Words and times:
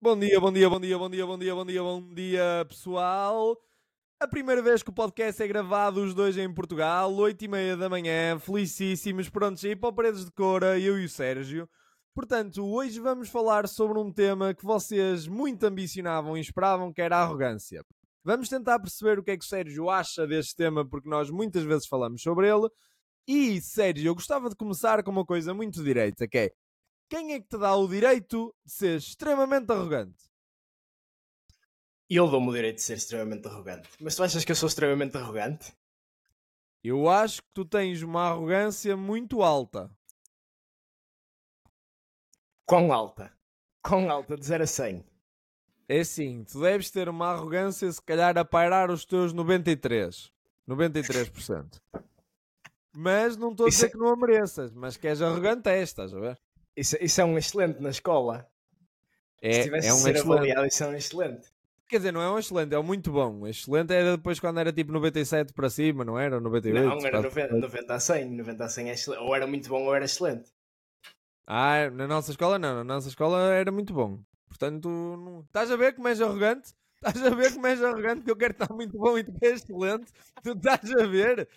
Bom 0.00 0.16
dia, 0.16 0.38
bom 0.38 0.52
dia, 0.52 0.70
bom 0.70 0.78
dia, 0.78 0.96
bom 0.96 1.10
dia, 1.10 1.26
bom 1.26 1.36
dia, 1.36 1.54
bom 1.56 1.66
dia, 1.66 1.82
bom 1.82 2.14
dia, 2.14 2.66
pessoal. 2.68 3.58
A 4.20 4.28
primeira 4.28 4.62
vez 4.62 4.80
que 4.80 4.90
o 4.90 4.92
podcast 4.92 5.42
é 5.42 5.48
gravado, 5.48 6.00
os 6.00 6.14
dois 6.14 6.38
em 6.38 6.54
Portugal, 6.54 7.12
8 7.12 7.44
e 7.44 7.48
meia 7.48 7.76
da 7.76 7.88
manhã, 7.88 8.38
felicíssimos, 8.38 9.28
prontos 9.28 9.64
aí 9.64 9.74
para 9.74 9.88
o 9.88 9.92
Paredes 9.92 10.24
de 10.24 10.30
Cora, 10.30 10.78
eu 10.78 11.00
e 11.00 11.04
o 11.04 11.08
Sérgio. 11.08 11.68
Portanto, 12.14 12.64
hoje 12.64 13.00
vamos 13.00 13.28
falar 13.28 13.66
sobre 13.66 13.98
um 13.98 14.12
tema 14.12 14.54
que 14.54 14.64
vocês 14.64 15.26
muito 15.26 15.64
ambicionavam 15.64 16.38
e 16.38 16.42
esperavam, 16.42 16.92
que 16.92 17.02
era 17.02 17.16
a 17.16 17.22
arrogância. 17.22 17.84
Vamos 18.22 18.48
tentar 18.48 18.78
perceber 18.78 19.18
o 19.18 19.24
que 19.24 19.32
é 19.32 19.36
que 19.36 19.44
o 19.44 19.48
Sérgio 19.48 19.90
acha 19.90 20.28
deste 20.28 20.54
tema, 20.54 20.88
porque 20.88 21.08
nós 21.08 21.28
muitas 21.28 21.64
vezes 21.64 21.88
falamos 21.88 22.22
sobre 22.22 22.48
ele. 22.48 22.68
E, 23.26 23.60
Sérgio, 23.60 24.10
eu 24.10 24.14
gostava 24.14 24.48
de 24.48 24.54
começar 24.54 25.02
com 25.02 25.10
uma 25.10 25.26
coisa 25.26 25.52
muito 25.52 25.82
direita, 25.82 26.28
que 26.28 26.38
é 26.38 26.52
quem 27.08 27.32
é 27.34 27.40
que 27.40 27.48
te 27.48 27.58
dá 27.58 27.74
o 27.74 27.88
direito 27.88 28.54
de 28.64 28.72
ser 28.72 28.98
extremamente 28.98 29.70
arrogante? 29.72 30.28
Eu 32.08 32.28
dou-me 32.28 32.48
o 32.48 32.52
direito 32.52 32.76
de 32.76 32.82
ser 32.82 32.94
extremamente 32.96 33.46
arrogante. 33.46 33.88
Mas 34.00 34.14
tu 34.16 34.22
achas 34.22 34.44
que 34.44 34.52
eu 34.52 34.56
sou 34.56 34.66
extremamente 34.68 35.16
arrogante? 35.16 35.72
Eu 36.82 37.08
acho 37.08 37.42
que 37.42 37.48
tu 37.52 37.64
tens 37.64 38.02
uma 38.02 38.28
arrogância 38.28 38.96
muito 38.96 39.42
alta. 39.42 39.90
Quão 42.64 42.92
alta? 42.92 43.32
Quão 43.82 44.10
alta? 44.10 44.36
De 44.36 44.44
0 44.44 44.64
a 44.64 44.66
100? 44.66 45.04
É 45.88 46.00
assim, 46.00 46.44
tu 46.44 46.60
deves 46.60 46.90
ter 46.90 47.08
uma 47.08 47.28
arrogância 47.32 47.90
se 47.90 48.00
calhar 48.02 48.36
a 48.36 48.44
pairar 48.44 48.90
os 48.90 49.04
teus 49.04 49.32
93. 49.32 50.30
93%. 50.68 51.80
mas 52.94 53.36
não 53.38 53.52
estou 53.52 53.66
a 53.66 53.70
dizer 53.70 53.86
é- 53.86 53.88
que 53.90 53.96
não 53.96 54.08
a 54.08 54.16
mereças, 54.16 54.72
mas 54.74 54.96
que 54.98 55.08
és 55.08 55.22
arrogante 55.22 55.68
é, 55.70 55.80
estás 55.80 56.12
a 56.12 56.20
ver? 56.20 56.38
Isso, 56.80 56.96
isso 57.00 57.20
é 57.20 57.24
um 57.24 57.36
excelente 57.38 57.80
na 57.82 57.90
escola. 57.90 58.48
Se 59.50 59.60
É, 59.60 59.62
tivesse 59.62 59.88
é 59.88 59.92
um 59.94 59.96
ser 59.96 60.16
excelente. 60.16 60.32
avaliado, 60.34 60.66
isso 60.66 60.84
é 60.84 60.86
um 60.88 60.94
excelente. 60.94 61.48
Quer 61.88 61.98
dizer, 61.98 62.12
não 62.12 62.20
é 62.22 62.30
um 62.30 62.38
excelente, 62.38 62.74
é 62.74 62.78
um 62.78 62.82
muito 62.82 63.10
bom. 63.10 63.46
Excelente 63.46 63.92
era 63.92 64.16
depois 64.16 64.38
quando 64.40 64.60
era 64.60 64.72
tipo 64.72 64.92
97 64.92 65.52
para 65.52 65.70
cima, 65.70 66.04
não 66.04 66.18
era? 66.18 66.40
98? 66.40 66.96
Não, 66.96 67.04
era 67.06 67.20
quase. 67.20 67.22
90, 67.22 67.54
90 67.56 67.94
a 67.94 68.00
100. 68.00 68.30
90 68.36 68.64
a 68.64 68.68
100 68.68 68.90
é 68.90 68.92
excelente. 68.94 69.22
Ou 69.22 69.34
era 69.34 69.46
muito 69.46 69.68
bom 69.68 69.82
ou 69.84 69.94
era 69.94 70.04
excelente. 70.04 70.50
Ah, 71.46 71.90
na 71.90 72.06
nossa 72.06 72.30
escola 72.30 72.58
não, 72.58 72.74
na 72.76 72.84
nossa 72.84 73.08
escola 73.08 73.52
era 73.54 73.72
muito 73.72 73.92
bom. 73.94 74.22
Portanto, 74.48 74.88
não... 74.88 75.40
estás 75.40 75.70
a 75.70 75.76
ver 75.76 75.94
como 75.94 76.08
és 76.08 76.20
arrogante? 76.20 76.74
Estás 76.96 77.22
a 77.24 77.30
ver 77.30 77.52
como 77.54 77.66
és 77.66 77.82
arrogante 77.82 78.24
que 78.24 78.30
eu 78.30 78.36
quero 78.36 78.52
estar 78.52 78.72
muito 78.74 78.98
bom 78.98 79.16
e 79.18 79.24
tu 79.24 79.32
és 79.42 79.62
excelente? 79.62 80.12
Tu 80.42 80.52
estás 80.52 80.90
a 80.92 81.06
ver? 81.06 81.48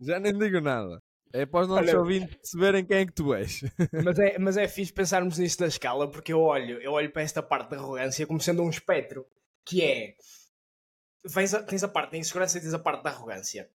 Já 0.00 0.18
nem 0.20 0.36
digo 0.36 0.60
nada. 0.60 1.02
É 1.32 1.44
para 1.46 1.60
os 1.62 1.68
nossos 1.68 1.88
Olha- 1.88 1.98
ouvintes 1.98 2.34
perceberem 2.36 2.84
quem 2.84 2.96
é 2.98 3.06
que 3.06 3.12
tu 3.12 3.34
és. 3.34 3.60
Mas 4.04 4.18
é, 4.18 4.38
mas 4.38 4.56
é 4.56 4.66
fixe 4.66 4.92
pensarmos 4.92 5.38
nisso 5.38 5.58
da 5.58 5.66
escala, 5.66 6.10
porque 6.10 6.32
eu 6.32 6.40
olho, 6.40 6.80
eu 6.80 6.92
olho 6.92 7.10
para 7.12 7.22
esta 7.22 7.42
parte 7.42 7.70
da 7.70 7.76
arrogância 7.76 8.26
como 8.26 8.40
sendo 8.40 8.62
um 8.62 8.70
espectro, 8.70 9.26
que 9.64 9.82
é 9.82 10.14
vens 11.24 11.52
a- 11.54 11.62
tens 11.62 11.84
a 11.84 11.88
parte 11.88 12.12
da 12.12 12.18
insegurança 12.18 12.58
e 12.58 12.60
tens 12.60 12.74
a 12.74 12.78
parte 12.78 13.02
da 13.02 13.10
arrogância. 13.10 13.68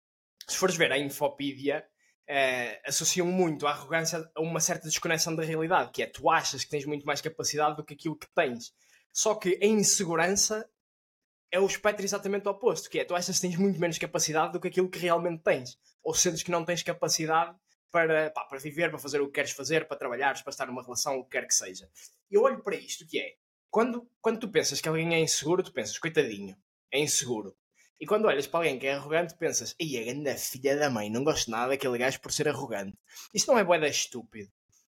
Se 0.47 0.57
fores 0.57 0.75
ver 0.75 0.91
a 0.91 0.97
Infopídia, 0.97 1.85
eh, 2.27 2.81
associam 2.85 3.27
muito 3.27 3.67
a 3.67 3.71
arrogância 3.71 4.29
a 4.35 4.41
uma 4.41 4.59
certa 4.59 4.87
desconexão 4.87 5.35
da 5.35 5.43
realidade, 5.43 5.91
que 5.91 6.01
é 6.01 6.07
tu 6.07 6.29
achas 6.29 6.63
que 6.63 6.69
tens 6.71 6.85
muito 6.85 7.05
mais 7.05 7.21
capacidade 7.21 7.75
do 7.75 7.83
que 7.83 7.93
aquilo 7.93 8.17
que 8.17 8.27
tens. 8.33 8.73
Só 9.11 9.35
que 9.35 9.59
a 9.61 9.65
insegurança 9.65 10.67
é 11.53 11.59
o 11.59 11.67
espectro 11.67 12.03
exatamente 12.03 12.49
oposto, 12.49 12.89
que 12.89 12.99
é 12.99 13.05
tu 13.05 13.13
achas 13.13 13.35
que 13.35 13.47
tens 13.47 13.55
muito 13.55 13.79
menos 13.79 13.99
capacidade 13.99 14.53
do 14.53 14.59
que 14.59 14.69
aquilo 14.69 14.89
que 14.89 14.97
realmente 14.97 15.43
tens. 15.43 15.77
Ou 16.03 16.11
sentes 16.11 16.41
que 16.41 16.49
não 16.49 16.65
tens 16.65 16.81
capacidade 16.81 17.55
para, 17.91 18.31
pá, 18.31 18.43
para 18.45 18.57
viver, 18.57 18.89
para 18.89 18.97
fazer 18.97 19.21
o 19.21 19.27
que 19.27 19.33
queres 19.33 19.51
fazer, 19.51 19.87
para 19.87 19.95
trabalhares, 19.95 20.41
para 20.41 20.49
estar 20.49 20.65
numa 20.65 20.81
relação, 20.81 21.19
o 21.19 21.23
que 21.23 21.29
quer 21.29 21.45
que 21.45 21.53
seja. 21.53 21.87
E 22.31 22.33
eu 22.33 22.41
olho 22.41 22.63
para 22.63 22.75
isto, 22.75 23.05
que 23.05 23.19
é, 23.19 23.35
quando, 23.69 24.09
quando 24.19 24.39
tu 24.39 24.49
pensas 24.49 24.81
que 24.81 24.89
alguém 24.89 25.13
é 25.13 25.19
inseguro, 25.19 25.61
tu 25.61 25.71
pensas, 25.71 25.99
coitadinho, 25.99 26.57
é 26.91 26.99
inseguro. 26.99 27.55
E 28.01 28.07
quando 28.07 28.25
olhas 28.25 28.47
para 28.47 28.61
alguém 28.61 28.79
que 28.79 28.87
é 28.87 28.95
arrogante, 28.95 29.35
pensas, 29.35 29.75
ei, 29.77 29.99
a 29.99 30.11
grande 30.11 30.35
filha 30.39 30.75
da 30.75 30.89
mãe, 30.89 31.07
não 31.07 31.23
gosto 31.23 31.51
nada 31.51 31.69
daquele 31.69 31.99
gajo 31.99 32.19
por 32.19 32.31
ser 32.31 32.47
arrogante. 32.47 32.97
Isto 33.31 33.51
não 33.51 33.59
é 33.59 33.63
boeda 33.63 33.87
estúpido. 33.87 34.51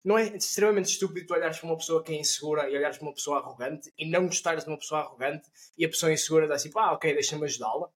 Não 0.07 0.17
é 0.17 0.37
extremamente 0.37 0.91
estúpido 0.91 1.27
tu 1.27 1.35
olhares 1.35 1.59
para 1.59 1.69
uma 1.69 1.77
pessoa 1.77 2.01
que 2.01 2.13
é 2.13 2.17
insegura 2.21 2.71
e 2.71 2.77
olhares 2.77 2.97
para 2.97 3.09
uma 3.09 3.13
pessoa 3.13 3.39
arrogante 3.41 3.93
e 3.99 4.09
não 4.09 4.27
gostares 4.27 4.63
de 4.63 4.71
uma 4.71 4.79
pessoa 4.79 5.01
arrogante 5.01 5.51
e 5.77 5.85
a 5.85 5.89
pessoa 5.89 6.13
insegura 6.13 6.47
diz 6.47 6.55
assim, 6.55 6.71
pá, 6.71 6.93
ok, 6.93 7.13
deixa-me 7.13 7.45
ajudá-la. 7.45 7.91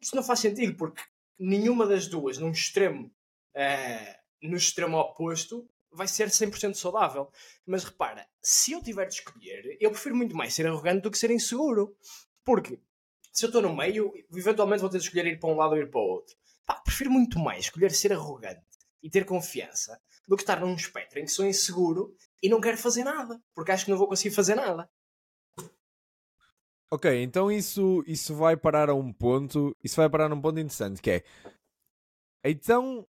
Isso 0.00 0.14
não 0.14 0.22
faz 0.22 0.38
sentido, 0.38 0.76
porque 0.76 1.02
nenhuma 1.36 1.84
das 1.84 2.06
duas, 2.06 2.38
num 2.38 2.52
extremo, 2.52 3.12
eh, 3.54 4.20
no 4.40 4.56
extremo 4.56 4.98
oposto, 4.98 5.68
vai 5.90 6.06
ser 6.06 6.28
100% 6.28 6.74
saudável. 6.74 7.28
Mas 7.66 7.82
repara, 7.82 8.24
se 8.40 8.70
eu 8.70 8.80
tiver 8.80 9.06
de 9.06 9.14
escolher, 9.14 9.76
eu 9.80 9.90
prefiro 9.90 10.14
muito 10.14 10.36
mais 10.36 10.54
ser 10.54 10.64
arrogante 10.64 11.02
do 11.02 11.10
que 11.10 11.18
ser 11.18 11.32
inseguro. 11.32 11.96
Porque 12.44 12.78
se 13.32 13.44
eu 13.44 13.48
estou 13.48 13.62
no 13.62 13.74
meio, 13.74 14.12
eventualmente 14.32 14.80
vou 14.80 14.90
ter 14.90 14.98
de 14.98 15.04
escolher 15.06 15.26
ir 15.26 15.40
para 15.40 15.50
um 15.50 15.56
lado 15.56 15.72
ou 15.72 15.78
ir 15.78 15.90
para 15.90 16.00
o 16.00 16.04
outro. 16.04 16.36
Pá, 16.64 16.74
prefiro 16.74 17.10
muito 17.10 17.36
mais 17.40 17.64
escolher 17.64 17.90
ser 17.90 18.12
arrogante 18.12 18.67
e 19.02 19.10
ter 19.10 19.24
confiança 19.24 20.00
do 20.26 20.36
que 20.36 20.42
estar 20.42 20.60
num 20.60 20.74
espectro 20.74 21.18
em 21.18 21.24
que 21.24 21.30
sou 21.30 21.46
inseguro 21.46 22.14
e 22.42 22.48
não 22.48 22.60
quero 22.60 22.76
fazer 22.78 23.04
nada, 23.04 23.40
porque 23.54 23.70
acho 23.72 23.84
que 23.84 23.90
não 23.90 23.98
vou 23.98 24.08
conseguir 24.08 24.34
fazer 24.34 24.54
nada. 24.54 24.88
Ok, 26.90 27.22
então 27.22 27.50
isso, 27.52 28.02
isso 28.06 28.34
vai 28.34 28.56
parar 28.56 28.88
a 28.88 28.94
um 28.94 29.12
ponto. 29.12 29.76
Isso 29.84 29.96
vai 29.96 30.08
parar 30.08 30.30
a 30.30 30.34
um 30.34 30.40
ponto 30.40 30.58
interessante 30.58 31.02
que 31.02 31.10
é. 31.10 31.24
Então 32.44 33.06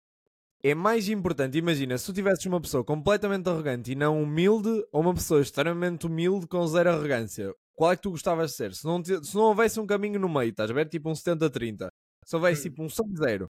é 0.62 0.74
mais 0.74 1.08
importante, 1.08 1.56
imagina, 1.58 1.96
se 1.96 2.06
tu 2.06 2.12
tivesses 2.12 2.44
uma 2.46 2.60
pessoa 2.60 2.84
completamente 2.84 3.48
arrogante 3.48 3.92
e 3.92 3.94
não 3.94 4.20
humilde, 4.20 4.68
ou 4.90 5.00
uma 5.02 5.14
pessoa 5.14 5.40
extremamente 5.40 6.06
humilde 6.06 6.48
com 6.48 6.66
zero 6.66 6.90
arrogância, 6.90 7.54
qual 7.76 7.92
é 7.92 7.96
que 7.96 8.02
tu 8.02 8.10
gostavas 8.10 8.50
de 8.50 8.56
ser? 8.56 8.74
Se 8.74 8.84
não, 8.84 9.00
te- 9.00 9.24
se 9.24 9.34
não 9.36 9.42
houvesse 9.44 9.78
um 9.78 9.86
caminho 9.86 10.18
no 10.18 10.28
meio, 10.28 10.50
estás 10.50 10.70
a 10.70 10.74
ver? 10.74 10.88
Tipo 10.88 11.10
um 11.10 11.14
70-30. 11.14 11.88
Se 12.24 12.34
houvesse 12.34 12.62
Hum. 12.68 12.70
tipo 12.70 12.82
um 12.82 12.88
100-0. 12.88 13.46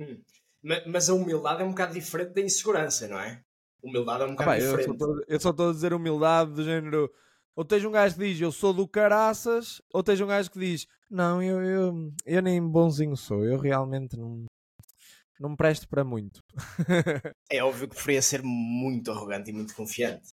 Hum. 0.00 0.20
Ma- 0.62 0.82
Mas 0.86 1.08
a 1.08 1.14
humildade 1.14 1.62
é 1.62 1.64
um 1.64 1.70
bocado 1.70 1.94
diferente 1.94 2.34
da 2.34 2.40
insegurança, 2.40 3.06
não 3.08 3.18
é? 3.20 3.44
Humildade 3.82 4.22
é 4.24 4.26
um 4.26 4.32
Ah, 4.36 4.36
bocado 4.36 4.52
só 4.60 4.76
diferente. 4.76 5.04
eu 5.28 5.40
só 5.40 5.50
estou 5.50 5.70
a 5.70 5.72
dizer 5.72 5.92
humildade 5.92 6.52
do 6.52 6.64
género. 6.64 7.10
Ou 7.54 7.64
tens 7.64 7.84
um 7.84 7.90
gajo 7.92 8.14
que 8.16 8.20
diz 8.26 8.40
eu 8.40 8.50
sou 8.50 8.72
do 8.72 8.88
caraças, 8.88 9.82
ou 9.92 10.02
tens 10.02 10.20
um 10.20 10.26
gajo 10.26 10.50
que 10.50 10.58
diz 10.58 10.86
não, 11.10 11.42
eu, 11.42 11.62
eu, 11.62 12.12
eu 12.24 12.42
nem 12.42 12.66
bonzinho 12.66 13.14
sou, 13.16 13.44
eu 13.44 13.58
realmente 13.58 14.16
não, 14.16 14.46
não 15.40 15.50
me 15.50 15.56
presto 15.56 15.88
para 15.88 16.04
muito. 16.04 16.40
É 17.48 17.62
óbvio 17.62 17.86
que 17.88 17.94
preferia 17.94 18.20
ser 18.20 18.42
muito 18.42 19.12
arrogante 19.12 19.50
e 19.50 19.52
muito 19.52 19.76
confiante. 19.76 20.32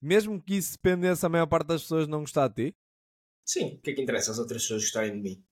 Mesmo 0.00 0.42
que 0.42 0.54
isso 0.56 0.72
dependesse 0.72 1.24
a 1.24 1.28
maior 1.28 1.46
parte 1.46 1.68
das 1.68 1.82
pessoas 1.82 2.08
não 2.08 2.20
gostar 2.20 2.48
de 2.48 2.72
ti, 2.72 2.76
Sim, 3.52 3.66
o 3.74 3.80
que 3.80 3.90
é 3.90 3.94
que 3.94 4.02
interessa 4.02 4.30
as 4.30 4.38
outras 4.38 4.62
pessoas 4.62 4.82
gostarem 4.84 5.14
de 5.16 5.20
mim? 5.20 5.44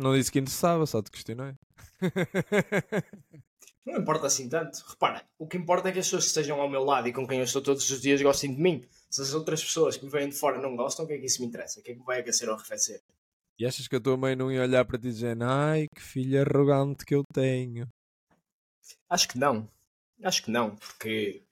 Não 0.00 0.16
disse 0.16 0.30
que 0.32 0.38
interessava, 0.38 0.86
só 0.86 1.02
te 1.02 1.10
questionei. 1.10 1.54
Não 3.86 3.96
importa 3.96 4.26
assim 4.26 4.46
tanto. 4.48 4.84
Repara, 4.86 5.24
o 5.38 5.46
que 5.46 5.56
importa 5.56 5.88
é 5.88 5.92
que 5.92 5.98
as 5.98 6.04
pessoas 6.06 6.24
que 6.24 6.28
estejam 6.28 6.60
ao 6.60 6.68
meu 6.68 6.84
lado 6.84 7.08
e 7.08 7.12
com 7.12 7.26
quem 7.26 7.38
eu 7.38 7.44
estou 7.44 7.62
todos 7.62 7.90
os 7.90 8.00
dias 8.00 8.20
gostem 8.20 8.54
de 8.54 8.60
mim. 8.60 8.84
Se 9.08 9.22
as 9.22 9.32
outras 9.32 9.64
pessoas 9.64 9.96
que 9.96 10.04
me 10.04 10.10
vêm 10.10 10.28
de 10.28 10.34
fora 10.36 10.60
não 10.60 10.76
gostam, 10.76 11.04
o 11.04 11.08
que 11.08 11.14
é 11.14 11.18
que 11.18 11.24
isso 11.26 11.40
me 11.40 11.48
interessa? 11.48 11.80
O 11.80 11.82
que 11.82 11.90
é 11.90 11.94
que 11.94 12.00
me 12.00 12.04
vai 12.04 12.20
aquecer 12.20 12.48
ou 12.48 12.54
arrefecer? 12.54 13.02
e 13.60 13.66
achas 13.66 13.86
que 13.86 13.96
a 13.96 14.00
tua 14.00 14.16
mãe 14.16 14.34
não 14.34 14.50
ia 14.50 14.62
olhar 14.62 14.86
para 14.86 14.96
ti 14.96 15.08
dizendo 15.08 15.44
ai 15.44 15.86
que 15.94 16.00
filha 16.00 16.40
arrogante 16.40 17.04
que 17.04 17.14
eu 17.14 17.22
tenho? 17.30 17.86
Acho 19.08 19.28
que 19.28 19.38
não. 19.38 19.68
Acho 20.22 20.44
que 20.44 20.50
não, 20.50 20.76
porque 20.76 21.42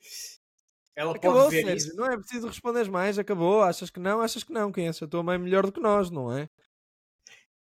ela 0.97 1.15
Acabou, 1.15 1.43
pode 1.43 1.55
ver 1.55 1.67
Sérgio, 1.67 1.89
isso. 1.89 1.97
não 1.97 2.07
é 2.07 2.17
preciso 2.17 2.47
responder 2.47 2.91
mais, 2.91 3.19
acabou. 3.19 3.63
Achas 3.63 3.91
que 3.91 4.01
não? 4.01 4.23
Achas 4.23 4.43
que 4.43 4.53
não? 4.53 4.73
Conheces 4.73 5.03
a 5.03 5.07
tua 5.07 5.23
mãe 5.23 5.39
melhor 5.39 5.67
do 5.67 5.73
que 5.73 5.81
nós, 5.81 6.11
não 6.11 6.37
é? 6.37 6.48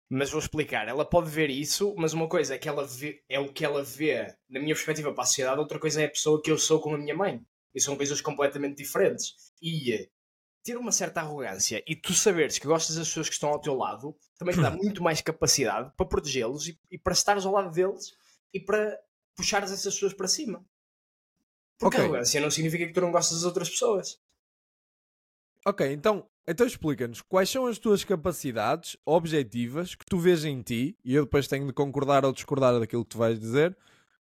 Mas 0.10 0.30
vou 0.30 0.40
explicar. 0.40 0.88
Ela 0.88 1.04
pode 1.04 1.30
ver 1.30 1.50
isso, 1.50 1.94
mas 1.98 2.14
uma 2.14 2.30
coisa 2.30 2.56
é 2.56 2.58
que 2.58 2.70
ela 2.70 2.86
vê, 2.86 3.24
é 3.28 3.40
o 3.40 3.52
que 3.52 3.66
ela 3.66 3.84
vê 3.84 4.34
na 4.50 4.60
minha 4.60 4.74
perspectiva 4.74 5.14
para 5.14 5.24
a 5.24 5.28
sociedade, 5.28 5.60
outra 5.60 5.80
coisa 5.80 6.02
é 6.02 6.06
a 6.06 6.10
pessoa 6.10 6.42
que 6.42 6.50
eu 6.50 6.58
sou 6.58 6.80
com 6.80 6.94
a 6.94 6.98
minha 6.98 7.16
mãe. 7.16 7.46
E 7.76 7.82
são 7.82 7.96
coisas 7.96 8.22
completamente 8.22 8.78
diferentes. 8.78 9.54
E 9.62 9.94
eh, 9.94 10.10
ter 10.64 10.78
uma 10.78 10.92
certa 10.92 11.22
arrogância 11.22 11.84
e 11.88 11.96
tu 11.96 12.14
saberes 12.14 12.58
que 12.58 12.68
gostas 12.68 12.96
das 12.96 13.08
pessoas 13.08 13.30
que 13.30 13.36
estão 13.36 13.50
ao 13.50 13.60
teu 13.62 13.74
lado 13.76 14.16
também 14.38 14.56
te 14.56 14.62
dá 14.62 14.72
muito 14.76 15.02
mais 15.04 15.22
capacidade 15.22 15.92
para 15.96 16.06
protegê-los 16.06 16.68
e, 16.68 16.80
e 16.92 16.98
para 16.98 17.14
estares 17.14 17.46
ao 17.46 17.54
lado 17.54 17.72
deles 17.72 18.14
e 18.54 18.60
para 18.60 19.00
puxares 19.36 19.72
essas 19.72 19.94
pessoas 19.94 20.14
para 20.14 20.28
cima. 20.28 20.66
Porque 21.80 21.98
Ok. 21.98 22.06
arrogância 22.06 22.42
não 22.42 22.50
significa 22.50 22.88
que 22.88 22.94
tu 22.94 23.02
não 23.02 23.12
gostas 23.12 23.38
das 23.38 23.46
outras 23.46 23.70
pessoas. 23.70 24.20
Ok, 25.66 25.92
então, 25.92 26.28
então 26.48 26.66
explica-nos 26.66 27.22
quais 27.22 27.50
são 27.50 27.66
as 27.66 27.78
tuas 27.78 28.04
capacidades 28.04 28.96
objetivas 29.06 29.96
que 29.96 30.06
tu 30.06 30.18
vês 30.18 30.46
em 30.46 30.62
ti, 30.62 30.98
e 31.04 31.14
eu 31.14 31.26
depois 31.26 31.48
tenho 31.48 31.68
de 31.68 31.74
concordar 31.74 32.24
ou 32.24 32.32
discordar 32.32 32.80
daquilo 32.80 33.04
que 33.04 33.12
tu 33.12 33.18
vais 33.18 33.38
dizer. 33.38 33.78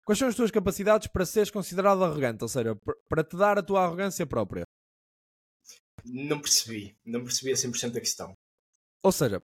Quais 0.06 0.18
são 0.20 0.28
as 0.28 0.36
tuas 0.36 0.52
capacidades 0.52 1.08
para 1.08 1.26
seres 1.26 1.52
considerado 1.52 2.04
arrogante? 2.04 2.44
Ou 2.44 2.48
seja, 2.48 2.76
para 3.10 3.24
te 3.24 3.36
dar 3.36 3.58
a 3.58 3.64
tua 3.64 3.84
arrogância 3.84 4.26
própria. 4.26 4.64
Não 6.06 6.40
percebi. 6.40 6.96
Não 7.06 7.24
percebi 7.24 7.52
a 7.52 7.56
100% 7.56 7.98
a 7.98 8.00
questão. 8.00 8.34
Ou 9.04 9.12
seja, 9.12 9.42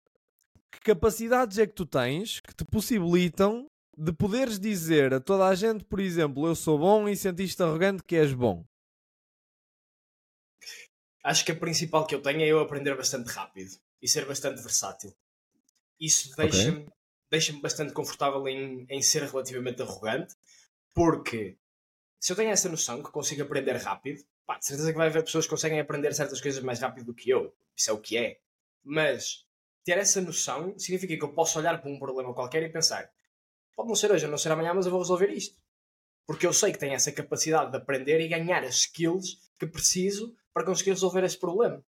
que 0.72 0.80
capacidades 0.80 1.58
é 1.58 1.68
que 1.68 1.74
tu 1.74 1.86
tens 1.86 2.40
que 2.40 2.54
te 2.54 2.64
possibilitam 2.66 3.68
de 3.98 4.14
poderes 4.14 4.58
dizer 4.58 5.14
a 5.14 5.20
toda 5.20 5.46
a 5.48 5.56
gente, 5.56 5.84
por 5.84 6.00
exemplo, 6.00 6.48
eu 6.48 6.56
sou 6.56 6.80
bom 6.80 7.10
e 7.10 7.16
sentiste 7.18 7.62
arrogante 7.62 8.04
que 8.04 8.16
és 8.16 8.34
bom? 8.34 8.66
Acho 11.24 11.44
que 11.46 11.52
a 11.52 11.56
principal 11.56 12.06
que 12.06 12.16
eu 12.16 12.22
tenho 12.22 12.42
é 12.42 12.48
eu 12.48 12.60
aprender 12.60 12.96
bastante 12.96 13.30
rápido 13.30 13.72
e 14.02 14.08
ser 14.08 14.26
bastante 14.26 14.62
versátil. 14.62 15.14
Isso 16.00 16.36
deixa-me 16.36 16.80
okay. 16.80 16.94
deixa 17.30 17.54
bastante 17.60 17.94
confortável 17.94 18.48
em, 18.48 18.86
em 18.90 19.02
ser 19.02 19.24
relativamente 19.24 19.82
arrogante, 19.82 20.36
porque 20.94 21.58
se 22.20 22.32
eu 22.32 22.36
tenho 22.36 22.52
essa 22.52 22.70
noção 22.70 23.04
que 23.04 23.12
consigo 23.12 23.44
aprender 23.44 23.76
rápido, 23.78 24.24
pá, 24.46 24.58
de 24.58 24.66
certeza 24.66 24.92
que 24.92 24.98
vai 24.98 25.08
haver 25.08 25.24
pessoas 25.24 25.46
que 25.46 25.50
conseguem 25.50 25.80
aprender 25.80 26.14
certas 26.14 26.40
coisas 26.40 26.64
mais 26.64 26.80
rápido 26.80 27.08
do 27.08 27.14
que 27.14 27.30
eu. 27.30 27.54
Isso 27.76 27.90
é 27.90 27.94
o 27.94 28.00
que 28.00 28.18
é. 28.18 28.40
Mas 28.84 29.46
ter 29.84 29.98
essa 29.98 30.22
noção 30.22 30.78
significa 30.78 31.16
que 31.18 31.24
eu 31.24 31.34
posso 31.34 31.60
olhar 31.60 31.82
para 31.82 31.90
um 31.90 32.00
problema 32.00 32.34
qualquer 32.34 32.64
e 32.64 32.70
pensar: 32.70 33.10
pode 33.76 33.90
não 33.90 33.96
ser 33.96 34.12
hoje, 34.12 34.28
não 34.28 34.38
ser 34.38 34.52
amanhã, 34.52 34.74
mas 34.74 34.86
eu 34.86 34.92
vou 34.92 35.02
resolver 35.02 35.30
isto. 35.30 35.58
Porque 36.26 36.46
eu 36.46 36.54
sei 36.54 36.72
que 36.72 36.78
tenho 36.78 36.94
essa 36.94 37.12
capacidade 37.12 37.72
de 37.72 37.78
aprender 37.78 38.22
e 38.22 38.28
ganhar 38.28 38.64
as 38.64 38.76
skills 38.76 39.40
que 39.58 39.66
preciso 39.66 40.36
para 40.54 40.66
conseguir 40.66 40.92
resolver 40.92 41.24
esse 41.24 41.40
problema. 41.40 41.82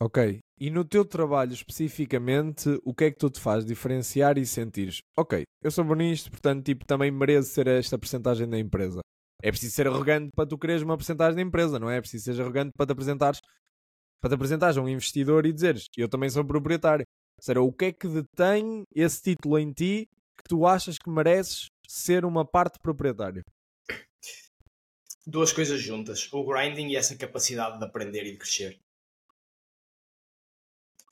Ok. 0.00 0.40
E 0.58 0.70
no 0.70 0.84
teu 0.84 1.04
trabalho 1.04 1.52
especificamente, 1.52 2.78
o 2.84 2.94
que 2.94 3.04
é 3.04 3.10
que 3.10 3.18
tu 3.18 3.30
te 3.30 3.40
faz 3.40 3.64
diferenciar 3.64 4.36
e 4.38 4.44
sentires? 4.44 5.00
Ok, 5.16 5.42
eu 5.62 5.70
sou 5.70 5.84
bom 5.84 5.94
nisto, 5.94 6.30
portanto, 6.30 6.64
tipo, 6.64 6.84
também 6.86 7.10
mereço 7.10 7.50
ser 7.50 7.66
esta 7.66 7.98
porcentagem 7.98 8.48
da 8.48 8.58
empresa. 8.58 9.00
É 9.42 9.50
preciso 9.50 9.74
ser 9.74 9.86
arrogante 9.86 10.30
para 10.34 10.46
tu 10.46 10.58
quereres 10.58 10.82
uma 10.82 10.96
porcentagem 10.96 11.36
da 11.36 11.42
empresa, 11.42 11.78
não 11.78 11.90
é? 11.90 11.98
É 11.98 12.00
preciso 12.00 12.24
ser 12.24 12.40
arrogante 12.40 12.72
para 12.76 12.86
te 12.86 12.92
apresentares 12.92 13.40
para 14.20 14.30
te 14.30 14.34
apresentares 14.34 14.76
a 14.76 14.82
um 14.82 14.88
investidor 14.88 15.46
e 15.46 15.52
dizeres 15.52 15.86
eu 15.96 16.08
também 16.08 16.30
sou 16.30 16.44
proprietário. 16.44 17.04
Seja, 17.40 17.60
o 17.60 17.72
que 17.72 17.86
é 17.86 17.92
que 17.92 18.08
detém 18.08 18.84
esse 18.94 19.22
título 19.22 19.58
em 19.58 19.72
ti 19.72 20.08
que 20.38 20.44
tu 20.48 20.66
achas 20.66 20.98
que 20.98 21.10
mereces 21.10 21.68
ser 21.86 22.24
uma 22.24 22.44
parte 22.44 22.78
proprietária? 22.80 23.42
Duas 25.26 25.52
coisas 25.52 25.80
juntas: 25.80 26.32
o 26.32 26.44
grinding 26.44 26.88
e 26.88 26.96
essa 26.96 27.16
capacidade 27.16 27.78
de 27.78 27.84
aprender 27.84 28.24
e 28.24 28.32
de 28.32 28.36
crescer. 28.36 28.80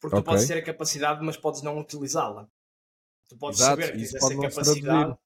Porque 0.01 0.17
okay. 0.17 0.23
tu 0.23 0.25
podes 0.25 0.47
ter 0.47 0.59
a 0.59 0.63
capacidade, 0.63 1.25
mas 1.25 1.37
podes 1.37 1.63
não 1.63 1.79
utilizá-la. 1.79 2.49
Tu 3.29 3.37
podes 3.37 3.59
Exato, 3.59 3.81
saber 3.81 3.93
que 3.93 3.99
tens 3.99 4.15
essa 4.15 4.37
capacidade, 4.37 5.19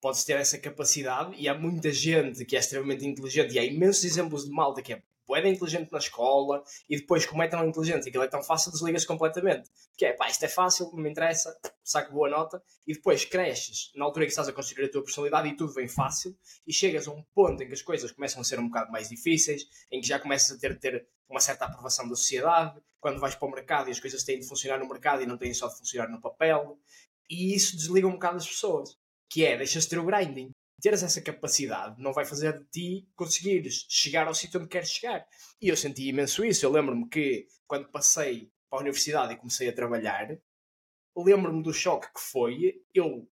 podes 0.00 0.24
ter 0.24 0.36
essa 0.36 0.58
capacidade, 0.58 1.34
e 1.36 1.48
há 1.48 1.54
muita 1.54 1.90
gente 1.90 2.44
que 2.44 2.54
é 2.54 2.58
extremamente 2.58 3.06
inteligente, 3.06 3.54
e 3.54 3.58
há 3.58 3.64
imensos 3.64 4.04
exemplos 4.04 4.44
de 4.44 4.50
malta 4.50 4.82
que 4.82 4.92
é 4.92 5.02
é 5.36 5.48
inteligente 5.48 5.90
na 5.92 5.98
escola 5.98 6.62
e 6.88 6.96
depois, 6.96 7.26
como 7.26 7.42
é 7.42 7.48
tão 7.48 7.66
inteligente 7.66 8.08
aquilo 8.08 8.24
é 8.24 8.28
tão 8.28 8.42
fácil, 8.42 8.70
desligas 8.70 9.04
completamente. 9.04 9.70
Que 9.96 10.06
é, 10.06 10.12
pá, 10.12 10.28
isto 10.28 10.44
é 10.44 10.48
fácil, 10.48 10.90
não 10.92 11.02
me 11.02 11.10
interessa, 11.10 11.56
saco 11.82 12.12
boa 12.12 12.28
nota 12.28 12.62
e 12.86 12.94
depois 12.94 13.24
cresces 13.24 13.90
na 13.94 14.04
altura 14.04 14.24
em 14.24 14.28
que 14.28 14.32
estás 14.32 14.48
a 14.48 14.52
construir 14.52 14.86
a 14.86 14.90
tua 14.90 15.02
personalidade 15.02 15.48
e 15.48 15.56
tudo 15.56 15.72
vem 15.72 15.88
fácil 15.88 16.36
e 16.66 16.72
chegas 16.72 17.06
a 17.08 17.12
um 17.12 17.22
ponto 17.34 17.62
em 17.62 17.66
que 17.66 17.74
as 17.74 17.82
coisas 17.82 18.10
começam 18.12 18.40
a 18.40 18.44
ser 18.44 18.58
um 18.58 18.68
bocado 18.68 18.90
mais 18.90 19.08
difíceis, 19.08 19.66
em 19.90 20.00
que 20.00 20.06
já 20.06 20.18
começas 20.18 20.56
a 20.56 20.60
ter, 20.60 20.78
ter 20.78 21.06
uma 21.28 21.40
certa 21.40 21.64
aprovação 21.66 22.08
da 22.08 22.16
sociedade, 22.16 22.80
quando 23.00 23.20
vais 23.20 23.34
para 23.34 23.48
o 23.48 23.50
mercado 23.50 23.88
e 23.88 23.92
as 23.92 24.00
coisas 24.00 24.22
têm 24.24 24.38
de 24.38 24.46
funcionar 24.46 24.78
no 24.78 24.88
mercado 24.88 25.22
e 25.22 25.26
não 25.26 25.38
têm 25.38 25.54
só 25.54 25.68
de 25.68 25.78
funcionar 25.78 26.08
no 26.08 26.20
papel. 26.20 26.78
E 27.28 27.54
isso 27.54 27.76
desliga 27.76 28.06
um 28.06 28.12
bocado 28.12 28.36
as 28.36 28.46
pessoas. 28.46 28.98
Que 29.28 29.46
é, 29.46 29.56
deixas 29.56 29.84
de 29.84 29.90
ter 29.90 29.98
o 29.98 30.04
grinding 30.04 30.50
teres 30.80 31.02
essa 31.02 31.20
capacidade 31.20 32.00
não 32.00 32.12
vai 32.12 32.24
fazer 32.24 32.58
de 32.58 32.64
ti 32.66 33.08
conseguires 33.14 33.86
chegar 33.88 34.26
ao 34.26 34.34
sítio 34.34 34.60
onde 34.60 34.68
queres 34.68 34.90
chegar. 34.90 35.26
E 35.60 35.68
eu 35.68 35.76
senti 35.76 36.08
imenso 36.08 36.44
isso. 36.44 36.64
Eu 36.64 36.72
lembro-me 36.72 37.08
que 37.08 37.46
quando 37.66 37.90
passei 37.90 38.50
para 38.68 38.78
a 38.78 38.82
universidade 38.82 39.34
e 39.34 39.36
comecei 39.36 39.68
a 39.68 39.72
trabalhar, 39.72 40.38
lembro-me 41.16 41.62
do 41.62 41.72
choque 41.72 42.12
que 42.12 42.20
foi 42.20 42.82
eu 42.94 43.28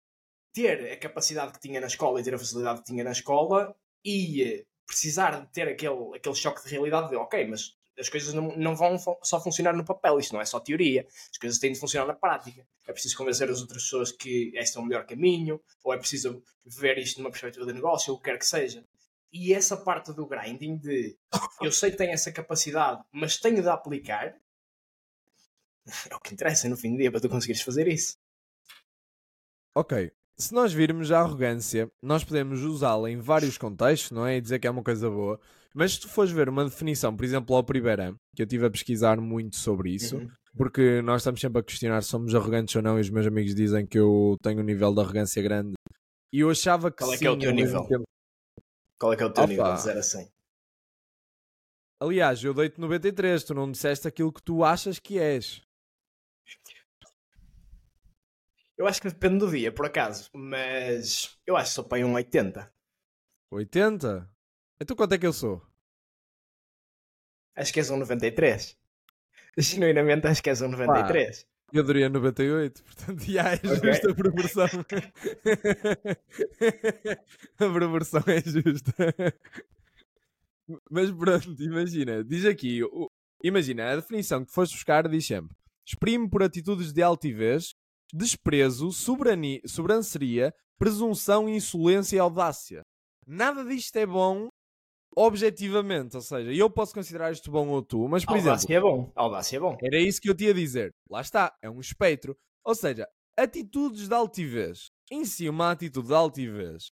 ter 0.52 0.92
a 0.92 0.96
capacidade 0.96 1.52
que 1.52 1.60
tinha 1.60 1.80
na 1.80 1.86
escola 1.86 2.20
e 2.20 2.24
ter 2.24 2.34
a 2.34 2.38
facilidade 2.38 2.80
que 2.80 2.86
tinha 2.86 3.04
na 3.04 3.12
escola 3.12 3.76
e 4.04 4.66
precisar 4.86 5.40
de 5.40 5.52
ter 5.52 5.68
aquele, 5.68 6.16
aquele 6.16 6.34
choque 6.34 6.64
de 6.64 6.70
realidade 6.70 7.10
de 7.10 7.16
ok, 7.16 7.46
mas 7.46 7.77
as 7.98 8.08
coisas 8.08 8.32
não, 8.32 8.56
não 8.56 8.76
vão 8.76 8.96
só 9.22 9.40
funcionar 9.40 9.74
no 9.74 9.84
papel, 9.84 10.18
isto 10.18 10.32
não 10.32 10.40
é 10.40 10.44
só 10.44 10.60
teoria, 10.60 11.06
as 11.30 11.38
coisas 11.38 11.58
têm 11.58 11.72
de 11.72 11.80
funcionar 11.80 12.06
na 12.06 12.14
prática. 12.14 12.66
É 12.86 12.92
preciso 12.92 13.16
convencer 13.16 13.50
as 13.50 13.60
outras 13.60 13.82
pessoas 13.82 14.12
que 14.12 14.52
este 14.54 14.78
é 14.78 14.80
o 14.80 14.84
melhor 14.84 15.06
caminho, 15.06 15.60
ou 15.82 15.92
é 15.92 15.98
preciso 15.98 16.42
ver 16.64 16.98
isto 16.98 17.18
numa 17.18 17.30
perspectiva 17.30 17.66
de 17.66 17.72
negócio, 17.72 18.12
ou 18.12 18.18
o 18.18 18.22
que 18.22 18.30
quer 18.30 18.38
que 18.38 18.46
seja. 18.46 18.84
E 19.32 19.52
essa 19.52 19.76
parte 19.76 20.12
do 20.12 20.26
grinding 20.26 20.78
de 20.78 21.16
eu 21.60 21.72
sei 21.72 21.90
que 21.90 21.96
tenho 21.96 22.12
essa 22.12 22.32
capacidade, 22.32 23.02
mas 23.12 23.36
tenho 23.36 23.60
de 23.60 23.68
aplicar, 23.68 24.34
é 26.10 26.14
o 26.14 26.20
que 26.20 26.34
interessa 26.34 26.68
no 26.68 26.76
fim 26.76 26.92
do 26.92 26.98
dia 26.98 27.10
para 27.10 27.20
tu 27.20 27.28
conseguires 27.28 27.62
fazer 27.62 27.88
isso. 27.88 28.16
Ok. 29.74 30.10
Se 30.36 30.54
nós 30.54 30.72
virmos 30.72 31.10
a 31.10 31.20
arrogância, 31.20 31.90
nós 32.00 32.22
podemos 32.22 32.62
usá-la 32.62 33.10
em 33.10 33.18
vários 33.18 33.58
contextos, 33.58 34.12
não 34.12 34.24
é? 34.24 34.36
E 34.36 34.40
dizer 34.40 34.60
que 34.60 34.66
é 34.66 34.70
uma 34.70 34.84
coisa 34.84 35.10
boa. 35.10 35.40
Mas 35.78 35.92
se 35.92 36.00
tu 36.00 36.08
fores 36.08 36.32
ver 36.32 36.48
uma 36.48 36.64
definição, 36.64 37.16
por 37.16 37.24
exemplo, 37.24 37.54
ao 37.54 37.62
Priberan, 37.62 38.16
que 38.34 38.42
eu 38.42 38.46
estive 38.46 38.66
a 38.66 38.70
pesquisar 38.70 39.20
muito 39.20 39.54
sobre 39.54 39.94
isso, 39.94 40.16
uhum. 40.16 40.28
porque 40.56 41.00
nós 41.02 41.20
estamos 41.20 41.40
sempre 41.40 41.60
a 41.60 41.62
questionar 41.62 42.02
se 42.02 42.08
somos 42.08 42.34
arrogantes 42.34 42.74
ou 42.74 42.82
não, 42.82 42.98
e 42.98 43.00
os 43.00 43.10
meus 43.10 43.28
amigos 43.28 43.54
dizem 43.54 43.86
que 43.86 43.96
eu 43.96 44.36
tenho 44.42 44.58
um 44.58 44.64
nível 44.64 44.92
de 44.92 45.00
arrogância 45.00 45.40
grande. 45.40 45.74
E 46.32 46.40
eu 46.40 46.50
achava 46.50 46.90
que 46.90 46.96
Qual 46.96 47.12
é 47.12 47.16
sim, 47.16 47.20
que 47.20 47.28
é 47.28 47.30
o 47.30 47.38
teu 47.38 47.52
nível? 47.52 47.86
Tempo... 47.86 48.02
Qual 48.98 49.12
é 49.12 49.16
que 49.16 49.22
é 49.22 49.26
o 49.26 49.32
teu 49.32 49.44
Opa. 49.44 49.52
nível 49.52 49.72
de 49.72 49.80
0 49.82 49.98
a 50.00 50.02
100? 50.02 50.32
Aliás, 52.00 52.42
eu 52.42 52.52
dei-te 52.52 52.80
93, 52.80 53.44
tu 53.44 53.54
não 53.54 53.70
disseste 53.70 54.08
aquilo 54.08 54.32
que 54.32 54.42
tu 54.42 54.64
achas 54.64 54.98
que 54.98 55.16
és. 55.16 55.62
Eu 58.76 58.88
acho 58.88 59.00
que 59.00 59.08
depende 59.08 59.38
do 59.38 59.48
dia, 59.48 59.70
por 59.70 59.86
acaso, 59.86 60.28
mas 60.34 61.38
eu 61.46 61.56
acho 61.56 61.70
que 61.70 61.74
sou 61.76 61.84
para 61.84 62.04
um 62.04 62.14
80. 62.14 62.68
80? 63.52 64.28
Então 64.80 64.96
quanto 64.96 65.14
é 65.14 65.18
que 65.18 65.26
eu 65.26 65.32
sou? 65.32 65.67
Acho 67.58 67.72
que 67.72 67.80
és 67.80 67.90
um 67.90 67.96
93. 67.96 68.76
Genuinamente 69.58 70.28
acho 70.28 70.40
que 70.40 70.50
és 70.50 70.62
um 70.62 70.68
93. 70.68 71.42
Pá, 71.42 71.48
eu 71.72 71.82
daria 71.82 72.08
98, 72.08 72.84
portanto, 72.84 73.20
já 73.26 73.50
é 73.50 73.56
okay. 73.56 73.92
justa 73.92 74.10
a 74.10 74.14
proporção. 74.14 74.68
a 77.58 77.72
proporção 77.72 78.22
é 78.28 78.40
justa. 78.40 78.94
Mas 80.88 81.10
pronto, 81.10 81.60
imagina, 81.60 82.22
diz 82.22 82.44
aqui, 82.44 82.82
imagina, 83.42 83.90
a 83.90 83.96
definição 83.96 84.44
que 84.44 84.52
foste 84.52 84.74
buscar 84.74 85.08
diz 85.08 85.26
sempre: 85.26 85.56
exprime 85.84 86.30
por 86.30 86.44
atitudes 86.44 86.92
de 86.92 87.02
altivez, 87.02 87.74
desprezo, 88.14 88.92
soberania, 88.92 89.60
sobranceria, 89.66 90.54
presunção, 90.78 91.48
insolência 91.48 92.16
e 92.16 92.20
audácia. 92.20 92.82
Nada 93.26 93.64
disto 93.64 93.96
é 93.96 94.06
bom 94.06 94.48
objetivamente, 95.16 96.16
ou 96.16 96.22
seja, 96.22 96.52
eu 96.52 96.70
posso 96.70 96.94
considerar 96.94 97.32
isto 97.32 97.50
bom 97.50 97.68
ou 97.68 97.82
tu, 97.82 98.08
mas 98.08 98.24
por 98.24 98.36
Audácia 98.36 98.66
exemplo. 98.66 98.74
é 98.74 98.80
bom. 98.80 99.12
Audácia 99.14 99.56
é 99.56 99.60
bom. 99.60 99.76
Era 99.82 99.98
isso 100.00 100.20
que 100.20 100.28
eu 100.28 100.34
tinha 100.34 100.50
a 100.50 100.54
dizer. 100.54 100.94
Lá 101.10 101.20
está, 101.20 101.54
é 101.62 101.68
um 101.68 101.80
espectro. 101.80 102.36
Ou 102.64 102.74
seja, 102.74 103.08
atitudes 103.36 104.08
de 104.08 104.14
altivez. 104.14 104.90
Em 105.10 105.24
si, 105.24 105.48
uma 105.48 105.70
atitude 105.70 106.08
de 106.08 106.14
altivez. 106.14 106.90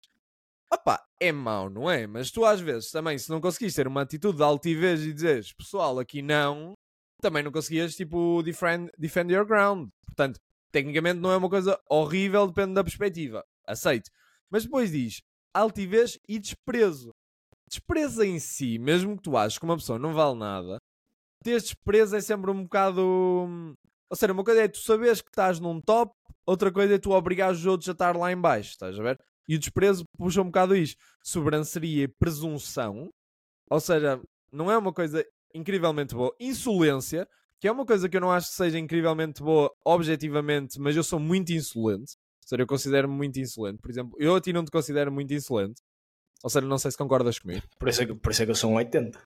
Opá, 0.73 1.03
é 1.19 1.31
mau, 1.31 1.69
não 1.69 1.89
é? 1.89 2.07
Mas 2.07 2.31
tu 2.31 2.45
às 2.45 2.61
vezes 2.61 2.91
também, 2.91 3.17
se 3.17 3.29
não 3.29 3.41
conseguis 3.41 3.73
ter 3.73 3.87
uma 3.87 4.01
atitude 4.01 4.37
de 4.37 4.43
altivez 4.43 5.01
e 5.03 5.13
dizes, 5.13 5.53
pessoal, 5.53 5.99
aqui 5.99 6.21
não, 6.21 6.73
também 7.21 7.43
não 7.43 7.51
conseguias, 7.51 7.95
tipo, 7.95 8.41
defend, 8.43 8.89
defend 8.97 9.33
your 9.33 9.45
ground. 9.45 9.89
Portanto, 10.05 10.39
tecnicamente 10.71 11.19
não 11.19 11.31
é 11.31 11.37
uma 11.37 11.49
coisa 11.49 11.79
horrível, 11.89 12.47
depende 12.47 12.73
da 12.73 12.83
perspectiva. 12.83 13.43
Aceito. 13.65 14.09
Mas 14.49 14.63
depois 14.63 14.91
diz 14.91 15.21
altivez 15.53 16.17
e 16.27 16.39
desprezo 16.39 17.13
desprezo 17.71 18.23
em 18.23 18.37
si, 18.37 18.77
mesmo 18.77 19.15
que 19.15 19.23
tu 19.23 19.37
aches 19.37 19.57
que 19.57 19.63
uma 19.65 19.77
pessoa 19.77 19.97
não 19.97 20.13
vale 20.13 20.37
nada, 20.37 20.77
ter 21.41 21.59
desprezo 21.59 22.15
é 22.15 22.21
sempre 22.21 22.51
um 22.51 22.63
bocado. 22.63 23.01
Ou 23.01 24.15
seja, 24.15 24.33
uma 24.33 24.43
coisa 24.43 24.63
é 24.63 24.67
tu 24.67 24.79
saberes 24.79 25.21
que 25.21 25.29
estás 25.29 25.59
num 25.59 25.79
top, 25.79 26.13
outra 26.45 26.71
coisa 26.71 26.95
é 26.95 26.99
tu 26.99 27.11
obrigar 27.11 27.51
os 27.51 27.65
outros 27.65 27.89
a 27.89 27.93
estar 27.93 28.15
lá 28.15 28.31
em 28.31 28.39
baixo, 28.39 28.71
estás 28.71 28.99
a 28.99 29.03
ver? 29.03 29.17
E 29.47 29.55
o 29.55 29.59
desprezo 29.59 30.03
puxa 30.17 30.41
um 30.41 30.45
bocado 30.45 30.75
isso. 30.75 30.95
Sobranceria 31.23 32.03
e 32.03 32.07
presunção, 32.07 33.09
ou 33.69 33.79
seja, 33.79 34.21
não 34.51 34.69
é 34.69 34.77
uma 34.77 34.93
coisa 34.93 35.25
incrivelmente 35.55 36.13
boa. 36.13 36.35
Insolência, 36.39 37.27
que 37.59 37.67
é 37.67 37.71
uma 37.71 37.85
coisa 37.85 38.09
que 38.09 38.17
eu 38.17 38.21
não 38.21 38.31
acho 38.31 38.49
que 38.49 38.55
seja 38.55 38.77
incrivelmente 38.77 39.41
boa 39.41 39.71
objetivamente, 39.85 40.79
mas 40.79 40.95
eu 40.95 41.03
sou 41.03 41.19
muito 41.19 41.51
insolente. 41.53 42.15
Ou 42.43 42.47
seja, 42.47 42.61
eu 42.63 42.67
considero-me 42.67 43.13
muito 43.13 43.39
insolente. 43.39 43.79
Por 43.81 43.89
exemplo, 43.89 44.15
eu 44.19 44.35
a 44.35 44.41
ti 44.41 44.51
não 44.51 44.65
te 44.65 44.71
considero 44.71 45.11
muito 45.11 45.33
insolente. 45.33 45.81
Ou 46.43 46.49
seja, 46.49 46.65
não 46.65 46.77
sei 46.77 46.91
se 46.91 46.97
concordas 46.97 47.39
comigo. 47.39 47.63
Por 47.77 47.89
isso 47.89 48.01
é 48.01 48.05
que, 48.05 48.15
por 48.15 48.31
isso 48.31 48.41
é 48.41 48.45
que 48.45 48.51
eu 48.51 48.55
sou 48.55 48.71
um 48.71 48.75
80. 48.75 49.19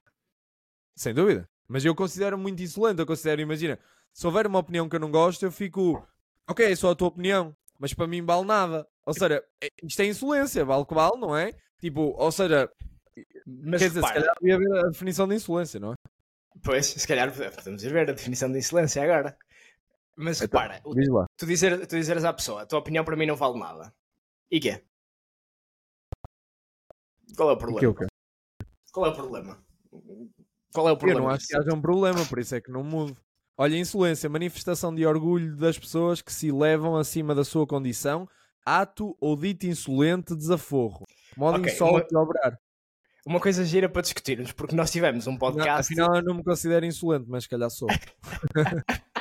Sem 0.95 1.13
dúvida. 1.13 1.47
Mas 1.67 1.83
eu 1.83 1.95
considero 1.95 2.37
muito 2.37 2.61
insolente. 2.61 2.99
Eu 2.99 3.05
considero, 3.05 3.41
imagina, 3.41 3.79
se 4.13 4.25
houver 4.25 4.47
uma 4.47 4.59
opinião 4.59 4.87
que 4.87 4.95
eu 4.95 4.99
não 4.99 5.11
gosto, 5.11 5.43
eu 5.43 5.51
fico, 5.51 6.05
ok, 6.47 6.71
é 6.71 6.75
só 6.75 6.91
a 6.91 6.95
tua 6.95 7.07
opinião, 7.07 7.55
mas 7.79 7.93
para 7.93 8.07
mim 8.07 8.23
vale 8.23 8.45
nada. 8.45 8.87
Ou 9.05 9.13
seja, 9.13 9.43
é, 9.61 9.69
isto 9.83 10.01
é 10.01 10.05
insolência, 10.05 10.65
vale 10.65 10.85
que 10.85 10.93
vale, 10.93 11.17
não 11.17 11.35
é? 11.35 11.51
Tipo, 11.79 12.15
ou 12.17 12.31
seja, 12.31 12.69
mas 13.45 13.81
quer 13.81 13.89
dizer, 13.89 14.01
se 14.01 14.13
calhar 14.13 14.35
devia 14.41 14.55
haver 14.55 14.85
a 14.85 14.89
definição 14.89 15.27
de 15.27 15.35
insolência, 15.35 15.79
não 15.79 15.93
é? 15.93 15.95
Pois, 16.63 16.85
se 16.85 17.07
calhar 17.07 17.31
podemos 17.31 17.83
ir 17.83 17.91
ver 17.91 18.09
a 18.09 18.13
definição 18.13 18.51
de 18.51 18.57
insolência 18.57 19.03
agora. 19.03 19.37
Mas 20.15 20.41
então, 20.41 20.61
repara, 20.61 20.81
tu, 21.37 21.45
dizer, 21.45 21.85
tu 21.85 21.95
dizeres 21.97 22.23
à 22.23 22.31
pessoa, 22.31 22.61
a 22.61 22.65
tua 22.65 22.79
opinião 22.79 23.03
para 23.03 23.15
mim 23.15 23.25
não 23.25 23.35
vale 23.35 23.59
nada. 23.59 23.93
E 24.49 24.59
quê? 24.59 24.81
Qual 27.35 27.49
é 27.49 27.53
o 27.53 27.57
problema? 27.57 27.93
Que, 27.93 28.05
Qual 28.91 29.05
é 29.05 29.09
o 29.09 29.13
problema? 29.13 29.57
Qual 30.73 30.89
é 30.89 30.91
o 30.91 30.97
problema? 30.97 31.19
Eu 31.19 31.23
não 31.23 31.29
acho 31.29 31.47
que 31.47 31.57
haja 31.57 31.73
um 31.73 31.81
problema, 31.81 32.25
por 32.25 32.39
isso 32.39 32.55
é 32.55 32.61
que 32.61 32.71
não 32.71 32.83
mudo. 32.83 33.17
Olha, 33.57 33.77
insolência, 33.77 34.29
manifestação 34.29 34.93
de 34.93 35.05
orgulho 35.05 35.55
das 35.55 35.79
pessoas 35.79 36.21
que 36.21 36.33
se 36.33 36.51
levam 36.51 36.97
acima 36.97 37.33
da 37.33 37.43
sua 37.45 37.65
condição, 37.65 38.27
ato 38.65 39.15
ou 39.19 39.35
dito 39.37 39.65
insolente, 39.65 40.35
desaforro. 40.35 41.05
Modo 41.37 41.59
Ok, 41.59 41.71
insólito 41.71 42.09
de 42.09 42.17
obrar. 42.17 42.57
Uma 43.25 43.39
coisa 43.39 43.63
gira 43.63 43.89
para 43.89 44.01
discutirmos, 44.01 44.51
porque 44.51 44.75
nós 44.75 44.91
tivemos 44.91 45.25
um 45.25 45.31
Não, 45.31 45.37
podcast. 45.37 45.93
afinal, 45.93 46.15
eu 46.15 46.23
não 46.23 46.35
me 46.35 46.43
considero 46.43 46.85
insolente, 46.85 47.25
mas 47.27 47.43
se 47.43 47.49
calhar 47.49 47.69
sou. 47.69 47.87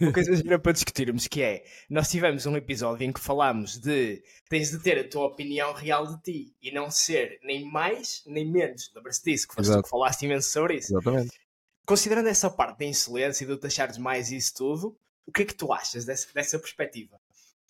Uma 0.00 0.12
coisa 0.12 0.36
gira 0.36 0.58
para 0.58 0.72
discutirmos 0.72 1.26
que 1.26 1.42
é, 1.42 1.64
nós 1.88 2.10
tivemos 2.10 2.44
um 2.44 2.56
episódio 2.56 3.04
em 3.04 3.12
que 3.12 3.20
falámos 3.20 3.78
de 3.78 4.22
tens 4.48 4.70
de 4.70 4.78
ter 4.78 4.98
a 4.98 5.08
tua 5.08 5.26
opinião 5.26 5.72
real 5.72 6.06
de 6.06 6.22
ti 6.22 6.56
e 6.60 6.70
não 6.70 6.90
ser 6.90 7.38
nem 7.42 7.64
mais 7.64 8.22
nem 8.26 8.50
menos. 8.50 8.92
Lembras-te 8.94 9.30
disso? 9.30 9.48
Que 9.48 9.54
foste 9.54 9.72
tu 9.72 9.82
que 9.82 9.88
falaste 9.88 10.22
imenso 10.22 10.50
sobre 10.50 10.76
isso. 10.76 10.92
Exatamente. 10.92 11.40
Considerando 11.86 12.28
essa 12.28 12.50
parte 12.50 12.78
da 12.80 12.84
insolência 12.84 13.44
e 13.44 13.46
de 13.46 13.56
te 13.56 13.66
achares 13.66 13.98
mais 13.98 14.30
isso 14.30 14.54
tudo, 14.54 14.96
o 15.26 15.32
que 15.32 15.42
é 15.42 15.44
que 15.44 15.54
tu 15.54 15.72
achas 15.72 16.04
dessa, 16.04 16.32
dessa 16.32 16.58
perspectiva? 16.58 17.18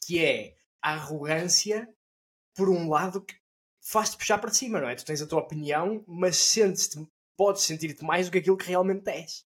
Que 0.04 0.24
é 0.24 0.56
a 0.80 0.94
arrogância, 0.94 1.88
por 2.54 2.68
um 2.68 2.88
lado, 2.88 3.22
que 3.22 3.34
faz-te 3.80 4.16
puxar 4.16 4.38
para 4.38 4.50
cima, 4.50 4.80
não 4.80 4.88
é? 4.88 4.94
Tu 4.94 5.04
tens 5.04 5.22
a 5.22 5.26
tua 5.26 5.40
opinião, 5.40 6.04
mas 6.06 6.36
sentes-te, 6.36 7.06
podes 7.36 7.62
sentir-te 7.62 8.04
mais 8.04 8.26
do 8.26 8.32
que 8.32 8.38
aquilo 8.38 8.56
que 8.56 8.66
realmente 8.66 9.08
és. 9.08 9.46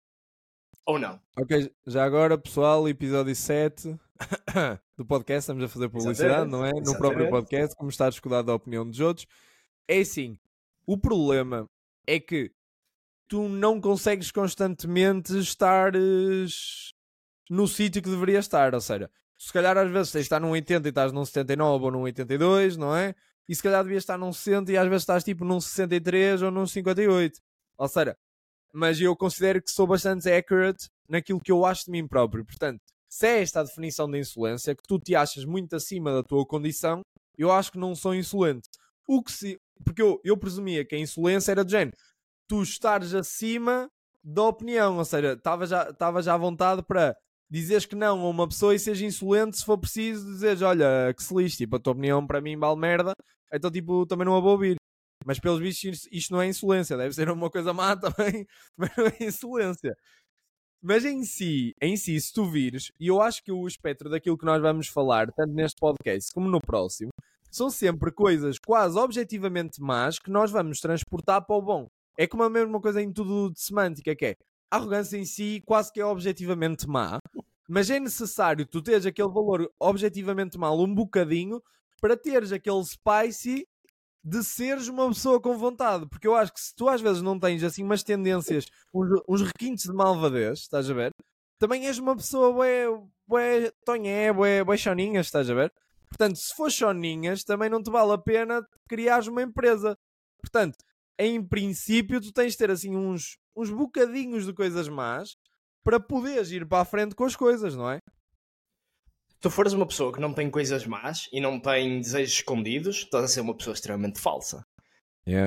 Ou 0.86 0.98
não? 0.98 1.20
Ok, 1.38 1.72
já 1.86 2.04
agora, 2.04 2.38
pessoal, 2.38 2.88
episódio 2.88 3.36
7 3.36 3.96
do 4.98 5.06
podcast, 5.06 5.42
estamos 5.42 5.64
a 5.64 5.68
fazer 5.68 5.90
publicidade, 5.90 6.48
Exatamente, 6.48 6.52
não 6.52 6.66
é? 6.66 6.72
No 6.82 6.98
próprio 6.98 7.30
podcast, 7.30 7.76
como 7.76 7.90
está 7.90 8.08
a 8.08 8.42
da 8.42 8.54
opinião 8.54 8.88
dos 8.88 9.00
outros. 9.00 9.28
É 9.88 10.00
assim, 10.00 10.38
o 10.86 10.98
problema 10.98 11.70
é 12.08 12.20
que 12.20 12.52
tu 13.28 13.48
não 13.48 13.80
consegues 13.80 14.32
constantemente 14.32 15.38
estares 15.38 16.94
no 17.50 17.68
sítio 17.68 18.02
que 18.02 18.10
deverias 18.10 18.46
estar, 18.46 18.74
ou 18.74 18.82
seja, 18.82 19.10
se 19.38 19.54
calhar 19.54 19.78
às 19.78 19.90
vezes 19.90 20.12
tens 20.12 20.22
de 20.22 20.26
estar 20.26 20.40
num 20.40 20.52
80 20.52 20.88
e 20.88 20.90
estás 20.90 21.12
num 21.12 21.24
79 21.24 21.86
ou 21.86 21.92
num 21.92 22.02
82, 22.02 22.76
não 22.76 22.96
é? 22.96 23.16
E 23.48 23.56
se 23.56 23.64
calhar 23.64 23.84
devias 23.84 24.04
estar 24.04 24.18
num 24.18 24.34
60 24.34 24.72
e 24.72 24.78
às 24.78 24.88
vezes 24.88 25.04
estás 25.04 25.24
tipo 25.24 25.46
num 25.46 25.62
63 25.62 26.42
ou 26.42 26.52
num 26.52 26.68
58. 26.68 27.40
Ou 27.78 27.88
seja, 27.88 28.18
mas 28.74 29.00
eu 29.00 29.16
considero 29.16 29.62
que 29.62 29.72
sou 29.72 29.88
bastante 29.88 30.30
accurate 30.32 30.90
naquilo 31.08 31.40
que 31.40 31.52
eu 31.52 31.66
acho 31.66 31.86
de 31.86 31.92
mim 31.92 32.08
próprio. 32.08 32.46
Portanto, 32.46 32.82
se 33.10 33.28
é 33.28 33.42
esta 33.42 33.62
a 33.62 33.64
definição 33.64 34.10
de 34.10 34.20
insolência, 34.20 34.76
que 34.76 34.84
tu 34.88 35.00
te 35.00 35.16
achas 35.16 35.44
muito 35.46 35.76
acima 35.76 36.14
da 36.14 36.24
tua 36.24 36.46
condição, 36.46 37.02
eu 37.38 37.52
acho 37.52 37.72
que 37.72 37.80
não 37.80 37.96
sou 37.96 38.14
insolente. 38.14 38.68
O 39.08 39.24
que 39.24 39.32
se... 39.32 39.58
Porque 39.84 40.02
eu, 40.02 40.20
eu 40.24 40.38
presumia 40.38 40.86
que 40.86 40.96
a 40.96 41.00
insolência 41.00 41.52
era 41.52 41.66
de 41.66 41.72
género. 41.72 41.98
Tu 42.48 42.62
estares 42.62 43.14
acima 43.14 43.90
da 44.24 44.44
opinião, 44.44 44.98
ou 44.98 45.06
seja, 45.06 45.34
estava 45.34 45.66
já, 45.66 45.90
estava 45.90 46.22
já 46.22 46.34
à 46.34 46.38
vontade 46.38 46.84
para 46.84 47.16
dizeres 47.50 47.86
que 47.86 47.96
não 47.96 48.22
a 48.22 48.30
uma 48.30 48.48
pessoa 48.48 48.76
e 48.76 48.80
seres 48.80 49.02
insolente 49.02 49.58
se 49.58 49.66
for 49.66 49.78
preciso 49.78 50.26
dizeres, 50.26 50.62
olha, 50.62 51.14
que 51.16 51.24
se 51.24 51.34
lixe, 51.34 51.58
tipo, 51.58 51.78
a 51.78 51.80
tua 51.80 51.94
opinião 51.94 52.26
para 52.28 52.42
mim 52.42 52.58
vale 52.58 52.80
merda, 52.80 53.14
então 53.52 53.72
tipo, 53.72 54.06
também 54.06 54.26
não 54.26 54.36
a 54.36 54.40
vou 54.40 54.52
ouvir. 54.52 54.79
Mas 55.30 55.40
pelos 55.40 55.60
vistos 55.60 56.08
isto, 56.12 56.34
não 56.34 56.42
é 56.42 56.48
insolência, 56.48 56.98
deve 56.98 57.14
ser 57.14 57.30
uma 57.30 57.52
coisa 57.52 57.72
má 57.72 57.94
também, 58.02 58.48
mas 58.76 58.90
não 58.98 59.06
é 59.06 59.16
insolência. 59.22 59.96
Mas 60.82 61.06
em 61.06 61.24
si, 61.24 61.76
em 61.80 61.96
si, 61.96 62.20
se 62.20 62.34
tu 62.34 62.50
vires, 62.50 62.92
e 63.00 63.10
eu 63.10 63.22
acho 63.22 63.44
que 63.44 63.52
o 63.52 63.68
espectro 63.68 64.10
daquilo 64.10 64.36
que 64.36 64.46
nós 64.46 64.60
vamos 64.60 64.88
falar, 64.88 65.32
tanto 65.34 65.54
neste 65.54 65.80
podcast 65.80 66.34
como 66.34 66.50
no 66.50 66.60
próximo, 66.60 67.12
são 67.52 67.70
sempre 67.70 68.12
coisas 68.12 68.58
quase 68.58 68.98
objetivamente 68.98 69.80
más 69.80 70.18
que 70.18 70.32
nós 70.32 70.50
vamos 70.50 70.80
transportar 70.80 71.46
para 71.46 71.56
o 71.56 71.62
bom. 71.62 71.86
É 72.18 72.26
como 72.26 72.42
a 72.42 72.50
mesma 72.50 72.82
coisa 72.82 73.00
em 73.00 73.14
tudo 73.14 73.54
de 73.54 73.62
semântica, 73.62 74.16
que 74.16 74.26
é 74.26 74.36
a 74.72 74.78
arrogância 74.78 75.16
em 75.16 75.26
si 75.26 75.62
quase 75.64 75.94
que 75.94 76.02
é 76.02 76.06
objetivamente 76.06 76.88
má, 76.88 77.20
mas 77.70 77.88
é 77.92 78.00
necessário 78.00 78.66
tu 78.66 78.82
teres 78.82 79.06
aquele 79.06 79.30
valor 79.30 79.72
objetivamente 79.80 80.58
mau 80.58 80.82
um 80.82 80.92
bocadinho 80.92 81.62
para 82.02 82.18
teres 82.18 82.52
aquele 82.52 82.84
spicy 82.84 83.68
de 84.24 84.44
seres 84.44 84.88
uma 84.88 85.08
pessoa 85.08 85.40
com 85.40 85.58
vontade. 85.58 86.08
Porque 86.08 86.28
eu 86.28 86.36
acho 86.36 86.54
que 86.54 86.60
se 86.60 86.76
tu 86.76 86.88
às 86.88 87.02
vezes 87.02 87.22
não 87.22 87.40
tens 87.40 87.64
assim 87.64 87.84
umas 87.84 88.04
tendências, 88.04 88.66
uns, 88.94 89.10
uns 89.28 89.42
requintes 89.42 89.86
de 89.86 89.94
malvadez, 89.94 90.60
estás 90.60 90.90
a 90.90 90.94
ver? 90.94 91.12
Também 91.58 91.88
és 91.88 91.98
uma 91.98 92.16
pessoa 92.16 92.54
bué, 92.54 92.86
bué 93.28 93.72
tonhé, 93.86 94.32
bué, 94.32 94.64
bué 94.64 94.78
choninhas, 94.78 95.28
estás 95.28 95.50
a 95.50 95.54
ver? 95.54 95.74
Portanto, 96.08 96.38
se 96.38 96.56
for 96.56 96.72
choninhas, 96.72 97.44
também 97.44 97.70
não 97.70 97.84
te 97.84 97.92
vale 97.92 98.14
a 98.14 98.18
pena 98.18 98.66
criares 98.88 99.28
uma 99.28 99.44
empresa. 99.44 99.98
Portanto, 100.42 100.78
em 101.18 101.44
princípio, 101.44 102.22
tu 102.22 102.32
tens 102.32 102.54
de 102.54 102.58
ter 102.58 102.72
assim 102.72 102.96
uns, 102.96 103.38
uns 103.56 103.70
bocadinhos 103.70 104.46
de 104.46 104.54
coisas 104.54 104.88
más 104.88 105.36
para 105.84 106.00
poderes 106.00 106.52
ir 106.52 106.68
para 106.68 106.82
a 106.82 106.86
frente 106.86 107.14
com 107.14 107.26
as 107.26 107.36
coisas, 107.36 107.76
não 107.76 107.90
é? 107.90 108.00
Tu 109.40 109.50
fores 109.50 109.74
uma 109.74 109.86
pessoa 109.88 110.12
que 110.14 110.20
não 110.20 110.34
tem 110.34 110.50
coisas 110.50 110.86
más 110.86 111.28
e 111.32 111.40
não 111.40 111.60
tem 111.60 112.00
desejos 112.02 112.36
escondidos, 112.36 112.98
estás 112.98 113.24
a 113.24 113.28
ser 113.28 113.42
uma 113.42 113.56
pessoa 113.56 113.74
extremamente 113.74 114.20
falsa. 114.20 114.66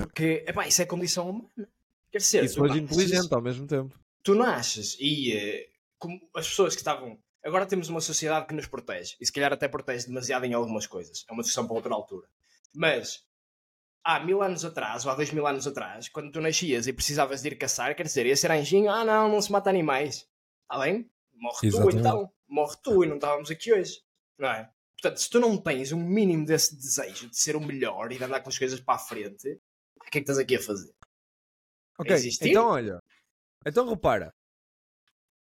Porque, 0.01 0.45
epá, 0.47 0.67
isso 0.67 0.81
é 0.83 0.87
condição 0.87 1.29
humana. 1.31 1.69
Quer 2.11 2.19
dizer, 2.19 2.45
E 2.45 2.49
tu 2.49 2.63
nasces- 2.63 2.83
inteligente 2.83 3.33
ao 3.35 3.43
mesmo 3.43 3.67
tempo. 3.67 3.99
Tu 4.23 4.35
nasces 4.35 4.97
e 5.01 5.33
eh, 5.33 5.69
como 5.99 6.21
as 6.37 6.49
pessoas 6.49 6.75
que 6.75 6.81
estavam. 6.81 7.19
Agora 7.45 7.67
temos 7.67 7.89
uma 7.89 8.01
sociedade 8.01 8.47
que 8.47 8.55
nos 8.55 8.67
protege 8.69 9.17
e 9.21 9.27
se 9.27 9.33
calhar 9.33 9.53
até 9.53 9.67
protege 9.67 10.07
demasiado 10.07 10.45
em 10.45 10.55
algumas 10.55 10.87
coisas. 10.87 11.25
É 11.29 11.33
uma 11.33 11.43
discussão 11.43 11.67
para 11.67 11.75
outra 11.75 11.93
altura. 11.93 12.29
Mas 12.73 13.25
há 14.05 14.21
mil 14.21 14.43
anos 14.43 14.65
atrás, 14.65 15.05
ou 15.05 15.11
há 15.11 15.15
dois 15.17 15.33
mil 15.33 15.47
anos 15.47 15.67
atrás, 15.67 16.09
quando 16.09 16.31
tu 16.31 16.41
nascias 16.41 16.87
e 16.87 16.93
precisavas 16.93 17.43
de 17.43 17.49
ir 17.49 17.57
caçar, 17.57 17.97
quer 17.97 18.05
dizer, 18.05 18.27
ia 18.27 18.37
ser 18.37 18.51
anjinho, 18.53 18.91
ah 18.91 19.05
não, 19.05 19.29
não 19.29 19.41
se 19.43 19.51
mata 19.51 19.69
animais. 19.71 20.27
Está 20.71 20.85
bem? 20.85 21.11
Morre 21.35 21.67
Exatamente. 21.67 21.95
tu 21.95 21.99
então. 21.99 22.33
Morre 22.53 22.77
tu 22.83 23.03
e 23.03 23.09
não 23.09 23.15
estávamos 23.15 23.51
aqui 23.51 23.73
hoje. 23.73 24.03
Não 24.39 24.49
é? 24.49 24.71
Portanto, 25.01 25.19
se 25.19 25.31
tu 25.31 25.41
não 25.41 25.57
tens 25.57 25.91
um 25.91 26.05
mínimo 26.05 26.45
desse 26.45 26.77
desejo 26.77 27.31
de 27.31 27.37
ser 27.37 27.57
o 27.57 27.61
melhor 27.61 28.13
e 28.13 28.19
de 28.19 28.25
andar 28.25 28.43
com 28.43 28.51
as 28.51 28.59
coisas 28.59 28.79
para 28.79 28.97
a 28.97 28.99
frente, 28.99 29.59
o 29.97 30.01
que 30.03 30.09
é 30.09 30.11
que 30.11 30.19
estás 30.19 30.39
aqui 30.39 30.57
a 30.57 30.63
fazer? 30.63 30.95
Ok, 31.99 32.15
Existir? 32.15 32.51
então 32.51 32.67
olha. 32.67 33.03
Então 33.65 33.89
repara. 33.89 34.35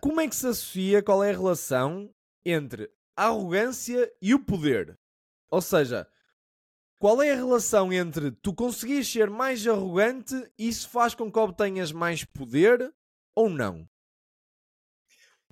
Como 0.01 0.19
é 0.19 0.27
que 0.27 0.35
se 0.35 0.47
associa 0.47 1.01
qual 1.01 1.23
é 1.23 1.29
a 1.29 1.37
relação 1.37 2.13
entre 2.45 2.91
a 3.15 3.27
arrogância 3.27 4.13
e 4.21 4.33
o 4.33 4.43
poder? 4.43 4.99
Ou 5.49 5.61
seja, 5.61 6.05
qual 6.99 7.21
é 7.21 7.31
a 7.31 7.35
relação 7.35 7.93
entre 7.93 8.31
tu 8.31 8.53
conseguires 8.53 9.07
ser 9.07 9.29
mais 9.29 9.65
arrogante 9.65 10.35
e 10.57 10.67
isso 10.67 10.89
faz 10.89 11.15
com 11.15 11.31
que 11.31 11.39
obtenhas 11.39 11.93
mais 11.93 12.25
poder 12.25 12.93
ou 13.33 13.49
não? 13.49 13.87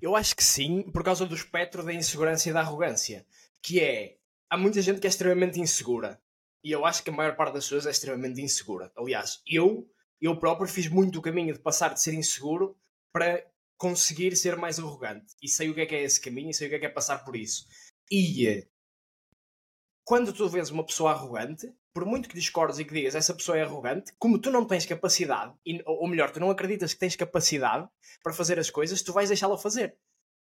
Eu 0.02 0.16
acho 0.16 0.36
que 0.36 0.44
sim, 0.44 0.84
por 0.92 1.04
causa 1.04 1.26
do 1.26 1.36
espectro 1.36 1.84
da 1.84 1.94
insegurança 1.94 2.50
e 2.50 2.54
da 2.54 2.60
arrogância. 2.60 3.26
Que 3.62 3.80
é. 3.80 4.18
Há 4.50 4.58
muita 4.58 4.82
gente 4.82 5.00
que 5.00 5.08
é 5.08 5.10
extremamente 5.10 5.60
insegura. 5.60 6.22
E 6.64 6.72
eu 6.72 6.86
acho 6.86 7.04
que 7.04 7.10
a 7.10 7.14
maior 7.14 7.36
parte 7.36 7.54
das 7.54 7.66
pessoas 7.66 7.86
é 7.86 7.92
extremamente 7.92 8.42
insegura. 8.42 8.92
Aliás, 8.96 9.42
eu, 9.48 9.90
eu 10.22 10.38
próprio 10.38 10.68
fiz 10.68 10.88
muito 10.88 11.20
o 11.20 11.22
caminho 11.22 11.54
de 11.54 11.60
passar 11.60 11.94
de 11.94 12.02
ser 12.02 12.14
inseguro 12.14 12.78
para 13.12 13.46
conseguir 13.78 14.36
ser 14.36 14.56
mais 14.56 14.80
arrogante. 14.80 15.36
E 15.42 15.48
sei 15.48 15.70
o 15.70 15.74
que 15.74 15.82
é 15.82 15.86
que 15.86 15.96
é 15.96 16.04
esse 16.04 16.20
caminho 16.20 16.50
e 16.50 16.54
sei 16.54 16.68
o 16.68 16.70
que 16.70 16.76
é 16.76 16.80
que 16.80 16.86
é 16.86 16.90
passar 16.90 17.24
por 17.24 17.36
isso. 17.36 17.68
E 18.10 18.48
eh, 18.48 18.68
quando 20.04 20.34
tu 20.34 20.48
vês 20.48 20.70
uma 20.70 20.86
pessoa 20.86 21.12
arrogante, 21.12 21.74
por 21.96 22.06
muito 22.06 22.28
que 22.28 22.36
discordes 22.36 22.78
e 22.78 22.84
que 22.84 22.94
digas 22.94 23.16
essa 23.16 23.34
pessoa 23.34 23.58
é 23.58 23.62
arrogante, 23.62 24.12
como 24.20 24.38
tu 24.38 24.52
não 24.52 24.66
tens 24.66 24.86
capacidade, 24.86 25.54
ou 25.86 26.06
melhor, 26.10 26.30
tu 26.30 26.42
não 26.42 26.50
acreditas 26.52 26.94
que 26.94 27.00
tens 27.00 27.16
capacidade 27.16 27.88
para 28.22 28.34
fazer 28.34 28.60
as 28.60 28.70
coisas, 28.70 29.02
tu 29.02 29.14
vais 29.14 29.30
deixá-la 29.30 29.58
fazer. 29.58 29.96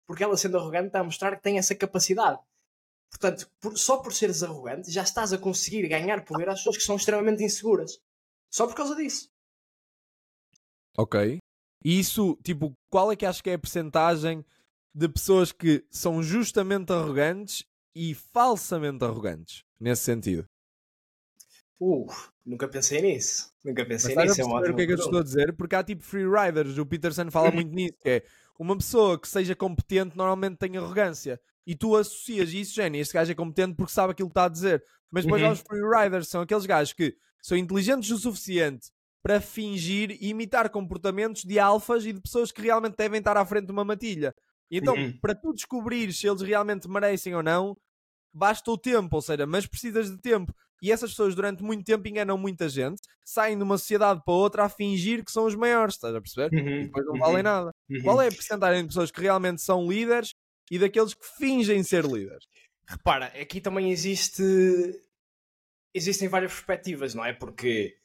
Porque 0.07 0.24
ela, 0.24 0.36
sendo 0.36 0.57
arrogante, 0.57 0.88
está 0.88 1.01
a 1.01 1.03
mostrar 1.03 1.36
que 1.36 1.43
tem 1.43 1.60
essa 1.60 1.75
capacidade. 1.75 2.39
Portanto, 3.12 3.48
por- 3.62 3.77
só 3.77 3.98
por 3.98 4.12
seres 4.12 4.41
arrogante, 4.41 4.89
já 4.89 5.03
estás 5.03 5.31
a 5.31 5.38
conseguir 5.38 5.88
ganhar 5.88 6.25
poder 6.25 6.50
às 6.50 6.57
pessoas 6.57 6.77
que 6.77 6.83
são 6.83 6.95
extremamente 6.95 7.43
inseguras. 7.43 8.01
Só 8.50 8.65
por 8.65 8.75
causa 8.75 8.95
disso. 8.95 9.29
Ok. 10.98 11.38
E 11.86 12.00
isso, 12.00 12.36
tipo, 12.43 12.74
qual 12.89 13.12
é 13.12 13.15
que 13.15 13.27
acho 13.27 13.43
que 13.43 13.51
é 13.51 13.53
a 13.53 13.60
percentagem 13.60 14.43
de 14.95 15.07
pessoas 15.07 15.51
que 15.51 15.86
são 15.91 16.24
justamente 16.24 16.91
arrogantes 16.91 17.63
e 17.95 18.15
falsamente 18.15 19.03
arrogantes? 19.03 19.63
Nesse 19.79 20.01
sentido. 20.03 20.45
Uh, 21.79 22.07
nunca 22.45 22.67
pensei 22.67 23.01
nisso. 23.01 23.51
Nunca 23.63 23.83
Mas 23.83 24.03
pensei 24.03 24.15
a 24.17 24.25
nisso. 24.25 24.41
É 24.41 24.45
perceber 24.45 24.71
o 24.71 24.75
que 24.75 24.81
é 24.81 24.85
que 24.85 24.91
eu 24.93 24.97
estou 24.97 25.19
a 25.19 25.23
dizer? 25.23 25.53
Porque 25.55 25.75
há 25.75 25.83
tipo 25.83 26.03
free 26.03 26.25
riders, 26.25 26.77
o 26.77 26.85
Peterson 26.85 27.29
fala 27.31 27.51
muito 27.51 27.73
nisso, 27.73 27.97
que 28.01 28.09
é 28.09 28.23
uma 28.59 28.77
pessoa 28.77 29.19
que 29.19 29.27
seja 29.27 29.55
competente 29.55 30.15
normalmente 30.15 30.57
tem 30.57 30.77
arrogância. 30.77 31.39
E 31.65 31.75
tu 31.75 31.95
associas 31.95 32.53
isso, 32.53 32.75
Jenny, 32.75 32.99
este 32.99 33.13
gajo 33.13 33.31
é 33.31 33.35
competente 33.35 33.75
porque 33.75 33.91
sabe 33.91 34.11
aquilo 34.11 34.29
que 34.29 34.31
está 34.31 34.45
a 34.45 34.49
dizer. 34.49 34.83
Mas 35.11 35.23
depois 35.25 35.41
Uhum. 35.41 35.49
há 35.49 35.51
os 35.51 35.59
free 35.61 35.81
riders, 35.81 36.27
são 36.27 36.41
aqueles 36.41 36.65
gajos 36.65 36.93
que 36.93 37.15
são 37.41 37.57
inteligentes 37.57 38.09
o 38.11 38.17
suficiente 38.17 38.89
para 39.21 39.39
fingir 39.39 40.11
e 40.21 40.29
imitar 40.29 40.69
comportamentos 40.69 41.43
de 41.43 41.57
alfas 41.59 42.05
e 42.05 42.11
de 42.11 42.21
pessoas 42.21 42.51
que 42.51 42.61
realmente 42.61 42.95
devem 42.97 43.19
estar 43.19 43.37
à 43.37 43.45
frente 43.45 43.65
de 43.67 43.71
uma 43.71 43.85
matilha. 43.85 44.33
E 44.69 44.77
então, 44.77 44.95
Uhum. 44.95 45.17
para 45.21 45.33
tu 45.35 45.53
descobrires 45.53 46.17
se 46.19 46.27
eles 46.27 46.41
realmente 46.41 46.89
merecem 46.89 47.33
ou 47.33 47.41
não, 47.43 47.77
basta 48.33 48.69
o 48.71 48.77
tempo, 48.77 49.15
ou 49.15 49.21
seja, 49.21 49.45
mas 49.45 49.65
precisas 49.65 50.09
de 50.09 50.17
tempo. 50.17 50.53
E 50.83 50.91
essas 50.91 51.11
pessoas 51.11 51.33
durante 51.33 51.63
muito 51.63 51.85
tempo 51.85 52.05
enganam 52.09 52.37
muita 52.37 52.67
gente, 52.67 53.01
saem 53.23 53.55
de 53.55 53.63
uma 53.63 53.77
sociedade 53.77 54.21
para 54.25 54.33
outra 54.33 54.65
a 54.65 54.69
fingir 54.69 55.23
que 55.23 55.31
são 55.31 55.45
os 55.45 55.55
maiores, 55.55 55.95
estás 55.95 56.13
a 56.13 56.19
perceber? 56.19 56.53
Uhum, 56.53 56.81
E 56.81 56.83
depois 56.83 57.05
não 57.05 57.13
uhum, 57.13 57.19
valem 57.19 57.41
nada. 57.41 57.71
uhum. 57.89 58.03
Qual 58.03 58.21
é 58.21 58.27
a 58.27 58.31
porcentagem 58.31 58.81
de 58.81 58.87
pessoas 58.89 59.09
que 59.09 59.21
realmente 59.21 59.61
são 59.61 59.89
líderes 59.89 60.33
e 60.69 60.77
daqueles 60.77 61.13
que 61.13 61.25
fingem 61.37 61.81
ser 61.83 62.03
líderes? 62.03 62.45
Repara, 62.85 63.27
aqui 63.27 63.61
também 63.61 63.91
existe. 63.91 64.43
Existem 65.93 66.27
várias 66.27 66.51
perspectivas, 66.51 67.15
não 67.15 67.23
é? 67.23 67.31
Porque 67.31 67.97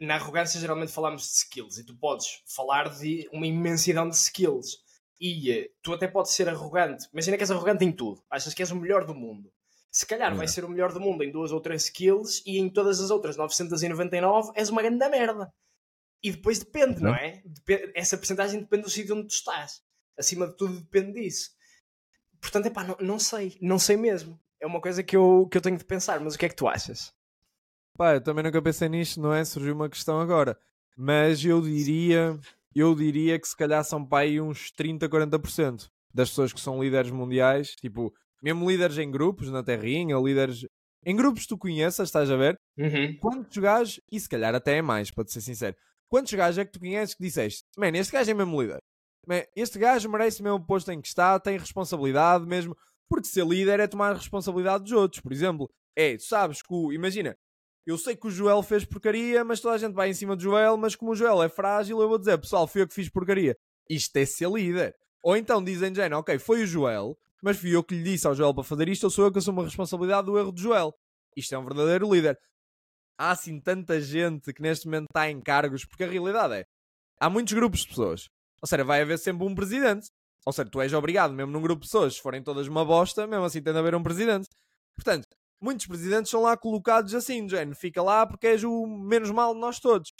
na 0.00 0.16
arrogância 0.16 0.58
geralmente 0.58 0.90
falamos 0.90 1.22
de 1.22 1.28
skills 1.28 1.78
e 1.78 1.84
tu 1.84 1.94
podes 1.96 2.42
falar 2.46 2.88
de 2.88 3.28
uma 3.32 3.46
imensidão 3.46 4.08
de 4.08 4.16
skills. 4.16 4.78
E 5.20 5.52
eh, 5.52 5.70
tu 5.82 5.92
até 5.92 6.08
podes 6.08 6.32
ser 6.32 6.48
arrogante. 6.48 7.06
Imagina 7.12 7.36
que 7.36 7.44
és 7.44 7.50
arrogante 7.52 7.84
em 7.84 7.92
tudo. 7.92 8.24
Achas 8.28 8.54
que 8.54 8.62
és 8.62 8.72
o 8.72 8.76
melhor 8.76 9.04
do 9.04 9.14
mundo. 9.14 9.52
Se 9.90 10.06
calhar 10.06 10.34
vai 10.36 10.46
ser 10.46 10.64
o 10.64 10.68
melhor 10.68 10.92
do 10.92 11.00
mundo 11.00 11.24
em 11.24 11.32
duas 11.32 11.50
ou 11.50 11.60
três 11.60 11.84
skills 11.84 12.42
e 12.46 12.58
em 12.58 12.68
todas 12.70 13.00
as 13.00 13.10
outras 13.10 13.36
999 13.36 14.52
és 14.54 14.68
uma 14.68 14.82
grande 14.82 15.08
merda. 15.08 15.52
E 16.22 16.30
depois 16.30 16.58
depende, 16.58 17.02
não 17.02 17.14
é? 17.14 17.42
Essa 17.94 18.16
porcentagem 18.16 18.60
depende 18.60 18.84
do 18.84 18.90
sítio 18.90 19.16
onde 19.16 19.28
tu 19.28 19.32
estás. 19.32 19.82
Acima 20.18 20.46
de 20.46 20.56
tudo 20.56 20.78
depende 20.80 21.20
disso. 21.20 21.50
Portanto, 22.40 22.66
epá, 22.66 22.84
não, 22.84 22.96
não 23.00 23.18
sei. 23.18 23.56
Não 23.60 23.78
sei 23.78 23.96
mesmo. 23.96 24.38
É 24.60 24.66
uma 24.66 24.80
coisa 24.80 25.02
que 25.02 25.16
eu, 25.16 25.48
que 25.50 25.56
eu 25.56 25.62
tenho 25.62 25.76
de 25.76 25.84
pensar. 25.84 26.20
Mas 26.20 26.34
o 26.34 26.38
que 26.38 26.46
é 26.46 26.48
que 26.48 26.56
tu 26.56 26.68
achas? 26.68 27.12
Pá, 27.96 28.14
eu 28.14 28.20
também 28.20 28.44
nunca 28.44 28.62
pensei 28.62 28.88
nisto, 28.88 29.20
não 29.20 29.32
é? 29.32 29.44
Surgiu 29.44 29.74
uma 29.74 29.88
questão 29.88 30.20
agora. 30.20 30.58
Mas 30.96 31.44
eu 31.44 31.60
diria, 31.60 32.38
eu 32.74 32.94
diria 32.94 33.38
que 33.38 33.48
se 33.48 33.56
calhar 33.56 33.82
são 33.82 34.04
para 34.04 34.24
aí 34.24 34.40
uns 34.40 34.70
30, 34.70 35.08
40% 35.08 35.90
das 36.12 36.28
pessoas 36.28 36.52
que 36.52 36.60
são 36.60 36.82
líderes 36.82 37.10
mundiais, 37.10 37.74
tipo, 37.76 38.12
mesmo 38.42 38.68
líderes 38.68 38.98
em 38.98 39.10
grupos, 39.10 39.50
na 39.50 39.62
terrinha, 39.62 40.16
líderes 40.16 40.66
em 41.04 41.16
grupos 41.16 41.46
tu 41.46 41.56
conheças, 41.56 42.08
estás 42.08 42.30
a 42.30 42.36
ver? 42.36 42.58
Uhum. 42.78 43.16
Quantos 43.18 43.56
gajos, 43.56 44.00
e 44.10 44.20
se 44.20 44.28
calhar 44.28 44.54
até 44.54 44.76
é 44.78 44.82
mais, 44.82 45.10
para 45.10 45.24
te 45.24 45.32
ser 45.32 45.40
sincero, 45.40 45.76
quantos 46.08 46.32
gajos 46.32 46.58
é 46.58 46.64
que 46.64 46.72
tu 46.72 46.80
conheces 46.80 47.14
que 47.14 47.22
disseste, 47.22 47.64
man, 47.76 47.96
este 47.96 48.12
gajo 48.12 48.30
é 48.30 48.34
mesmo 48.34 48.60
líder? 48.60 48.78
Man, 49.26 49.42
este 49.56 49.78
gajo 49.78 50.10
merece 50.10 50.42
mesmo 50.42 50.58
o 50.58 50.64
posto 50.64 50.90
em 50.92 51.00
que 51.00 51.08
está, 51.08 51.38
tem 51.38 51.56
responsabilidade 51.56 52.46
mesmo, 52.46 52.76
porque 53.08 53.28
ser 53.28 53.46
líder 53.46 53.80
é 53.80 53.86
tomar 53.86 54.14
responsabilidade 54.14 54.84
dos 54.84 54.92
outros, 54.92 55.20
por 55.20 55.32
exemplo. 55.32 55.70
É, 55.96 56.16
tu 56.16 56.24
sabes 56.24 56.62
que 56.62 56.72
o, 56.72 56.92
imagina, 56.92 57.36
eu 57.86 57.96
sei 57.96 58.14
que 58.14 58.26
o 58.26 58.30
Joel 58.30 58.62
fez 58.62 58.84
porcaria, 58.84 59.42
mas 59.42 59.60
toda 59.60 59.74
a 59.74 59.78
gente 59.78 59.94
vai 59.94 60.10
em 60.10 60.14
cima 60.14 60.36
do 60.36 60.42
Joel, 60.42 60.76
mas 60.76 60.94
como 60.94 61.12
o 61.12 61.16
Joel 61.16 61.42
é 61.42 61.48
frágil, 61.48 62.00
eu 62.00 62.08
vou 62.08 62.18
dizer, 62.18 62.38
pessoal, 62.38 62.66
fui 62.66 62.82
eu 62.82 62.88
que 62.88 62.94
fiz 62.94 63.08
porcaria. 63.08 63.56
Isto 63.88 64.16
é 64.16 64.24
ser 64.24 64.50
líder. 64.50 64.94
Ou 65.22 65.36
então 65.36 65.62
dizem, 65.62 65.94
Jane, 65.94 66.14
ok, 66.14 66.38
foi 66.38 66.62
o 66.62 66.66
Joel, 66.66 67.18
mas 67.42 67.58
fui 67.58 67.74
eu 67.74 67.82
que 67.82 67.94
lhe 67.94 68.02
disse 68.02 68.26
ao 68.26 68.34
Joel 68.34 68.54
para 68.54 68.64
fazer 68.64 68.88
isto, 68.88 69.06
eu 69.06 69.10
sou 69.10 69.24
eu 69.24 69.32
que 69.32 69.38
assumo 69.38 69.60
a 69.60 69.64
responsabilidade 69.64 70.26
do 70.26 70.38
erro 70.38 70.52
do 70.52 70.60
Joel. 70.60 70.92
Isto 71.36 71.54
é 71.54 71.58
um 71.58 71.64
verdadeiro 71.64 72.12
líder. 72.12 72.38
Há 73.18 73.32
assim 73.32 73.60
tanta 73.60 74.00
gente 74.00 74.52
que 74.52 74.62
neste 74.62 74.86
momento 74.86 75.06
está 75.10 75.30
em 75.30 75.40
cargos, 75.40 75.84
porque 75.84 76.04
a 76.04 76.08
realidade 76.08 76.54
é, 76.54 76.64
há 77.20 77.28
muitos 77.28 77.52
grupos 77.52 77.80
de 77.80 77.88
pessoas. 77.88 78.28
Ou 78.62 78.66
seja, 78.66 78.84
vai 78.84 79.02
haver 79.02 79.18
sempre 79.18 79.46
um 79.46 79.54
presidente. 79.54 80.08
Ou 80.46 80.52
seja, 80.52 80.70
tu 80.70 80.80
és 80.80 80.92
obrigado, 80.92 81.32
mesmo 81.34 81.52
num 81.52 81.60
grupo 81.60 81.82
de 81.82 81.88
pessoas, 81.88 82.14
se 82.14 82.22
forem 82.22 82.42
todas 82.42 82.66
uma 82.66 82.84
bosta, 82.84 83.26
mesmo 83.26 83.44
assim 83.44 83.62
tem 83.62 83.72
de 83.72 83.78
haver 83.78 83.94
um 83.94 84.02
presidente. 84.02 84.48
Portanto, 84.96 85.26
muitos 85.60 85.86
presidentes 85.86 86.30
são 86.30 86.42
lá 86.42 86.56
colocados 86.56 87.14
assim, 87.14 87.44
do 87.44 87.50
género, 87.50 87.76
fica 87.76 88.02
lá 88.02 88.26
porque 88.26 88.46
és 88.46 88.64
o 88.64 88.86
menos 88.86 89.30
mal 89.30 89.54
de 89.54 89.60
nós 89.60 89.78
todos. 89.78 90.10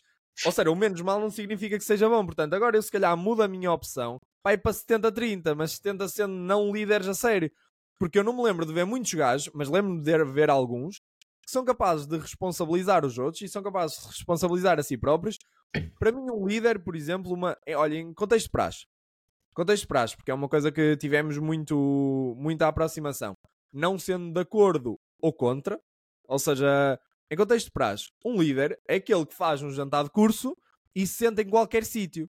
Ou 0.44 0.52
seja, 0.52 0.70
o 0.70 0.76
menos 0.76 1.00
mal 1.00 1.20
não 1.20 1.30
significa 1.30 1.76
que 1.78 1.84
seja 1.84 2.08
bom. 2.08 2.24
Portanto, 2.24 2.54
agora 2.54 2.76
eu 2.76 2.82
se 2.82 2.90
calhar 2.90 3.16
mudo 3.16 3.42
a 3.42 3.48
minha 3.48 3.72
opção, 3.72 4.18
vai 4.42 4.56
para 4.56 4.72
70-30, 4.72 5.54
mas 5.54 5.72
70 5.72 6.08
sendo 6.08 6.34
não 6.34 6.72
líderes 6.72 7.08
a 7.08 7.14
sério. 7.14 7.50
Porque 7.98 8.18
eu 8.18 8.24
não 8.24 8.34
me 8.34 8.42
lembro 8.42 8.64
de 8.64 8.72
ver 8.72 8.84
muitos 8.84 9.12
gajos, 9.12 9.50
mas 9.54 9.68
lembro-me 9.68 10.02
de 10.02 10.24
ver 10.32 10.48
alguns, 10.48 11.00
que 11.42 11.50
são 11.50 11.64
capazes 11.64 12.06
de 12.06 12.16
responsabilizar 12.16 13.04
os 13.04 13.18
outros 13.18 13.42
e 13.42 13.48
são 13.48 13.62
capazes 13.62 13.98
de 14.00 14.06
responsabilizar 14.06 14.78
a 14.78 14.82
si 14.82 14.96
próprios. 14.96 15.38
Para 15.98 16.10
mim, 16.10 16.30
um 16.30 16.46
líder, 16.46 16.82
por 16.82 16.96
exemplo, 16.96 17.32
uma. 17.32 17.56
é, 17.66 17.76
olha, 17.76 17.96
em 17.96 18.14
contexto 18.14 18.46
de 18.46 18.52
praxe. 18.52 18.86
Contexto 19.54 19.82
de 19.82 19.88
praxe, 19.88 20.16
porque 20.16 20.30
é 20.30 20.34
uma 20.34 20.48
coisa 20.48 20.72
que 20.72 20.96
tivemos 20.96 21.36
muito, 21.36 22.34
muita 22.38 22.68
aproximação. 22.68 23.36
Não 23.72 23.98
sendo 23.98 24.32
de 24.32 24.40
acordo 24.40 24.98
ou 25.20 25.32
contra, 25.32 25.78
ou 26.26 26.38
seja, 26.38 26.98
em 27.30 27.36
contexto 27.36 27.66
de 27.66 27.72
praxe, 27.72 28.10
um 28.24 28.40
líder 28.40 28.80
é 28.88 28.94
aquele 28.94 29.26
que 29.26 29.34
faz 29.34 29.62
um 29.62 29.70
jantar 29.70 30.04
de 30.04 30.10
curso 30.10 30.56
e 30.94 31.06
se 31.06 31.14
senta 31.14 31.42
em 31.42 31.48
qualquer 31.48 31.84
sítio. 31.84 32.28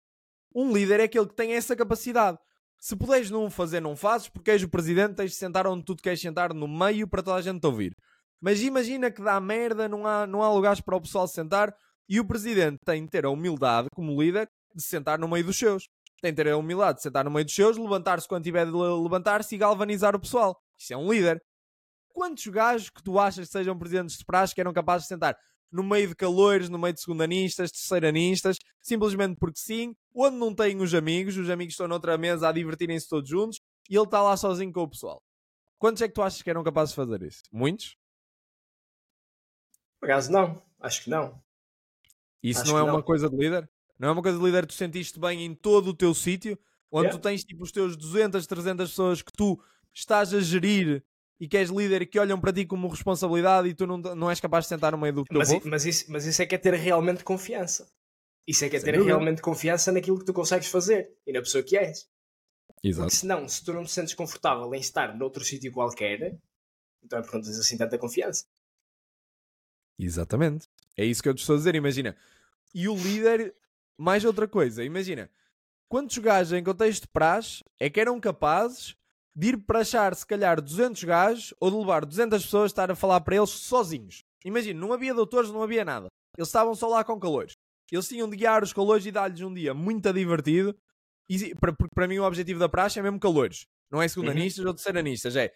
Um 0.53 0.71
líder 0.73 0.99
é 0.99 1.03
aquele 1.03 1.27
que 1.27 1.35
tem 1.35 1.53
essa 1.53 1.75
capacidade. 1.75 2.37
Se 2.79 2.95
puderes 2.95 3.29
não 3.29 3.49
fazer, 3.49 3.79
não 3.79 3.95
fazes, 3.95 4.27
porque 4.27 4.51
és 4.51 4.63
o 4.63 4.69
presidente, 4.69 5.15
tens 5.15 5.31
de 5.31 5.37
sentar 5.37 5.67
onde 5.67 5.83
tu 5.85 5.95
te 5.95 6.01
queres 6.01 6.19
sentar, 6.19 6.53
no 6.53 6.67
meio, 6.67 7.07
para 7.07 7.21
toda 7.21 7.37
a 7.37 7.41
gente 7.41 7.59
te 7.61 7.67
ouvir. 7.67 7.95
Mas 8.41 8.61
imagina 8.61 9.11
que 9.11 9.21
dá 9.21 9.39
merda, 9.39 9.87
não 9.87 10.05
há, 10.05 10.25
não 10.25 10.41
há 10.41 10.51
lugares 10.51 10.81
para 10.81 10.95
o 10.95 11.01
pessoal 11.01 11.27
se 11.27 11.35
sentar 11.35 11.73
e 12.09 12.19
o 12.19 12.25
presidente 12.25 12.77
tem 12.83 13.03
de 13.03 13.09
ter 13.09 13.23
a 13.23 13.29
humildade, 13.29 13.87
como 13.93 14.19
líder, 14.19 14.47
de 14.75 14.81
se 14.81 14.89
sentar 14.89 15.19
no 15.19 15.27
meio 15.27 15.45
dos 15.45 15.57
seus. 15.57 15.87
Tem 16.21 16.31
de 16.31 16.37
ter 16.43 16.49
a 16.49 16.57
humildade 16.57 16.97
de 16.97 17.03
sentar 17.03 17.23
no 17.23 17.31
meio 17.31 17.45
dos 17.45 17.53
seus, 17.53 17.77
levantar-se 17.77 18.27
quando 18.27 18.43
tiver 18.43 18.65
de 18.65 18.71
le- 18.71 19.03
levantar-se 19.03 19.53
e 19.53 19.57
galvanizar 19.57 20.15
o 20.15 20.19
pessoal. 20.19 20.59
Isso 20.77 20.93
é 20.93 20.97
um 20.97 21.11
líder. 21.11 21.39
Quantos 22.13 22.45
gajos 22.47 22.89
que 22.89 23.01
tu 23.01 23.19
achas 23.19 23.47
que 23.47 23.51
sejam 23.51 23.77
presidentes 23.77 24.17
de 24.17 24.25
praxe 24.25 24.53
que 24.53 24.59
eram 24.59 24.73
capazes 24.73 25.03
de 25.03 25.09
sentar 25.09 25.37
no 25.71 25.83
meio 25.83 26.07
de 26.09 26.15
calores, 26.15 26.69
no 26.69 26.77
meio 26.77 26.93
de 26.93 27.01
segundanistas, 27.01 27.71
terceiranistas, 27.71 28.57
simplesmente 28.81 29.37
porque 29.39 29.59
sim, 29.59 29.95
onde 30.13 30.35
não 30.37 30.53
têm 30.53 30.81
os 30.81 30.93
amigos, 30.93 31.37
os 31.37 31.49
amigos 31.49 31.73
estão 31.73 31.87
noutra 31.87 32.17
mesa 32.17 32.49
a 32.49 32.51
divertirem-se 32.51 33.07
todos 33.07 33.29
juntos 33.29 33.59
e 33.89 33.95
ele 33.95 34.03
está 34.03 34.21
lá 34.21 34.35
sozinho 34.35 34.71
com 34.73 34.81
o 34.83 34.89
pessoal. 34.89 35.21
Quantos 35.77 36.01
é 36.01 36.07
que 36.07 36.13
tu 36.13 36.21
achas 36.21 36.41
que 36.41 36.49
eram 36.49 36.63
capazes 36.63 36.91
de 36.91 36.95
fazer 36.97 37.21
isso? 37.23 37.41
Muitos? 37.51 37.95
Por 39.99 40.09
acaso 40.09 40.31
não. 40.31 40.61
Acho 40.79 41.03
que 41.03 41.09
não. 41.09 41.41
Isso 42.43 42.61
Acho 42.61 42.71
não 42.71 42.79
é 42.79 42.83
não. 42.83 42.95
uma 42.95 43.03
coisa 43.03 43.29
de 43.29 43.35
líder? 43.37 43.69
Não 43.99 44.09
é 44.09 44.11
uma 44.11 44.21
coisa 44.21 44.37
de 44.37 44.43
líder 44.43 44.61
que 44.63 44.73
tu 44.73 44.77
sentiste 44.77 45.19
bem 45.19 45.45
em 45.45 45.53
todo 45.53 45.89
o 45.89 45.93
teu 45.95 46.13
sítio, 46.13 46.57
onde 46.91 47.05
Yeah. 47.07 47.19
tu 47.19 47.21
tens 47.21 47.43
tipo 47.43 47.63
os 47.63 47.71
teus 47.71 47.95
200, 47.95 48.45
300 48.47 48.89
pessoas 48.89 49.21
que 49.21 49.31
tu 49.31 49.61
estás 49.93 50.33
a 50.33 50.39
gerir 50.41 51.03
e 51.41 51.47
que 51.47 51.57
és 51.57 51.71
líder 51.71 52.03
e 52.03 52.05
que 52.05 52.19
olham 52.19 52.39
para 52.39 52.53
ti 52.53 52.67
como 52.67 52.87
responsabilidade 52.87 53.67
e 53.67 53.73
tu 53.73 53.87
não, 53.87 53.97
não 53.97 54.29
és 54.29 54.39
capaz 54.39 54.65
de 54.65 54.69
sentar 54.69 54.91
no 54.91 54.97
meio 54.99 55.11
do 55.11 55.23
teu 55.25 55.39
Mas, 55.39 55.49
povo? 55.51 55.67
mas, 55.67 55.85
isso, 55.87 56.05
mas 56.11 56.23
isso 56.27 56.39
é 56.39 56.45
que 56.45 56.53
é 56.53 56.57
ter 56.59 56.75
realmente 56.75 57.23
confiança. 57.23 57.91
Isso 58.47 58.63
é 58.63 58.69
que 58.69 58.75
é 58.75 58.79
Sem 58.79 58.85
ter 58.85 58.91
dúvida. 58.99 59.15
realmente 59.15 59.41
confiança 59.41 59.91
naquilo 59.91 60.19
que 60.19 60.25
tu 60.25 60.33
consegues 60.33 60.67
fazer 60.67 61.11
e 61.25 61.33
na 61.33 61.39
pessoa 61.41 61.63
que 61.63 61.75
és. 61.75 62.07
Exato. 62.83 63.07
Porque 63.07 63.15
senão, 63.15 63.49
se 63.49 63.63
tu 63.65 63.73
não 63.73 63.83
te 63.83 63.91
sentes 63.91 64.13
confortável 64.13 64.71
em 64.75 64.79
estar 64.79 65.17
noutro 65.17 65.43
sítio 65.43 65.71
qualquer, 65.71 66.37
então 67.03 67.17
é 67.17 67.21
porque 67.23 67.37
não 67.37 67.43
tens 67.43 67.57
assim 67.57 67.75
tanta 67.75 67.97
confiança. 67.97 68.45
Exatamente. 69.97 70.67
É 70.95 71.03
isso 71.03 71.23
que 71.23 71.29
eu 71.29 71.33
te 71.33 71.39
estou 71.39 71.55
a 71.55 71.57
dizer, 71.57 71.73
imagina. 71.73 72.15
E 72.73 72.87
o 72.87 72.95
líder, 72.95 73.55
mais 73.97 74.23
outra 74.25 74.47
coisa, 74.47 74.83
imagina. 74.83 75.27
Quantos 75.89 76.19
gajos 76.19 76.53
em 76.53 76.63
contexto 76.63 77.01
de 77.03 77.07
praxe 77.07 77.63
é 77.79 77.89
que 77.89 77.99
eram 77.99 78.19
capazes 78.19 78.95
de 79.35 79.47
ir 79.49 79.57
prachar 79.57 80.13
se 80.15 80.25
calhar 80.25 80.61
200 80.61 81.03
gajos 81.03 81.53
ou 81.59 81.71
de 81.71 81.77
levar 81.77 82.05
200 82.05 82.43
pessoas 82.43 82.63
a 82.63 82.67
estar 82.67 82.91
a 82.91 82.95
falar 82.95 83.21
para 83.21 83.35
eles 83.35 83.49
sozinhos? 83.49 84.23
Imagina, 84.43 84.79
não 84.79 84.91
havia 84.93 85.13
doutores, 85.13 85.51
não 85.51 85.63
havia 85.63 85.85
nada. 85.85 86.07
Eles 86.37 86.47
estavam 86.49 86.73
só 86.75 86.87
lá 86.87 87.03
com 87.03 87.19
calores. 87.19 87.53
Eles 87.91 88.07
tinham 88.07 88.29
de 88.29 88.35
guiar 88.37 88.63
os 88.63 88.73
calores 88.73 89.05
e 89.05 89.11
dar-lhes 89.11 89.41
um 89.41 89.53
dia 89.53 89.73
muito 89.73 90.11
divertido. 90.13 90.75
E, 91.29 91.53
para- 91.55 91.73
porque 91.73 91.93
para 91.93 92.07
mim 92.07 92.19
o 92.19 92.23
objetivo 92.25 92.59
da 92.59 92.67
praxe 92.69 92.99
é 92.99 93.01
mesmo 93.01 93.19
calores. 93.19 93.65
Não 93.91 94.01
é 94.01 94.07
segundanistas 94.07 94.65
ou 94.65 94.73
terceiranistas. 94.73 95.35
É 95.35 95.51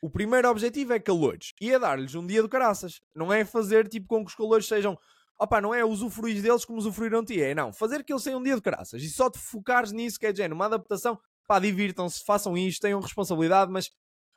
o 0.00 0.08
primeiro 0.10 0.48
objetivo 0.48 0.92
é 0.92 1.00
calores. 1.00 1.52
E 1.60 1.72
é 1.72 1.78
dar-lhes 1.78 2.14
um 2.14 2.24
dia 2.26 2.42
do 2.42 2.48
caraças. 2.48 3.00
Não 3.14 3.32
é 3.32 3.44
fazer 3.44 3.88
tipo 3.88 4.06
com 4.06 4.24
que 4.24 4.30
os 4.30 4.34
calores 4.36 4.66
sejam. 4.66 4.96
Opá, 5.40 5.60
não 5.60 5.72
é 5.74 5.84
usufruir 5.84 6.40
deles 6.42 6.64
como 6.64 6.78
usufruíram 6.78 7.22
de 7.22 7.34
ti. 7.34 7.42
É 7.42 7.54
não. 7.54 7.72
Fazer 7.72 8.04
que 8.04 8.12
eles 8.12 8.22
tenham 8.24 8.40
um 8.40 8.42
dia 8.42 8.54
de 8.56 8.62
caraças. 8.62 9.02
E 9.02 9.08
só 9.08 9.30
te 9.30 9.38
focares 9.38 9.92
nisso, 9.92 10.18
que 10.18 10.26
é 10.26 10.32
de 10.32 10.38
género, 10.38 10.54
uma 10.56 10.66
adaptação. 10.66 11.18
Pá, 11.48 11.58
divirtam-se, 11.58 12.22
façam 12.24 12.56
isto, 12.56 12.82
tenham 12.82 13.00
responsabilidade, 13.00 13.72
mas 13.72 13.90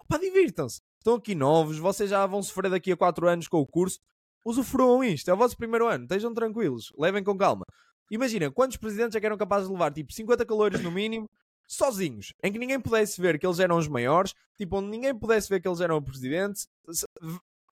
pá, 0.07 0.17
divirtam-se. 0.17 0.79
Estão 0.97 1.15
aqui 1.15 1.35
novos, 1.35 1.77
vocês 1.77 2.09
já 2.09 2.25
vão 2.25 2.41
sofrer 2.41 2.71
daqui 2.71 2.91
a 2.91 2.97
4 2.97 3.27
anos 3.27 3.47
com 3.49 3.57
o 3.57 3.67
curso. 3.67 3.99
Usufruam 4.45 5.03
isto, 5.03 5.29
é 5.29 5.33
o 5.33 5.37
vosso 5.37 5.57
primeiro 5.57 5.87
ano, 5.87 6.05
estejam 6.05 6.33
tranquilos, 6.33 6.91
levem 6.97 7.23
com 7.23 7.37
calma. 7.37 7.65
Imagina, 8.09 8.49
quantos 8.49 8.77
presidentes 8.77 9.15
é 9.15 9.19
que 9.19 9.25
eram 9.25 9.37
capazes 9.37 9.67
de 9.67 9.73
levar 9.73 9.91
tipo 9.91 10.11
50 10.11 10.45
calores 10.45 10.81
no 10.81 10.91
mínimo, 10.91 11.29
sozinhos, 11.67 12.33
em 12.43 12.51
que 12.51 12.57
ninguém 12.57 12.79
pudesse 12.79 13.21
ver 13.21 13.37
que 13.37 13.45
eles 13.45 13.59
eram 13.59 13.77
os 13.77 13.87
maiores, 13.87 14.33
tipo, 14.57 14.77
onde 14.77 14.89
ninguém 14.89 15.13
pudesse 15.13 15.49
ver 15.49 15.61
que 15.61 15.67
eles 15.67 15.79
eram 15.79 15.97
o 15.97 16.01
presidente, 16.01 16.65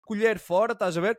colher 0.03 0.37
fora, 0.37 0.73
estás 0.73 0.97
a 0.97 1.01
ver? 1.01 1.17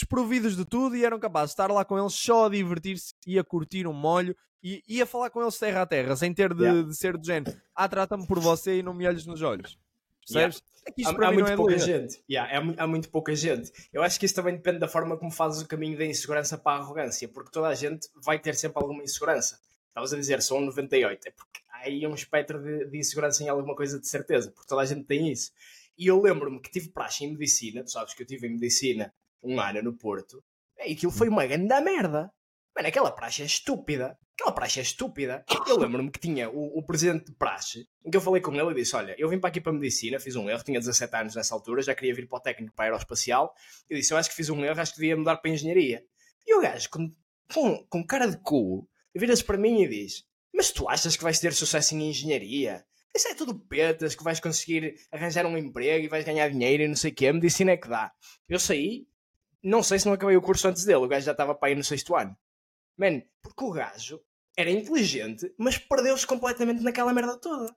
Desprovidos 0.00 0.56
de 0.56 0.64
tudo 0.64 0.96
e 0.96 1.04
eram 1.04 1.18
capazes 1.20 1.50
de 1.50 1.52
estar 1.52 1.70
lá 1.70 1.84
com 1.84 1.98
eles 1.98 2.14
só 2.14 2.46
a 2.46 2.48
divertir-se 2.48 3.12
e 3.26 3.38
a 3.38 3.44
curtir 3.44 3.86
um 3.86 3.92
molho 3.92 4.34
e, 4.62 4.82
e 4.88 5.02
a 5.02 5.06
falar 5.06 5.28
com 5.30 5.42
eles 5.42 5.58
terra 5.58 5.82
a 5.82 5.86
terra, 5.86 6.16
sem 6.16 6.32
ter 6.32 6.54
de, 6.54 6.62
Yeah. 6.62 6.82
de 6.88 6.96
ser 6.96 7.16
do 7.18 7.24
género, 7.24 7.54
ah, 7.74 7.88
trata-me 7.88 8.26
por 8.26 8.40
você 8.40 8.78
e 8.78 8.82
não 8.82 8.94
me 8.94 9.06
olhes 9.06 9.26
nos 9.26 9.42
olhos. 9.42 9.78
Percebes? 10.26 10.62
É 10.86 10.90
que 10.90 11.02
isto 11.02 11.10
Há, 11.10 11.14
para 11.14 11.28
há 11.28 11.30
mim 11.30 11.36
muito 11.38 11.50
é 11.52 11.56
pouca 11.56 11.78
gente. 11.78 12.22
Yeah, 12.30 12.56
há, 12.58 12.60
mu- 12.62 12.74
há 12.78 12.86
muito 12.86 13.08
pouca 13.10 13.34
gente. 13.34 13.70
Eu 13.92 14.02
acho 14.02 14.18
que 14.18 14.24
isso 14.26 14.34
também 14.34 14.54
depende 14.56 14.78
da 14.78 14.88
forma 14.88 15.16
como 15.18 15.30
fazes 15.30 15.60
o 15.60 15.66
caminho 15.68 15.98
da 15.98 16.04
insegurança 16.06 16.56
para 16.56 16.78
a 16.78 16.80
arrogância, 16.80 17.28
porque 17.28 17.50
toda 17.50 17.68
a 17.68 17.74
gente 17.74 18.08
vai 18.14 18.38
ter 18.38 18.54
sempre 18.54 18.82
alguma 18.82 19.02
insegurança. 19.02 19.60
Estavas 19.88 20.12
a 20.14 20.16
dizer, 20.16 20.40
são 20.40 20.60
98, 20.62 21.26
é 21.28 21.30
porque 21.30 21.60
há 21.70 21.78
aí 21.86 22.06
um 22.06 22.14
espectro 22.14 22.62
de, 22.62 22.86
de 22.86 22.98
insegurança 22.98 23.42
em 23.42 23.48
alguma 23.48 23.74
coisa 23.76 23.98
de 24.00 24.06
certeza, 24.08 24.50
porque 24.50 24.68
toda 24.68 24.80
a 24.82 24.86
gente 24.86 25.04
tem 25.04 25.30
isso. 25.30 25.52
E 25.98 26.06
eu 26.06 26.20
lembro-me 26.20 26.60
que 26.60 26.70
tive 26.70 26.88
praxe 26.88 27.24
em 27.24 27.32
medicina, 27.32 27.82
tu 27.84 27.90
sabes 27.90 28.14
que 28.14 28.22
eu 28.22 28.26
tive 28.26 28.46
em 28.46 28.52
medicina 28.52 29.12
um 29.42 29.60
ano 29.60 29.82
no 29.82 29.96
Porto, 29.96 30.42
e 30.78 30.92
aquilo 30.92 31.12
foi 31.12 31.28
uma 31.28 31.46
grande 31.46 31.80
merda. 31.80 32.32
Mano, 32.74 32.88
aquela 32.88 33.10
praxe 33.10 33.42
é 33.42 33.44
estúpida. 33.44 34.16
Aquela 34.34 34.52
praxe 34.52 34.78
é 34.78 34.82
estúpida. 34.82 35.44
Eu 35.68 35.76
lembro-me 35.76 36.10
que 36.10 36.18
tinha 36.18 36.48
o, 36.48 36.78
o, 36.78 36.82
presidente 36.82 37.26
de 37.26 37.32
praxe, 37.32 37.86
em 38.02 38.10
que 38.10 38.16
eu 38.16 38.20
falei 38.22 38.40
com 38.40 38.54
ele 38.54 38.70
e 38.70 38.74
disse: 38.74 38.96
Olha, 38.96 39.14
eu 39.18 39.28
vim 39.28 39.38
para 39.38 39.50
aqui 39.50 39.60
para 39.60 39.70
a 39.70 39.74
medicina, 39.74 40.18
fiz 40.18 40.34
um 40.36 40.48
erro, 40.48 40.64
tinha 40.64 40.78
17 40.78 41.14
anos 41.14 41.34
nessa 41.34 41.54
altura, 41.54 41.82
já 41.82 41.94
queria 41.94 42.14
vir 42.14 42.26
para 42.26 42.38
o 42.38 42.40
técnico 42.40 42.74
para 42.74 42.86
aeroespacial. 42.86 43.52
Eu 43.88 43.98
disse: 43.98 44.14
Eu 44.14 44.16
acho 44.16 44.30
que 44.30 44.34
fiz 44.34 44.48
um 44.48 44.64
erro, 44.64 44.80
acho 44.80 44.94
que 44.94 45.00
devia 45.00 45.16
mudar 45.16 45.36
para 45.36 45.50
a 45.50 45.54
engenharia. 45.54 46.02
E 46.46 46.54
o 46.54 46.62
gajo, 46.62 46.88
com, 46.88 47.14
com, 47.52 47.86
com 47.86 48.06
cara 48.06 48.26
de 48.26 48.38
cu, 48.38 48.88
vira-se 49.14 49.44
para 49.44 49.58
mim 49.58 49.82
e 49.82 49.88
diz: 49.88 50.24
Mas 50.54 50.70
tu 50.70 50.88
achas 50.88 51.16
que 51.16 51.22
vais 51.22 51.38
ter 51.38 51.52
sucesso 51.52 51.94
em 51.94 52.08
engenharia? 52.08 52.82
Isso 53.14 53.28
é 53.28 53.34
tudo 53.34 53.58
petas, 53.58 54.14
que 54.14 54.24
vais 54.24 54.40
conseguir 54.40 54.94
arranjar 55.12 55.44
um 55.44 55.58
emprego 55.58 56.04
e 56.04 56.08
vais 56.08 56.24
ganhar 56.24 56.48
dinheiro 56.48 56.84
e 56.84 56.88
não 56.88 56.96
sei 56.96 57.10
o 57.10 57.14
quê. 57.14 57.26
A 57.26 57.32
medicina 57.32 57.72
é 57.72 57.76
que 57.76 57.88
dá. 57.88 58.10
Eu 58.48 58.58
saí, 58.58 59.06
não 59.62 59.82
sei 59.82 59.98
se 59.98 60.06
não 60.06 60.14
acabei 60.14 60.36
o 60.36 60.42
curso 60.42 60.68
antes 60.68 60.84
dele, 60.84 61.04
o 61.04 61.08
gajo 61.08 61.26
já 61.26 61.32
estava 61.32 61.54
para 61.54 61.70
ir 61.70 61.76
no 61.76 61.84
sexto 61.84 62.14
ano. 62.14 62.36
Man, 62.96 63.22
porque 63.42 63.64
o 63.64 63.70
gajo 63.70 64.20
era 64.56 64.70
inteligente, 64.70 65.52
mas 65.56 65.78
perdeu-se 65.78 66.26
completamente 66.26 66.82
naquela 66.82 67.12
merda 67.12 67.36
toda. 67.36 67.74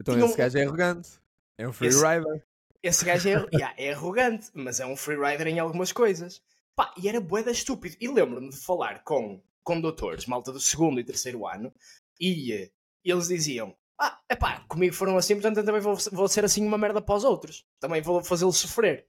Então 0.00 0.14
Tinha 0.14 0.26
esse 0.26 0.34
um... 0.34 0.36
gajo 0.36 0.58
é 0.58 0.62
arrogante. 0.62 1.10
É 1.58 1.68
um 1.68 1.72
freerider. 1.72 2.36
Esse, 2.36 2.44
esse 2.82 3.04
gajo 3.04 3.28
é, 3.28 3.46
yeah, 3.52 3.74
é 3.76 3.92
arrogante, 3.92 4.50
mas 4.54 4.80
é 4.80 4.86
um 4.86 4.96
freerider 4.96 5.48
em 5.48 5.58
algumas 5.58 5.92
coisas. 5.92 6.42
Pá, 6.74 6.94
e 6.96 7.08
era 7.08 7.20
boeda 7.20 7.50
estúpido. 7.50 7.96
E 8.00 8.08
lembro-me 8.08 8.50
de 8.50 8.56
falar 8.56 9.02
com, 9.04 9.40
doutores, 9.80 10.26
malta 10.26 10.50
do 10.50 10.60
segundo 10.60 10.98
e 10.98 11.04
terceiro 11.04 11.46
ano, 11.46 11.72
e 12.18 12.54
uh, 12.54 12.70
eles 13.04 13.28
diziam: 13.28 13.76
ah, 13.98 14.18
é 14.28 14.34
pá, 14.34 14.64
comigo 14.66 14.94
foram 14.94 15.18
assim, 15.18 15.34
portanto 15.34 15.58
eu 15.58 15.64
também 15.64 15.80
vou, 15.80 15.94
vou 16.10 16.26
ser 16.26 16.44
assim 16.44 16.66
uma 16.66 16.78
merda 16.78 17.02
para 17.02 17.14
os 17.14 17.24
outros. 17.24 17.66
Também 17.78 18.00
vou 18.00 18.24
fazê-los 18.24 18.56
sofrer. 18.56 19.06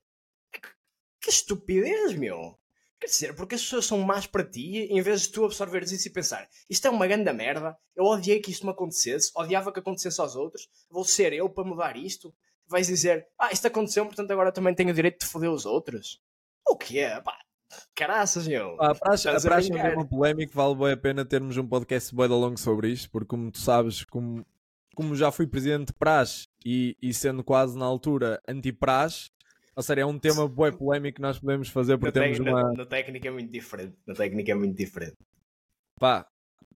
Que, 1.22 1.30
estupidez, 1.30 2.16
meu. 2.16 2.58
Quer 3.00 3.08
dizer, 3.08 3.36
porque 3.36 3.56
as 3.56 3.62
pessoas 3.62 3.86
são 3.86 4.00
más 4.00 4.28
para 4.28 4.44
ti, 4.44 4.84
em 4.84 5.02
vez 5.02 5.22
de 5.22 5.30
tu 5.30 5.44
absorveres 5.44 5.92
isso 5.92 6.08
e 6.08 6.12
pensar 6.12 6.48
isto 6.70 6.88
é 6.88 6.90
uma 6.92 7.08
grande 7.08 7.34
merda, 7.34 7.76
eu 7.96 8.06
odiei 8.06 8.40
que 8.40 8.52
isto 8.52 8.64
me 8.64 8.72
acontecesse, 8.72 9.32
odiava 9.36 9.72
que 9.72 9.80
acontecesse 9.80 10.22
aos 10.22 10.36
outros, 10.36 10.70
vou 10.88 11.04
ser 11.04 11.34
eu 11.34 11.50
para 11.50 11.64
mudar 11.64 11.98
isto. 11.98 12.34
Vais 12.68 12.88
dizer, 12.88 13.28
ah, 13.40 13.52
isto 13.52 13.66
aconteceu, 13.66 14.06
portanto 14.06 14.30
agora 14.32 14.52
também 14.52 14.76
tenho 14.76 14.92
o 14.92 14.94
direito 14.94 15.22
de 15.22 15.26
foder 15.26 15.50
os 15.50 15.66
outros. 15.66 16.22
O 16.70 16.78
que 16.78 17.00
é? 17.00 17.20
Pá, 17.20 17.36
caraças, 17.96 18.48
meu. 18.48 18.78
Ah, 18.80 18.92
a 18.92 18.96
praxe, 18.96 19.28
praxe 19.42 19.74
é 19.74 19.96
uma 19.96 20.08
polémica, 20.08 20.54
vale 20.54 20.76
bem 20.76 20.92
a 20.92 20.98
pena 20.98 21.26
termos 21.26 21.58
um 21.58 21.68
podcast 21.68 22.16
bem 22.16 22.28
longo 22.28 22.58
sobre 22.58 22.90
isto, 22.90 23.10
porque 23.10 23.28
como 23.28 23.50
tu 23.50 23.60
sabes, 23.60 24.06
como 24.06 24.46
como 24.96 25.16
já 25.16 25.32
fui 25.32 25.48
presidente 25.48 25.88
de 25.88 25.94
praxe 25.94 26.48
e, 26.66 26.96
e 27.02 27.14
sendo 27.14 27.44
quase 27.44 27.78
na 27.78 27.86
altura 27.86 28.42
anti-praxe, 28.48 29.32
ou 29.76 29.84
seja, 29.84 30.02
é 30.02 30.06
um 30.06 30.18
tema 30.20 30.48
bem 30.48 30.72
polémico 30.72 31.16
que 31.16 31.22
nós 31.22 31.40
podemos 31.40 31.70
fazer 31.70 31.98
porque 31.98 32.20
temos 32.20 32.40
uma... 32.40 32.74
Na, 32.74 32.86
técnica 32.86 33.28
é 33.28 33.32
muito 33.32 33.52
diferente. 33.52 33.96
Na 34.06 34.14
técnica 34.14 34.52
é 34.52 34.56
muito 34.56 34.76
diferente. 34.76 35.18
Pá, 36.00 36.28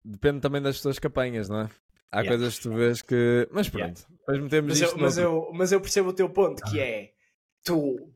depende 0.03 0.41
também 0.41 0.61
das 0.61 0.77
pessoas 0.77 0.99
que 0.99 1.07
apanhas, 1.07 1.49
não 1.49 1.61
é? 1.61 1.69
Há 2.11 2.21
yeah. 2.21 2.29
coisas 2.29 2.57
que 2.57 2.63
tu 2.63 2.73
vês 2.73 3.01
que... 3.01 3.47
Mas 3.51 3.69
pronto, 3.69 3.99
yeah. 3.99 4.07
depois 4.09 4.39
metemos 4.39 4.69
mas 4.69 4.81
isto... 4.81 4.95
Eu, 4.95 5.01
mas, 5.01 5.17
eu, 5.17 5.51
mas 5.53 5.71
eu 5.71 5.81
percebo 5.81 6.09
o 6.09 6.13
teu 6.13 6.29
ponto, 6.29 6.63
que 6.69 6.79
é... 6.79 7.13
Tu... 7.63 8.11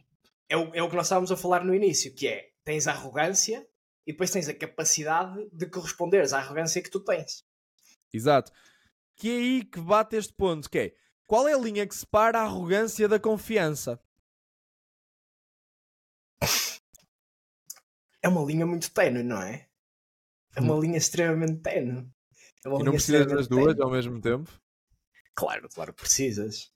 É 0.47 0.57
o, 0.57 0.71
é 0.73 0.81
o 0.81 0.89
que 0.89 0.95
nós 0.95 1.05
estávamos 1.05 1.31
a 1.31 1.37
falar 1.37 1.63
no 1.63 1.73
início, 1.75 2.13
que 2.13 2.27
é... 2.27 2.49
Tens 2.63 2.87
a 2.87 2.91
arrogância 2.91 3.65
e 4.05 4.11
depois 4.11 4.29
tens 4.29 4.47
a 4.47 4.53
capacidade 4.53 5.49
de 5.51 5.65
corresponderes 5.65 6.33
à 6.33 6.39
arrogância 6.39 6.81
que 6.81 6.89
tu 6.89 6.99
tens. 6.99 7.43
Exato 8.13 8.51
que 9.19 9.29
é 9.29 9.35
aí 9.35 9.63
que 9.65 9.81
bate 9.81 10.15
este 10.15 10.33
ponto, 10.33 10.69
que 10.69 10.79
é 10.79 10.93
qual 11.27 11.47
é 11.47 11.53
a 11.53 11.57
linha 11.57 11.85
que 11.85 11.93
separa 11.93 12.39
a 12.39 12.43
arrogância 12.43 13.07
da 13.07 13.19
confiança? 13.19 13.99
É 18.21 18.27
uma 18.27 18.43
linha 18.43 18.65
muito 18.65 18.91
tenue, 18.91 19.23
não 19.23 19.41
é? 19.41 19.67
É 20.55 20.61
uma 20.61 20.75
hum. 20.75 20.81
linha 20.81 20.97
extremamente 20.97 21.61
tenue. 21.61 22.07
É 22.65 22.69
e 22.69 22.83
não 22.83 22.91
precisas 22.91 23.27
das 23.27 23.47
duas 23.47 23.73
tenue. 23.73 23.83
ao 23.83 23.91
mesmo 23.91 24.19
tempo? 24.19 24.51
Claro, 25.33 25.69
claro 25.69 25.93
precisas. 25.93 26.71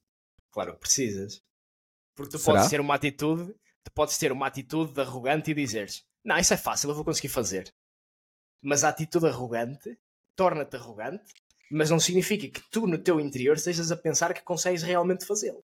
Claro 0.51 0.77
precisas. 0.77 1.43
Porque 2.15 2.31
tu 2.31 2.39
Será? 2.39 2.57
podes 2.57 2.69
ter 2.69 2.79
uma 2.79 2.95
atitude, 2.95 3.53
tu 3.83 3.91
podes 3.91 4.17
ter 4.17 4.31
uma 4.31 4.47
atitude 4.47 4.93
de 4.93 5.01
arrogante 5.01 5.51
e 5.51 5.53
dizeres, 5.53 6.05
não, 6.23 6.37
isso 6.37 6.53
é 6.53 6.57
fácil, 6.57 6.89
eu 6.89 6.95
vou 6.95 7.03
conseguir 7.03 7.29
fazer. 7.29 7.73
Mas 8.61 8.83
a 8.83 8.89
atitude 8.89 9.27
arrogante 9.27 9.99
torna-te 10.35 10.77
arrogante 10.77 11.33
mas 11.73 11.89
não 11.89 11.99
significa 11.99 12.47
que 12.47 12.61
tu 12.69 12.85
no 12.85 12.99
teu 12.99 13.19
interior 13.19 13.55
estejas 13.55 13.91
a 13.91 13.97
pensar 13.97 14.31
que 14.31 14.43
consegues 14.43 14.83
realmente 14.83 15.25
fazê-lo. 15.25 15.63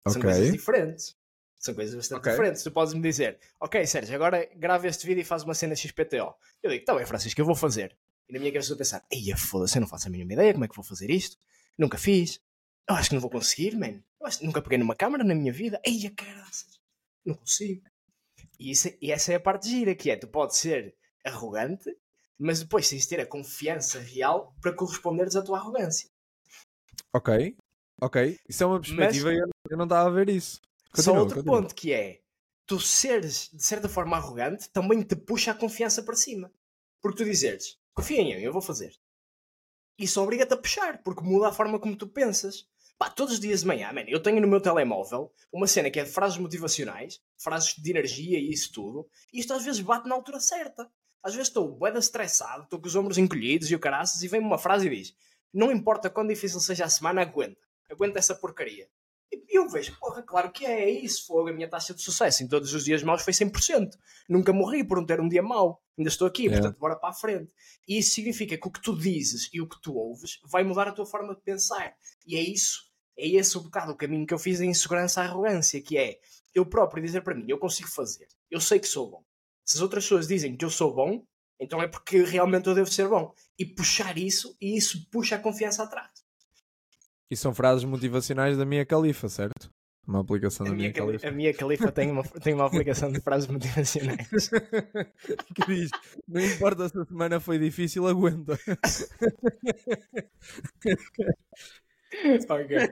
Okay. 0.00 0.12
São 0.12 0.22
coisas 0.22 0.50
diferentes. 0.50 1.14
São 1.58 1.74
coisas 1.74 1.94
bastante 1.94 2.18
okay. 2.18 2.32
diferentes. 2.32 2.62
Tu 2.62 2.70
podes 2.70 2.94
me 2.94 3.00
dizer, 3.00 3.38
ok, 3.60 3.86
Sérgio, 3.86 4.14
agora 4.14 4.48
grava 4.56 4.86
este 4.86 5.06
vídeo 5.06 5.22
e 5.22 5.24
faz 5.24 5.42
uma 5.42 5.54
cena 5.54 5.74
XPTO. 5.74 6.34
Eu 6.62 6.70
digo, 6.70 6.84
tá 6.84 6.94
bem, 6.94 7.06
Francisco, 7.06 7.40
eu 7.40 7.44
vou 7.44 7.54
fazer. 7.54 7.96
E 8.28 8.32
na 8.32 8.38
minha 8.38 8.50
cabeça 8.50 8.72
estou 8.72 8.74
a 8.74 8.78
pensar, 8.78 9.06
eia, 9.10 9.36
foda-se, 9.36 9.78
eu 9.78 9.80
não 9.80 9.88
faço 9.88 10.08
a 10.08 10.10
mínima 10.10 10.32
ideia 10.32 10.52
como 10.52 10.64
é 10.64 10.68
que 10.68 10.76
vou 10.76 10.84
fazer 10.84 11.10
isto. 11.10 11.36
Nunca 11.78 11.98
fiz. 11.98 12.40
Eu 12.88 12.94
acho 12.94 13.08
que 13.08 13.14
não 13.14 13.22
vou 13.22 13.30
conseguir, 13.30 13.76
man. 13.76 14.02
Eu 14.20 14.26
acho 14.26 14.38
que 14.38 14.46
nunca 14.46 14.62
peguei 14.62 14.78
numa 14.78 14.94
câmera 14.94 15.24
na 15.24 15.34
minha 15.34 15.52
vida. 15.52 15.80
Eia, 15.84 16.10
caraças. 16.10 16.80
Não 17.24 17.34
consigo. 17.34 17.82
E, 18.58 18.70
isso, 18.70 18.88
e 19.00 19.12
essa 19.12 19.32
é 19.32 19.36
a 19.36 19.40
parte 19.40 19.68
gira, 19.68 19.94
que 19.94 20.10
é, 20.10 20.16
tu 20.16 20.28
podes 20.28 20.56
ser 20.56 20.94
arrogante 21.24 21.90
mas 22.38 22.60
depois 22.60 22.88
tens 22.88 23.02
de 23.02 23.08
ter 23.08 23.20
a 23.20 23.26
confiança 23.26 23.98
real 23.98 24.54
para 24.60 24.72
corresponderes 24.72 25.36
à 25.36 25.42
tua 25.42 25.58
arrogância. 25.58 26.08
Ok, 27.12 27.56
ok. 28.00 28.38
Isso 28.48 28.62
é 28.62 28.66
uma 28.66 28.80
perspectiva 28.80 29.32
e 29.32 29.38
eu 29.70 29.76
não 29.76 29.84
estava 29.84 30.08
a 30.08 30.12
ver 30.12 30.28
isso. 30.28 30.60
Continua, 30.96 31.14
só 31.14 31.20
outro 31.20 31.36
continua. 31.36 31.60
ponto 31.60 31.74
que 31.74 31.92
é 31.92 32.20
tu 32.66 32.80
seres 32.80 33.50
de 33.52 33.62
certa 33.62 33.88
forma 33.88 34.16
arrogante 34.16 34.68
também 34.70 35.02
te 35.02 35.14
puxa 35.14 35.52
a 35.52 35.54
confiança 35.54 36.02
para 36.02 36.16
cima. 36.16 36.52
Porque 37.00 37.18
tu 37.18 37.24
dizeres, 37.24 37.78
confia 37.94 38.20
em 38.20 38.36
mim, 38.36 38.42
eu 38.42 38.52
vou 38.52 38.62
fazer. 38.62 38.92
Isso 39.98 40.20
obriga-te 40.20 40.52
a 40.52 40.56
puxar, 40.56 41.02
porque 41.02 41.22
muda 41.22 41.48
a 41.48 41.52
forma 41.52 41.78
como 41.78 41.96
tu 41.96 42.06
pensas. 42.06 42.66
Pá, 42.98 43.10
todos 43.10 43.34
os 43.34 43.40
dias 43.40 43.60
de 43.60 43.66
manhã, 43.66 43.92
man, 43.92 44.04
eu 44.08 44.22
tenho 44.22 44.40
no 44.40 44.48
meu 44.48 44.60
telemóvel 44.60 45.32
uma 45.52 45.66
cena 45.66 45.90
que 45.90 46.00
é 46.00 46.04
de 46.04 46.10
frases 46.10 46.38
motivacionais, 46.38 47.20
frases 47.36 47.74
de 47.76 47.90
energia 47.90 48.38
e 48.38 48.50
isso 48.50 48.72
tudo, 48.72 49.08
e 49.32 49.40
isto 49.40 49.52
às 49.52 49.64
vezes 49.64 49.80
bate 49.80 50.08
na 50.08 50.14
altura 50.14 50.40
certa. 50.40 50.90
Às 51.22 51.34
vezes 51.34 51.48
estou 51.48 51.76
boeda 51.76 51.98
estressado, 51.98 52.64
estou 52.64 52.80
com 52.80 52.86
os 52.86 52.96
ombros 52.96 53.18
encolhidos 53.18 53.70
e 53.70 53.74
o 53.74 53.78
caraças, 53.78 54.22
e 54.22 54.28
vem-me 54.28 54.46
uma 54.46 54.58
frase 54.58 54.86
e 54.86 54.90
diz: 54.90 55.14
Não 55.52 55.70
importa 55.70 56.08
quão 56.08 56.26
difícil 56.26 56.60
seja 56.60 56.84
a 56.84 56.88
semana, 56.88 57.22
aguenta. 57.22 57.60
Aguenta 57.90 58.18
essa 58.18 58.34
porcaria. 58.34 58.88
E 59.32 59.58
eu 59.58 59.68
vejo, 59.68 59.96
porra, 59.98 60.22
claro 60.22 60.52
que 60.52 60.64
é, 60.64 60.84
é 60.84 60.90
isso. 60.90 61.26
Fogo, 61.26 61.48
a 61.48 61.52
minha 61.52 61.68
taxa 61.68 61.94
de 61.94 62.00
sucesso 62.00 62.42
em 62.42 62.48
todos 62.48 62.72
os 62.72 62.84
dias 62.84 63.02
maus 63.02 63.22
foi 63.22 63.32
100%. 63.32 63.90
Nunca 64.28 64.52
morri 64.52 64.84
por 64.84 64.98
não 64.98 65.06
ter 65.06 65.20
um 65.20 65.28
dia 65.28 65.42
mau. 65.42 65.82
Ainda 65.98 66.08
estou 66.08 66.26
aqui, 66.26 66.46
é. 66.46 66.50
portanto, 66.50 66.78
bora 66.78 66.96
para 66.96 67.10
a 67.10 67.12
frente. 67.12 67.50
E 67.88 67.98
isso 67.98 68.14
significa 68.14 68.56
que 68.56 68.68
o 68.68 68.70
que 68.70 68.80
tu 68.80 68.96
dizes 68.96 69.48
e 69.52 69.60
o 69.60 69.68
que 69.68 69.80
tu 69.80 69.94
ouves 69.94 70.38
vai 70.44 70.62
mudar 70.62 70.88
a 70.88 70.92
tua 70.92 71.06
forma 71.06 71.34
de 71.34 71.40
pensar. 71.40 71.94
E 72.26 72.36
é 72.36 72.40
isso, 72.40 72.84
é 73.18 73.26
esse 73.26 73.56
o 73.56 73.62
bocado 73.62 73.92
o 73.92 73.96
caminho 73.96 74.26
que 74.26 74.34
eu 74.34 74.38
fiz 74.38 74.58
da 74.58 74.66
insegurança 74.66 75.22
à 75.22 75.24
arrogância, 75.24 75.80
que 75.80 75.96
é 75.96 76.18
eu 76.54 76.66
próprio 76.66 77.02
dizer 77.02 77.22
para 77.22 77.34
mim, 77.34 77.44
eu 77.48 77.58
consigo 77.58 77.88
fazer, 77.88 78.26
eu 78.50 78.60
sei 78.60 78.78
que 78.78 78.86
sou 78.86 79.10
bom, 79.10 79.24
se 79.64 79.76
as 79.76 79.82
outras 79.82 80.04
pessoas 80.04 80.26
dizem 80.26 80.56
que 80.56 80.64
eu 80.64 80.70
sou 80.70 80.94
bom, 80.94 81.22
então 81.58 81.82
é 81.82 81.88
porque 81.88 82.22
realmente 82.22 82.66
eu 82.66 82.74
devo 82.74 82.90
ser 82.90 83.08
bom. 83.08 83.32
E 83.58 83.64
puxar 83.64 84.16
isso, 84.18 84.56
e 84.60 84.76
isso 84.76 85.08
puxa 85.10 85.36
a 85.36 85.38
confiança 85.38 85.82
atrás. 85.82 86.10
E 87.30 87.36
são 87.36 87.54
frases 87.54 87.84
motivacionais 87.84 88.56
da 88.56 88.64
minha 88.64 88.86
califa, 88.86 89.28
certo? 89.28 89.70
Uma 90.06 90.20
aplicação 90.20 90.64
a 90.64 90.70
da 90.70 90.76
minha, 90.76 90.92
califa. 90.92 91.26
A 91.26 91.30
minha 91.32 91.52
califa 91.52 91.90
tem 91.90 92.12
uma, 92.12 92.22
tem 92.22 92.54
uma 92.54 92.66
aplicação 92.66 93.10
de 93.10 93.20
frases 93.20 93.48
motivacionais. 93.48 94.28
que 95.52 95.66
diz: 95.66 95.90
Não 96.28 96.40
importa 96.40 96.88
se 96.88 96.96
a 96.96 97.04
semana 97.04 97.40
foi 97.40 97.58
difícil, 97.58 98.06
aguenta. 98.06 98.52
ok. 102.48 102.76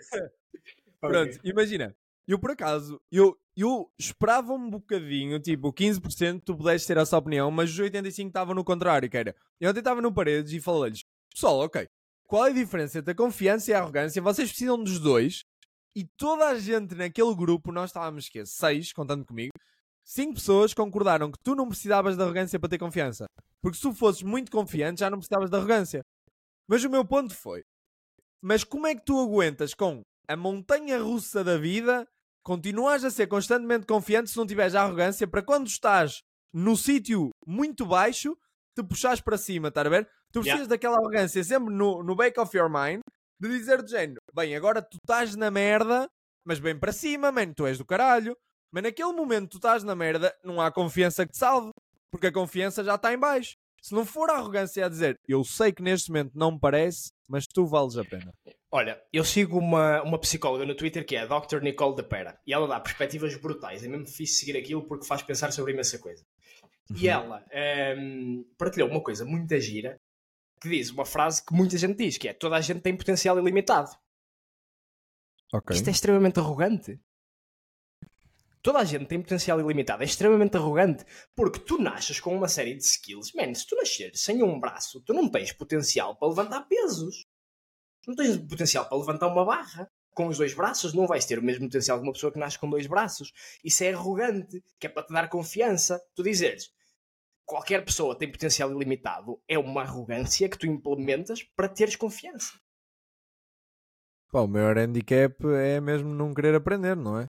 Pronto, 1.01 1.37
okay. 1.37 1.51
imagina. 1.51 1.94
Eu 2.27 2.38
por 2.38 2.51
acaso, 2.51 3.01
eu, 3.12 3.38
eu 3.55 3.92
esperava 3.99 4.55
um 4.55 4.70
bocadinho, 4.70 5.38
tipo, 5.38 5.73
15% 5.73 6.42
tu 6.44 6.57
pudeste 6.57 6.88
ter 6.88 6.97
essa 6.97 7.18
opinião, 7.18 7.51
mas 7.51 7.70
os 7.70 7.79
85% 7.79 8.27
estavam 8.27 8.55
no 8.55 8.64
contrário, 8.64 9.09
que 9.11 9.16
era. 9.16 9.37
Eu 9.61 9.70
ontem 9.70 9.81
estava 9.81 10.01
no 10.01 10.12
Paredes 10.12 10.53
e 10.53 10.61
falei-lhes, 10.61 11.05
pessoal, 11.31 11.61
ok, 11.61 11.87
qual 12.27 12.47
é 12.47 12.51
a 12.51 12.55
diferença 12.55 12.99
entre 12.99 13.13
a 13.13 13.15
confiança 13.15 13.71
e 13.71 13.75
a 13.75 13.81
arrogância? 13.81 14.21
Vocês 14.23 14.49
precisam 14.49 14.83
dos 14.83 14.99
dois. 14.99 15.45
E 15.97 16.05
toda 16.17 16.49
a 16.49 16.59
gente 16.59 16.95
naquele 16.95 17.35
grupo, 17.37 17.71
nós 17.71 17.91
estávamos, 17.91 18.29
que 18.29 18.45
Seis, 18.45 18.93
contando 18.93 19.25
comigo, 19.25 19.53
cinco 20.05 20.35
pessoas 20.35 20.75
concordaram 20.75 21.31
que 21.31 21.39
tu 21.43 21.55
não 21.55 21.69
precisavas 21.69 22.17
de 22.17 22.23
arrogância 22.23 22.59
para 22.59 22.69
ter 22.69 22.79
confiança. 22.79 23.27
Porque 23.63 23.77
se 23.77 23.83
tu 23.83 23.95
fosses 23.95 24.23
muito 24.23 24.51
confiante, 24.51 25.01
já 25.01 25.09
não 25.09 25.19
precisavas 25.19 25.51
de 25.51 25.57
arrogância. 25.57 26.01
Mas 26.69 26.83
o 26.83 26.91
meu 26.91 27.05
ponto 27.05 27.35
foi, 27.35 27.63
mas 28.43 28.65
como 28.65 28.87
é 28.87 28.95
que 28.95 29.05
tu 29.05 29.19
aguentas 29.21 29.73
com 29.73 30.03
a 30.29 30.37
montanha 30.37 30.99
russa 30.99 31.45
da 31.45 31.57
vida 31.57 32.07
continuas 32.43 33.05
a 33.05 33.11
ser 33.11 33.27
constantemente 33.27 33.87
confiante 33.87 34.31
se 34.31 34.37
não 34.37 34.47
tiveres 34.47 34.75
arrogância 34.75 35.27
para 35.27 35.43
quando 35.43 35.67
estás 35.67 36.21
no 36.53 36.77
sítio 36.77 37.31
muito 37.47 37.87
baixo, 37.87 38.37
te 38.75 38.83
puxares 38.83 39.21
para 39.21 39.39
cima, 39.39 39.71
tá 39.71 39.81
a 39.81 39.89
ver? 39.89 40.09
Tu 40.35 40.40
precisas 40.40 40.62
yeah. 40.62 40.68
daquela 40.68 40.97
arrogância 40.97 41.44
sempre 41.44 41.73
no, 41.73 42.03
no 42.03 42.16
back 42.16 42.38
of 42.40 42.57
your 42.57 42.68
mind 42.68 43.01
de 43.40 43.49
dizer 43.49 43.81
do 43.81 43.88
género, 43.88 44.20
bem, 44.35 44.57
agora 44.57 44.83
tu 44.83 44.97
estás 44.97 45.37
na 45.37 45.49
merda, 45.49 46.09
mas 46.44 46.59
bem 46.59 46.77
para 46.77 46.90
cima, 46.90 47.31
mano, 47.31 47.55
tu 47.55 47.64
és 47.64 47.79
do 47.79 47.85
caralho. 47.85 48.37
Mas 48.73 48.83
naquele 48.83 49.12
momento 49.12 49.51
tu 49.51 49.57
estás 49.59 49.85
na 49.85 49.94
merda, 49.94 50.35
não 50.42 50.61
há 50.61 50.73
confiança 50.73 51.25
que 51.25 51.31
te 51.31 51.38
salve, 51.38 51.70
porque 52.11 52.27
a 52.27 52.33
confiança 52.33 52.83
já 52.83 52.97
está 52.97 53.14
em 53.14 53.18
baixo. 53.18 53.55
Se 53.81 53.94
não 53.94 54.05
for 54.05 54.29
a 54.29 54.35
arrogância 54.35 54.85
a 54.85 54.88
dizer, 54.88 55.14
eu 55.29 55.44
sei 55.44 55.70
que 55.70 55.83
neste 55.83 56.11
momento 56.11 56.33
não 56.35 56.51
me 56.51 56.59
parece, 56.59 57.11
mas 57.29 57.47
tu 57.47 57.64
vales 57.64 57.97
a 57.97 58.05
pena. 58.05 58.33
Olha, 58.73 59.01
eu 59.12 59.23
sigo 59.25 59.57
uma, 59.57 60.03
uma 60.03 60.18
psicóloga 60.18 60.66
no 60.66 60.75
Twitter 60.75 61.07
que 61.07 61.14
é 61.14 61.20
a 61.20 61.27
Dr. 61.27 61.61
Nicole 61.61 61.94
de 61.94 62.03
Pera 62.03 62.40
e 62.44 62.53
ela 62.53 62.66
dá 62.66 62.81
perspectivas 62.81 63.37
brutais. 63.37 63.85
É 63.85 63.88
mesmo 63.88 64.07
fixe 64.07 64.35
seguir 64.35 64.57
aquilo 64.57 64.83
porque 64.83 65.07
faz 65.07 65.23
pensar 65.23 65.53
sobre 65.53 65.73
imensa 65.73 65.97
coisa. 66.01 66.25
Uhum. 66.90 66.97
E 66.97 67.09
ela 67.09 67.44
um, 67.97 68.44
partilhou 68.59 68.88
uma 68.88 69.01
coisa 69.01 69.25
muito 69.25 69.57
gira 69.61 69.97
que 70.61 70.69
diz 70.69 70.90
uma 70.90 71.05
frase 71.05 71.45
que 71.45 71.55
muita 71.55 71.77
gente 71.77 71.97
diz, 71.97 72.17
que 72.17 72.29
é 72.29 72.33
toda 72.33 72.57
a 72.57 72.61
gente 72.61 72.81
tem 72.81 72.97
potencial 72.97 73.38
ilimitado. 73.38 73.90
Okay. 75.53 75.77
Isto 75.77 75.88
é 75.88 75.90
extremamente 75.93 76.40
arrogante. 76.40 77.01
Toda 78.64 78.79
a 78.79 78.85
gente 78.85 79.07
tem 79.07 79.21
potencial 79.21 79.61
ilimitado. 79.61 80.03
É 80.03 80.07
extremamente 80.07 80.57
arrogante. 80.57 81.05
Porque 81.37 81.61
tu 81.61 81.79
nasces 81.79 82.19
com 82.19 82.35
uma 82.35 82.49
série 82.49 82.75
de 82.75 82.83
skills. 82.83 83.33
Man, 83.35 83.55
se 83.55 83.67
tu 83.67 83.77
nasceres 83.77 84.21
sem 84.23 84.43
um 84.43 84.59
braço, 84.59 85.03
tu 85.03 85.12
não 85.12 85.29
tens 85.29 85.53
potencial 85.53 86.17
para 86.17 86.29
levantar 86.29 86.62
pesos. 86.62 87.27
Tu 88.03 88.09
não 88.09 88.17
tens 88.17 88.37
potencial 88.38 88.88
para 88.88 88.97
levantar 88.97 89.29
uma 89.29 89.45
barra. 89.45 89.88
Com 90.14 90.29
os 90.29 90.38
dois 90.38 90.55
braços, 90.55 90.95
não 90.95 91.07
vais 91.07 91.27
ter 91.27 91.38
o 91.38 91.43
mesmo 91.43 91.67
potencial 91.67 91.99
que 91.99 92.05
uma 92.05 92.12
pessoa 92.12 92.33
que 92.33 92.38
nasce 92.38 92.59
com 92.59 92.71
dois 92.71 92.87
braços. 92.87 93.33
Isso 93.62 93.85
é 93.85 93.93
arrogante, 93.93 94.62
que 94.81 94.87
é 94.87 94.90
para 94.90 95.03
te 95.03 95.12
dar 95.12 95.29
confiança. 95.29 96.01
Tu 96.14 96.23
dizeres, 96.23 96.71
qualquer 97.45 97.85
pessoa 97.85 98.17
tem 98.17 98.31
potencial 98.31 98.71
ilimitado, 98.71 99.41
é 99.49 99.59
uma 99.59 99.83
arrogância 99.83 100.49
que 100.49 100.59
tu 100.59 100.67
implementas 100.67 101.43
para 101.57 101.69
teres 101.69 101.97
confiança. 101.97 102.53
Pá, 104.31 104.41
o 104.41 104.49
maior 104.49 104.77
handicap 104.79 105.35
é 105.47 105.81
mesmo 105.81 106.13
não 106.13 106.35
querer 106.35 106.55
aprender, 106.55 106.97
não 106.97 107.21
é? 107.21 107.27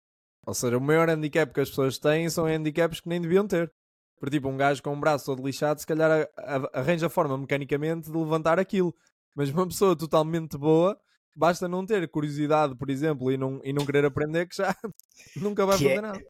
Ou 0.47 0.55
seja, 0.55 0.77
o 0.77 0.81
maior 0.81 1.09
handicap 1.09 1.53
que 1.53 1.61
as 1.61 1.69
pessoas 1.69 1.99
têm 1.99 2.29
são 2.29 2.47
handicaps 2.47 3.01
que 3.01 3.09
nem 3.09 3.21
deviam 3.21 3.47
ter. 3.47 3.73
Por 4.19 4.31
tipo, 4.31 4.49
um 4.49 4.57
gajo 4.57 4.83
com 4.83 4.93
um 4.93 5.01
braço 5.01 5.27
todo 5.27 5.45
lixado, 5.45 5.81
se 5.81 5.87
calhar 5.87 6.29
arranja 6.73 7.07
a 7.07 7.11
forma 7.11 7.37
mecanicamente 7.37 8.11
de 8.11 8.17
levantar 8.17 8.59
aquilo. 8.59 8.95
Mas 9.35 9.51
uma 9.51 9.67
pessoa 9.67 9.97
totalmente 9.97 10.57
boa, 10.57 10.97
basta 11.35 11.67
não 11.67 11.85
ter 11.85 12.09
curiosidade, 12.09 12.77
por 12.77 12.91
exemplo, 12.91 13.33
e 13.33 13.37
não, 13.37 13.61
e 13.65 13.73
não 13.73 13.85
querer 13.85 14.05
aprender, 14.05 14.47
que 14.47 14.57
já 14.57 14.75
nunca 15.37 15.67
vai 15.67 15.77
que 15.77 15.85
fazer 15.85 15.97
é, 15.97 16.01
nada. 16.01 16.21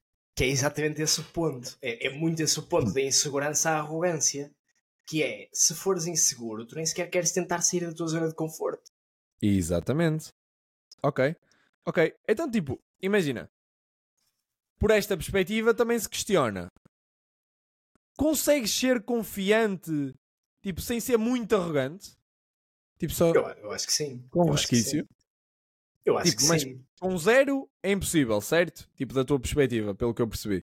Que 0.42 0.46
é 0.46 0.50
exatamente 0.50 1.00
esse 1.00 1.20
o 1.20 1.24
ponto. 1.26 1.78
É, 1.80 2.08
é 2.08 2.10
muito 2.10 2.42
esse 2.42 2.58
o 2.58 2.64
ponto 2.64 2.92
da 2.92 3.00
insegurança 3.00 3.70
à 3.70 3.76
arrogância. 3.76 4.52
Que 5.06 5.22
é, 5.22 5.48
se 5.52 5.72
fores 5.72 6.08
inseguro, 6.08 6.66
tu 6.66 6.74
nem 6.74 6.84
sequer 6.84 7.08
queres 7.08 7.30
tentar 7.30 7.60
sair 7.62 7.86
da 7.86 7.94
tua 7.94 8.08
zona 8.08 8.26
de 8.26 8.34
conforto. 8.34 8.90
Exatamente. 9.40 10.30
Ok. 11.00 11.36
Ok. 11.86 12.12
Então, 12.26 12.50
tipo, 12.50 12.76
imagina. 13.00 13.48
Por 14.80 14.90
esta 14.90 15.16
perspectiva 15.16 15.72
também 15.72 15.96
se 15.96 16.08
questiona. 16.08 16.66
Consegues 18.18 18.72
ser 18.72 19.00
confiante, 19.04 20.12
tipo, 20.60 20.80
sem 20.80 20.98
ser 20.98 21.18
muito 21.18 21.54
arrogante? 21.54 22.16
Tipo, 22.98 23.12
só. 23.12 23.32
Eu, 23.32 23.42
eu 23.42 23.70
acho 23.70 23.86
que 23.86 23.92
sim. 23.92 24.26
Com 24.28 24.48
eu 24.48 24.54
resquício? 24.54 25.08
Eu 26.04 26.18
acho 26.18 26.30
tipo, 26.32 26.42
que 26.42 26.48
mas 26.48 26.62
sim. 26.62 26.84
Com 27.02 27.18
zero 27.18 27.68
é 27.82 27.90
impossível, 27.90 28.40
certo? 28.40 28.88
Tipo, 28.94 29.12
da 29.12 29.24
tua 29.24 29.40
perspectiva, 29.40 29.92
pelo 29.92 30.14
que 30.14 30.22
eu 30.22 30.28
percebi. 30.28 30.64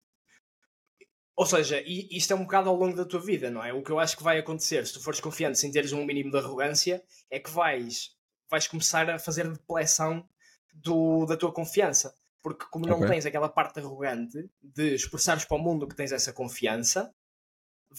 Ou 1.36 1.44
seja, 1.44 1.82
isto 1.88 2.32
é 2.32 2.36
um 2.36 2.44
bocado 2.44 2.70
ao 2.70 2.76
longo 2.76 2.96
da 2.96 3.04
tua 3.04 3.20
vida, 3.20 3.50
não 3.50 3.64
é? 3.64 3.74
O 3.74 3.82
que 3.82 3.90
eu 3.90 3.98
acho 3.98 4.16
que 4.16 4.22
vai 4.22 4.38
acontecer, 4.38 4.86
se 4.86 4.94
tu 4.94 5.02
fores 5.02 5.20
confiante 5.20 5.58
sem 5.58 5.72
teres 5.72 5.92
um 5.92 6.06
mínimo 6.06 6.30
de 6.30 6.38
arrogância, 6.38 7.04
é 7.32 7.40
que 7.40 7.50
vais 7.50 8.12
vais 8.48 8.68
começar 8.68 9.10
a 9.10 9.18
fazer 9.18 9.52
depleção 9.52 10.24
do, 10.72 11.26
da 11.26 11.36
tua 11.36 11.52
confiança. 11.52 12.14
Porque 12.44 12.64
como 12.70 12.86
não 12.86 12.98
okay. 12.98 13.10
tens 13.10 13.26
aquela 13.26 13.50
parte 13.50 13.80
arrogante 13.80 14.38
de 14.62 14.94
expressares 14.94 15.46
para 15.46 15.58
o 15.58 15.60
mundo 15.60 15.88
que 15.88 15.96
tens 15.96 16.12
essa 16.12 16.32
confiança, 16.32 17.12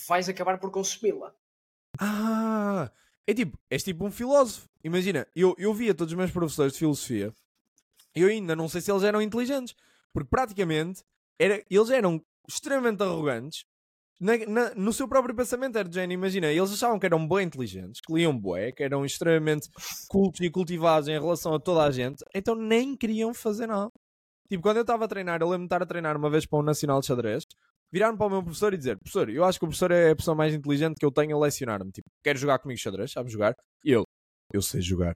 vais 0.07 0.29
acabar 0.29 0.61
por 0.61 0.71
consumi-la. 0.71 1.35
Ah, 1.99 2.93
é 3.27 3.35
tipo, 3.35 3.59
és 3.69 3.83
tipo 3.83 4.07
um 4.07 4.11
filósofo. 4.13 4.69
Imagina, 4.85 5.27
eu, 5.35 5.53
eu 5.59 5.75
via 5.75 5.93
todos 5.93 6.13
os 6.13 6.17
meus 6.17 6.31
professores 6.31 6.75
de 6.75 6.79
filosofia 6.79 7.35
eu 8.15 8.29
ainda 8.29 8.55
não 8.57 8.69
sei 8.69 8.81
se 8.81 8.91
eles 8.91 9.03
eram 9.03 9.23
inteligentes. 9.23 9.75
Porque 10.13 10.29
praticamente 10.29 11.03
era, 11.39 11.63
eles 11.71 11.91
eram 11.91 12.21
extremamente 12.49 13.03
arrogantes 13.03 13.65
na, 14.21 14.37
na, 14.47 14.75
no 14.75 14.93
seu 14.93 15.09
próprio 15.09 15.35
pensamento 15.35 15.79
era 15.79 15.91
género, 15.91 16.13
imagina, 16.13 16.49
eles 16.49 16.71
achavam 16.71 16.99
que 16.99 17.07
eram 17.07 17.27
bem 17.27 17.47
inteligentes, 17.47 18.03
que 18.03 18.13
liam 18.13 18.39
bué, 18.39 18.71
que 18.71 18.83
eram 18.83 19.05
extremamente 19.05 19.71
cultos 20.09 20.41
e 20.43 20.51
cultivados 20.51 21.09
em 21.09 21.19
relação 21.19 21.55
a 21.55 21.59
toda 21.59 21.83
a 21.85 21.91
gente, 21.91 22.23
então 22.35 22.55
nem 22.55 22.95
queriam 22.95 23.33
fazer 23.33 23.67
nada. 23.67 23.91
Tipo, 24.47 24.63
quando 24.63 24.77
eu 24.77 24.83
estava 24.83 25.07
a 25.07 25.09
treinar, 25.09 25.41
eu 25.41 25.47
lembro-me 25.47 25.65
de 25.65 25.75
estar 25.75 25.83
a 25.83 25.87
treinar 25.87 26.17
uma 26.19 26.29
vez 26.29 26.45
para 26.45 26.59
um 26.59 26.63
Nacional 26.63 27.01
de 27.01 27.07
Xadrez, 27.07 27.47
virar-me 27.91 28.19
para 28.19 28.27
o 28.27 28.31
meu 28.31 28.43
professor 28.43 28.75
e 28.75 28.77
dizer, 28.77 28.99
professor, 28.99 29.31
eu 29.31 29.43
acho 29.43 29.59
que 29.59 29.65
o 29.65 29.69
professor 29.69 29.91
é 29.91 30.11
a 30.11 30.17
pessoa 30.17 30.35
mais 30.35 30.55
inteligente 30.55 30.97
que 30.99 31.07
eu 31.07 31.11
tenho 31.11 31.35
a 31.35 31.41
lecionar-me, 31.41 31.91
tipo, 31.91 32.11
quer 32.23 32.37
jogar 32.37 32.59
comigo 32.59 32.79
xadrez, 32.79 33.13
sabe 33.13 33.31
jogar? 33.31 33.57
E 33.83 33.93
ele, 33.93 34.05
eu 34.53 34.61
sei 34.61 34.83
jogar, 34.83 35.15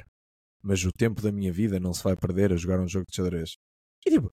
mas 0.64 0.82
o 0.82 0.90
tempo 0.90 1.20
da 1.20 1.30
minha 1.30 1.52
vida 1.52 1.78
não 1.78 1.92
se 1.92 2.02
vai 2.02 2.16
perder 2.16 2.52
a 2.52 2.56
jogar 2.56 2.80
um 2.80 2.88
jogo 2.88 3.04
de 3.06 3.14
xadrez. 3.14 3.56
E 4.06 4.10
tipo, 4.10 4.30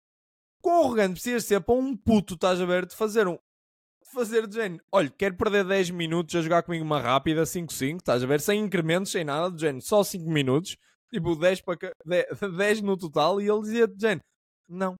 quão 0.59 0.83
arrogante 0.83 1.13
precisas 1.13 1.45
ser 1.45 1.61
para 1.61 1.75
um 1.75 1.95
puto, 1.95 2.33
estás 2.33 2.59
a 2.59 2.65
ver, 2.65 2.88
de 2.88 2.95
fazer 2.95 3.27
um, 3.27 3.38
fazer 4.11 4.47
de 4.47 4.55
género, 4.55 4.83
olha, 4.91 5.09
quero 5.09 5.38
perder 5.38 5.63
10 5.63 5.91
minutos 5.91 6.35
a 6.35 6.41
jogar 6.41 6.63
comigo 6.63 6.83
uma 6.83 6.99
rápida 6.99 7.43
5-5, 7.43 7.97
estás 7.97 8.23
a 8.23 8.25
ver? 8.25 8.41
Sem 8.41 8.59
incrementos, 8.59 9.11
sem 9.11 9.23
nada, 9.23 9.51
de 9.51 9.61
género, 9.61 9.85
só 9.85 10.03
5 10.03 10.27
minutos, 10.27 10.75
tipo 11.13 11.35
10, 11.35 11.61
para, 11.61 11.91
10, 12.03 12.25
10 12.57 12.81
no 12.81 12.97
total, 12.97 13.39
e 13.39 13.47
ele 13.47 13.61
dizia 13.61 13.88
de 13.88 14.01
género, 14.01 14.23
não, 14.67 14.95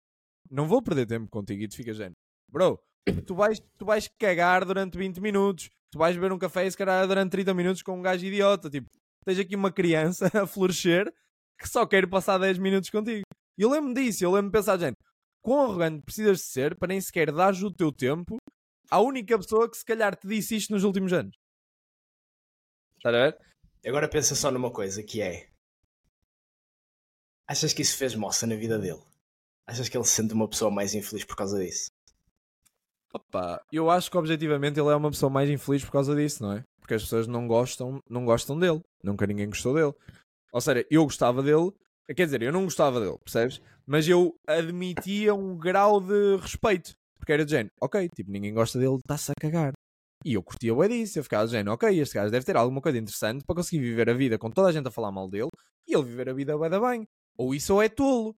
não 0.50 0.68
vou 0.68 0.82
perder 0.82 1.08
tempo 1.08 1.28
contigo, 1.28 1.64
e 1.64 1.68
tu 1.68 1.76
fica 1.76 1.92
género, 1.92 2.16
bro, 2.52 2.80
tu 3.26 3.34
vais, 3.34 3.60
tu 3.80 3.86
vais 3.86 4.08
cagar 4.20 4.64
durante 4.64 4.96
20 4.96 5.20
minutos, 5.20 5.72
tu 5.92 5.98
vais 5.98 6.16
beber 6.16 6.32
um 6.32 6.38
café 6.38 6.70
se 6.70 6.78
calhar 6.78 7.08
durante 7.08 7.32
30 7.32 7.52
minutos 7.56 7.82
com 7.82 7.98
um 7.98 8.02
gajo 8.04 8.24
idiota, 8.24 8.70
tipo, 8.70 8.88
tens 9.26 9.40
aqui 9.40 9.56
uma 9.56 9.72
criança 9.72 10.30
a 10.42 10.48
florescer 10.48 11.12
que 11.60 11.68
só 11.68 11.86
quer 11.86 12.08
passar 12.08 12.38
10 12.38 12.58
minutos 12.58 12.90
contigo. 12.90 13.24
E 13.58 13.62
eu 13.62 13.70
lembro 13.70 13.94
disso, 13.94 14.24
eu 14.24 14.32
lembro 14.32 14.52
de 14.52 14.58
pensar, 14.58 14.78
gente, 14.78 14.98
quão 15.42 15.64
arrogante 15.64 16.04
precisas 16.04 16.40
de 16.40 16.44
ser 16.44 16.78
para 16.78 16.90
nem 16.90 17.02
sequer 17.02 17.32
dar 17.32 17.54
o 17.54 17.74
teu 17.74 17.92
tempo 17.92 18.38
a 18.90 19.00
única 19.00 19.38
pessoa 19.38 19.70
que 19.70 19.78
se 19.78 19.86
calhar 19.86 20.16
te 20.16 20.28
disse 20.28 20.56
isto 20.56 20.74
nos 20.74 20.84
últimos 20.84 21.12
anos. 21.14 21.36
Estás 22.98 23.16
a 23.16 23.20
ver? 23.26 23.38
Agora 23.86 24.10
pensa 24.10 24.36
só 24.36 24.52
numa 24.52 24.72
coisa 24.72 25.04
que 25.04 25.22
é. 25.22 25.50
Achas 27.48 27.74
que 27.74 27.82
isso 27.82 27.98
fez 27.98 28.16
moça 28.16 28.48
na 28.48 28.56
vida 28.56 28.80
dele? 28.80 29.04
Achas 29.68 29.88
que 29.90 29.98
ele 29.98 30.04
se 30.04 30.12
sente 30.12 30.34
uma 30.34 30.50
pessoa 30.50 30.72
mais 30.72 30.94
infeliz 30.96 31.24
por 31.24 31.36
causa 31.36 31.64
disso? 31.64 31.92
Opa, 33.16 33.62
eu 33.72 33.90
acho 33.90 34.12
que 34.12 34.18
objetivamente 34.18 34.78
ele 34.78 34.90
é 34.90 34.96
uma 34.96 35.10
pessoa 35.10 35.30
mais 35.30 35.50
infeliz 35.50 35.86
por 35.86 35.92
causa 35.92 36.14
disso, 36.14 36.44
não 36.44 36.52
é? 36.52 36.64
Porque 36.82 36.96
as 36.96 37.04
pessoas 37.04 37.28
não 37.28 37.48
gostam, 37.48 38.00
não 38.10 38.26
gostam 38.26 38.60
dele. 38.60 38.82
Nunca 39.02 39.26
ninguém 39.26 39.48
gostou 39.48 39.74
dele. 39.74 39.94
Ou 40.52 40.60
seja, 40.60 40.86
eu 40.92 41.04
gostava 41.06 41.42
dele, 41.42 41.72
quer 42.14 42.26
dizer, 42.26 42.42
eu 42.42 42.52
não 42.52 42.66
gostava 42.66 43.00
dele, 43.00 43.18
percebes? 43.20 43.62
Mas 43.88 44.06
eu 44.06 44.36
admitia 44.46 45.34
um 45.34 45.58
grau 45.58 46.02
de 46.02 46.36
respeito. 46.42 46.94
Porque 47.18 47.32
era 47.32 47.46
de 47.46 47.52
género, 47.52 47.72
ok, 47.82 48.10
tipo, 48.10 48.30
ninguém 48.30 48.54
gosta 48.54 48.78
dele, 48.78 48.98
está-se 48.98 49.32
a 49.32 49.34
cagar. 49.40 49.72
E 50.26 50.34
eu 50.34 50.44
curtia 50.44 50.74
o 50.74 50.88
disso, 50.88 51.18
eu 51.18 51.24
ficava 51.24 51.46
de 51.46 51.54
género, 51.54 51.74
ok, 51.74 51.98
este 51.98 52.16
gajo 52.16 52.32
deve 52.32 52.46
ter 52.46 52.58
alguma 52.58 52.82
coisa 52.82 52.98
interessante 52.98 53.46
para 53.46 53.56
conseguir 53.56 53.82
viver 53.82 54.10
a 54.10 54.14
vida 54.14 54.38
com 54.38 54.52
toda 54.52 54.68
a 54.68 54.72
gente 54.74 54.88
a 54.88 54.92
falar 54.92 55.12
mal 55.12 55.30
dele 55.30 55.50
e 55.88 55.96
ele 55.96 56.04
viver 56.04 56.28
a 56.30 56.34
vida 56.34 56.58
bem 56.58 56.70
da 56.70 56.80
bem. 56.82 57.08
Ou 57.38 57.56
isso 57.56 57.74
ou 57.74 57.82
é 57.82 57.88
tolo. 57.88 58.36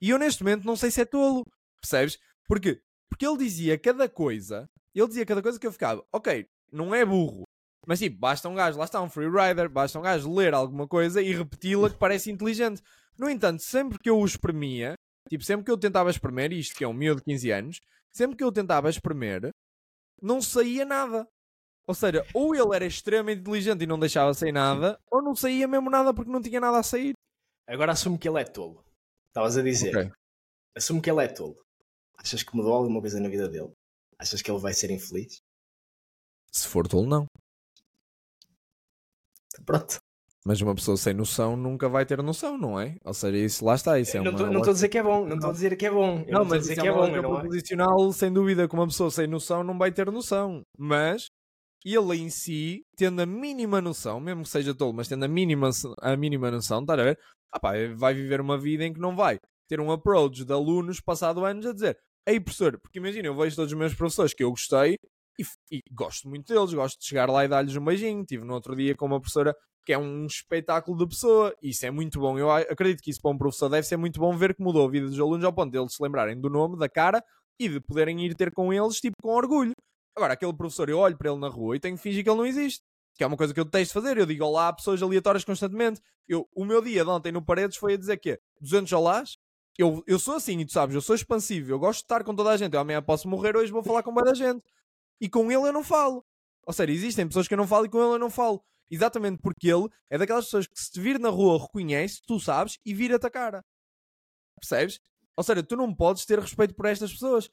E 0.00 0.10
eu 0.10 0.18
neste 0.18 0.44
momento 0.44 0.64
não 0.64 0.76
sei 0.76 0.90
se 0.92 1.00
é 1.00 1.04
tolo. 1.04 1.44
Percebes? 1.82 2.18
Porquê? 2.46 2.80
Porque 3.10 3.26
ele 3.26 3.36
dizia 3.36 3.76
cada 3.76 4.08
coisa, 4.08 4.70
ele 4.94 5.08
dizia 5.08 5.26
cada 5.26 5.42
coisa 5.42 5.58
que 5.58 5.66
eu 5.66 5.72
ficava, 5.72 6.02
ok, 6.12 6.48
não 6.72 6.94
é 6.94 7.04
burro. 7.04 7.42
Mas 7.86 7.98
tipo, 7.98 8.18
basta 8.18 8.48
um 8.48 8.54
gajo, 8.54 8.78
lá 8.78 8.84
está 8.84 9.02
um 9.02 9.10
freerider, 9.10 9.68
basta 9.68 9.98
um 9.98 10.02
gajo 10.02 10.32
ler 10.32 10.54
alguma 10.54 10.86
coisa 10.86 11.20
e 11.20 11.32
repeti-la 11.32 11.90
que 11.90 11.96
parece 11.96 12.30
inteligente. 12.30 12.82
No 13.18 13.28
entanto, 13.28 13.62
sempre 13.62 13.98
que 13.98 14.08
eu 14.08 14.18
o 14.18 14.24
espremia, 14.24 14.94
tipo, 15.28 15.44
sempre 15.44 15.64
que 15.64 15.70
eu 15.70 15.78
tentava 15.78 16.10
espremer, 16.10 16.52
isto 16.52 16.74
que 16.74 16.84
é 16.84 16.88
um 16.88 16.92
miúdo 16.92 17.20
de 17.20 17.24
15 17.24 17.50
anos, 17.50 17.80
sempre 18.12 18.36
que 18.36 18.44
eu 18.44 18.52
tentava 18.52 18.88
espremer, 18.88 19.50
não 20.22 20.40
saía 20.40 20.84
nada. 20.84 21.26
Ou 21.86 21.94
seja, 21.94 22.24
ou 22.32 22.54
ele 22.54 22.76
era 22.76 22.86
extremamente 22.86 23.40
inteligente 23.40 23.82
e 23.82 23.86
não 23.86 23.98
deixava 23.98 24.32
sair 24.34 24.52
nada, 24.52 24.98
ou 25.10 25.20
não 25.20 25.34
saía 25.34 25.66
mesmo 25.66 25.90
nada 25.90 26.14
porque 26.14 26.30
não 26.30 26.40
tinha 26.40 26.60
nada 26.60 26.78
a 26.78 26.82
sair. 26.82 27.14
Agora 27.66 27.92
assumo 27.92 28.18
que 28.18 28.28
ele 28.28 28.40
é 28.40 28.44
tolo. 28.44 28.84
Estavas 29.28 29.56
a 29.56 29.62
dizer. 29.62 29.96
Okay. 29.96 30.12
Assumo 30.76 31.02
que 31.02 31.10
ele 31.10 31.24
é 31.24 31.28
tolo. 31.28 31.56
Achas 32.22 32.42
que 32.42 32.54
mudou 32.54 32.74
alguma 32.74 33.00
coisa 33.00 33.18
na 33.18 33.28
vida 33.28 33.48
dele? 33.48 33.72
Achas 34.18 34.42
que 34.42 34.50
ele 34.50 34.60
vai 34.60 34.74
ser 34.74 34.90
infeliz? 34.90 35.40
Se 36.52 36.68
for 36.68 36.86
tolo, 36.86 37.06
não. 37.06 37.26
Pronto. 39.64 39.98
Mas 40.44 40.60
uma 40.60 40.74
pessoa 40.74 40.96
sem 40.96 41.12
noção 41.12 41.56
nunca 41.56 41.88
vai 41.88 42.04
ter 42.04 42.22
noção, 42.22 42.56
não 42.56 42.80
é? 42.80 42.96
Ou 43.04 43.12
seja, 43.12 43.36
isso 43.36 43.64
lá 43.64 43.74
está. 43.74 43.98
Isso 43.98 44.16
é 44.16 44.20
não 44.20 44.32
estou 44.32 44.70
a 44.70 44.72
dizer 44.72 44.88
que 44.88 44.98
é 44.98 45.02
bom, 45.02 45.26
não 45.26 45.36
estou 45.36 45.50
a 45.50 45.52
dizer 45.52 45.76
que 45.76 45.86
é 45.86 45.90
bom. 45.90 46.24
não, 46.28 46.44
mas 46.44 46.62
dizer 46.62 46.80
que 46.80 46.86
é, 46.86 46.90
é 46.90 46.92
bom. 46.92 47.20
proposicional, 47.20 48.12
sem 48.12 48.32
dúvida, 48.32 48.66
que 48.66 48.74
uma 48.74 48.86
pessoa 48.86 49.10
sem 49.10 49.26
noção 49.26 49.62
não 49.62 49.76
vai 49.76 49.92
ter 49.92 50.10
noção. 50.10 50.62
Mas 50.78 51.26
ele 51.84 52.16
em 52.16 52.30
si, 52.30 52.82
tendo 52.96 53.20
a 53.20 53.26
mínima 53.26 53.80
noção, 53.80 54.18
mesmo 54.18 54.42
que 54.42 54.48
seja 54.48 54.74
tolo, 54.74 54.94
mas 54.94 55.08
tendo 55.08 55.24
a 55.24 55.28
mínima, 55.28 55.70
a 56.00 56.16
mínima 56.16 56.50
noção, 56.50 56.80
está 56.80 56.94
a 56.94 56.96
ver? 56.96 57.18
Ah 57.52 57.60
pá, 57.60 57.72
vai 57.96 58.14
viver 58.14 58.40
uma 58.40 58.58
vida 58.58 58.84
em 58.84 58.92
que 58.92 59.00
não 59.00 59.14
vai 59.14 59.38
ter 59.68 59.80
um 59.80 59.90
approach 59.90 60.44
de 60.44 60.52
alunos 60.52 61.00
passado 61.00 61.44
anos 61.44 61.66
a 61.66 61.72
dizer 61.72 61.98
Ei 62.30 62.38
professor, 62.38 62.78
porque 62.78 63.00
imagina, 63.00 63.26
eu 63.26 63.34
vejo 63.34 63.56
todos 63.56 63.72
os 63.72 63.78
meus 63.78 63.92
professores 63.92 64.32
que 64.32 64.44
eu 64.44 64.50
gostei 64.50 64.96
e, 65.36 65.42
e 65.72 65.80
gosto 65.90 66.28
muito 66.28 66.52
deles, 66.52 66.72
gosto 66.72 67.00
de 67.00 67.04
chegar 67.04 67.28
lá 67.28 67.44
e 67.44 67.48
dar-lhes 67.48 67.74
um 67.74 67.84
beijinho. 67.84 68.24
Tive 68.24 68.44
no 68.44 68.54
outro 68.54 68.76
dia 68.76 68.94
com 68.94 69.06
uma 69.06 69.20
professora 69.20 69.52
que 69.84 69.92
é 69.92 69.98
um 69.98 70.26
espetáculo 70.26 70.96
de 70.96 71.08
pessoa, 71.08 71.52
isso 71.60 71.84
é 71.84 71.90
muito 71.90 72.20
bom. 72.20 72.38
Eu 72.38 72.48
acredito 72.48 73.02
que 73.02 73.10
isso 73.10 73.20
para 73.20 73.32
um 73.32 73.36
professor 73.36 73.68
deve 73.68 73.84
ser 73.84 73.96
muito 73.96 74.20
bom 74.20 74.36
ver 74.36 74.54
que 74.54 74.62
mudou 74.62 74.86
a 74.86 74.90
vida 74.90 75.08
dos 75.08 75.18
alunos 75.18 75.44
ao 75.44 75.52
ponto 75.52 75.72
de 75.72 75.78
eles 75.78 75.92
se 75.92 76.00
lembrarem 76.00 76.40
do 76.40 76.48
nome, 76.48 76.78
da 76.78 76.88
cara 76.88 77.20
e 77.58 77.68
de 77.68 77.80
poderem 77.80 78.24
ir 78.24 78.36
ter 78.36 78.52
com 78.52 78.72
eles, 78.72 79.00
tipo, 79.00 79.16
com 79.20 79.30
orgulho. 79.30 79.72
Agora, 80.14 80.34
aquele 80.34 80.52
professor, 80.52 80.88
eu 80.88 80.98
olho 80.98 81.18
para 81.18 81.32
ele 81.32 81.40
na 81.40 81.48
rua 81.48 81.74
e 81.74 81.80
tenho 81.80 81.96
que 81.96 82.02
fingir 82.02 82.22
que 82.22 82.30
ele 82.30 82.38
não 82.38 82.46
existe. 82.46 82.84
Que 83.16 83.24
é 83.24 83.26
uma 83.26 83.36
coisa 83.36 83.52
que 83.52 83.58
eu 83.58 83.64
detesto 83.64 83.94
fazer. 83.94 84.16
Eu 84.18 84.26
digo 84.26 84.44
olá 84.44 84.68
a 84.68 84.72
pessoas 84.72 85.02
aleatórias 85.02 85.44
constantemente. 85.44 86.00
Eu, 86.28 86.48
o 86.54 86.64
meu 86.64 86.80
dia 86.80 87.02
de 87.02 87.10
ontem 87.10 87.32
no 87.32 87.44
Paredes 87.44 87.76
foi 87.76 87.94
a 87.94 87.96
dizer 87.96 88.18
que 88.18 88.38
200 88.60 88.92
olás. 88.92 89.36
Eu, 89.78 90.02
eu 90.06 90.18
sou 90.18 90.34
assim, 90.34 90.64
tu 90.64 90.72
sabes, 90.72 90.94
eu 90.94 91.00
sou 91.00 91.14
expansivo. 91.14 91.70
Eu 91.72 91.78
gosto 91.78 92.00
de 92.00 92.04
estar 92.04 92.24
com 92.24 92.34
toda 92.34 92.50
a 92.50 92.56
gente. 92.56 92.74
Eu 92.74 92.80
amanhã 92.80 93.02
posso 93.02 93.28
morrer, 93.28 93.56
hoje 93.56 93.72
vou 93.72 93.82
falar 93.82 94.02
com 94.02 94.12
muita 94.12 94.34
gente. 94.34 94.62
E 95.20 95.28
com 95.28 95.50
ele 95.50 95.68
eu 95.68 95.72
não 95.72 95.82
falo. 95.82 96.24
Ou 96.66 96.72
seja, 96.72 96.92
existem 96.92 97.26
pessoas 97.26 97.48
que 97.48 97.54
eu 97.54 97.58
não 97.58 97.66
falo 97.66 97.86
e 97.86 97.88
com 97.88 97.98
ele 97.98 98.14
eu 98.14 98.18
não 98.18 98.30
falo. 98.30 98.62
Exatamente 98.90 99.40
porque 99.40 99.68
ele 99.68 99.88
é 100.10 100.18
daquelas 100.18 100.46
pessoas 100.46 100.66
que 100.66 100.78
se 100.78 100.90
te 100.90 101.00
vir 101.00 101.18
na 101.18 101.28
rua 101.28 101.60
reconhece, 101.60 102.20
tu 102.26 102.40
sabes, 102.40 102.78
e 102.84 102.92
vira-te 102.92 103.26
a 103.26 103.30
cara. 103.30 103.64
Percebes? 104.60 105.00
Ou 105.36 105.44
seja, 105.44 105.62
tu 105.62 105.76
não 105.76 105.94
podes 105.94 106.26
ter 106.26 106.38
respeito 106.38 106.74
por 106.74 106.86
estas 106.86 107.12
pessoas. 107.12 107.48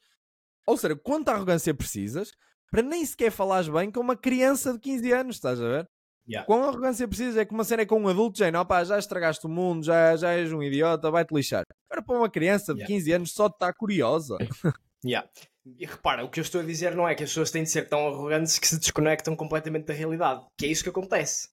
Ou 0.66 0.76
seja, 0.76 0.96
quanta 0.96 1.32
arrogância 1.32 1.72
precisas 1.72 2.32
para 2.70 2.82
nem 2.82 3.04
sequer 3.04 3.30
falares 3.30 3.68
bem 3.68 3.90
com 3.90 4.00
uma 4.00 4.16
criança 4.16 4.72
de 4.72 4.80
15 4.80 5.12
anos, 5.12 5.36
estás 5.36 5.60
a 5.60 5.66
ver? 5.66 5.90
Yeah. 6.28 6.46
Quão 6.46 6.62
arrogância 6.64 7.08
precisas 7.08 7.36
é 7.36 7.44
que 7.44 7.54
uma 7.54 7.64
cena 7.64 7.82
é 7.82 7.86
com 7.86 7.98
um 7.98 8.08
adulto, 8.08 8.38
já, 8.38 8.50
não, 8.50 8.64
pá, 8.66 8.84
já 8.84 8.98
estragaste 8.98 9.46
o 9.46 9.48
mundo, 9.48 9.84
já, 9.84 10.14
já 10.14 10.32
és 10.32 10.52
um 10.52 10.62
idiota, 10.62 11.10
vai-te 11.10 11.34
lixar. 11.34 11.62
Agora 11.90 12.04
para 12.04 12.18
uma 12.18 12.28
criança 12.28 12.74
de 12.74 12.80
Yeah. 12.80 12.94
15 12.94 13.12
anos 13.12 13.32
só 13.32 13.46
está 13.46 13.72
curiosa. 13.72 14.36
Yeah. 15.04 15.28
E 15.64 15.86
repara, 15.86 16.24
o 16.24 16.28
que 16.28 16.40
eu 16.40 16.42
estou 16.42 16.60
a 16.60 16.64
dizer 16.64 16.92
não 16.94 17.08
é 17.08 17.14
que 17.14 17.22
as 17.22 17.30
pessoas 17.30 17.52
têm 17.52 17.62
de 17.62 17.70
ser 17.70 17.88
tão 17.88 18.08
arrogantes 18.08 18.58
que 18.58 18.66
se 18.66 18.80
desconectam 18.80 19.36
completamente 19.36 19.86
da 19.86 19.94
realidade. 19.94 20.44
Que 20.58 20.66
é 20.66 20.68
isso 20.70 20.82
que 20.82 20.88
acontece. 20.88 21.50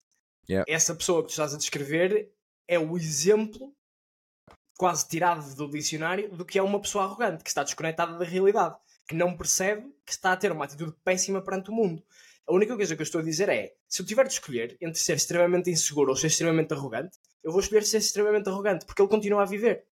Yeah. 0.50 0.66
Essa 0.68 0.96
pessoa 0.96 1.22
que 1.22 1.28
tu 1.28 1.32
estás 1.32 1.54
a 1.54 1.58
descrever 1.58 2.32
é 2.68 2.80
o 2.80 2.98
exemplo 2.98 3.72
quase 4.78 5.08
tirado 5.08 5.56
do 5.56 5.70
dicionário 5.70 6.36
do 6.36 6.46
que 6.46 6.60
é 6.60 6.64
uma 6.64 6.82
pessoa 6.82 7.06
arrogante, 7.06 7.44
que 7.44 7.50
está 7.50 7.64
desconectada 7.64 8.18
da 8.18 8.26
realidade, 8.26 8.76
que 9.08 9.16
não 9.16 9.38
percebe 9.38 9.94
que 10.06 10.12
está 10.12 10.34
a 10.34 10.38
ter 10.38 10.52
uma 10.52 10.66
atitude 10.66 10.96
péssima 11.04 11.42
perante 11.42 11.70
o 11.70 11.74
mundo. 11.74 12.04
A 12.48 12.54
única 12.54 12.76
coisa 12.76 12.96
que 12.96 13.02
eu 13.02 13.06
estou 13.06 13.22
a 13.22 13.24
dizer 13.24 13.50
é: 13.50 13.76
se 13.88 14.02
eu 14.02 14.06
tiver 14.06 14.26
de 14.28 14.34
escolher 14.34 14.78
entre 14.80 15.00
ser 15.00 15.16
extremamente 15.16 15.70
inseguro 15.70 16.12
ou 16.12 16.16
ser 16.16 16.28
extremamente 16.28 16.74
arrogante, 16.74 17.18
eu 17.44 17.52
vou 17.52 17.60
escolher 17.60 17.84
ser 17.84 17.98
extremamente 17.98 18.48
arrogante, 18.50 18.86
porque 18.86 19.02
ele 19.02 19.10
continua 19.10 19.44
a 19.44 19.46
viver. 19.46 19.86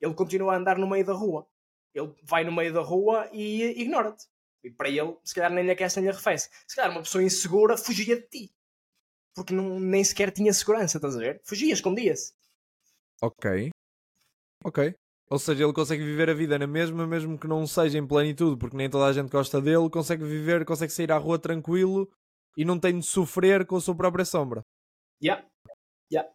Ele 0.00 0.14
continua 0.14 0.54
a 0.54 0.56
andar 0.56 0.78
no 0.78 0.88
meio 0.88 1.04
da 1.04 1.14
rua. 1.14 1.46
Ele 1.94 2.12
vai 2.22 2.44
no 2.44 2.52
meio 2.52 2.72
da 2.72 2.82
rua 2.82 3.28
e 3.32 3.80
ignora-te. 3.80 4.26
E 4.62 4.70
para 4.70 4.88
ele, 4.88 5.16
se 5.22 5.34
calhar 5.34 5.52
nem 5.52 5.64
lhe 5.64 5.70
aquece 5.70 5.96
nem 5.96 6.04
lhe 6.04 6.10
arrefece. 6.10 6.50
Se 6.66 6.76
calhar 6.76 6.90
uma 6.90 7.02
pessoa 7.02 7.22
insegura 7.22 7.76
fugia 7.76 8.16
de 8.16 8.26
ti. 8.28 8.54
Porque 9.34 9.52
não, 9.52 9.78
nem 9.78 10.02
sequer 10.02 10.30
tinha 10.30 10.52
segurança, 10.52 10.98
estás 10.98 11.16
a 11.16 11.18
ver? 11.18 11.40
Fugia, 11.44 11.72
escondia-se. 11.72 12.34
Ok. 13.22 13.70
Ok. 14.64 14.94
Ou 15.34 15.38
seja, 15.40 15.64
ele 15.64 15.72
consegue 15.72 16.04
viver 16.04 16.30
a 16.30 16.32
vida 16.32 16.56
na 16.56 16.66
mesma, 16.68 17.08
mesmo 17.08 17.36
que 17.36 17.48
não 17.48 17.66
seja 17.66 17.98
em 17.98 18.06
plenitude, 18.06 18.56
porque 18.56 18.76
nem 18.76 18.88
toda 18.88 19.06
a 19.06 19.12
gente 19.12 19.30
gosta 19.30 19.60
dele, 19.60 19.90
consegue 19.90 20.22
viver, 20.22 20.64
consegue 20.64 20.92
sair 20.92 21.10
à 21.10 21.18
rua 21.18 21.40
tranquilo 21.40 22.08
e 22.56 22.64
não 22.64 22.78
tem 22.78 23.00
de 23.00 23.04
sofrer 23.04 23.66
com 23.66 23.74
a 23.74 23.80
sua 23.80 23.96
própria 23.96 24.24
sombra. 24.24 24.62
Yeah. 25.20 25.44
Yeah. 26.12 26.32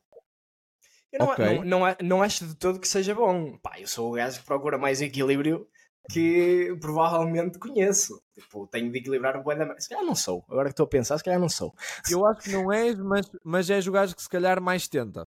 Eu 1.13 1.19
não, 1.19 1.27
Ok. 1.27 1.45
não, 1.45 1.63
não, 1.63 1.95
não 2.03 2.21
acho 2.21 2.45
de 2.45 2.55
todo 2.55 2.77
que 2.77 2.89
seja 2.89 3.15
bom. 3.15 3.57
Pá, 3.59 3.79
eu 3.79 3.88
sou 3.88 4.09
o 4.12 4.15
gajo 4.15 4.41
que 4.41 4.45
procura 4.45 4.77
mais 4.77 5.01
equilíbrio 5.01 5.65
que 6.12 6.75
provavelmente 6.81 7.57
conheço. 7.57 8.21
Tipo, 8.38 8.67
tenho 8.67 8.91
de 8.91 8.97
equilibrar 8.99 9.38
o 9.38 9.43
bué 9.43 9.55
da... 9.55 9.79
Se 9.79 9.88
calhar 9.88 10.03
não 10.03 10.13
sou. 10.13 10.43
Agora 10.49 10.65
que 10.67 10.73
estou 10.73 10.83
a 10.83 10.89
pensar, 10.89 11.17
se 11.17 11.23
calhar 11.23 11.39
não 11.39 11.47
sou. 11.47 11.73
Eu 12.12 12.25
acho 12.25 12.41
que 12.41 12.51
não 12.51 12.69
és, 12.69 12.99
mas, 12.99 13.31
mas 13.45 13.69
és 13.69 13.88
o 13.88 13.93
gajo 13.93 14.13
que 14.13 14.21
se 14.21 14.27
calhar 14.29 14.62
mais 14.62 14.89
tenta. 14.89 15.23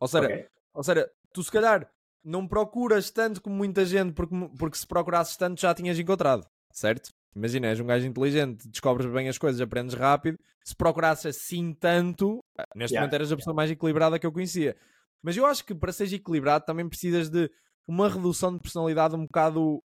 Ou 0.00 0.06
seja, 0.06 0.24
Ok. 0.24 0.48
ou 0.72 0.84
seja, 0.84 1.12
tu 1.32 1.42
se 1.42 1.50
calhar 1.50 1.90
não 2.26 2.46
procuras 2.46 3.08
tanto 3.10 3.40
como 3.40 3.54
muita 3.54 3.84
gente, 3.84 4.12
porque, 4.12 4.34
porque 4.58 4.76
se 4.76 4.86
procurasses 4.86 5.36
tanto 5.36 5.60
já 5.60 5.72
tinhas 5.72 5.98
encontrado, 5.98 6.44
certo? 6.72 7.10
Imagina, 7.34 7.68
és 7.68 7.78
um 7.78 7.86
gajo 7.86 8.06
inteligente, 8.06 8.66
descobres 8.68 9.10
bem 9.12 9.28
as 9.28 9.38
coisas, 9.38 9.60
aprendes 9.60 9.94
rápido. 9.94 10.38
Se 10.64 10.74
procurasses 10.74 11.26
assim 11.36 11.72
tanto, 11.74 12.40
neste 12.74 12.94
Yeah. 12.94 13.00
momento 13.00 13.14
eras 13.14 13.30
a 13.30 13.36
pessoa 13.36 13.54
mais 13.54 13.70
equilibrada 13.70 14.18
que 14.18 14.26
eu 14.26 14.32
conhecia. 14.32 14.74
Mas 15.22 15.36
eu 15.36 15.46
acho 15.46 15.64
que 15.64 15.74
para 15.74 15.92
seres 15.92 16.12
equilibrado 16.14 16.64
também 16.64 16.88
precisas 16.88 17.28
de 17.28 17.50
uma 17.86 18.08
redução 18.08 18.54
de 18.54 18.60
personalidade 18.60 19.14
um 19.14 19.24
bocado 19.26 19.82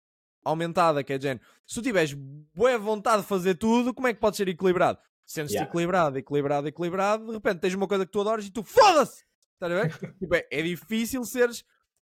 aumentada, 0.43 1.03
que 1.03 1.13
é 1.13 1.17
de 1.17 1.23
género. 1.23 1.45
Se 1.65 1.75
tu 1.75 1.81
tiveres 1.81 2.13
boa 2.13 2.77
vontade 2.77 3.21
de 3.21 3.27
fazer 3.27 3.55
tudo, 3.55 3.93
como 3.93 4.07
é 4.07 4.13
que 4.13 4.19
podes 4.19 4.37
ser 4.37 4.47
equilibrado? 4.49 4.99
Sentes-te 5.25 5.55
Yeah. 5.55 5.69
equilibrado, 5.69 6.17
equilibrado, 6.17 6.67
equilibrado, 6.67 7.27
de 7.27 7.31
repente 7.33 7.59
tens 7.59 7.73
uma 7.75 7.87
coisa 7.87 8.05
que 8.05 8.11
tu 8.11 8.21
adoras 8.21 8.45
e 8.45 8.51
tu 8.51 8.63
foda-se! 8.63 9.23
Estás 9.53 9.71
a 9.71 9.75
ver? 9.81 9.87
Tipo, 10.19 10.35
é, 10.35 10.45
é 10.51 10.61
difícil 10.61 11.23
seres. 11.23 11.63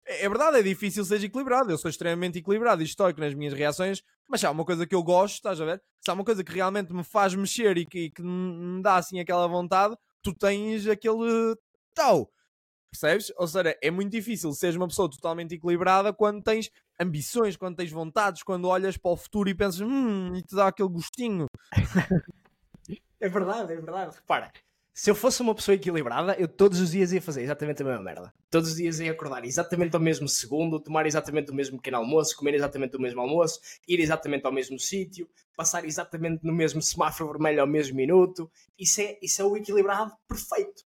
É, 0.06 0.26
é 0.26 0.30
verdade, 0.30 0.60
é 0.60 0.63
difícil 0.63 1.04
seres 1.04 1.24
equilibrado. 1.24 1.72
Eu 1.72 1.78
sou 1.78 1.89
extremamente 1.89 2.39
equilibrado 2.39 2.82
e 2.82 2.86
estoico 2.86 3.20
nas 3.20 3.34
minhas 3.34 3.54
reações, 3.54 4.04
mas 4.30 4.39
se 4.39 4.46
há 4.46 4.52
uma 4.52 4.65
coisa 4.65 4.86
que 4.86 4.96
eu 4.96 5.04
gosto, 5.04 5.36
estás 5.36 5.60
a 5.60 5.65
ver? 5.65 5.82
Se 6.02 6.12
há 6.12 6.13
uma 6.13 6.24
coisa 6.24 6.44
que 6.44 6.52
realmente 6.54 6.94
me 6.94 7.04
faz 7.04 7.34
mexer 7.34 7.78
e 7.78 7.86
que, 7.86 8.00
e 8.06 8.12
que 8.12 8.22
me 8.22 8.82
dá 8.82 8.98
assim 8.98 9.20
aquela 9.20 9.48
vontade, 9.48 9.96
tu 10.22 10.34
tens 10.34 10.88
aquele 10.88 11.56
tal. 11.94 12.30
Percebes? 12.91 13.32
Ou 13.38 13.48
seja, 13.48 13.78
é 13.82 13.91
muito 13.91 14.12
difícil 14.12 14.54
seres 14.54 14.76
uma 14.76 14.88
pessoa 14.88 15.10
totalmente 15.10 15.56
equilibrada 15.56 16.13
quando 16.13 16.41
tens 16.41 16.70
ambições, 17.00 17.58
quando 17.58 17.76
tens 17.76 17.91
vontades, 17.91 18.41
quando 18.41 18.70
olhas 18.70 18.96
para 18.96 19.12
o 19.12 19.18
futuro 19.18 19.50
e 19.50 19.56
pensas, 19.56 19.82
hum, 19.82 20.34
e 20.36 20.41
te 20.41 20.56
dá 20.56 20.68
aquele 20.68 20.89
gostinho. 20.89 21.48
É 23.18 23.30
verdade, 23.30 23.74
é 23.74 23.76
verdade. 23.76 24.15
Repara, 24.18 24.52
se 24.97 25.12
eu 25.12 25.15
fosse 25.15 25.41
uma 25.41 25.53
pessoa 25.53 25.75
equilibrada, 25.75 26.36
eu 26.39 26.47
todos 26.47 26.79
os 26.79 26.91
dias 26.91 27.12
ia 27.12 27.21
fazer 27.21 27.41
exatamente 27.43 27.81
a 27.81 27.86
mesma 27.86 28.01
merda. 28.01 28.34
Todos 28.49 28.69
os 28.69 28.75
dias 28.77 28.97
ia 29.01 29.12
acordar 29.12 29.43
exatamente 29.43 29.93
ao 29.93 30.01
mesmo 30.01 30.25
segundo, 30.29 30.79
tomar 30.79 31.05
exatamente 31.05 31.51
o 31.51 31.53
mesmo 31.53 31.75
pequeno 31.75 31.97
almoço, 31.97 32.34
comer 32.38 32.53
exatamente 32.53 32.95
o 32.95 33.01
mesmo 33.01 33.19
almoço, 33.19 33.60
ir 33.86 33.99
exatamente 33.99 34.45
ao 34.45 34.53
mesmo 34.53 34.79
sítio, 34.79 35.29
passar 35.53 35.84
exatamente 35.84 36.45
no 36.45 36.53
mesmo 36.53 36.81
semáforo 36.81 37.29
vermelho 37.29 37.60
ao 37.60 37.67
mesmo 37.67 37.97
minuto. 37.97 38.49
Isso 38.79 39.01
é, 39.01 39.19
isso 39.21 39.41
é 39.41 39.45
o 39.45 39.58
equilibrado 39.58 40.13
perfeito. 40.29 40.86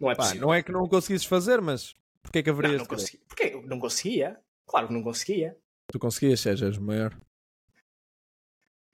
Não 0.00 0.10
é 0.10 0.16
Pá, 0.16 0.24
possível. 0.24 0.48
não 0.48 0.52
é 0.52 0.60
que 0.60 0.72
não 0.72 0.88
conseguisses 0.88 1.28
fazer, 1.28 1.60
mas 1.60 1.94
porquê 2.20 2.40
é 2.40 2.42
que 2.42 2.50
Não, 2.50 2.58
haverias 2.58 2.78
não 2.80 2.86
querer? 2.86 2.98
consegui. 3.00 3.18
Porquê? 3.28 3.62
Não 3.66 3.78
conseguia. 3.78 4.40
Claro 4.66 4.88
que 4.88 4.92
não 4.94 5.02
conseguia. 5.04 5.56
Tu 5.92 5.98
conseguias, 6.00 6.40
sejas 6.40 6.76
maior. 6.76 7.16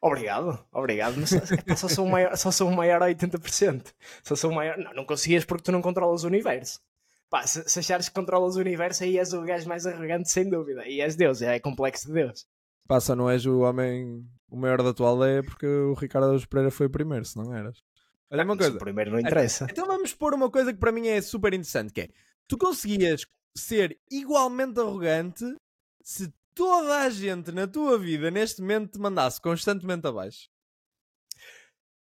Obrigado, 0.06 0.58
obrigado. 0.72 1.16
Mas 1.18 1.32
epá, 1.32 1.76
só, 1.76 1.88
sou 1.88 2.06
maior, 2.06 2.36
só 2.36 2.50
sou 2.50 2.68
um 2.68 2.74
maior 2.74 3.02
a 3.02 3.06
80%. 3.08 3.92
Só 4.22 4.36
sou 4.36 4.50
um 4.50 4.54
maior. 4.54 4.78
Não, 4.78 4.94
não 4.94 5.04
conseguias 5.04 5.44
porque 5.44 5.64
tu 5.64 5.72
não 5.72 5.82
controlas 5.82 6.24
o 6.24 6.26
universo. 6.26 6.80
Pá, 7.28 7.46
se, 7.46 7.68
se 7.68 7.78
achares 7.80 8.08
que 8.08 8.14
controlas 8.14 8.56
o 8.56 8.60
universo, 8.60 9.02
aí 9.02 9.18
és 9.18 9.32
o 9.32 9.42
gajo 9.42 9.68
mais 9.68 9.86
arrogante, 9.86 10.30
sem 10.30 10.48
dúvida. 10.48 10.86
E 10.86 11.00
és 11.00 11.16
Deus, 11.16 11.42
é 11.42 11.58
complexo 11.58 12.06
de 12.06 12.14
Deus. 12.14 12.46
Passa, 12.86 13.16
não 13.16 13.28
és 13.28 13.44
o 13.46 13.60
homem, 13.60 14.24
o 14.48 14.56
maior 14.56 14.80
da 14.82 14.94
tua 14.94 15.08
aldeia 15.08 15.42
porque 15.42 15.66
o 15.66 15.94
Ricardo 15.94 16.46
Pereira 16.48 16.70
foi 16.70 16.86
o 16.86 16.90
primeiro, 16.90 17.24
se 17.24 17.36
não 17.36 17.52
eras. 17.52 17.82
Olha 18.30 18.44
uma 18.44 18.54
Mas 18.54 18.66
o 18.66 18.70
coisa. 18.70 18.78
primeiro 18.78 19.10
não 19.10 19.20
interessa. 19.20 19.66
Então 19.70 19.86
vamos 19.86 20.14
pôr 20.14 20.34
uma 20.34 20.50
coisa 20.50 20.72
que 20.72 20.78
para 20.78 20.92
mim 20.92 21.08
é 21.08 21.20
super 21.20 21.52
interessante, 21.52 21.92
que 21.92 22.02
é, 22.02 22.08
tu 22.46 22.56
conseguias 22.56 23.26
ser 23.56 23.98
igualmente 24.10 24.78
arrogante 24.78 25.44
se 26.02 26.32
toda 26.56 27.02
a 27.02 27.10
gente 27.10 27.52
na 27.52 27.68
tua 27.68 27.98
vida 27.98 28.30
neste 28.30 28.62
momento 28.62 28.92
te 28.92 28.98
mandasse 28.98 29.40
constantemente 29.40 30.06
abaixo. 30.06 30.48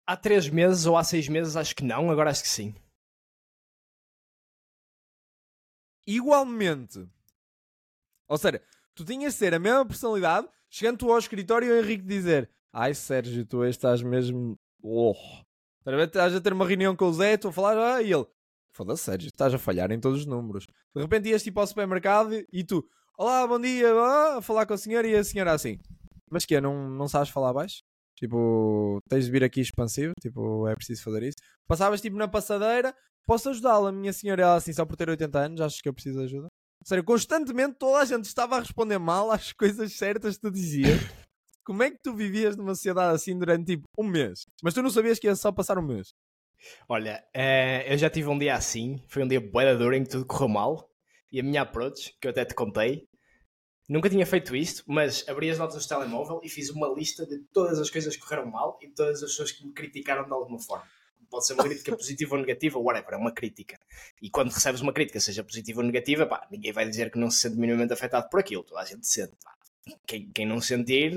Há 0.06 0.18
três 0.18 0.50
meses 0.50 0.86
ou 0.86 0.98
há 0.98 1.04
seis 1.04 1.30
meses, 1.30 1.56
acho 1.56 1.74
que 1.74 1.84
não, 1.84 2.12
agora 2.12 2.30
acho 2.30 2.44
que 2.44 2.50
sim. 2.50 2.76
Igualmente. 6.06 7.10
Ou 8.28 8.38
seja, 8.38 8.62
tu 8.94 9.06
tinhas 9.06 9.34
de 9.34 9.40
ser 9.40 9.54
a 9.54 9.60
mesma 9.60 9.86
personalidade, 9.86 10.50
chegando 10.70 10.98
tu 10.98 11.12
ao 11.12 11.18
escritório 11.18 11.70
e 11.70 11.72
o 11.72 11.84
Henrique 11.84 12.04
dizer 12.04 12.50
Ai 12.74 12.94
Sérgio, 12.94 13.46
tu 13.46 13.64
estás 13.64 14.02
mesmo... 14.02 14.60
Oh. 14.82 15.14
Estás 15.80 15.94
a 15.94 15.98
ver? 15.98 16.08
Estás 16.08 16.36
a 16.36 16.42
ter 16.42 16.54
uma 16.54 16.68
reunião 16.68 16.96
com 16.96 17.06
o 17.06 17.14
Zé, 17.14 17.38
tu 17.38 17.48
a 17.48 17.54
falar, 17.54 17.78
ah, 17.78 18.02
e 18.02 18.12
ele... 18.12 18.26
Foda-se, 18.74 19.04
Sérgio, 19.04 19.28
estás 19.28 19.54
a 19.54 19.58
falhar 19.58 19.92
em 19.92 20.00
todos 20.00 20.22
os 20.22 20.26
números. 20.26 20.66
De 20.96 21.02
repente 21.02 21.30
ias 21.30 21.44
tipo 21.44 21.60
ao 21.60 21.68
supermercado 21.68 22.34
e 22.52 22.64
tu... 22.64 22.86
Olá, 23.24 23.46
bom 23.46 23.60
dia, 23.60 23.88
a 23.94 24.42
falar 24.42 24.66
com 24.66 24.74
a 24.74 24.78
senhora 24.80 25.08
e 25.08 25.14
a 25.14 25.24
senhora 25.24 25.54
assim... 25.54 25.78
Mas 26.28 26.44
que 26.44 26.56
é, 26.56 26.60
não, 26.60 26.90
não 26.90 27.08
sabes 27.08 27.30
falar 27.30 27.54
baixo? 27.54 27.84
Tipo, 28.18 29.00
tens 29.08 29.26
de 29.26 29.32
vir 29.32 29.44
aqui 29.44 29.62
expansivo? 29.62 30.14
Tipo, 30.20 30.68
é 30.68 30.74
preciso 30.74 31.04
fazer 31.04 31.22
isso? 31.22 31.38
Passavas 31.68 32.02
tipo 32.02 32.18
na 32.18 32.28
passadeira, 32.28 32.96
posso 33.28 33.50
ajudá-la, 33.50 33.92
minha 33.92 34.12
senhora? 34.12 34.42
Ela 34.42 34.56
assim, 34.56 34.74
só 34.74 34.88
por 34.88 34.96
ter 34.96 35.08
80 35.08 35.38
anos, 35.38 35.62
achas 35.62 35.80
que 35.80 35.88
eu 35.88 35.94
preciso 35.94 36.18
de 36.18 36.26
ajuda? 36.26 36.48
Sério, 36.84 37.04
constantemente 37.04 37.76
toda 37.78 38.00
a 38.00 38.06
gente 38.06 38.26
estava 38.26 38.56
a 38.56 38.60
responder 38.60 38.98
mal 38.98 39.30
às 39.30 39.54
coisas 39.54 39.94
certas 39.94 40.38
que 40.38 40.42
tu 40.42 40.50
dizias. 40.50 41.00
Como 41.64 41.84
é 41.84 41.92
que 41.92 42.00
tu 42.04 42.16
vivias 42.16 42.58
numa 42.58 42.74
sociedade 42.74 43.14
assim 43.14 43.38
durante 43.38 43.76
tipo 43.76 43.84
um 44.00 44.04
mês? 44.04 44.48
Mas 44.64 44.74
tu 44.74 44.82
não 44.82 44.90
sabias 44.90 45.20
que 45.20 45.28
ia 45.28 45.36
só 45.36 45.52
passar 45.52 45.78
um 45.78 45.86
mês. 45.86 46.08
Olha, 46.90 47.24
eh, 47.36 47.94
eu 47.94 48.00
já 48.00 48.10
tive 48.10 48.30
um 48.30 48.40
dia 48.40 48.56
assim, 48.56 49.00
foi 49.08 49.24
um 49.24 49.28
dia 49.28 49.40
duro 49.78 49.94
em 49.94 50.04
que 50.04 50.10
tudo 50.10 50.26
correu 50.26 50.50
mal. 50.50 50.88
E 51.32 51.40
a 51.40 51.44
minha 51.44 51.62
approach, 51.62 52.14
que 52.20 52.28
eu 52.28 52.32
até 52.32 52.44
te 52.44 52.54
contei, 52.54 53.08
nunca 53.90 54.10
tinha 54.10 54.26
feito 54.26 54.56
isto, 54.56 54.84
mas 54.88 55.28
abri 55.28 55.50
as 55.50 55.58
notas 55.58 55.86
do 55.86 55.88
telemóvel 55.88 56.42
e 56.44 56.50
fiz 56.50 56.70
uma 56.70 56.88
lista 56.88 57.26
de 57.26 57.40
todas 57.54 57.80
as 57.80 57.90
coisas 57.90 58.16
que 58.16 58.22
correram 58.22 58.46
mal 58.46 58.78
e 58.82 58.88
todas 58.88 59.24
as 59.24 59.32
pessoas 59.32 59.52
que 59.52 59.66
me 59.66 59.74
criticaram 59.74 60.26
de 60.26 60.34
alguma 60.34 60.60
forma. 60.60 60.86
Pode 61.30 61.48
ser 61.48 61.54
uma 61.54 61.64
crítica 61.64 61.96
positiva 61.96 62.36
ou 62.36 62.42
negativa, 62.42 62.78
whatever, 62.78 63.14
é 63.14 63.18
uma 63.18 63.32
crítica. 63.32 63.80
E 64.22 64.30
quando 64.30 64.52
recebes 64.52 64.82
uma 64.82 64.92
crítica, 64.92 65.18
seja 65.20 65.44
positiva 65.44 65.80
ou 65.80 65.86
negativa, 65.86 66.26
pá, 66.26 66.46
ninguém 66.52 66.74
vai 66.74 66.88
dizer 66.88 67.10
que 67.10 67.18
não 67.18 67.32
se 67.32 67.40
sente 67.40 67.56
minimamente 67.56 67.94
afetado 67.94 68.30
por 68.30 68.42
aquilo. 68.42 68.64
Toda 68.64 68.82
a 68.82 68.86
gente 68.86 69.08
sente. 69.08 69.34
Pá. 69.42 69.56
Quem, 70.06 70.30
quem 70.32 70.46
não 70.46 70.60
sentir, 70.60 71.16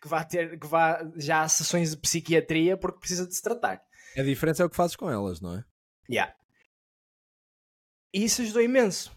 que 0.00 0.08
vá 0.08 0.24
ter 0.24 0.58
que 0.58 0.66
vá 0.66 1.06
já 1.16 1.42
a 1.42 1.48
sessões 1.48 1.90
de 1.90 1.98
psiquiatria 1.98 2.76
porque 2.76 3.00
precisa 3.00 3.26
de 3.26 3.34
se 3.34 3.42
tratar. 3.42 3.82
A 4.16 4.22
diferença 4.22 4.62
é 4.62 4.66
o 4.66 4.70
que 4.70 4.76
fazes 4.76 4.96
com 4.96 5.10
elas, 5.10 5.42
não 5.42 5.58
é? 5.58 5.64
Yeah. 6.10 6.34
E 8.14 8.24
isso 8.24 8.40
ajudou 8.40 8.62
imenso. 8.62 9.16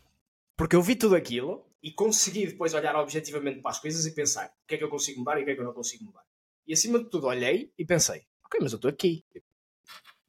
Porque 0.58 0.76
eu 0.76 0.82
vi 0.82 0.96
tudo 0.96 1.16
aquilo 1.16 1.66
e 1.82 1.92
consegui 1.92 2.46
depois 2.46 2.74
olhar 2.74 2.96
objetivamente 2.96 3.62
para 3.62 3.72
as 3.72 3.80
coisas 3.80 4.06
e 4.06 4.14
pensar 4.14 4.48
o 4.48 4.68
que 4.68 4.76
é 4.76 4.78
que 4.78 4.84
eu 4.84 4.90
consigo 4.90 5.20
mudar 5.20 5.40
e 5.40 5.42
o 5.42 5.46
que 5.46 5.52
é 5.52 5.56
que 5.56 5.62
eu 5.62 5.66
não 5.66 5.74
consigo 5.74 6.06
mudar. 6.06 6.24
E 6.68 6.74
acima 6.74 7.00
de 7.00 7.10
tudo 7.10 7.28
olhei 7.28 7.74
e 7.78 7.86
pensei, 7.86 8.26
ok, 8.46 8.60
mas 8.62 8.72
eu 8.72 8.76
estou 8.76 8.90
aqui. 8.90 9.26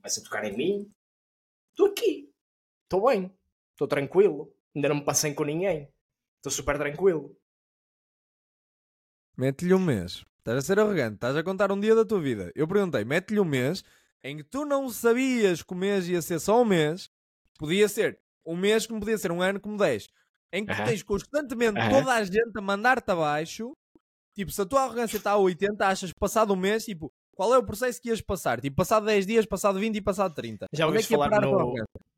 Vai-se 0.01 0.21
a 0.21 0.25
tocar 0.25 0.45
em 0.45 0.57
mim. 0.57 0.93
Estou 1.71 1.87
aqui. 1.89 2.33
Estou 2.85 3.07
bem. 3.07 3.31
Estou 3.73 3.87
tranquilo. 3.87 4.53
Ainda 4.75 4.89
não 4.89 4.97
me 4.97 5.05
passei 5.05 5.35
com 5.35 5.45
ninguém. 5.45 5.89
Estou 6.37 6.51
super 6.51 6.79
tranquilo. 6.79 7.37
Mete-lhe 9.37 9.75
um 9.75 9.79
mês. 9.79 10.25
Estás 10.39 10.59
a 10.59 10.63
ser 10.63 10.81
arrogante. 10.81 11.15
Estás 11.15 11.37
a 11.37 11.45
contar 11.45 11.71
um 11.71 11.79
dia 11.79 11.95
da 11.95 12.05
tua 12.05 12.21
vida. 12.21 12.51
Eu 12.55 12.67
perguntei, 12.67 13.05
mete-lhe 13.05 13.39
um 13.39 13.45
mês 13.45 13.85
em 14.25 14.39
que 14.39 14.45
tu 14.45 14.65
não 14.65 14.89
sabias 14.89 15.63
que 15.63 15.73
o 15.73 15.77
mês 15.77 16.09
ia 16.09 16.23
ser 16.23 16.41
só 16.41 16.63
um 16.63 16.65
mês. 16.65 17.11
Podia 17.59 17.89
ser 17.89 18.19
um 18.45 18.57
mês 18.57 18.87
como 18.87 19.01
podia 19.01 19.19
ser 19.19 19.31
um 19.31 19.41
ano 19.41 19.61
como 19.61 19.77
10 19.77 20.09
em 20.53 20.65
que 20.65 20.73
uh 20.73 20.77
-huh. 20.77 20.85
tens 20.85 21.03
constantemente 21.03 21.79
uh 21.79 21.83
-huh. 21.83 21.91
toda 21.91 22.15
a 22.15 22.25
gente 22.25 22.57
a 22.57 22.61
mandar-te 22.61 23.11
abaixo. 23.11 23.73
Tipo, 24.35 24.51
se 24.51 24.61
a 24.63 24.67
tua 24.67 24.83
arrogância 24.83 25.17
está 25.17 25.33
a 25.33 25.39
80, 25.39 25.87
achas 25.87 26.13
passado 26.13 26.53
um 26.53 26.57
mês, 26.57 26.85
tipo, 26.85 27.13
qual 27.35 27.55
é 27.55 27.59
o 27.59 27.65
processo 27.65 28.01
que 28.01 28.09
ias 28.09 28.21
passar? 28.21 28.61
Tipo, 28.61 28.77
passado 28.77 29.07
10 29.07 29.27
dias, 29.27 29.47
passado 29.47 29.79
20 29.79 29.97
e 29.97 30.01
passado 30.01 30.35
30. 30.35 30.67
Já 30.73 30.85
é 30.85 30.87
ouviste 30.87 31.15
é 31.15 31.17
falar 31.17 31.41
no... 31.41 31.75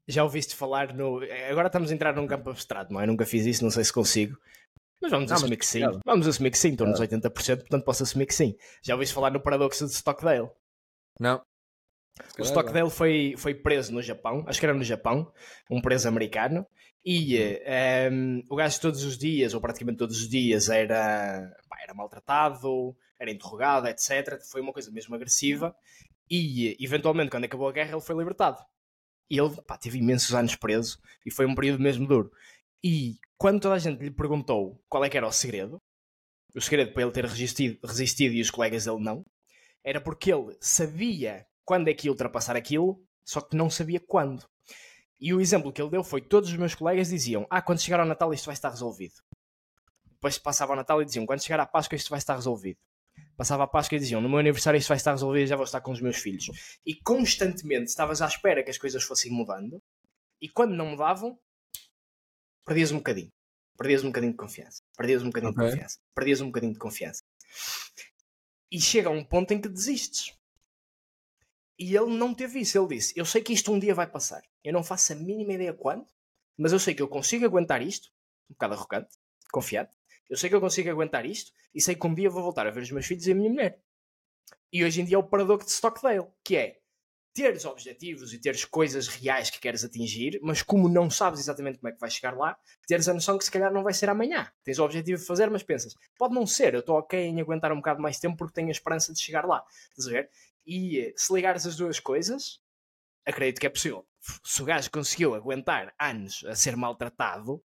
Já 0.07 0.23
ouviste 0.23 0.55
falar 0.55 0.93
no... 0.93 1.21
Agora 1.51 1.69
estamos 1.69 1.91
a 1.91 1.95
entrar 1.95 2.15
num 2.15 2.27
campo 2.27 2.51
abstrato, 2.51 2.93
não 2.93 3.01
é? 3.01 3.07
Nunca 3.07 3.25
fiz 3.25 3.47
isso, 3.47 3.65
não 3.65 3.71
sei 3.71 3.85
se 3.85 3.93
consigo. 3.93 4.37
Mas 5.01 5.11
vamos 5.11 5.31
não, 5.31 5.37
assumir 5.37 5.57
mas... 5.57 5.59
que 5.59 5.67
sim. 5.67 5.81
Vamos 6.05 6.27
assumir 6.27 6.51
que 6.51 6.59
sim, 6.59 6.73
estou 6.73 6.87
nos 6.87 7.01
80%, 7.01 7.57
portanto 7.59 7.85
posso 7.85 8.03
assumir 8.03 8.27
que 8.27 8.35
sim. 8.35 8.55
Já 8.83 8.95
ouviste 8.95 9.15
falar 9.15 9.31
no 9.31 9.41
paradoxo 9.41 9.87
de 9.87 9.93
Stockdale? 9.93 10.51
Não. 11.19 11.43
O 12.39 12.43
Stockdale 12.43 12.91
foi, 12.91 13.35
foi 13.37 13.55
preso 13.55 13.93
no 13.93 14.01
Japão, 14.01 14.45
acho 14.47 14.61
que 14.61 14.67
era 14.67 14.75
no 14.75 14.85
Japão, 14.85 15.33
um 15.71 15.81
preso 15.81 16.09
americano, 16.09 16.67
e 17.05 17.37
um, 17.37 17.41
ehm, 17.67 18.43
o 18.49 18.57
gajo 18.57 18.81
todos 18.81 19.05
os 19.05 19.19
dias, 19.19 19.53
ou 19.53 19.61
praticamente 19.61 19.99
todos 19.99 20.19
os 20.19 20.29
dias, 20.29 20.69
era, 20.71 21.55
pá, 21.69 21.77
era 21.83 21.93
maltratado, 21.93 22.97
era 23.19 23.31
interrogado, 23.31 23.87
etc. 23.89 24.41
Foi 24.51 24.61
uma 24.61 24.73
coisa 24.73 24.91
mesmo 24.91 25.15
agressiva. 25.15 25.77
E 26.31 26.77
eventualmente, 26.81 27.31
quando 27.31 27.45
acabou 27.45 27.69
a 27.69 27.73
guerra, 27.73 27.93
ele 27.93 28.01
foi 28.01 28.17
libertado. 28.17 28.59
E 29.31 29.39
ele 29.39 29.55
pá, 29.63 29.77
teve 29.77 29.99
imensos 29.99 30.35
anos 30.35 30.57
preso 30.57 30.99
e 31.27 31.31
foi 31.31 31.47
um 31.47 31.55
período 31.55 31.83
mesmo 31.83 32.07
duro. 32.07 32.31
E 32.83 33.17
quando 33.37 33.61
toda 33.61 33.75
a 33.75 33.79
gente 33.79 34.03
lhe 34.03 34.11
perguntou 34.11 34.83
qual 34.89 35.05
é 35.05 35.11
que 35.11 35.17
era 35.17 35.27
o 35.27 35.33
segredo, 35.33 35.79
o 36.55 36.61
segredo 36.61 36.93
para 36.93 37.03
ele 37.03 37.13
ter 37.13 37.25
resistido, 37.25 37.79
resistido 37.87 38.35
e 38.35 38.41
os 38.41 38.51
colegas 38.51 38.85
dele 38.85 39.03
não, 39.03 39.25
era 39.83 40.01
porque 40.01 40.33
ele 40.33 40.57
sabia 40.61 41.47
quando 41.65 41.89
é 41.89 41.95
que 41.95 42.07
ia 42.07 42.13
ultrapassar 42.13 42.57
aquilo, 42.57 43.03
só 43.25 43.41
que 43.41 43.57
não 43.57 43.69
sabia 43.69 44.01
quando. 44.01 44.47
E 45.25 45.33
o 45.33 45.41
exemplo 45.41 45.73
que 45.73 45.81
ele 45.81 45.91
deu 45.91 46.05
foi: 46.05 46.21
todos 46.21 46.51
os 46.51 46.57
meus 46.59 46.75
colegas 46.75 47.09
diziam, 47.09 47.47
ah, 47.49 47.63
quando 47.63 47.81
chegar 47.81 47.99
ao 47.99 48.05
Natal 48.05 48.35
isto 48.35 48.45
vai 48.45 48.53
estar 48.53 48.69
resolvido. 48.69 49.15
Depois 50.05 50.37
passava 50.39 50.73
ao 50.73 50.77
Natal 50.77 51.01
e 51.01 51.05
diziam, 51.07 51.25
quando 51.25 51.43
chegar 51.43 51.61
à 51.61 51.67
Páscoa 51.67 51.97
isto 51.97 52.11
vai 52.11 52.19
estar 52.19 52.35
resolvido. 52.35 52.77
Passava 53.35 53.65
a 53.65 53.67
Páscoa 53.67 53.97
e 53.97 53.99
diziam, 53.99 54.21
no 54.21 54.29
meu 54.29 54.39
aniversário 54.39 54.77
isto 54.77 54.89
vai 54.89 54.99
estar 54.99 55.13
resolvido 55.13 55.45
e 55.45 55.47
já 55.47 55.57
vou 55.57 55.65
estar 55.65 55.81
com 55.81 55.93
os 55.93 56.01
meus 56.03 56.17
filhos. 56.17 56.79
E 56.85 56.95
constantemente 56.95 57.87
estavas 57.87 58.21
à 58.21 58.27
espera 58.27 58.63
que 58.63 58.69
as 58.71 58.77
coisas 58.77 59.03
fossem 59.03 59.33
mudando, 59.33 59.83
e 60.43 60.47
quando 60.47 60.75
não 60.75 60.91
mudavam, 60.91 61.39
perdias 62.67 62.93
um 62.93 62.99
bocadinho. 62.99 63.33
Perdias 63.79 64.05
um 64.05 64.09
bocadinho 64.09 64.33
de 64.33 64.39
confiança. 64.39 64.83
Perdias 64.95 65.23
um 65.23 65.27
bocadinho 65.27 65.53
okay. 65.53 65.65
de 65.65 65.71
confiança. 65.71 65.99
Perdias 66.15 66.41
um 66.43 66.47
bocadinho 66.47 66.73
de 66.75 66.79
confiança. 66.79 67.23
E 68.71 68.79
chega 68.79 69.09
a 69.09 69.13
um 69.13 69.25
ponto 69.25 69.55
em 69.55 69.61
que 69.61 69.71
desistes. 69.71 70.35
E 71.79 71.97
ele 71.97 72.17
não 72.17 72.35
teve 72.35 72.61
isso. 72.61 72.79
Ele 72.79 72.97
disse: 72.97 73.13
Eu 73.17 73.25
sei 73.25 73.43
que 73.43 73.53
isto 73.53 73.73
um 73.73 73.79
dia 73.79 73.95
vai 73.95 74.07
passar. 74.07 74.43
Eu 74.63 74.73
não 74.73 74.83
faço 74.83 75.13
a 75.13 75.17
mínima 75.17 75.55
ideia 75.55 75.73
quando, 75.73 76.07
mas 76.57 76.73
eu 76.73 76.79
sei 76.79 76.95
que 76.95 77.03
eu 77.03 77.09
consigo 77.09 77.45
aguentar 77.45 77.83
isto. 77.83 78.11
Um 78.51 78.55
bocado 78.55 78.75
arrogante, 78.75 79.17
confiante. 79.53 79.93
Eu 80.29 80.37
sei 80.37 80.49
que 80.49 80.57
eu 80.57 80.61
consigo 80.61 80.91
aguentar 80.91 81.27
isto 81.27 81.53
e 81.75 81.81
sei 81.81 81.95
que 81.95 82.07
um 82.07 82.15
dia 82.15 82.31
vou 82.31 82.43
voltar 82.43 82.67
a 82.67 82.71
ver 82.71 82.83
os 82.83 82.91
meus 82.91 83.07
filhos 83.07 83.27
e 83.27 83.33
a 83.33 83.35
minha 83.35 83.51
mulher. 83.51 83.79
E 84.73 84.85
hoje 84.85 85.01
em 85.01 85.05
dia 85.05 85.17
é 85.17 85.19
o 85.19 85.23
paradoxo 85.23 85.67
de 85.67 85.73
Stockdale, 85.73 86.27
que 86.43 86.57
é 86.57 86.79
teres 87.35 87.65
objetivos 87.65 88.33
e 88.33 88.39
teres 88.39 88.65
coisas 88.65 89.09
reais 89.09 89.51
que 89.51 89.59
queres 89.59 89.85
atingir, 89.85 90.39
mas 90.41 90.63
como 90.63 90.89
não 90.89 91.11
sabes 91.11 91.41
exatamente 91.41 91.79
como 91.79 91.89
é 91.89 91.93
que 91.93 91.99
vais 91.99 92.15
chegar 92.15 92.37
lá, 92.37 92.57
teres 92.87 93.09
a 93.09 93.15
noção 93.15 93.37
que 93.37 93.45
se 93.45 93.51
calhar 93.51 93.73
não 93.73 93.83
vai 93.83 93.93
ser 93.93 94.09
amanhã. 94.09 94.51
Tens 94.63 94.79
o 94.79 94.85
objetivo 94.85 95.21
de 95.21 95.27
fazer, 95.27 95.51
mas 95.51 95.65
pensas, 95.65 95.95
pode 96.17 96.33
não 96.33 96.47
ser, 96.47 96.75
eu 96.75 96.81
estou 96.81 96.97
ok 96.97 97.19
em 97.21 97.41
aguentar 97.41 97.73
um 97.73 97.77
bocado 97.77 98.01
mais 98.01 98.21
tempo 98.21 98.37
porque 98.37 98.55
tenho 98.55 98.69
a 98.69 98.71
esperança 98.71 99.13
de 99.13 99.21
chegar 99.21 99.45
lá. 99.45 99.65
Estás 99.91 100.07
a 100.07 100.11
ver? 100.13 100.31
E 100.67 101.13
se 101.17 101.33
ligares 101.33 101.67
as 101.67 101.77
duas 101.77 102.01
coisas, 102.01 102.59
acredito 103.27 103.61
que 103.61 103.67
é 103.67 103.71
possível. 103.71 104.07
Se 104.43 104.63
o 104.63 104.65
gajo 104.65 104.91
conseguiu 104.91 105.35
aguentar 105.35 105.95
anos 105.99 106.45
a 106.47 106.55
ser 106.55 106.77
maltratado, 106.77 107.63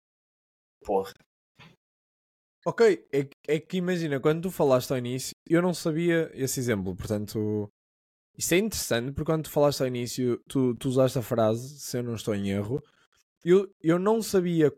porra. 0.84 1.14
Ok, 2.66 3.06
é, 3.12 3.28
é, 3.48 3.60
que 3.60 3.78
imagina, 3.78 4.20
quando 4.22 4.44
tu 4.44 4.52
falaste 4.52 4.92
ao 4.92 4.98
início, 4.98 5.34
eu 5.50 5.62
não 5.62 5.74
sabia 5.74 6.32
esse 6.34 6.62
exemplo, 6.62 6.96
portanto, 6.96 7.70
isso 8.38 8.54
é 8.54 8.58
interessante 8.58 9.12
porque 9.12 9.32
quando 9.32 9.44
tu 9.44 9.52
falaste 9.52 9.82
ao 9.82 9.88
início, 9.88 10.42
tu, 10.48 10.74
tu 10.76 10.88
usaste 10.88 11.20
a 11.20 11.22
frase, 11.22 11.80
se 11.80 11.98
eu 11.98 12.04
não 12.04 12.16
estou 12.16 12.34
em 12.34 12.52
erro, 12.52 12.82
eu, 13.44 13.70
eu 13.82 14.00
não 14.00 14.22
sabia, 14.22 14.72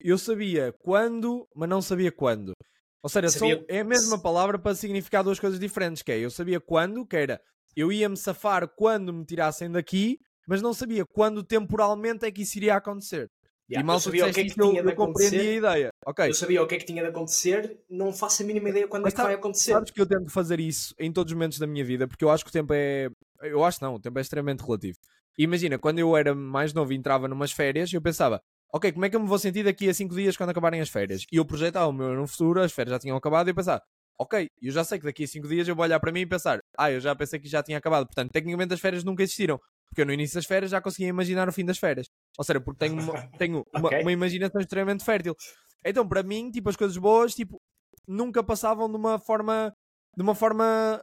eu 0.00 0.16
sabia 0.16 0.72
quando, 0.80 1.46
mas 1.54 1.68
não 1.68 1.82
sabia 1.82 2.10
quando. 2.10 2.54
Ou 3.02 3.10
seja, 3.10 3.28
sabia... 3.28 3.56
são, 3.56 3.64
é 3.68 3.80
a 3.80 3.84
mesma 3.84 4.18
palavra 4.18 4.58
para 4.58 4.74
significar 4.74 5.24
duas 5.24 5.40
coisas 5.40 5.58
diferentes, 5.58 6.02
que 6.02 6.12
é, 6.12 6.18
eu 6.18 6.30
sabia 6.30 6.60
quando, 6.60 7.04
que 7.04 7.16
era, 7.16 7.40
eu 7.76 7.90
ia 7.90 8.08
me 8.08 8.16
safar 8.16 8.68
quando 8.68 9.12
me 9.12 9.24
tirassem 9.24 9.70
daqui, 9.70 10.18
mas 10.46 10.62
não 10.62 10.72
sabia 10.72 11.04
quando 11.04 11.42
temporalmente 11.42 12.24
é 12.24 12.30
que 12.30 12.42
isso 12.42 12.58
iria 12.58 12.76
acontecer. 12.76 13.30
Yeah, 13.70 13.82
e 13.82 13.86
mal 13.86 13.96
eu 13.96 14.00
sabia 14.00 14.26
o 14.26 14.32
que 14.32 14.40
é 14.40 14.44
que 14.44 14.54
tinha 14.54 14.80
eu, 14.80 14.84
de 14.84 14.92
acontecer. 14.92 15.40
a 15.40 15.54
ideia. 15.54 15.90
Okay. 16.06 16.28
Eu 16.28 16.34
sabia 16.34 16.62
o 16.62 16.66
que 16.66 16.74
é 16.74 16.78
que 16.78 16.84
tinha 16.84 17.02
de 17.02 17.08
acontecer, 17.08 17.78
não 17.88 18.12
faço 18.12 18.42
a 18.42 18.46
mínima 18.46 18.68
ideia 18.68 18.86
quando 18.86 19.04
mas 19.04 19.14
é 19.14 19.16
que 19.16 19.22
vai 19.22 19.34
acontecer. 19.34 19.72
Sabes 19.72 19.90
que 19.90 20.00
eu 20.00 20.06
tento 20.06 20.30
fazer 20.30 20.60
isso 20.60 20.94
em 20.98 21.12
todos 21.12 21.32
os 21.32 21.34
momentos 21.34 21.58
da 21.58 21.66
minha 21.66 21.84
vida, 21.84 22.06
porque 22.06 22.24
eu 22.24 22.30
acho 22.30 22.44
que 22.44 22.50
o 22.50 22.52
tempo 22.52 22.72
é. 22.74 23.08
Eu 23.40 23.64
acho 23.64 23.82
não, 23.82 23.94
o 23.94 24.00
tempo 24.00 24.18
é 24.18 24.22
extremamente 24.22 24.62
relativo. 24.62 24.98
imagina, 25.38 25.78
quando 25.78 25.98
eu 25.98 26.16
era 26.16 26.34
mais 26.34 26.72
novo 26.72 26.92
e 26.92 26.96
entrava 26.96 27.26
numas 27.26 27.50
férias, 27.50 27.92
eu 27.92 28.02
pensava, 28.02 28.42
ok, 28.72 28.92
como 28.92 29.04
é 29.04 29.10
que 29.10 29.16
eu 29.16 29.20
me 29.20 29.28
vou 29.28 29.38
sentir 29.38 29.64
daqui 29.64 29.88
a 29.88 29.94
5 29.94 30.14
dias 30.14 30.36
quando 30.36 30.50
acabarem 30.50 30.80
as 30.80 30.88
férias? 30.88 31.26
E 31.30 31.36
eu 31.36 31.44
projetava 31.44 31.86
o 31.86 31.92
meu 31.92 32.14
no 32.14 32.26
futuro, 32.26 32.62
as 32.62 32.72
férias 32.72 32.92
já 32.92 32.98
tinham 32.98 33.16
acabado, 33.16 33.48
e 33.48 33.50
eu 33.50 33.54
pensava, 33.54 33.82
ok, 34.18 34.48
eu 34.60 34.72
já 34.72 34.82
sei 34.82 34.98
que 34.98 35.04
daqui 35.04 35.24
a 35.24 35.28
5 35.28 35.46
dias 35.46 35.68
eu 35.68 35.76
vou 35.76 35.84
olhar 35.84 36.00
para 36.00 36.10
mim 36.10 36.20
e 36.20 36.26
pensar, 36.26 36.60
ah, 36.78 36.90
eu 36.90 37.00
já 37.00 37.14
pensei 37.14 37.38
que 37.38 37.48
já 37.48 37.62
tinha 37.62 37.78
acabado. 37.78 38.06
Portanto, 38.06 38.32
tecnicamente 38.32 38.72
as 38.72 38.80
férias 38.80 39.04
nunca 39.04 39.22
existiram, 39.22 39.60
porque 39.88 40.00
eu 40.00 40.06
no 40.06 40.12
início 40.12 40.34
das 40.36 40.46
férias 40.46 40.70
já 40.70 40.80
conseguia 40.80 41.08
imaginar 41.08 41.48
o 41.48 41.52
fim 41.52 41.64
das 41.64 41.78
férias. 41.78 42.08
Ou 42.38 42.44
seja, 42.44 42.60
porque 42.60 42.78
tenho 42.78 43.00
uma, 43.00 43.12
tenho 43.38 43.64
uma, 43.74 43.88
okay. 43.88 44.00
uma 44.00 44.12
imaginação 44.12 44.60
extremamente 44.60 45.04
fértil. 45.04 45.36
Então, 45.84 46.08
para 46.08 46.22
mim, 46.22 46.50
tipo, 46.50 46.70
as 46.70 46.76
coisas 46.76 46.96
boas, 46.96 47.34
tipo, 47.34 47.60
nunca 48.08 48.42
passavam 48.42 48.88
de 48.88 48.96
uma 48.96 49.18
forma, 49.18 49.72
de 50.16 50.22
uma 50.22 50.34
forma 50.34 51.02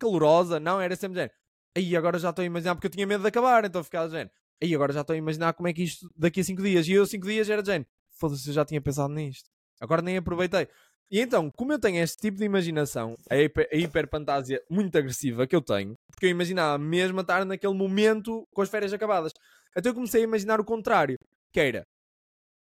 calorosa, 0.00 0.58
não, 0.58 0.80
era 0.80 0.96
sempre 0.96 1.16
género. 1.16 1.34
Aí 1.76 1.96
agora 1.96 2.18
já 2.18 2.30
estou 2.30 2.42
a 2.42 2.46
imaginar, 2.46 2.74
porque 2.76 2.86
eu 2.86 2.90
tinha 2.90 3.06
medo 3.06 3.22
de 3.22 3.28
acabar, 3.28 3.64
então 3.64 3.82
ficava 3.82 4.08
género 4.08 4.30
aí 4.64 4.74
agora 4.74 4.92
já 4.92 5.02
estou 5.02 5.14
a 5.14 5.16
imaginar 5.16 5.52
como 5.54 5.68
é 5.68 5.72
que 5.72 5.82
isto 5.82 6.08
daqui 6.16 6.40
a 6.40 6.44
5 6.44 6.62
dias. 6.62 6.88
E 6.88 6.92
eu 6.92 7.06
5 7.06 7.26
dias 7.26 7.48
era 7.48 7.62
de 7.62 7.68
género, 7.68 7.88
foda-se, 8.18 8.48
eu 8.48 8.54
já 8.54 8.64
tinha 8.64 8.80
pensado 8.80 9.12
nisto. 9.12 9.48
Agora 9.80 10.02
nem 10.02 10.16
aproveitei. 10.16 10.68
E 11.10 11.20
então, 11.20 11.50
como 11.50 11.72
eu 11.72 11.78
tenho 11.78 12.02
este 12.02 12.16
tipo 12.16 12.38
de 12.38 12.44
imaginação, 12.44 13.14
a, 13.30 13.36
hiper, 13.36 13.68
a 13.70 14.72
muito 14.72 14.96
agressiva 14.96 15.46
que 15.46 15.54
eu 15.54 15.60
tenho, 15.60 15.94
porque 16.10 16.26
eu 16.26 16.30
imaginava 16.30 16.78
mesmo 16.78 17.20
estar 17.20 17.44
naquele 17.44 17.74
momento 17.74 18.46
com 18.52 18.62
as 18.62 18.70
férias 18.70 18.92
acabadas. 18.92 19.32
Então 19.76 19.90
eu 19.90 19.94
comecei 19.94 20.22
a 20.22 20.24
imaginar 20.24 20.60
o 20.60 20.64
contrário, 20.64 21.16
que 21.52 21.60
era, 21.60 21.84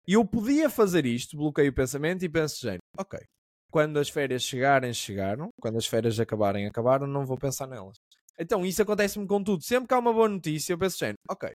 eu 0.07 0.25
podia 0.25 0.69
fazer 0.69 1.07
isto, 1.07 1.37
bloqueio 1.37 1.71
o 1.71 1.75
pensamento 1.75 2.25
e 2.25 2.29
penso, 2.29 2.61
género, 2.61 2.83
ok, 2.99 3.21
quando 3.71 3.99
as 3.99 4.09
férias 4.09 4.43
chegarem, 4.43 4.93
chegaram, 4.93 5.49
quando 5.61 5.79
as 5.79 5.87
férias 5.87 6.19
acabarem, 6.19 6.67
acabaram, 6.67 7.07
não 7.07 7.25
vou 7.25 7.39
pensar 7.39 7.67
nelas. 7.67 7.97
Então 8.39 8.67
isso 8.67 8.83
acontece-me 8.83 9.27
com 9.27 9.43
tudo. 9.43 9.63
Sempre 9.63 9.89
que 9.89 9.95
há 9.95 9.99
uma 9.99 10.13
boa 10.13 10.29
notícia, 10.29 10.73
eu 10.73 10.79
penso, 10.79 10.99
género, 10.99 11.19
ok, 11.31 11.53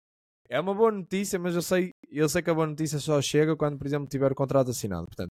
é 0.50 0.60
uma 0.60 0.74
boa 0.74 0.92
notícia, 0.92 1.38
mas 1.38 1.56
eu 1.56 1.62
sei, 1.62 1.92
eu 2.10 2.28
sei 2.30 2.42
que 2.42 2.50
a 2.50 2.54
boa 2.54 2.68
notícia 2.68 3.00
só 3.00 3.22
chega 3.22 3.56
quando, 3.56 3.78
por 3.78 3.88
exemplo, 3.88 4.08
tiver 4.08 4.32
o 4.32 4.36
contrato 4.36 4.72
assinado. 4.72 5.06
Portanto, 5.08 5.32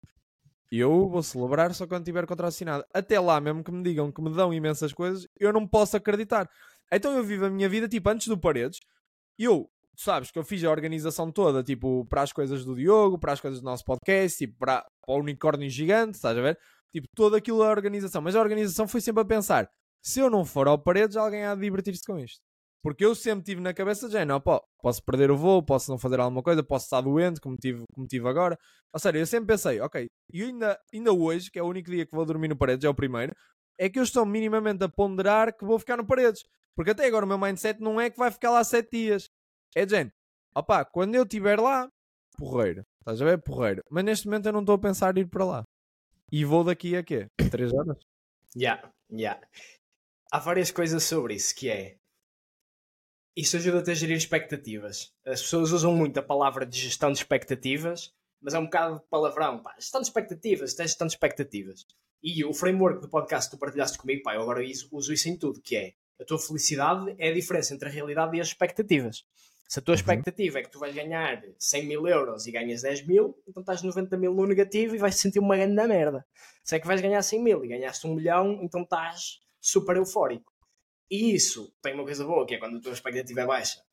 eu 0.71 1.09
vou 1.09 1.23
celebrar 1.23 1.75
só 1.75 1.87
quando 1.87 2.05
tiver 2.05 2.25
o 2.25 2.27
contrato 2.27 2.49
assinado. 2.49 2.85
Até 2.95 3.21
lá, 3.21 3.41
mesmo 3.41 3.63
que 3.63 3.71
me 3.71 3.83
digam 3.83 4.11
que 4.11 4.23
me 4.23 4.35
dão 4.35 4.53
imensas 4.55 4.93
coisas, 4.93 5.27
eu 5.39 5.53
não 5.53 5.67
posso 5.67 5.97
acreditar. 5.97 6.49
Então 6.91 7.17
eu 7.17 7.25
vivo 7.25 7.47
a 7.47 7.51
minha 7.51 7.69
vida, 7.69 7.89
tipo, 7.89 8.09
antes 8.09 8.27
do 8.29 8.39
Paredes, 8.39 8.79
eu 9.39 9.69
sabes 9.97 10.31
que 10.31 10.39
eu 10.39 10.45
fiz 10.45 10.65
a 10.65 10.71
organização 10.71 11.31
toda, 11.31 11.63
tipo, 11.63 12.07
para 12.07 12.23
as 12.23 12.33
coisas 12.33 12.65
do 12.65 12.75
Diogo, 12.75 13.19
para 13.19 13.33
as 13.33 13.41
coisas 13.41 13.61
do 13.61 13.65
nosso 13.65 13.85
podcast, 13.85 14.39
tipo, 14.39 14.59
para, 14.59 14.85
para 15.05 15.15
o 15.15 15.19
unicórnio 15.21 15.69
gigante, 15.69 16.17
estás 16.17 16.37
a 16.37 16.41
ver? 16.41 16.59
Tipo, 16.91 17.07
toda 17.15 17.37
aquilo 17.39 17.63
é 17.63 17.69
organização. 17.71 18.23
Mas 18.23 18.35
a 18.35 18.41
organização 18.41 18.87
foi 18.89 19.01
sempre 19.01 19.23
a 19.23 19.27
pensar: 19.27 19.69
se 20.03 20.21
eu 20.21 20.31
não 20.31 20.45
for 20.45 20.69
ao 20.69 20.79
Paredes, 20.79 21.17
alguém 21.17 21.45
há 21.45 21.55
de 21.55 21.63
divertir-se 21.63 22.05
com 22.07 22.19
isto. 22.19 22.41
Porque 22.83 23.05
eu 23.05 23.15
sempre 23.15 23.45
tive 23.45 23.61
na 23.61 23.73
cabeça 23.73 24.09
de 24.09 24.25
não, 24.25 24.41
pô, 24.41 24.61
posso 24.81 25.03
perder 25.05 25.31
o 25.31 25.37
voo, 25.37 25.63
posso 25.63 25.91
não 25.91 25.99
fazer 25.99 26.19
alguma 26.19 26.43
coisa, 26.43 26.63
posso 26.63 26.87
estar 26.87 27.01
doente, 27.01 27.41
como 27.41 27.57
tive, 27.57 27.85
como 27.95 28.07
tive 28.07 28.29
agora. 28.29 28.59
Ou 28.93 28.99
seja, 28.99 29.19
eu 29.19 29.27
sempre 29.27 29.55
pensei, 29.55 29.81
ok, 29.81 30.09
e 30.33 30.43
ainda, 30.43 30.79
ainda 30.93 31.13
hoje, 31.13 31.51
que 31.51 31.59
é 31.59 31.63
o 31.63 31.69
único 31.69 31.91
dia 31.91 32.05
que 32.05 32.15
vou 32.15 32.27
dormir 32.27 32.49
no 32.49 32.57
Paredes, 32.57 32.85
é 32.85 32.89
o 32.89 32.95
primeiro, 32.95 33.35
é 33.79 33.89
que 33.89 33.99
eu 33.99 34.03
estou 34.03 34.27
minimamente 34.27 34.83
a 34.83 34.89
ponderar 34.89 35.57
que 35.57 35.65
vou 35.65 35.79
ficar 35.79 35.97
no 35.97 36.07
Paredes. 36.07 36.45
Porque 36.75 36.91
até 36.91 37.07
agora 37.07 37.25
o 37.25 37.29
meu 37.29 37.39
mindset 37.39 37.81
não 37.81 38.01
é 38.01 38.11
que 38.11 38.19
vai 38.19 38.31
ficar 38.31 38.51
lá 38.51 38.65
sete 38.65 38.91
dias. 38.91 39.31
É 39.75 39.87
de 39.87 39.97
gente, 39.97 40.13
opá, 40.55 40.85
quando 40.85 41.15
eu 41.15 41.23
estiver 41.23 41.61
lá, 41.61 41.89
porreiro. 42.37 42.85
Estás 43.01 43.21
a 43.21 43.25
ver? 43.25 43.39
Porreiro. 43.43 43.83
Mas 43.91 44.05
neste 44.05 44.27
momento 44.27 44.47
eu 44.47 44.53
não 44.53 44.61
estou 44.61 44.77
a 44.77 44.79
pensar 44.79 45.17
em 45.17 45.21
ir 45.21 45.27
para 45.27 45.45
lá. 45.45 45.65
E 46.31 46.45
vou 46.45 46.65
daqui 46.65 46.97
a 46.97 47.03
quê? 47.03 47.27
Três 47.51 47.73
horas? 47.73 47.99
Já, 48.57 48.61
yeah, 48.61 48.83
já. 49.11 49.17
Yeah. 49.17 49.49
Há 50.31 50.39
várias 50.39 50.71
coisas 50.71 51.03
sobre 51.03 51.35
isso, 51.35 51.55
que 51.55 51.69
é... 51.69 51.99
Isso 53.35 53.57
ajuda-te 53.57 53.91
a 53.91 53.95
gerir 53.95 54.17
expectativas. 54.17 55.11
As 55.25 55.41
pessoas 55.41 55.73
usam 55.73 55.95
muito 55.95 56.19
a 56.19 56.23
palavra 56.23 56.67
de 56.67 56.79
gestão 56.79 57.11
de 57.11 57.19
expectativas, 57.19 58.13
mas 58.41 58.53
é 58.53 58.59
um 58.59 58.65
bocado 58.65 58.99
de 58.99 59.07
palavrão. 59.09 59.63
Pá, 59.63 59.75
gestão 59.79 60.01
de 60.01 60.09
expectativas, 60.09 60.75
tens 60.75 60.91
gestão 60.91 61.07
de 61.07 61.15
expectativas. 61.15 61.87
E 62.23 62.45
o 62.45 62.53
framework 62.53 63.01
do 63.01 63.09
podcast 63.09 63.51
que 63.51 63.57
tu 63.57 63.61
partilhaste 63.61 63.97
comigo, 63.97 64.23
pá, 64.23 64.35
eu 64.35 64.43
agora 64.43 64.63
uso 64.93 65.13
isso 65.13 65.29
em 65.29 65.37
tudo, 65.37 65.61
que 65.63 65.77
é 65.77 65.95
a 66.21 66.25
tua 66.25 66.39
felicidade 66.39 67.15
é 67.19 67.31
a 67.31 67.35
diferença 67.35 67.75
entre 67.75 67.89
a 67.89 67.91
realidade 67.91 68.37
e 68.37 68.41
as 68.41 68.49
expectativas. 68.49 69.25
Se 69.67 69.79
a 69.79 69.83
tua 69.83 69.93
uhum. 69.95 70.01
expectativa 70.01 70.59
é 70.59 70.63
que 70.63 70.71
tu 70.71 70.79
vais 70.79 70.95
ganhar 70.95 71.43
100 71.59 71.87
mil 71.87 72.07
euros 72.07 72.47
e 72.47 72.53
ganhas 72.53 72.83
10 72.83 73.07
mil, 73.07 73.35
então 73.49 73.63
estás 73.63 73.83
90 73.83 74.19
mil 74.19 74.35
no 74.35 74.47
negativo 74.47 74.95
e 74.95 74.99
vais 74.99 75.15
sentir 75.17 75.39
uma 75.39 75.57
grande 75.57 75.87
merda. 75.87 76.27
Se 76.63 76.77
é 76.77 76.79
que 76.79 76.87
vais 76.87 77.01
ganhar 77.01 77.23
100 77.23 77.43
mil 77.43 77.65
e 77.65 77.69
ganhaste 77.69 78.07
1 78.07 78.15
milhão, 78.15 78.61
então 78.63 78.83
estás 78.83 79.41
super 79.59 79.97
eufórico. 79.97 80.52
E 81.13 81.35
isso 81.35 81.71
tem 81.83 81.93
uma 81.93 82.05
coisa 82.05 82.25
boa, 82.25 82.47
que 82.47 82.55
é 82.55 82.59
quando 82.59 82.79
a 82.79 82.81
tua 82.81 82.95
expectativa 82.95 83.43
é 83.43 83.47
baixa, 83.47 83.85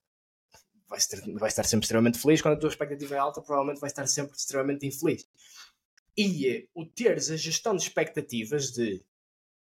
vais, 0.88 1.06
ter, 1.06 1.20
vais 1.34 1.52
estar 1.52 1.66
sempre 1.66 1.84
extremamente 1.84 2.18
feliz. 2.18 2.42
Quando 2.42 2.54
a 2.54 2.60
tua 2.60 2.70
expectativa 2.70 3.14
é 3.14 3.18
alta, 3.18 3.42
provavelmente 3.42 3.82
vais 3.82 3.92
estar 3.92 4.08
sempre 4.08 4.38
extremamente 4.38 4.88
infeliz. 4.88 5.28
E 6.18 6.70
o 6.74 6.86
teres 6.86 7.30
a 7.30 7.36
gestão 7.36 7.76
de 7.76 7.84
expectativas 7.84 8.72
de 8.72 9.04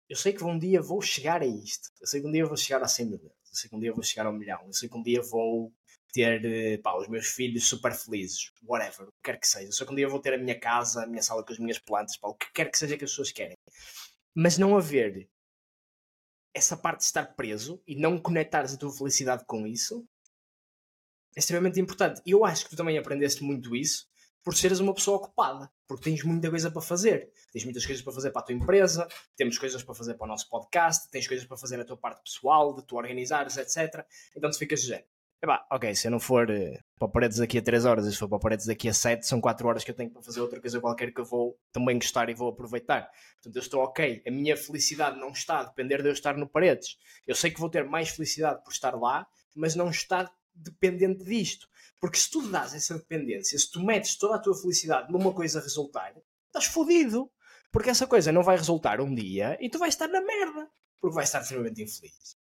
eu 0.08 0.16
sei 0.16 0.32
que 0.32 0.42
um 0.42 0.58
dia 0.58 0.80
vou 0.80 1.02
chegar 1.02 1.42
a 1.42 1.46
isto, 1.46 1.90
eu 2.00 2.06
sei 2.06 2.22
que 2.22 2.26
um 2.26 2.32
dia 2.32 2.46
vou 2.46 2.56
chegar 2.56 2.82
a 2.82 2.88
100 2.88 3.06
mil 3.06 3.20
eu 3.24 3.32
sei 3.52 3.68
que 3.68 3.76
um 3.76 3.80
dia 3.80 3.92
vou 3.92 4.02
chegar 4.02 4.26
a 4.26 4.30
um 4.30 4.32
milhão, 4.32 4.60
eu 4.66 4.72
sei 4.72 4.88
que 4.88 4.96
um 4.96 5.02
dia 5.02 5.22
vou 5.22 5.72
ter 6.12 6.44
eh, 6.44 6.78
pá, 6.78 6.96
os 6.96 7.08
meus 7.08 7.26
filhos 7.26 7.66
super 7.68 7.92
felizes, 7.92 8.52
whatever, 8.62 9.08
o 9.08 9.12
que 9.12 9.18
quer 9.22 9.38
que 9.38 9.46
seja. 9.46 9.70
Só 9.70 9.84
que 9.84 9.92
um 9.92 9.96
dia 9.96 10.08
vou 10.08 10.20
ter 10.20 10.32
a 10.34 10.38
minha 10.38 10.58
casa, 10.58 11.02
a 11.02 11.06
minha 11.06 11.22
sala 11.22 11.44
com 11.44 11.52
as 11.52 11.58
minhas 11.58 11.78
plantas, 11.78 12.16
pá, 12.16 12.28
o 12.28 12.34
que 12.34 12.46
quer 12.54 12.70
que 12.70 12.78
seja 12.78 12.96
que 12.96 13.04
as 13.04 13.10
pessoas 13.10 13.32
querem. 13.32 13.56
Mas 14.34 14.58
não 14.58 14.76
haver 14.76 15.28
essa 16.54 16.76
parte 16.76 17.00
de 17.00 17.06
estar 17.06 17.34
preso 17.34 17.82
e 17.86 17.96
não 17.96 18.18
conectares 18.18 18.72
a 18.72 18.76
tua 18.76 18.92
felicidade 18.92 19.44
com 19.44 19.66
isso 19.66 20.06
é 21.36 21.40
extremamente 21.40 21.80
importante. 21.80 22.22
E 22.24 22.30
eu 22.30 22.44
acho 22.44 22.64
que 22.64 22.70
tu 22.70 22.76
também 22.76 22.96
aprendeste 22.96 23.42
muito 23.42 23.74
isso 23.74 24.06
por 24.44 24.54
seres 24.54 24.78
uma 24.78 24.94
pessoa 24.94 25.16
ocupada, 25.16 25.70
porque 25.88 26.04
tens 26.04 26.22
muita 26.22 26.50
coisa 26.50 26.70
para 26.70 26.82
fazer. 26.82 27.32
Tens 27.50 27.64
muitas 27.64 27.84
coisas 27.84 28.04
para 28.04 28.12
fazer 28.12 28.30
para 28.30 28.42
a 28.42 28.44
tua 28.44 28.54
empresa, 28.54 29.08
temos 29.36 29.58
coisas 29.58 29.82
para 29.82 29.94
fazer 29.94 30.14
para 30.14 30.26
o 30.26 30.28
nosso 30.28 30.48
podcast, 30.50 31.08
tens 31.10 31.26
coisas 31.26 31.46
para 31.46 31.56
fazer 31.56 31.80
a 31.80 31.84
tua 31.84 31.96
parte 31.96 32.22
pessoal, 32.22 32.74
de 32.74 32.84
tu 32.84 32.96
organizares, 32.96 33.56
etc. 33.56 34.06
Então 34.36 34.50
tu 34.50 34.58
ficas 34.58 34.82
de 34.82 34.88
Epá, 35.44 35.66
ok, 35.70 35.94
se 35.94 36.06
eu 36.06 36.10
não 36.10 36.18
for 36.18 36.50
uh, 36.50 36.78
para 36.98 37.06
paredes 37.06 37.36
daqui 37.36 37.58
a 37.58 37.62
3 37.62 37.84
horas 37.84 38.06
e 38.06 38.12
se 38.12 38.16
for 38.16 38.26
para 38.26 38.38
paredes 38.38 38.64
daqui 38.64 38.88
a 38.88 38.94
7, 38.94 39.26
são 39.26 39.42
4 39.42 39.68
horas 39.68 39.84
que 39.84 39.90
eu 39.90 39.94
tenho 39.94 40.10
para 40.10 40.22
fazer 40.22 40.40
outra 40.40 40.58
coisa 40.58 40.80
qualquer 40.80 41.12
que 41.12 41.20
eu 41.20 41.24
vou 41.26 41.54
também 41.70 41.98
gostar 41.98 42.30
e 42.30 42.34
vou 42.34 42.48
aproveitar. 42.48 43.10
Portanto, 43.34 43.54
eu 43.54 43.60
estou 43.60 43.82
ok. 43.82 44.22
A 44.26 44.30
minha 44.30 44.56
felicidade 44.56 45.20
não 45.20 45.32
está 45.32 45.60
a 45.60 45.64
depender 45.64 46.00
de 46.00 46.08
eu 46.08 46.14
estar 46.14 46.34
no 46.38 46.48
paredes. 46.48 46.96
Eu 47.26 47.34
sei 47.34 47.50
que 47.50 47.60
vou 47.60 47.68
ter 47.68 47.84
mais 47.84 48.08
felicidade 48.08 48.64
por 48.64 48.72
estar 48.72 48.94
lá, 48.94 49.26
mas 49.54 49.74
não 49.74 49.90
está 49.90 50.32
dependente 50.54 51.22
disto. 51.22 51.68
Porque 52.00 52.16
se 52.16 52.30
tu 52.30 52.40
dás 52.48 52.72
essa 52.72 52.96
dependência, 52.96 53.58
se 53.58 53.70
tu 53.70 53.84
metes 53.84 54.16
toda 54.16 54.36
a 54.36 54.38
tua 54.38 54.58
felicidade 54.58 55.12
numa 55.12 55.34
coisa 55.34 55.60
resultar, 55.60 56.14
estás 56.46 56.64
fodido. 56.64 57.30
Porque 57.70 57.90
essa 57.90 58.06
coisa 58.06 58.32
não 58.32 58.42
vai 58.42 58.56
resultar 58.56 58.98
um 58.98 59.14
dia 59.14 59.58
e 59.60 59.68
tu 59.68 59.78
vais 59.78 59.92
estar 59.92 60.08
na 60.08 60.22
merda. 60.22 60.70
Porque 60.98 61.14
vais 61.14 61.28
estar 61.28 61.42
extremamente 61.42 61.82
infeliz. 61.82 62.42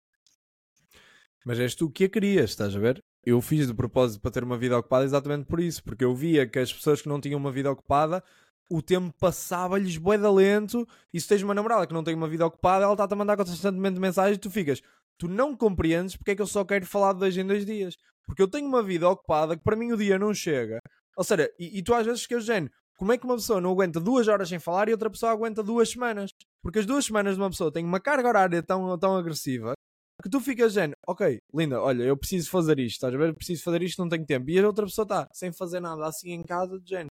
Mas 1.47 1.61
és 1.61 1.73
tu 1.73 1.89
que 1.89 2.03
a 2.03 2.09
querias, 2.09 2.49
estás 2.49 2.75
a 2.75 2.79
ver? 2.79 3.01
Eu 3.25 3.39
fiz 3.39 3.67
de 3.67 3.73
propósito 3.73 4.19
para 4.19 4.31
ter 4.31 4.43
uma 4.43 4.57
vida 4.57 4.77
ocupada 4.77 5.05
exatamente 5.05 5.45
por 5.45 5.61
isso, 5.61 5.81
porque 5.81 6.03
eu 6.03 6.13
via 6.13 6.45
que 6.45 6.59
as 6.59 6.73
pessoas 6.73 7.01
que 7.01 7.07
não 7.07 7.21
tinham 7.21 7.39
uma 7.39 7.53
vida 7.53 7.71
ocupada, 7.71 8.21
o 8.69 8.81
tempo 8.81 9.15
passava-lhes 9.17 9.95
bué 9.95 10.17
da 10.17 10.29
lento, 10.29 10.85
e 11.13 11.21
se 11.21 11.25
tens 11.25 11.41
uma 11.41 11.53
namorada 11.53 11.87
que 11.87 11.93
não 11.93 12.03
tem 12.03 12.13
uma 12.13 12.27
vida 12.27 12.45
ocupada, 12.45 12.83
ela 12.83 12.91
está-te 12.91 13.13
a 13.13 13.15
mandar 13.15 13.37
constantemente 13.37 13.97
mensagens 13.97 14.35
e 14.35 14.41
tu 14.41 14.51
ficas, 14.51 14.81
tu 15.17 15.29
não 15.29 15.55
compreendes 15.55 16.17
porque 16.17 16.31
é 16.31 16.35
que 16.35 16.41
eu 16.41 16.47
só 16.47 16.65
quero 16.65 16.85
falar 16.85 17.13
de 17.13 17.19
dois 17.19 17.37
em 17.37 17.47
dois 17.47 17.65
dias. 17.65 17.95
Porque 18.25 18.41
eu 18.41 18.49
tenho 18.49 18.67
uma 18.67 18.83
vida 18.83 19.07
ocupada 19.07 19.55
que 19.55 19.63
para 19.63 19.77
mim 19.77 19.93
o 19.93 19.97
dia 19.97 20.19
não 20.19 20.33
chega. 20.33 20.79
Ou 21.15 21.23
seja, 21.23 21.49
e, 21.57 21.79
e 21.79 21.81
tu 21.81 21.93
às 21.93 22.05
vezes 22.05 22.23
ficas 22.23 22.43
género, 22.43 22.73
como 22.97 23.13
é 23.13 23.17
que 23.17 23.23
uma 23.23 23.35
pessoa 23.35 23.61
não 23.61 23.71
aguenta 23.71 24.01
duas 24.01 24.27
horas 24.27 24.49
sem 24.49 24.59
falar 24.59 24.89
e 24.89 24.91
outra 24.91 25.09
pessoa 25.09 25.31
aguenta 25.31 25.63
duas 25.63 25.89
semanas? 25.89 26.29
Porque 26.61 26.79
as 26.79 26.85
duas 26.85 27.05
semanas 27.05 27.35
de 27.35 27.41
uma 27.41 27.49
pessoa 27.49 27.71
têm 27.71 27.85
uma 27.85 28.01
carga 28.01 28.27
horária 28.27 28.61
tão, 28.61 28.99
tão 28.99 29.15
agressiva 29.15 29.76
que 30.23 30.29
tu 30.29 30.39
ficas 30.39 30.73
género, 30.73 30.97
ok, 31.07 31.39
linda, 31.53 31.81
olha, 31.81 32.03
eu 32.03 32.17
preciso 32.17 32.49
fazer 32.49 32.79
isto, 32.79 32.95
estás 32.95 33.13
a 33.13 33.17
ver? 33.17 33.35
Preciso 33.35 33.63
fazer 33.63 33.83
isto, 33.83 34.01
não 34.01 34.09
tenho 34.09 34.25
tempo. 34.25 34.49
E 34.49 34.59
a 34.59 34.65
outra 34.65 34.85
pessoa 34.85 35.03
está 35.03 35.27
sem 35.31 35.51
fazer 35.51 35.79
nada 35.79 36.07
assim 36.07 36.31
em 36.31 36.43
casa, 36.43 36.79
de 36.79 36.89
género. 36.89 37.11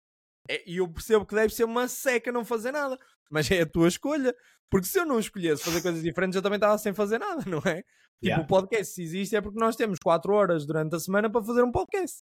É, 0.49 0.63
e 0.69 0.77
eu 0.77 0.91
percebo 0.91 1.25
que 1.25 1.35
deve 1.35 1.53
ser 1.53 1.63
uma 1.63 1.87
seca 1.87 2.31
não 2.31 2.43
fazer 2.43 2.71
nada, 2.71 2.97
mas 3.29 3.49
é 3.51 3.61
a 3.61 3.65
tua 3.65 3.87
escolha. 3.87 4.35
Porque 4.69 4.87
se 4.87 4.99
eu 4.99 5.05
não 5.05 5.19
escolhesse 5.19 5.63
fazer 5.63 5.81
coisas 5.81 6.03
diferentes, 6.03 6.35
eu 6.35 6.41
também 6.41 6.57
estava 6.57 6.77
sem 6.77 6.93
fazer 6.93 7.19
nada, 7.19 7.43
não 7.49 7.59
é? 7.59 7.81
Tipo, 7.81 8.25
yeah. 8.25 8.43
o 8.43 8.47
podcast 8.47 8.93
se 8.93 9.01
existe 9.01 9.35
é 9.35 9.41
porque 9.41 9.59
nós 9.59 9.75
temos 9.75 9.97
4 10.03 10.33
horas 10.33 10.65
durante 10.65 10.95
a 10.95 10.99
semana 10.99 11.29
para 11.31 11.43
fazer 11.43 11.63
um 11.63 11.71
podcast. 11.71 12.21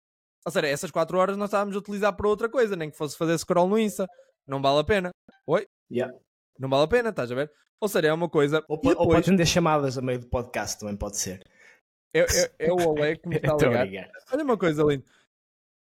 Ou 0.44 0.50
seja, 0.50 0.66
essas 0.66 0.90
4 0.90 1.16
horas 1.18 1.36
nós 1.36 1.48
estávamos 1.48 1.76
a 1.76 1.78
utilizar 1.78 2.16
para 2.16 2.28
outra 2.28 2.48
coisa, 2.48 2.74
nem 2.74 2.90
que 2.90 2.96
fosse 2.96 3.16
fazer 3.16 3.38
scroll 3.38 3.68
no 3.68 3.78
Insta. 3.78 4.06
Não 4.46 4.60
vale 4.60 4.80
a 4.80 4.84
pena. 4.84 5.10
Oi? 5.46 5.66
Yeah. 5.90 6.12
Não 6.58 6.68
vale 6.68 6.84
a 6.84 6.88
pena, 6.88 7.10
estás 7.10 7.30
a 7.30 7.34
ver? 7.34 7.52
Ou 7.82 7.88
seja, 7.88 8.06
é 8.06 8.12
uma 8.12 8.28
coisa. 8.28 8.64
Ou, 8.68 8.76
depois... 8.76 8.96
ou 8.96 9.08
pode 9.08 9.18
atender 9.22 9.44
chamadas 9.44 9.98
a 9.98 10.00
meio 10.00 10.20
do 10.20 10.28
podcast, 10.28 10.78
também 10.78 10.96
pode 10.96 11.16
ser. 11.16 11.42
É, 12.14 12.20
é, 12.20 12.52
é 12.60 12.72
o 12.72 12.76
Olé 12.76 13.16
que 13.16 13.28
me 13.28 13.34
está 13.34 13.54
a 13.54 13.84
ligar. 13.84 14.08
Olha 14.32 14.44
uma 14.44 14.56
coisa, 14.56 14.84
Lindo. 14.84 15.04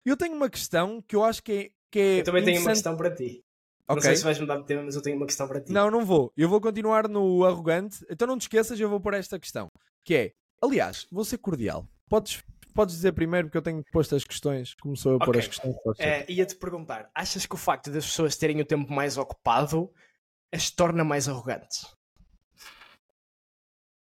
Eu 0.04 0.18
tenho 0.18 0.36
uma 0.36 0.50
questão 0.50 1.02
que 1.02 1.16
eu 1.16 1.24
acho 1.24 1.42
que 1.42 1.54
é. 1.54 1.70
Que 1.90 2.00
é 2.00 2.20
eu 2.20 2.24
também 2.26 2.44
tenho 2.44 2.60
uma 2.60 2.72
questão 2.72 2.98
para 2.98 3.16
ti. 3.16 3.46
Okay. 3.88 3.96
Não 3.96 4.02
sei 4.02 4.16
se 4.18 4.24
vais 4.26 4.38
mudar 4.38 4.58
de 4.58 4.66
tema, 4.66 4.84
mas 4.84 4.96
eu 4.96 5.02
tenho 5.02 5.16
uma 5.16 5.26
questão 5.26 5.48
para 5.48 5.62
ti. 5.62 5.72
Não, 5.72 5.90
não 5.90 6.04
vou. 6.04 6.34
Eu 6.36 6.50
vou 6.50 6.60
continuar 6.60 7.08
no 7.08 7.46
arrogante. 7.46 8.06
Então 8.10 8.28
não 8.28 8.38
te 8.38 8.42
esqueças, 8.42 8.78
eu 8.78 8.90
vou 8.90 9.00
pôr 9.00 9.14
esta 9.14 9.40
questão. 9.40 9.70
Que 10.04 10.16
é, 10.16 10.32
aliás, 10.62 11.08
vou 11.10 11.24
ser 11.24 11.38
cordial. 11.38 11.88
Podes, 12.10 12.44
podes 12.74 12.96
dizer 12.96 13.14
primeiro, 13.14 13.48
porque 13.48 13.58
eu 13.58 13.62
tenho 13.62 13.82
posto 13.94 14.18
as 14.18 14.26
questões. 14.26 14.74
Começou 14.82 15.14
a 15.14 15.16
okay. 15.16 15.26
pôr 15.28 15.38
as 15.38 15.48
questões. 15.48 15.76
É, 15.98 16.30
Ia-te 16.30 16.56
perguntar, 16.58 17.10
achas 17.16 17.46
que 17.46 17.56
o 17.56 17.58
facto 17.58 17.90
das 17.90 18.06
pessoas 18.06 18.36
terem 18.36 18.60
o 18.60 18.66
tempo 18.66 18.92
mais 18.92 19.18
ocupado 19.18 19.90
as 20.56 20.70
torna 20.70 21.04
mais 21.04 21.28
arrogantes. 21.28 21.86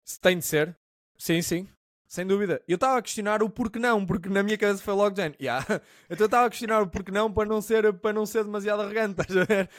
Se 0.04 0.20
tem 0.20 0.38
de 0.38 0.46
ser. 0.46 0.78
Sim, 1.18 1.42
sim. 1.42 1.68
Sem 2.08 2.26
dúvida. 2.26 2.62
Eu 2.68 2.76
estava 2.76 3.00
a 3.00 3.02
questionar 3.02 3.42
o 3.42 3.50
porquê 3.50 3.80
não, 3.80 4.06
porque 4.06 4.30
na 4.30 4.44
minha 4.44 4.58
cabeça 4.58 4.84
foi 4.84 4.94
logo 4.94 5.16
gen. 5.16 5.34
Yeah. 5.42 5.66
Então 6.08 6.20
eu 6.20 6.26
estava 6.26 6.46
a 6.46 6.50
questionar 6.50 6.82
o 6.84 6.88
porquê 6.88 7.12
não 7.12 7.34
para 7.34 7.50
não 7.50 7.62
ser, 7.62 7.92
para 7.94 8.14
não 8.14 8.26
ser 8.26 8.44
demasiado 8.44 8.84
arrogante, 8.84 9.20
estás 9.22 9.36
a 9.36 9.44
ver? 9.44 9.70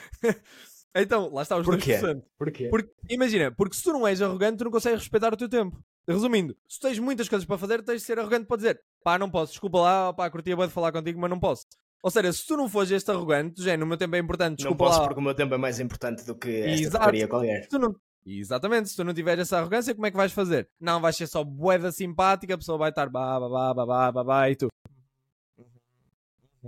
Então, 0.95 1.33
lá 1.33 1.43
está 1.43 1.57
os 1.57 1.65
Porquê? 1.65 1.99
Porquê? 2.39 2.69
Porque, 2.69 2.91
imagina, 3.09 3.53
porque 3.53 3.77
se 3.77 3.83
tu 3.83 3.93
não 3.93 4.07
és 4.07 4.21
arrogante, 4.21 4.59
tu 4.59 4.65
não 4.65 4.71
consegues 4.71 5.01
respeitar 5.01 5.33
o 5.33 5.37
teu 5.37 5.49
tempo. 5.49 5.79
Resumindo, 6.09 6.57
se 6.67 6.81
tens 6.81 6.99
muitas 6.99 7.29
coisas 7.29 7.47
para 7.47 7.59
fazer, 7.59 7.83
tens 7.83 8.01
de 8.01 8.07
ser 8.07 8.19
arrogante 8.19 8.47
para 8.47 8.57
dizer 8.57 8.83
pá, 9.05 9.19
não 9.19 9.31
posso, 9.31 9.53
desculpa 9.53 9.79
lá, 9.79 10.13
pá, 10.13 10.29
curtia 10.31 10.57
bem 10.57 10.67
de 10.67 10.73
falar 10.73 10.91
contigo, 10.91 11.21
mas 11.21 11.31
não 11.31 11.39
posso. 11.39 11.67
Ou 12.07 12.11
seja, 12.13 12.33
se 12.33 12.47
tu 12.47 12.57
não 12.57 12.69
fores 12.69 12.89
este 12.93 13.11
arrogante, 13.11 13.61
já 13.61 13.75
o 13.75 13.85
meu 13.85 13.97
tempo 13.97 14.15
é 14.15 14.21
importante, 14.21 14.59
desculpa 14.59 14.85
Não 14.85 14.91
posso 14.91 15.01
lá. 15.01 15.09
porque 15.09 15.19
o 15.19 15.25
meu 15.25 15.35
tempo 15.35 15.55
é 15.55 15.59
mais 15.59 15.81
importante 15.81 16.25
do 16.25 16.37
que 16.37 16.61
esta 16.61 17.01
porcaria 17.01 17.27
qualquer. 17.27 17.67
Tu 17.67 17.81
não... 17.81 17.97
Exatamente, 18.25 18.91
se 18.91 18.95
tu 18.95 19.03
não 19.03 19.13
tiveres 19.13 19.43
essa 19.43 19.59
arrogância, 19.59 19.93
como 19.93 20.07
é 20.07 20.13
que 20.13 20.17
vais 20.17 20.31
fazer? 20.31 20.69
Não, 20.81 21.01
vais 21.01 21.17
ser 21.17 21.27
só 21.27 21.43
boeda 21.43 21.91
simpática, 21.91 22.55
a 22.55 22.59
pessoa 22.59 22.79
vai 22.79 22.91
estar 22.91 23.09
bah, 23.09 23.41
bah, 23.41 24.23
bah, 24.23 24.49
e 24.49 24.55
tu... 24.55 24.69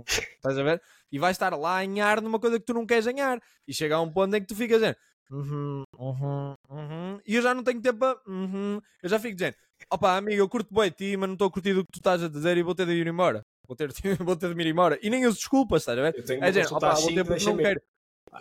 Estás 0.05 0.57
a 0.57 0.63
ver? 0.63 0.81
E 1.09 1.17
vais 1.17 1.35
estar 1.35 1.55
lá 1.55 1.77
a 1.77 1.83
anhar 1.83 2.21
numa 2.21 2.37
coisa 2.37 2.59
que 2.59 2.65
tu 2.65 2.73
não 2.73 2.85
queres 2.85 3.07
anhar. 3.07 3.41
E 3.65 3.73
chega 3.73 3.95
a 3.95 4.01
um 4.01 4.11
ponto 4.11 4.35
em 4.35 4.41
que 4.41 4.47
tu 4.47 4.57
ficas 4.57 4.81
dizendo... 4.81 4.97
Uhum, 5.31 5.83
uhum, 5.97 6.53
uhum. 6.69 7.21
E 7.25 7.35
eu 7.35 7.41
já 7.41 7.53
não 7.53 7.63
tenho 7.63 7.81
tempo 7.81 7.99
para... 7.99 8.19
Uhum. 8.27 8.81
Eu 9.01 9.07
já 9.07 9.17
fico 9.17 9.35
dizendo... 9.35 9.55
Opa, 9.89 10.17
amigo, 10.17 10.41
eu 10.41 10.49
curto 10.49 10.73
bem 10.73 10.91
ti, 10.91 11.15
mas 11.15 11.29
não 11.29 11.35
estou 11.35 11.47
a 11.47 11.51
curtir 11.51 11.77
o 11.77 11.85
que 11.85 11.93
tu 11.93 11.99
estás 11.99 12.21
a 12.21 12.27
dizer 12.27 12.57
e 12.57 12.61
vou 12.61 12.75
ter 12.75 12.85
de 12.85 12.91
ir 12.91 13.07
embora 13.07 13.41
vou 13.69 13.75
ter, 13.75 13.91
vou 14.19 14.35
ter 14.35 14.49
de 14.49 14.55
me 14.55 14.63
ir 14.63 14.71
embora. 14.71 14.97
E 15.01 15.09
nem 15.09 15.27
uso 15.27 15.37
desculpas, 15.37 15.83
estás 15.83 15.97
a 15.97 16.01
ver? 16.01 16.15
Eu 16.17 16.25
tenho 16.25 16.43
é, 16.43 16.51
gente, 16.51 16.73
opa, 16.73 16.95
vou 16.95 17.13
ter 17.13 17.23
porque 17.23 17.45
não 17.45 17.57
quero. 17.57 17.81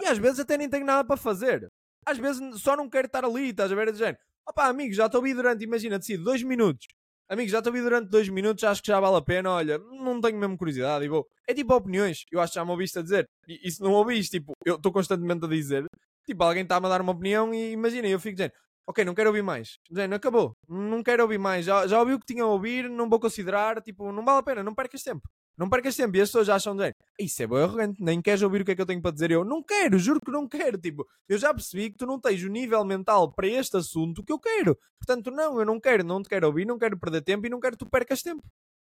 E 0.01 0.07
às 0.07 0.19
vezes 0.19 0.41
até 0.41 0.57
nem 0.57 0.69
tenho 0.69 0.87
nada 0.87 1.07
para 1.07 1.17
fazer. 1.17 1.71
Às 2.07 2.19
vezes 2.19 2.63
só 2.63 2.75
não 2.75 2.89
quero 2.89 3.07
estar 3.07 3.25
ali, 3.25 3.51
estás 3.51 3.71
a 3.71 3.75
ver? 3.75 3.89
É 3.89 3.93
de 3.93 3.99
género, 3.99 4.19
opa, 4.49 4.67
amigo, 4.67 4.95
já 4.95 5.07
estou 5.07 5.23
aí 5.23 5.35
durante, 5.35 5.63
imagina, 5.63 5.99
decido, 5.99 6.25
dois 6.25 6.43
minutos. 6.43 6.87
amigo, 7.29 7.51
já 7.51 7.61
te 7.61 7.69
ouvi 7.69 7.83
durante 7.83 8.09
dois 8.09 8.29
minutos, 8.31 8.65
acho 8.65 8.81
que 8.83 8.89
já 8.89 8.99
vale 8.99 9.17
a 9.17 9.23
pena, 9.23 9.51
olha, 9.51 9.79
não 9.79 10.19
tenho 10.21 10.39
mesmo 10.39 10.57
curiosidade 10.57 11.05
e 11.05 11.09
vou. 11.09 11.27
É 11.47 11.53
tipo 11.53 11.75
opiniões, 11.75 12.25
eu 12.33 12.41
acho 12.41 12.53
que 12.55 12.59
já 12.59 12.65
me 12.65 12.71
ouviste 12.71 12.99
a 12.99 13.03
dizer. 13.03 13.29
E, 13.47 13.69
e 13.69 13.71
se 13.71 13.83
não 13.83 13.93
ouviste, 13.93 14.39
tipo, 14.39 14.53
eu 14.65 14.77
estou 14.77 14.91
constantemente 14.91 15.45
a 15.45 15.49
dizer, 15.49 15.85
tipo, 16.25 16.43
alguém 16.43 16.63
está-me 16.63 16.87
a 16.87 16.89
dar 16.89 17.03
uma 17.03 17.13
opinião 17.13 17.53
e 17.53 17.73
imagina, 17.73 18.09
eu 18.09 18.19
fico 18.19 18.37
dizendo, 18.37 18.53
ok, 18.89 19.05
não 19.05 19.15
quero 19.15 19.29
ouvir 19.29 19.43
mais. 19.43 19.79
Dizendo, 19.91 20.15
acabou, 20.15 20.57
não 20.67 21.03
quero 21.03 21.23
ouvir 21.23 21.39
mais, 21.39 21.67
já, 21.67 21.87
já 21.87 22.01
ouvi 22.01 22.15
o 22.15 22.19
que 22.19 22.27
tinha 22.27 22.43
a 22.43 22.47
ouvir, 22.47 22.89
não 22.89 23.09
vou 23.09 23.21
considerar, 23.21 23.83
tipo, 23.83 24.11
não 24.11 24.25
vale 24.25 24.39
a 24.39 24.43
pena, 24.43 24.63
não 24.63 24.75
percas 24.75 25.03
tempo. 25.03 25.29
Não 25.59 25.69
percas 25.69 25.97
tempo. 25.97 26.17
E 26.17 26.21
as 26.21 26.29
pessoas 26.29 26.47
já 26.47 26.55
acham 26.55 26.75
de 26.77 26.95
isso 27.19 27.43
é 27.43 27.47
bem 27.47 27.59
arrogante, 27.59 28.03
nem 28.03 28.23
queres 28.23 28.41
ouvir 28.43 28.63
o 28.63 28.65
que 28.65 28.71
é 28.71 28.77
que 28.77 28.81
eu 28.81 28.87
tenho 28.87 29.03
para 29.03 29.11
dizer. 29.11 29.33
Eu 29.33 29.45
não 29.45 29.63
quero, 29.63 29.99
juro 29.99 30.21
que 30.21 30.31
não 30.31 30.49
quero. 30.49 30.79
Tipo, 30.79 31.05
eu 31.29 31.37
já 31.37 31.53
percebi 31.53 31.91
que 31.91 31.97
tu 31.97 32.07
não 32.07 32.19
tens 32.19 32.43
o 32.45 32.49
nível 32.49 32.85
mental 32.85 33.33
para 33.33 33.49
este 33.49 33.77
assunto 33.77 34.25
que 34.25 34.33
eu 34.33 34.39
quero. 34.39 34.79
Portanto, 34.99 35.33
não, 35.33 35.59
eu 35.59 35.67
não 35.67 35.81
quero, 35.81 36.05
não 36.05 36.23
te 36.23 36.29
quero 36.29 36.47
ouvir, 36.47 36.65
não 36.65 36.79
quero 36.79 36.99
perder 36.99 37.23
tempo 37.23 37.47
e 37.47 37.51
não 37.51 37.59
quero 37.59 37.77
que 37.77 37.85
tu 37.85 37.91
percas 37.91 38.23
tempo. 38.23 38.43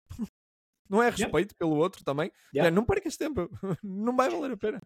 não 0.89 1.03
é 1.03 1.11
respeito 1.11 1.51
yeah. 1.51 1.59
pelo 1.59 1.77
outro 1.77 2.05
também. 2.05 2.31
Yeah. 2.55 2.71
Não, 2.71 2.83
não 2.83 2.87
percas 2.87 3.17
tempo, 3.17 3.51
não 3.83 4.15
vai 4.15 4.31
valer 4.31 4.53
a 4.53 4.57
pena. 4.57 4.81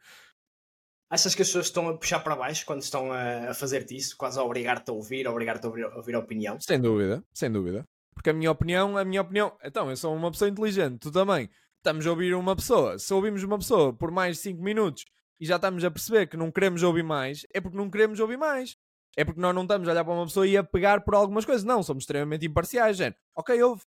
Achas 1.08 1.34
que 1.34 1.42
as 1.42 1.48
pessoas 1.48 1.66
estão 1.66 1.88
a 1.88 1.96
puxar 1.96 2.20
para 2.20 2.34
baixo 2.34 2.66
quando 2.66 2.82
estão 2.82 3.12
a, 3.12 3.54
fazer-te 3.54 3.96
isso, 3.96 4.16
quase 4.16 4.38
a 4.38 4.42
obrigar-te 4.42 4.90
a 4.90 4.92
ouvir, 4.92 5.26
a 5.26 5.30
obrigar-te 5.30 5.64
a 5.64 5.68
ouvir, 5.68 5.84
a 5.84 5.96
ouvir 5.96 6.14
a 6.16 6.18
opinião? 6.18 6.58
Sem 6.60 6.80
dúvida, 6.80 7.22
sem 7.32 7.50
dúvida. 7.50 7.84
Porque 8.12 8.30
a 8.30 8.32
minha 8.32 8.50
opinião, 8.50 8.96
a 8.96 9.04
minha 9.04 9.20
opinião, 9.20 9.56
então, 9.62 9.88
eu 9.88 9.96
sou 9.96 10.14
uma 10.14 10.30
pessoa 10.32 10.48
inteligente, 10.48 10.98
tu 10.98 11.12
também 11.12 11.48
estamos 11.76 12.04
a 12.06 12.10
ouvir 12.10 12.34
uma 12.34 12.56
pessoa. 12.56 12.98
Se 12.98 13.14
ouvimos 13.14 13.42
uma 13.44 13.58
pessoa 13.58 13.92
por 13.92 14.10
mais 14.10 14.36
de 14.36 14.42
5 14.42 14.60
minutos 14.60 15.04
e 15.38 15.46
já 15.46 15.56
estamos 15.56 15.84
a 15.84 15.90
perceber 15.90 16.26
que 16.26 16.36
não 16.36 16.50
queremos 16.50 16.82
ouvir 16.82 17.04
mais, 17.04 17.46
é 17.54 17.60
porque 17.60 17.76
não 17.76 17.88
queremos 17.88 18.18
ouvir 18.18 18.36
mais. 18.36 18.76
É 19.16 19.24
porque 19.24 19.40
nós 19.40 19.54
não 19.54 19.62
estamos 19.62 19.88
a 19.88 19.92
olhar 19.92 20.04
para 20.04 20.12
uma 20.12 20.26
pessoa 20.26 20.46
e 20.46 20.56
a 20.56 20.64
pegar 20.64 21.02
por 21.02 21.14
algumas 21.14 21.44
coisas. 21.44 21.64
Não, 21.64 21.82
somos 21.82 22.02
extremamente 22.02 22.44
imparciais, 22.44 22.96
gente. 22.96 23.16
Ok, 23.34 23.62
ouve. 23.62 23.82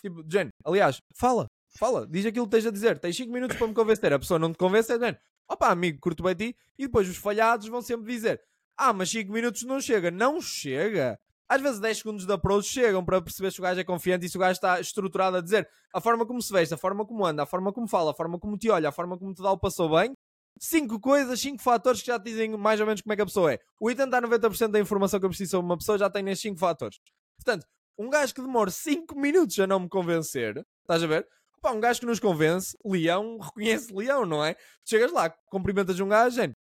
Tipo, 0.00 0.24
gente, 0.30 0.50
aliás, 0.64 0.98
fala, 1.14 1.46
fala, 1.78 2.06
diz 2.06 2.24
aquilo 2.24 2.46
que 2.46 2.56
esteja 2.56 2.68
a 2.68 2.72
dizer. 2.72 2.98
Tens 2.98 3.16
5 3.16 3.32
minutos 3.32 3.56
para 3.56 3.66
me 3.66 3.74
convencer. 3.74 4.12
A 4.12 4.18
pessoa 4.18 4.38
não 4.38 4.52
te 4.52 4.58
convence, 4.58 4.92
é 4.92 4.98
gente. 4.98 5.18
Opa, 5.48 5.68
amigo, 5.68 5.98
curto 6.00 6.22
bem 6.22 6.34
ti. 6.34 6.56
E 6.78 6.86
depois 6.86 7.08
os 7.08 7.16
falhados 7.16 7.68
vão 7.68 7.80
sempre 7.80 8.12
dizer: 8.12 8.42
Ah, 8.76 8.92
mas 8.92 9.10
5 9.10 9.32
minutos 9.32 9.62
não 9.62 9.80
chega. 9.80 10.10
Não 10.10 10.40
chega. 10.40 11.18
Às 11.48 11.62
vezes 11.62 11.78
10 11.78 11.98
segundos 11.98 12.26
de 12.26 12.32
approach 12.32 12.66
chegam 12.66 13.04
para 13.04 13.22
perceber 13.22 13.52
se 13.52 13.60
o 13.60 13.62
gajo 13.62 13.80
é 13.80 13.84
confiante 13.84 14.26
e 14.26 14.28
se 14.28 14.36
o 14.36 14.40
gajo 14.40 14.52
está 14.52 14.80
estruturado 14.80 15.36
a 15.36 15.40
dizer 15.40 15.68
a 15.94 16.00
forma 16.00 16.26
como 16.26 16.42
se 16.42 16.52
veste, 16.52 16.74
a 16.74 16.76
forma 16.76 17.06
como 17.06 17.24
anda, 17.24 17.44
a 17.44 17.46
forma 17.46 17.72
como 17.72 17.86
fala, 17.86 18.10
a 18.10 18.14
forma 18.14 18.38
como 18.38 18.58
te 18.58 18.68
olha, 18.68 18.88
a 18.88 18.92
forma 18.92 19.16
como 19.16 19.32
te 19.32 19.42
dá 19.42 19.52
o 19.52 19.58
passou 19.58 19.88
bem. 19.96 20.12
Cinco 20.58 20.98
coisas, 20.98 21.38
cinco 21.38 21.62
fatores 21.62 22.00
que 22.00 22.08
já 22.08 22.18
te 22.18 22.24
dizem 22.24 22.56
mais 22.56 22.80
ou 22.80 22.86
menos 22.86 23.00
como 23.00 23.12
é 23.12 23.16
que 23.16 23.22
a 23.22 23.26
pessoa 23.26 23.52
é. 23.52 23.60
80 23.80 24.16
a 24.16 24.22
90% 24.22 24.68
da 24.68 24.80
informação 24.80 25.20
que 25.20 25.26
eu 25.26 25.30
preciso 25.30 25.52
sobre 25.52 25.66
uma 25.66 25.78
pessoa 25.78 25.98
já 25.98 26.10
tem 26.10 26.22
nestes 26.22 26.42
cinco 26.42 26.58
fatores. 26.58 26.98
Portanto, 27.36 27.64
um 27.98 28.10
gajo 28.10 28.34
que 28.34 28.40
demora 28.40 28.70
5 28.70 29.18
minutos 29.18 29.58
a 29.60 29.66
não 29.66 29.80
me 29.80 29.88
convencer, 29.88 30.66
estás 30.82 31.02
a 31.02 31.06
ver? 31.06 31.28
Opa, 31.58 31.72
um 31.72 31.80
gajo 31.80 32.00
que 32.00 32.06
nos 32.06 32.20
convence, 32.20 32.76
leão, 32.84 33.38
reconhece 33.42 33.92
leão, 33.92 34.24
não 34.26 34.44
é? 34.44 34.54
Tu 34.54 34.90
chegas 34.90 35.12
lá, 35.12 35.30
cumprimentas 35.50 35.98
um 36.00 36.08
gajo, 36.08 36.36
gente, 36.36 36.54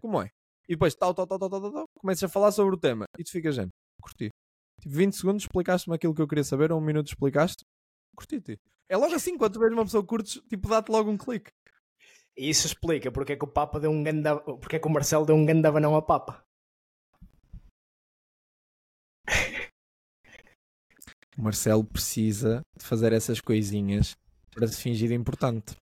como 0.00 0.20
é? 0.20 0.30
E 0.68 0.74
depois, 0.74 0.94
tal, 0.94 1.14
tal, 1.14 1.26
tal, 1.26 1.38
tal, 1.38 1.48
tal, 1.50 1.72
tal, 1.72 1.84
começas 1.98 2.24
a 2.24 2.28
falar 2.28 2.50
sobre 2.50 2.74
o 2.74 2.78
tema 2.78 3.06
e 3.18 3.24
tu 3.24 3.30
ficas, 3.30 3.54
gente, 3.54 3.70
curti. 4.02 4.30
Tipo, 4.80 4.94
20 4.94 5.16
segundos 5.16 5.42
explicaste-me 5.44 5.94
aquilo 5.94 6.14
que 6.14 6.20
eu 6.20 6.28
queria 6.28 6.44
saber, 6.44 6.72
ou 6.72 6.78
um 6.78 6.84
minuto 6.84 7.08
explicaste, 7.08 7.64
curti-te. 8.16 8.58
É 8.88 8.96
logo 8.96 9.14
assim, 9.14 9.36
quando 9.36 9.54
tu 9.54 9.60
vês 9.60 9.72
uma 9.72 9.84
pessoa 9.84 10.04
curtes, 10.04 10.40
tipo, 10.48 10.68
dá-te 10.68 10.90
logo 10.90 11.10
um 11.10 11.16
clique. 11.16 11.50
E 12.36 12.50
isso 12.50 12.66
explica 12.66 13.10
porque 13.10 13.32
é 13.32 13.36
que 13.36 13.44
o 13.44 13.48
Papa 13.48 13.80
deu 13.80 13.90
um 13.90 14.02
ganda... 14.02 14.38
porque 14.38 14.76
é 14.76 14.78
que 14.78 14.86
o 14.86 14.90
Marcelo 14.90 15.24
deu 15.24 15.34
um 15.34 15.46
ganda 15.46 15.72
banão 15.72 15.96
a 15.96 16.02
Papa. 16.02 16.45
O 21.36 21.42
Marcelo 21.42 21.84
precisa 21.84 22.60
de 22.78 22.84
fazer 22.84 23.12
essas 23.12 23.40
coisinhas 23.40 24.16
para 24.52 24.66
se 24.66 24.80
fingir 24.80 25.12
importante. 25.12 25.76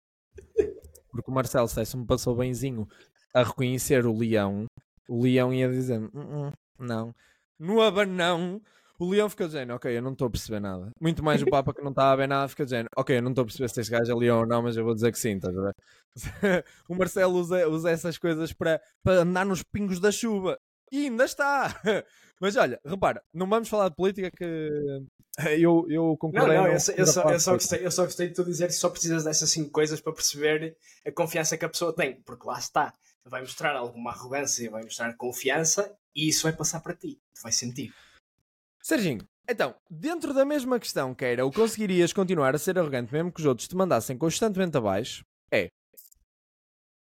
Porque 1.11 1.29
o 1.29 1.33
Marcelo, 1.33 1.67
se 1.67 1.97
me 1.97 2.05
passou 2.05 2.35
benzinho 2.35 2.87
a 3.33 3.43
reconhecer 3.43 4.05
o 4.05 4.17
leão, 4.17 4.65
o 5.09 5.21
leão 5.21 5.53
ia 5.53 5.69
dizer: 5.69 5.99
mm 5.99 6.09
-mm, 6.13 6.53
não, 6.79 7.13
no 7.59 7.81
abanão, 7.81 8.61
o 9.01 9.09
Leão 9.09 9.27
fica 9.27 9.47
dizendo, 9.47 9.73
ok, 9.73 9.97
eu 9.97 10.01
não 10.01 10.11
estou 10.11 10.27
a 10.27 10.29
perceber 10.29 10.59
nada. 10.59 10.91
Muito 11.01 11.23
mais 11.23 11.41
o 11.41 11.45
Papa 11.47 11.73
que 11.73 11.81
não 11.81 11.89
está 11.89 12.11
a 12.11 12.15
ver 12.15 12.27
nada 12.27 12.47
fica 12.47 12.63
dizendo, 12.63 12.87
ok, 12.95 13.17
eu 13.17 13.21
não 13.23 13.31
estou 13.31 13.41
a 13.41 13.45
perceber 13.45 13.67
se 13.67 13.81
este 13.81 13.91
gajo 13.91 14.11
é 14.11 14.15
Leão 14.15 14.41
ou 14.41 14.45
não, 14.45 14.61
mas 14.61 14.77
eu 14.77 14.83
vou 14.83 14.93
dizer 14.93 15.11
que 15.11 15.17
sim, 15.17 15.37
estás 15.37 15.57
a 15.57 15.61
ver? 15.61 15.75
o 16.87 16.95
Marcelo 16.95 17.33
usa, 17.35 17.67
usa 17.67 17.89
essas 17.89 18.19
coisas 18.19 18.53
para, 18.53 18.79
para 19.03 19.21
andar 19.21 19.43
nos 19.43 19.63
pingos 19.63 19.99
da 19.99 20.11
chuva. 20.11 20.55
E 20.91 21.05
ainda 21.05 21.25
está! 21.25 21.81
Mas 22.41 22.55
olha, 22.55 22.81
repara, 22.83 23.23
não 23.31 23.47
vamos 23.47 23.69
falar 23.69 23.89
de 23.89 23.95
política 23.95 24.31
que 24.31 24.69
eu, 25.59 25.85
eu 25.87 26.17
concordei. 26.17 26.57
Não, 26.57 26.63
não, 26.63 26.67
eu, 26.67 26.73
eu, 26.73 26.79
só, 27.05 27.29
eu, 27.29 27.39
só 27.39 27.53
gostei, 27.53 27.85
eu 27.85 27.91
só 27.91 28.03
gostei 28.03 28.29
de 28.29 28.33
tu 28.33 28.43
dizer 28.43 28.65
que 28.65 28.73
só 28.73 28.89
precisas 28.89 29.23
dessas 29.23 29.51
cinco 29.51 29.69
coisas 29.69 30.01
para 30.01 30.11
perceber 30.11 30.75
a 31.05 31.11
confiança 31.11 31.55
que 31.55 31.63
a 31.63 31.69
pessoa 31.69 31.95
tem, 31.95 32.19
porque 32.23 32.47
lá 32.47 32.57
está 32.57 32.93
vai 33.23 33.41
mostrar 33.41 33.75
alguma 33.75 34.09
arrogância, 34.09 34.69
vai 34.71 34.81
mostrar 34.81 35.15
confiança 35.15 35.95
e 36.15 36.27
isso 36.27 36.41
vai 36.41 36.53
passar 36.53 36.81
para 36.81 36.95
ti. 36.95 37.21
Tu 37.35 37.43
vais 37.43 37.55
sentir. 37.55 37.93
Serginho, 38.81 39.27
então, 39.47 39.75
dentro 39.87 40.33
da 40.33 40.43
mesma 40.43 40.79
questão 40.79 41.13
que 41.13 41.23
era 41.23 41.45
o 41.45 41.51
conseguirias 41.51 42.11
continuar 42.11 42.55
a 42.55 42.57
ser 42.57 42.79
arrogante 42.79 43.13
mesmo 43.13 43.31
que 43.31 43.39
os 43.39 43.45
outros 43.45 43.67
te 43.67 43.75
mandassem 43.75 44.17
constantemente 44.17 44.75
abaixo, 44.75 45.23
é. 45.51 45.67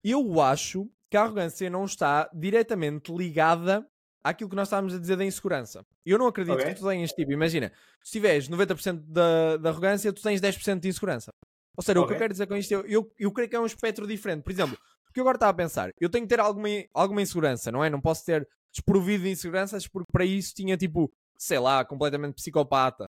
Eu 0.03 0.41
acho 0.41 0.89
que 1.09 1.15
a 1.15 1.21
arrogância 1.21 1.69
não 1.69 1.85
está 1.85 2.29
diretamente 2.33 3.13
ligada 3.13 3.87
àquilo 4.23 4.49
que 4.49 4.55
nós 4.55 4.67
estávamos 4.67 4.93
a 4.93 4.99
dizer 4.99 5.15
da 5.15 5.25
insegurança. 5.25 5.85
Eu 6.05 6.17
não 6.17 6.27
acredito 6.27 6.55
okay. 6.55 6.73
que 6.73 6.79
tu 6.79 6.87
tenhas, 6.87 7.11
tipo, 7.11 7.31
imagina, 7.31 7.71
se 8.03 8.11
tiveres 8.11 8.49
90% 8.49 9.03
da, 9.07 9.57
da 9.57 9.69
arrogância, 9.69 10.11
tu 10.13 10.21
tens 10.21 10.41
10% 10.41 10.79
de 10.79 10.89
insegurança. 10.89 11.31
Ou 11.77 11.83
seja, 11.83 11.99
okay. 11.99 12.03
o 12.03 12.07
que 12.07 12.13
eu 12.13 12.17
quero 12.17 12.33
dizer 12.33 12.47
com 12.47 12.55
isto, 12.55 12.71
eu, 12.71 12.85
eu, 12.85 13.13
eu 13.17 13.31
creio 13.31 13.49
que 13.49 13.55
é 13.55 13.59
um 13.59 13.65
espectro 13.65 14.05
diferente. 14.05 14.43
Por 14.43 14.51
exemplo, 14.51 14.77
porque 15.05 15.19
eu 15.19 15.23
agora 15.23 15.37
estava 15.37 15.51
a 15.51 15.55
pensar, 15.55 15.91
eu 15.99 16.09
tenho 16.09 16.25
que 16.25 16.29
ter 16.29 16.39
alguma, 16.39 16.67
alguma 16.93 17.21
insegurança, 17.21 17.71
não 17.71 17.83
é? 17.83 17.89
Não 17.89 18.01
posso 18.01 18.25
ter 18.25 18.47
desprovido 18.71 19.23
de 19.23 19.31
inseguranças 19.31 19.87
porque 19.87 20.11
para 20.11 20.25
isso 20.25 20.53
tinha 20.53 20.77
tipo, 20.77 21.11
sei 21.37 21.59
lá, 21.59 21.83
completamente 21.83 22.35
psicopata. 22.35 23.05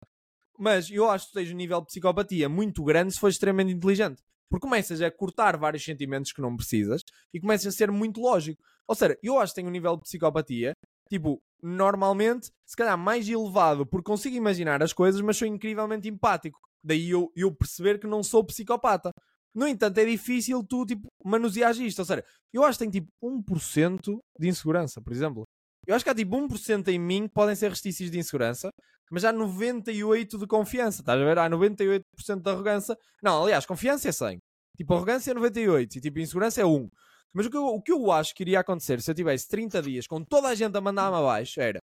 Mas 0.57 0.89
eu 0.89 1.09
acho 1.09 1.27
que 1.27 1.31
tu 1.31 1.35
tens 1.35 1.51
um 1.51 1.55
nível 1.55 1.79
de 1.81 1.87
psicopatia 1.87 2.49
muito 2.49 2.83
grande 2.83 3.13
se 3.13 3.19
fores 3.19 3.35
extremamente 3.35 3.73
inteligente. 3.73 4.21
Porque 4.49 4.61
começas 4.67 5.01
a 5.01 5.11
cortar 5.11 5.57
vários 5.57 5.83
sentimentos 5.83 6.31
que 6.31 6.41
não 6.41 6.55
precisas 6.55 7.01
e 7.33 7.39
começas 7.39 7.67
a 7.67 7.71
ser 7.71 7.91
muito 7.91 8.21
lógico. 8.21 8.61
Ou 8.87 8.95
seja, 8.95 9.17
eu 9.23 9.39
acho 9.39 9.53
que 9.53 9.55
tenho 9.55 9.67
um 9.67 9.71
nível 9.71 9.95
de 9.95 10.03
psicopatia, 10.03 10.73
tipo, 11.09 11.41
normalmente, 11.61 12.51
se 12.65 12.75
calhar 12.75 12.97
mais 12.97 13.27
elevado, 13.27 13.85
porque 13.85 14.05
consigo 14.05 14.35
imaginar 14.35 14.81
as 14.83 14.93
coisas, 14.93 15.21
mas 15.21 15.37
sou 15.37 15.47
incrivelmente 15.47 16.07
empático. 16.07 16.59
Daí 16.83 17.09
eu, 17.09 17.31
eu 17.35 17.53
perceber 17.53 17.99
que 17.99 18.07
não 18.07 18.21
sou 18.21 18.43
psicopata. 18.43 19.11
No 19.53 19.67
entanto, 19.67 19.97
é 19.97 20.05
difícil 20.05 20.63
tu, 20.63 20.85
tipo, 20.85 21.07
manusear 21.23 21.75
isto. 21.79 21.99
Ou 21.99 22.05
seja, 22.05 22.23
eu 22.53 22.63
acho 22.63 22.77
que 22.77 22.85
tem 22.85 22.91
tipo 22.91 23.09
1% 23.23 24.19
de 24.39 24.47
insegurança, 24.47 25.01
por 25.01 25.13
exemplo. 25.13 25.43
Eu 25.87 25.95
acho 25.95 26.03
que 26.03 26.11
há 26.11 26.15
tipo 26.15 26.35
1% 26.35 26.87
em 26.89 26.99
mim 26.99 27.27
que 27.27 27.33
podem 27.33 27.55
ser 27.55 27.69
restícios 27.69 28.11
de 28.11 28.19
insegurança, 28.19 28.69
mas 29.11 29.23
há 29.23 29.31
98% 29.31 30.39
de 30.39 30.47
confiança. 30.47 31.01
Estás 31.01 31.21
a 31.21 31.23
ver? 31.23 31.37
Há 31.37 31.49
98% 31.49 32.03
de 32.41 32.49
arrogância. 32.49 32.97
Não, 33.23 33.43
aliás, 33.43 33.65
confiança 33.65 34.09
é 34.09 34.11
100. 34.11 34.39
Tipo, 34.77 34.93
arrogância 34.93 35.31
é 35.31 35.33
98 35.33 35.97
e 35.97 36.01
tipo, 36.01 36.19
insegurança 36.19 36.61
é 36.61 36.65
1. 36.65 36.89
Mas 37.35 37.45
o 37.47 37.49
que, 37.49 37.57
eu, 37.57 37.65
o 37.65 37.81
que 37.81 37.91
eu 37.91 38.11
acho 38.13 38.33
que 38.33 38.43
iria 38.43 38.61
acontecer 38.61 39.01
se 39.01 39.11
eu 39.11 39.15
tivesse 39.15 39.45
30 39.49 39.81
dias 39.81 40.07
com 40.07 40.23
toda 40.23 40.47
a 40.47 40.55
gente 40.55 40.77
a 40.77 40.79
mandar-me 40.79 41.17
abaixo 41.17 41.59
era 41.59 41.81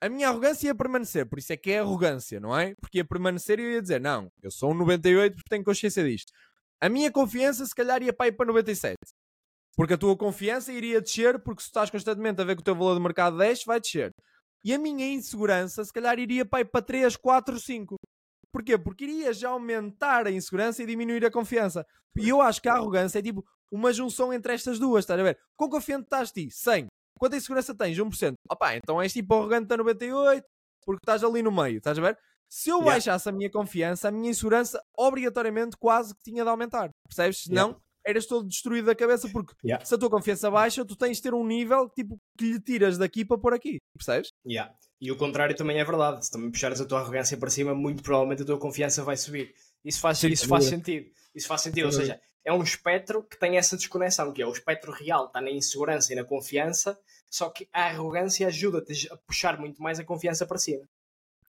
a 0.00 0.08
minha 0.08 0.28
arrogância 0.28 0.66
ia 0.66 0.74
permanecer, 0.74 1.26
por 1.26 1.38
isso 1.38 1.52
é 1.52 1.56
que 1.56 1.70
é 1.70 1.78
arrogância, 1.78 2.40
não 2.40 2.58
é? 2.58 2.74
Porque 2.80 2.98
ia 2.98 3.04
permanecer 3.04 3.60
e 3.60 3.62
eu 3.62 3.70
ia 3.72 3.82
dizer, 3.82 4.00
não, 4.00 4.28
eu 4.42 4.50
sou 4.50 4.72
um 4.72 4.74
98 4.74 5.34
porque 5.34 5.48
tenho 5.48 5.62
consciência 5.62 6.02
disto. 6.02 6.32
A 6.80 6.88
minha 6.88 7.12
confiança 7.12 7.64
se 7.64 7.74
calhar 7.74 8.02
ia 8.02 8.12
para 8.12 8.28
ir 8.28 8.32
para 8.32 8.46
97. 8.46 8.96
Porque 9.76 9.94
a 9.94 9.98
tua 9.98 10.16
confiança 10.16 10.72
iria 10.72 11.00
descer 11.00 11.38
porque 11.38 11.62
se 11.62 11.68
estás 11.68 11.90
constantemente 11.90 12.40
a 12.40 12.44
ver 12.44 12.56
que 12.56 12.62
o 12.62 12.64
teu 12.64 12.74
valor 12.74 12.94
de 12.94 13.02
mercado 13.02 13.36
desce, 13.36 13.66
vai 13.66 13.78
descer. 13.78 14.10
E 14.64 14.74
a 14.74 14.78
minha 14.78 15.06
insegurança 15.06 15.84
se 15.84 15.92
calhar 15.92 16.18
iria 16.18 16.44
para, 16.44 16.62
ir 16.62 16.64
para 16.64 16.82
3, 16.82 17.16
4, 17.16 17.60
5. 17.60 17.96
Porquê? 18.52 18.76
Porque 18.76 19.04
iria 19.04 19.32
já 19.32 19.50
aumentar 19.50 20.26
a 20.26 20.30
insegurança 20.30 20.82
e 20.82 20.86
diminuir 20.86 21.24
a 21.24 21.30
confiança. 21.30 21.86
E 22.16 22.28
eu 22.28 22.40
acho 22.40 22.60
que 22.60 22.68
a 22.68 22.74
arrogância 22.74 23.18
é 23.18 23.22
tipo 23.22 23.44
uma 23.70 23.92
junção 23.92 24.32
entre 24.32 24.52
estas 24.52 24.78
duas, 24.78 25.04
estás 25.04 25.18
a 25.18 25.22
ver? 25.22 25.38
Quão 25.56 25.70
confiante 25.70 26.04
estás 26.04 26.30
ti? 26.30 26.48
100. 26.50 26.86
Quanta 27.18 27.36
insegurança 27.36 27.74
tens? 27.74 27.98
1%. 27.98 28.34
Opá, 28.50 28.76
então 28.76 29.00
és 29.00 29.12
tipo 29.12 29.34
arrogante 29.34 29.72
a 29.72 29.76
98 29.76 30.44
porque 30.84 31.00
estás 31.02 31.22
ali 31.22 31.42
no 31.42 31.52
meio, 31.52 31.78
estás 31.78 31.98
a 31.98 32.02
ver? 32.02 32.18
Se 32.48 32.70
eu 32.70 32.78
yeah. 32.78 32.92
baixasse 32.92 33.28
a 33.28 33.32
minha 33.32 33.50
confiança, 33.50 34.08
a 34.08 34.10
minha 34.10 34.30
insegurança 34.30 34.82
obrigatoriamente 34.96 35.76
quase 35.76 36.14
que 36.14 36.22
tinha 36.22 36.42
de 36.42 36.50
aumentar. 36.50 36.90
Percebes? 37.06 37.42
Senão 37.42 37.68
yeah. 37.68 37.82
eras 38.04 38.26
todo 38.26 38.48
destruído 38.48 38.86
da 38.86 38.94
cabeça 38.94 39.28
porque 39.28 39.54
yeah. 39.64 39.84
se 39.84 39.94
a 39.94 39.98
tua 39.98 40.10
confiança 40.10 40.50
baixa, 40.50 40.84
tu 40.84 40.96
tens 40.96 41.18
de 41.18 41.22
ter 41.22 41.34
um 41.34 41.46
nível 41.46 41.88
tipo 41.90 42.18
que 42.36 42.52
lhe 42.52 42.60
tiras 42.60 42.98
daqui 42.98 43.24
para 43.24 43.38
pôr 43.38 43.54
aqui. 43.54 43.78
Percebes? 43.96 44.30
Yeah. 44.44 44.74
E 45.00 45.12
o 45.12 45.16
contrário 45.16 45.54
também 45.54 45.78
é 45.78 45.84
verdade. 45.84 46.26
Se 46.26 46.30
também 46.30 46.50
puxares 46.50 46.80
a 46.80 46.86
tua 46.86 47.00
arrogância 47.00 47.36
para 47.36 47.50
cima, 47.50 47.74
muito 47.74 48.02
provavelmente 48.02 48.42
a 48.42 48.46
tua 48.46 48.58
confiança 48.58 49.04
vai 49.04 49.16
subir. 49.16 49.54
Isso 49.84 50.00
faz, 50.00 50.22
isso 50.24 50.48
faz 50.48 50.64
sentido. 50.64 51.08
Isso 51.34 51.46
faz 51.46 51.60
sentido. 51.60 51.86
Ou 51.86 51.92
seja, 51.92 52.20
é 52.44 52.52
um 52.52 52.62
espectro 52.62 53.22
que 53.22 53.38
tem 53.38 53.56
essa 53.56 53.76
desconexão, 53.76 54.32
que 54.32 54.42
é 54.42 54.46
o 54.46 54.52
espectro 54.52 54.92
real, 54.92 55.26
está 55.26 55.40
na 55.40 55.50
insegurança 55.50 56.12
e 56.12 56.16
na 56.16 56.24
confiança, 56.24 56.98
só 57.28 57.48
que 57.50 57.68
a 57.72 57.86
arrogância 57.86 58.46
ajuda-te 58.46 59.12
a 59.12 59.16
puxar 59.16 59.58
muito 59.58 59.82
mais 59.82 60.00
a 60.00 60.04
confiança 60.04 60.46
para 60.46 60.58
cima. 60.58 60.84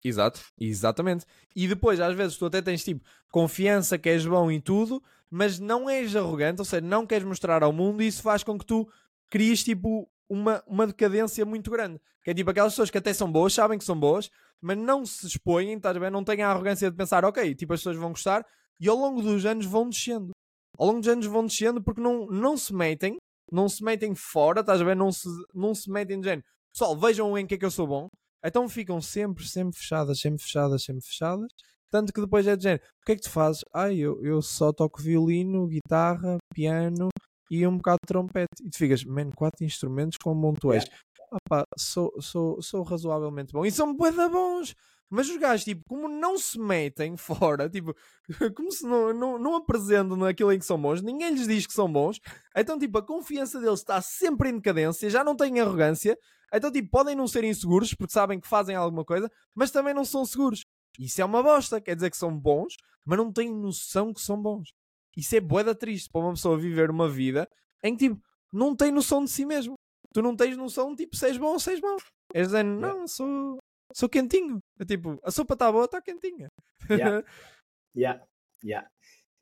Exato, 0.03 0.41
exatamente. 0.59 1.27
E 1.55 1.67
depois, 1.67 2.01
às 2.01 2.15
vezes, 2.15 2.37
tu 2.37 2.47
até 2.47 2.63
tens 2.63 2.85
tipo 2.85 3.05
confiança 3.31 3.99
que 3.99 4.09
és 4.09 4.25
bom 4.25 4.51
em 4.51 4.61
tudo, 4.61 5.03
mas 5.29 5.59
não 5.59 5.91
és 5.91 6.15
arrogante, 6.15 6.61
ou 6.61 6.65
seja, 6.65 6.81
não 6.81 7.07
queres 7.07 7.27
mostrar 7.27 7.63
ao 7.63 7.73
mundo 7.73 8.03
e 8.03 8.07
isso 8.07 8.23
faz 8.23 8.45
com 8.45 8.57
que 8.59 8.65
tu 8.65 8.89
cries 9.29 9.65
tipo 9.65 10.09
uma, 10.29 10.63
uma 10.67 10.87
decadência 10.87 11.45
muito 11.45 11.71
grande. 11.71 12.01
Que 12.23 12.31
é 12.31 12.35
tipo 12.35 12.51
aquelas 12.51 12.73
pessoas 12.73 12.91
que 12.91 12.99
até 12.99 13.13
são 13.13 13.31
boas, 13.31 13.53
sabem 13.53 13.79
que 13.79 13.85
são 13.85 13.99
boas, 13.99 14.31
mas 14.61 14.79
não 14.79 15.05
se 15.05 15.27
expõem, 15.27 15.73
estás 15.75 15.97
ver? 15.97 16.11
Não 16.11 16.25
têm 16.25 16.43
a 16.43 16.51
arrogância 16.51 16.91
de 16.91 16.97
pensar, 16.97 17.25
ok, 17.25 17.55
tipo 17.55 17.73
as 17.73 17.81
pessoas 17.81 17.97
vão 17.97 18.11
gostar, 18.11 18.47
e 18.79 18.89
ao 18.89 18.97
longo 18.97 19.23
dos 19.23 19.45
anos 19.45 19.67
vão 19.67 19.89
descendo. 19.89 20.36
Ao 20.79 20.87
longo 20.87 21.01
dos 21.01 21.09
anos 21.09 21.27
vão 21.27 21.47
descendo 21.47 21.83
porque 21.83 22.01
não, 22.01 22.27
não 22.27 22.57
se 22.57 22.75
metem, 22.75 23.17
não 23.51 23.69
se 23.69 23.83
metem 23.83 24.15
fora, 24.15 24.61
estás 24.61 24.81
a 24.81 24.85
ver? 24.85 24.97
Não 24.97 25.13
se, 25.13 25.29
não 25.55 25.75
se 25.75 25.91
metem 25.91 26.21
de 26.21 26.27
género. 26.27 26.45
Pessoal, 26.73 26.97
vejam 26.97 27.39
em 27.39 27.47
que 27.47 27.55
é 27.55 27.59
que 27.59 27.65
eu 27.65 27.71
sou 27.71 27.87
bom. 27.87 28.09
Então 28.45 28.69
ficam 28.69 29.01
sempre, 29.01 29.47
sempre 29.47 29.77
fechadas, 29.77 30.21
sempre 30.21 30.43
fechadas, 30.43 30.83
sempre 30.83 31.05
fechadas. 31.05 31.49
Tanto 31.91 32.13
que 32.13 32.21
depois 32.21 32.47
é 32.47 32.57
de 32.57 32.65
género, 32.65 32.83
o 33.03 33.07
que 33.07 33.13
é 33.13 33.17
que 33.17 33.23
tu 33.23 33.31
fazes? 33.31 33.63
Ah, 33.73 33.93
eu, 33.93 34.23
eu 34.25 34.43
só 34.43 34.73
toco 34.73 35.01
violino, 35.01 35.67
guitarra, 35.67 36.37
piano 36.53 37.09
e 37.51 37.67
um 37.67 37.77
bocado 37.77 37.99
de 38.03 38.09
trompete. 38.09 38.63
E 38.63 38.71
tu 38.71 38.77
ficas, 38.77 39.05
man, 39.05 39.31
quatro 39.31 39.65
instrumentos, 39.65 40.19
como 40.23 40.41
bom 40.41 40.55
tu 40.55 40.73
és. 40.73 40.85
Ah, 41.37 41.39
pá, 41.49 41.65
sou, 41.77 42.13
sou, 42.21 42.63
sou 42.63 42.83
razoavelmente 42.83 43.53
bom. 43.53 43.65
E 43.65 43.71
são 43.71 43.95
bué 43.95 44.11
bons. 44.11 44.75
Mas 45.09 45.29
os 45.29 45.37
gajos, 45.37 45.65
tipo, 45.65 45.83
como 45.87 46.09
não 46.09 46.37
se 46.39 46.59
metem 46.59 47.17
fora, 47.17 47.69
tipo, 47.69 47.95
como 48.57 48.73
se 48.73 48.85
não, 48.85 49.13
não, 49.13 49.39
não 49.39 49.55
apresentam 49.57 50.17
naquilo 50.17 50.53
em 50.53 50.59
que 50.59 50.65
são 50.65 50.81
bons, 50.81 51.01
ninguém 51.03 51.31
lhes 51.31 51.47
diz 51.47 51.67
que 51.67 51.73
são 51.73 51.91
bons, 51.93 52.21
então, 52.57 52.79
tipo, 52.79 52.99
a 52.99 53.03
confiança 53.03 53.61
deles 53.61 53.81
está 53.81 54.01
sempre 54.03 54.49
em 54.49 54.57
decadência, 54.57 55.09
já 55.09 55.23
não 55.23 55.37
têm 55.37 55.61
arrogância, 55.61 56.19
então, 56.53 56.73
tipo, 56.73 56.91
podem 56.91 57.15
não 57.15 57.29
ser 57.29 57.45
inseguros 57.45 57.95
porque 57.95 58.13
sabem 58.13 58.41
que 58.41 58.49
fazem 58.49 58.75
alguma 58.75 59.05
coisa, 59.05 59.31
mas 59.55 59.71
também 59.71 59.95
não 59.95 60.05
são 60.05 60.25
seguros. 60.25 60.65
Isso 60.99 61.21
é 61.21 61.25
uma 61.25 61.43
bosta, 61.43 61.81
quer 61.81 61.95
dizer 61.95 62.11
que 62.11 62.17
são 62.17 62.37
bons, 62.37 62.75
mas 63.05 63.19
não 63.19 63.33
têm 63.33 63.53
noção 63.53 64.13
que 64.13 64.21
são 64.21 64.41
bons. 64.41 64.73
Isso 65.17 65.37
é 65.37 65.41
boeda 65.41 65.75
triste 65.75 66.11
para 66.11 66.21
uma 66.21 66.33
pessoa 66.33 66.59
viver 66.59 66.91
uma 66.91 67.09
vida 67.09 67.49
em 67.83 67.97
que, 67.97 68.09
tipo, 68.09 68.21
não 68.53 68.75
tem 68.75 68.91
noção 68.91 69.23
de 69.25 69.31
si 69.31 69.45
mesmo. 69.45 69.76
Tu 70.17 70.23
não 70.23 70.35
tens 70.35 70.57
noção, 70.57 70.97
tipo, 70.97 71.15
se 71.15 71.27
és 71.27 71.37
bom 71.37 71.53
ou 71.53 71.61
se 71.61 71.73
és 71.73 71.79
mau. 71.79 71.99
És 72.33 72.47
dizendo, 72.47 72.81
não, 72.81 73.07
sou, 73.07 73.59
sou 73.93 74.09
quentinho. 74.09 74.61
É 74.81 74.85
tipo, 74.87 75.21
a 75.23 75.31
sopa 75.31 75.53
está 75.53 75.71
boa, 75.71 75.85
está 75.85 76.01
quentinha. 76.01 76.49
Yeah. 76.89 77.23
yeah. 77.95 78.25
yeah. 78.65 78.91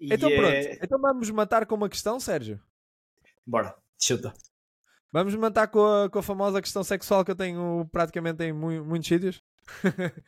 então 0.01 0.29
pronto, 0.29 0.49
é... 0.49 0.81
então 0.83 1.01
vamos 1.01 1.31
matar 1.31 1.65
com 1.65 1.77
uma 1.77 1.89
questão, 1.89 2.19
Sérgio? 2.19 2.61
Bora, 3.47 3.79
chuta. 4.03 4.35
Vamos 5.13 5.37
matar 5.37 5.69
com 5.69 5.87
a, 5.87 6.11
com 6.11 6.19
a 6.19 6.23
famosa 6.25 6.61
questão 6.61 6.83
sexual 6.83 7.25
que 7.25 7.31
eu 7.31 7.37
tenho 7.37 7.89
praticamente 7.93 8.43
em 8.43 8.53
mu 8.53 8.85
muitos 8.85 9.07
sítios? 9.07 9.45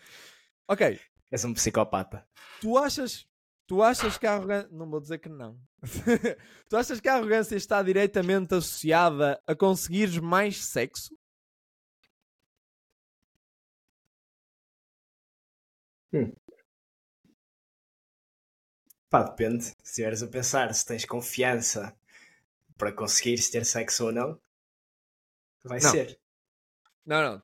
ok. 0.69 1.01
És 1.33 1.45
um 1.45 1.53
psicopata. 1.55 2.25
Tu 2.61 2.79
achas, 2.79 3.27
tu 3.67 3.83
achas 3.83 4.17
que 4.19 4.27
a 4.27 4.35
arrogância. 4.35 4.69
Não 4.73 4.89
vou 4.89 5.01
dizer 5.01 5.19
que 5.19 5.29
não. 5.29 5.59
tu 6.69 6.77
achas 6.77 7.01
que 7.01 7.09
a 7.09 7.15
arrogância 7.15 7.57
está 7.57 7.83
diretamente 7.83 8.55
associada 8.55 9.41
a 9.47 9.55
conseguires 9.55 10.19
mais 10.19 10.65
sexo? 10.65 11.17
Hum. 16.13 16.33
Pá, 19.11 19.23
depende. 19.23 19.65
Se 19.65 19.75
estiveres 19.85 20.23
a 20.23 20.29
pensar 20.29 20.75
se 20.75 20.85
tens 20.85 21.05
confiança 21.05 21.97
para 22.77 22.93
conseguires 22.93 23.49
ter 23.51 23.65
sexo 23.65 24.07
ou 24.07 24.13
não, 24.13 24.41
vai 25.65 25.81
não. 25.81 25.91
ser. 25.91 26.19
Não, 27.05 27.23
não. 27.23 27.43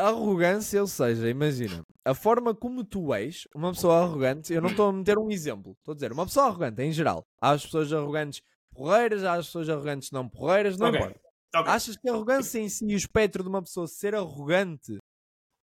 Arrogância, 0.00 0.80
ou 0.80 0.86
seja, 0.86 1.28
imagina, 1.28 1.82
a 2.04 2.14
forma 2.14 2.54
como 2.54 2.84
tu 2.84 3.12
és, 3.12 3.46
uma 3.54 3.72
pessoa 3.72 4.02
arrogante, 4.02 4.52
eu 4.52 4.62
não 4.62 4.70
estou 4.70 4.88
a 4.88 4.92
meter 4.92 5.18
um 5.18 5.30
exemplo, 5.30 5.72
estou 5.78 5.92
a 5.92 5.94
dizer, 5.94 6.12
uma 6.12 6.26
pessoa 6.26 6.46
arrogante 6.46 6.82
em 6.82 6.92
geral. 6.92 7.24
Há 7.40 7.50
as 7.50 7.64
pessoas 7.64 7.92
arrogantes 7.92 8.40
porreiras, 8.72 9.24
há 9.24 9.34
as 9.34 9.46
pessoas 9.46 9.68
arrogantes 9.68 10.10
não 10.10 10.28
porreiras, 10.28 10.78
não 10.78 10.88
okay. 10.88 11.00
importa. 11.00 11.20
Okay. 11.56 11.72
Achas 11.72 11.96
que 11.96 12.08
a 12.08 12.12
arrogância 12.12 12.58
em 12.58 12.68
si, 12.68 12.84
o 12.84 12.96
espectro 12.96 13.42
de 13.42 13.48
uma 13.48 13.62
pessoa 13.62 13.86
ser 13.86 14.14
arrogante, 14.14 14.98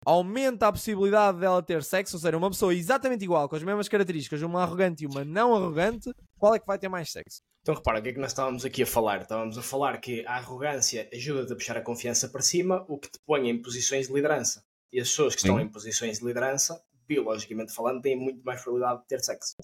aumenta 0.04 0.68
a 0.68 0.72
possibilidade 0.72 1.38
dela 1.38 1.62
ter 1.62 1.82
sexo, 1.82 2.16
ou 2.16 2.20
seja, 2.20 2.36
uma 2.36 2.50
pessoa 2.50 2.74
exatamente 2.74 3.24
igual, 3.24 3.48
com 3.48 3.56
as 3.56 3.62
mesmas 3.62 3.88
características, 3.88 4.42
uma 4.42 4.62
arrogante 4.62 5.04
e 5.04 5.06
uma 5.06 5.24
não 5.24 5.54
arrogante, 5.54 6.10
qual 6.40 6.54
é 6.54 6.58
que 6.58 6.66
vai 6.66 6.78
ter 6.78 6.88
mais 6.88 7.12
sexo? 7.12 7.42
Então 7.60 7.74
repara, 7.74 8.00
o 8.00 8.02
que 8.02 8.08
é 8.08 8.12
que 8.14 8.18
nós 8.18 8.30
estávamos 8.30 8.64
aqui 8.64 8.82
a 8.82 8.86
falar? 8.86 9.20
Estávamos 9.20 9.58
a 9.58 9.62
falar 9.62 10.00
que 10.00 10.24
a 10.26 10.36
arrogância 10.36 11.08
ajuda-te 11.12 11.52
a 11.52 11.56
puxar 11.56 11.76
a 11.76 11.82
confiança 11.82 12.28
para 12.28 12.40
cima, 12.40 12.84
o 12.88 12.98
que 12.98 13.10
te 13.10 13.20
põe 13.26 13.50
em 13.50 13.60
posições 13.60 14.08
de 14.08 14.14
liderança. 14.14 14.64
E 14.90 14.98
as 14.98 15.08
pessoas 15.08 15.34
que 15.34 15.42
Sim. 15.42 15.48
estão 15.48 15.60
em 15.60 15.68
posições 15.68 16.18
de 16.18 16.24
liderança, 16.24 16.82
biologicamente 17.06 17.72
falando, 17.72 18.00
têm 18.00 18.16
muito 18.16 18.42
mais 18.42 18.62
probabilidade 18.62 19.02
de 19.02 19.06
ter 19.06 19.20
sexo. 19.20 19.54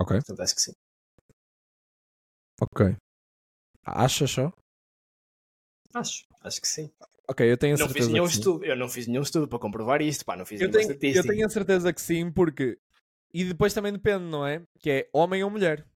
Ok. 0.00 0.16
Portanto, 0.16 0.40
acho 0.40 0.54
que 0.56 0.60
sim. 0.60 0.72
Ok. 2.60 2.96
Achas 3.84 4.30
só? 4.30 4.52
Acho, 5.94 6.26
acho 6.42 6.60
que 6.60 6.68
sim. 6.68 6.90
Ok, 7.28 7.50
eu 7.50 7.56
tenho 7.56 7.76
a 7.76 7.78
não 7.78 7.86
certeza. 7.86 8.06
Fiz 8.06 8.12
nenhum 8.12 8.26
que 8.26 8.32
estudo, 8.32 8.64
eu 8.64 8.76
não 8.76 8.88
fiz 8.88 9.06
nenhum 9.06 9.22
estudo 9.22 9.48
para 9.48 9.58
comprovar 9.58 10.02
isto, 10.02 10.24
pá, 10.24 10.36
não 10.36 10.44
fiz 10.44 10.60
eu 10.60 10.70
tenho, 10.70 10.90
Eu 10.90 11.22
tenho 11.22 11.46
a 11.46 11.48
certeza 11.48 11.92
que 11.92 12.00
sim, 12.00 12.30
porque. 12.30 12.78
E 13.32 13.44
depois 13.44 13.74
também 13.74 13.92
depende, 13.92 14.24
não 14.24 14.46
é? 14.46 14.62
Que 14.80 14.90
é 14.90 15.08
homem 15.12 15.42
ou 15.42 15.50
mulher. 15.50 15.86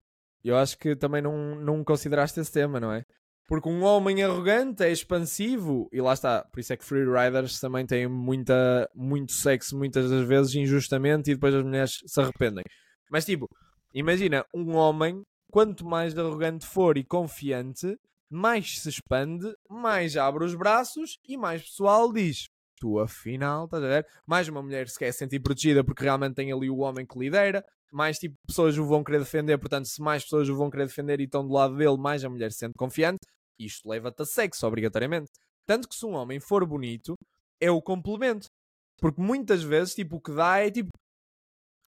Eu 0.43 0.57
acho 0.57 0.78
que 0.78 0.97
também 0.97 1.22
não, 1.22 1.55
não 1.55 1.85
consideraste 1.85 2.41
esse 2.41 2.53
tema, 2.53 2.81
não 2.81 2.93
é? 2.93 3.05
Porque 3.47 3.68
um 3.68 3.83
homem 3.83 4.22
arrogante 4.22 4.85
é 4.85 4.93
expansivo 4.93 5.89
e 5.93 6.01
lá 6.01 6.12
está. 6.12 6.45
Por 6.45 6.61
isso 6.61 6.72
é 6.72 6.76
que 6.76 6.85
free 6.85 7.05
riders 7.05 7.59
também 7.59 7.85
têm 7.85 8.07
muita, 8.07 8.89
muito 8.95 9.33
sexo 9.33 9.76
muitas 9.76 10.09
das 10.09 10.24
vezes 10.26 10.55
injustamente 10.55 11.31
e 11.31 11.35
depois 11.35 11.55
as 11.55 11.64
mulheres 11.64 11.99
se 12.07 12.20
arrependem. 12.20 12.62
Mas 13.11 13.24
tipo, 13.24 13.49
imagina 13.93 14.45
um 14.55 14.76
homem, 14.76 15.22
quanto 15.51 15.85
mais 15.85 16.16
arrogante 16.16 16.64
for 16.64 16.97
e 16.97 17.05
confiante, 17.05 17.97
mais 18.31 18.78
se 18.78 18.89
expande, 18.89 19.53
mais 19.68 20.16
abre 20.16 20.45
os 20.45 20.55
braços 20.55 21.18
e 21.28 21.37
mais 21.37 21.62
pessoal 21.62 22.12
diz: 22.12 22.47
Tu 22.81 22.99
afinal, 22.99 23.66
estás 23.66 23.85
a 23.85 23.87
ver? 23.87 24.07
Mais 24.26 24.49
uma 24.49 24.62
mulher 24.62 24.89
se 24.89 24.99
quer 24.99 25.12
sentir 25.12 25.39
protegida 25.41 25.85
porque 25.85 26.03
realmente 26.03 26.35
tem 26.35 26.51
ali 26.51 26.70
o 26.70 26.78
homem 26.78 27.05
que 27.05 27.18
lidera, 27.18 27.62
mais 27.93 28.18
tipo 28.18 28.35
pessoas 28.47 28.78
o 28.78 28.87
vão 28.87 29.05
querer 29.05 29.18
defender, 29.18 29.59
portanto, 29.59 29.87
se 29.87 30.01
mais 30.01 30.22
pessoas 30.22 30.49
o 30.49 30.57
vão 30.57 30.70
querer 30.70 30.87
defender 30.87 31.20
e 31.20 31.24
estão 31.24 31.47
do 31.47 31.53
lado 31.53 31.76
dele, 31.76 31.99
mais 31.99 32.24
a 32.24 32.31
mulher 32.31 32.51
se 32.53 32.59
sente 32.59 32.72
confiante. 32.78 33.20
Isto 33.59 33.87
leva-te 33.89 34.22
a 34.22 34.24
sexo, 34.24 34.66
obrigatoriamente. 34.66 35.31
Tanto 35.66 35.87
que 35.87 35.95
se 35.95 36.07
um 36.07 36.14
homem 36.14 36.41
for 36.41 36.66
bonito, 36.66 37.14
é 37.61 37.70
o 37.70 37.83
complemento. 37.83 38.47
Porque 38.99 39.20
muitas 39.20 39.62
vezes, 39.62 39.95
tipo, 39.95 40.16
o 40.16 40.20
que 40.20 40.33
dá 40.33 40.59
é 40.61 40.70
tipo 40.70 40.89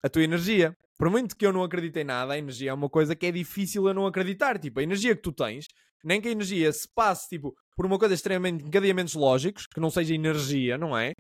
a 0.04 0.10
tua 0.10 0.24
energia. 0.24 0.76
Por 1.02 1.10
muito 1.10 1.36
que 1.36 1.44
eu 1.44 1.52
não 1.52 1.64
acredite 1.64 1.98
em 1.98 2.04
nada, 2.04 2.34
a 2.34 2.38
energia 2.38 2.70
é 2.70 2.74
uma 2.76 2.88
coisa 2.88 3.16
que 3.16 3.26
é 3.26 3.32
difícil 3.32 3.88
eu 3.88 3.94
não 3.96 4.06
acreditar. 4.06 4.60
Tipo, 4.60 4.82
a 4.82 4.84
energia 4.84 5.16
que 5.16 5.22
tu 5.24 5.32
tens 5.32 5.66
nem 6.04 6.22
que 6.22 6.28
a 6.28 6.32
energia 6.32 6.72
se 6.72 6.88
passe 6.94 7.28
tipo, 7.28 7.56
por 7.76 7.88
uma 7.88 7.98
coisa 7.98 8.14
extremamente 8.14 8.64
encadeamentos 8.64 9.16
lógicos, 9.16 9.66
que 9.66 9.80
não 9.80 9.90
seja 9.90 10.14
energia, 10.14 10.78
não 10.78 10.96
é? 10.96 11.14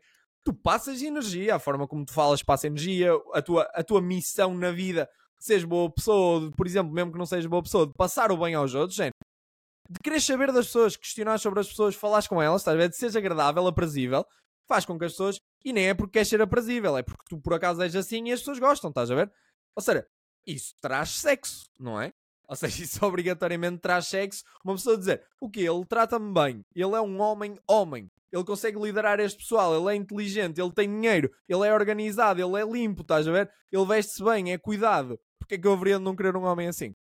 Tu 0.45 0.53
passas 0.53 1.01
energia, 1.01 1.55
a 1.55 1.59
forma 1.59 1.87
como 1.87 2.05
tu 2.05 2.13
falas 2.13 2.43
passa 2.43 2.67
energia, 2.67 3.09
a 3.33 3.41
tua, 3.41 3.63
a 3.73 3.83
tua 3.83 3.99
missão 3.99 4.55
na 4.55 4.71
vida, 4.71 5.09
seres 5.39 5.63
boa 5.63 5.91
pessoa, 5.91 6.51
por 6.55 6.67
exemplo, 6.67 6.93
mesmo 6.93 7.11
que 7.11 7.17
não 7.17 7.25
sejas 7.25 7.47
boa 7.47 7.63
pessoa, 7.63 7.87
de 7.87 7.93
passar 7.97 8.31
o 8.31 8.37
bem 8.37 8.53
aos 8.53 8.75
outros, 8.75 8.95
gente, 8.95 9.15
de 9.89 9.99
querer 10.03 10.21
saber 10.21 10.51
das 10.51 10.67
pessoas, 10.67 10.95
questionar 10.95 11.39
sobre 11.39 11.59
as 11.59 11.67
pessoas, 11.67 11.95
falares 11.95 12.27
com 12.27 12.39
elas, 12.39 12.61
estás 12.61 12.75
a 12.75 12.79
ver? 12.79 12.89
De 12.89 12.97
seres 12.97 13.15
agradável, 13.15 13.65
aprazível, 13.65 14.23
faz 14.67 14.85
com 14.85 14.99
que 14.99 15.05
as 15.05 15.13
pessoas, 15.13 15.37
e 15.65 15.73
nem 15.73 15.87
é 15.87 15.95
porque 15.95 16.13
queres 16.13 16.27
ser 16.27 16.39
aprazível, 16.39 16.95
é 16.95 17.01
porque 17.01 17.23
tu 17.27 17.41
por 17.41 17.55
acaso 17.55 17.81
és 17.81 17.95
assim 17.95 18.27
e 18.27 18.31
as 18.31 18.41
pessoas 18.41 18.59
gostam, 18.59 18.91
estás 18.91 19.09
a 19.09 19.15
ver? 19.15 19.31
Ou 19.75 19.81
seja, 19.81 20.07
isso 20.45 20.75
traz 20.81 21.09
sexo, 21.09 21.69
não 21.79 22.01
é? 22.01 22.13
Ou 22.47 22.55
seja, 22.55 22.83
isso 22.83 22.99
obrigatoriamente 23.05 23.79
traz 23.79 24.07
sexo. 24.07 24.43
Uma 24.63 24.75
pessoa 24.75 24.97
dizer, 24.97 25.25
o 25.39 25.49
que 25.49 25.61
Ele 25.61 25.85
trata-me 25.85 26.33
bem. 26.33 26.65
Ele 26.75 26.95
é 26.95 27.01
um 27.01 27.19
homem 27.21 27.57
homem. 27.67 28.11
Ele 28.31 28.43
consegue 28.43 28.79
liderar 28.79 29.19
este 29.19 29.37
pessoal. 29.37 29.75
Ele 29.75 29.95
é 29.95 29.97
inteligente. 29.97 30.59
Ele 30.59 30.71
tem 30.71 30.87
dinheiro. 30.87 31.31
Ele 31.47 31.67
é 31.67 31.73
organizado. 31.73 32.41
Ele 32.41 32.61
é 32.61 32.65
limpo. 32.65 33.01
Estás 33.01 33.27
a 33.27 33.31
ver? 33.31 33.51
Ele 33.71 33.85
veste-se 33.85 34.23
bem. 34.23 34.51
É 34.51 34.57
cuidado. 34.57 35.19
Porquê 35.39 35.55
é 35.55 35.57
que 35.57 35.67
eu 35.67 35.73
haveria 35.73 35.97
de 35.97 36.03
não 36.03 36.15
querer 36.15 36.35
um 36.35 36.43
homem 36.43 36.67
assim? 36.67 36.95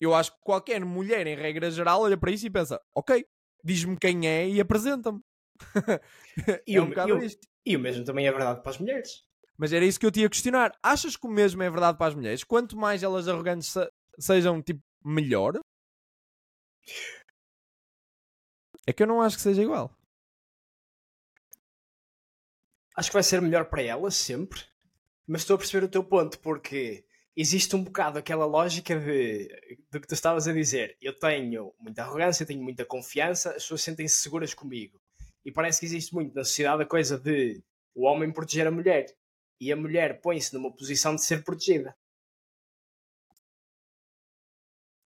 Eu 0.00 0.14
acho 0.14 0.32
que 0.32 0.40
qualquer 0.42 0.84
mulher, 0.84 1.26
em 1.28 1.36
regra 1.36 1.70
geral, 1.70 2.02
olha 2.02 2.16
para 2.16 2.32
isso 2.32 2.44
e 2.44 2.50
pensa, 2.50 2.80
ok, 2.92 3.24
diz-me 3.62 3.96
quem 3.96 4.26
é 4.26 4.48
e 4.48 4.60
apresenta-me. 4.60 5.20
é 6.66 6.80
um 6.80 6.88
o, 6.88 7.22
e, 7.22 7.38
e 7.66 7.76
o 7.76 7.80
mesmo 7.80 8.04
também 8.04 8.26
é 8.26 8.32
verdade 8.32 8.62
para 8.62 8.70
as 8.70 8.78
mulheres. 8.78 9.24
Mas 9.62 9.72
era 9.72 9.84
isso 9.84 10.00
que 10.00 10.04
eu 10.04 10.10
tinha 10.10 10.26
a 10.26 10.28
questionar. 10.28 10.76
Achas 10.82 11.16
que 11.16 11.24
o 11.24 11.30
mesmo 11.30 11.62
é 11.62 11.70
verdade 11.70 11.96
para 11.96 12.08
as 12.08 12.16
mulheres? 12.16 12.42
Quanto 12.42 12.76
mais 12.76 13.00
elas 13.00 13.28
arrogantes 13.28 13.72
sejam 14.18 14.60
tipo 14.60 14.82
melhor? 15.04 15.60
É 18.84 18.92
que 18.92 19.04
eu 19.04 19.06
não 19.06 19.22
acho 19.22 19.36
que 19.36 19.42
seja 19.42 19.62
igual. 19.62 19.96
Acho 22.96 23.10
que 23.10 23.14
vai 23.14 23.22
ser 23.22 23.40
melhor 23.40 23.66
para 23.66 23.82
elas 23.82 24.16
sempre, 24.16 24.60
mas 25.28 25.42
estou 25.42 25.54
a 25.54 25.58
perceber 25.58 25.86
o 25.86 25.88
teu 25.88 26.02
ponto, 26.02 26.40
porque 26.40 27.06
existe 27.36 27.76
um 27.76 27.84
bocado 27.84 28.18
aquela 28.18 28.44
lógica 28.44 28.98
de, 28.98 29.78
do 29.92 30.00
que 30.00 30.08
tu 30.08 30.14
estavas 30.14 30.48
a 30.48 30.52
dizer. 30.52 30.96
Eu 31.00 31.16
tenho 31.16 31.72
muita 31.78 32.02
arrogância, 32.02 32.44
tenho 32.44 32.64
muita 32.64 32.84
confiança, 32.84 33.50
as 33.50 33.62
pessoas 33.62 33.82
sentem-se 33.82 34.16
seguras 34.16 34.54
comigo. 34.54 35.00
E 35.44 35.52
parece 35.52 35.78
que 35.78 35.86
existe 35.86 36.12
muito 36.12 36.34
na 36.34 36.42
sociedade 36.42 36.82
a 36.82 36.86
coisa 36.86 37.16
de 37.16 37.62
o 37.94 38.06
homem 38.06 38.32
proteger 38.32 38.66
a 38.66 38.72
mulher. 38.72 39.06
E 39.62 39.70
a 39.70 39.76
mulher 39.76 40.20
põe-se 40.20 40.52
numa 40.52 40.74
posição 40.74 41.14
de 41.14 41.24
ser 41.24 41.44
protegida. 41.44 41.94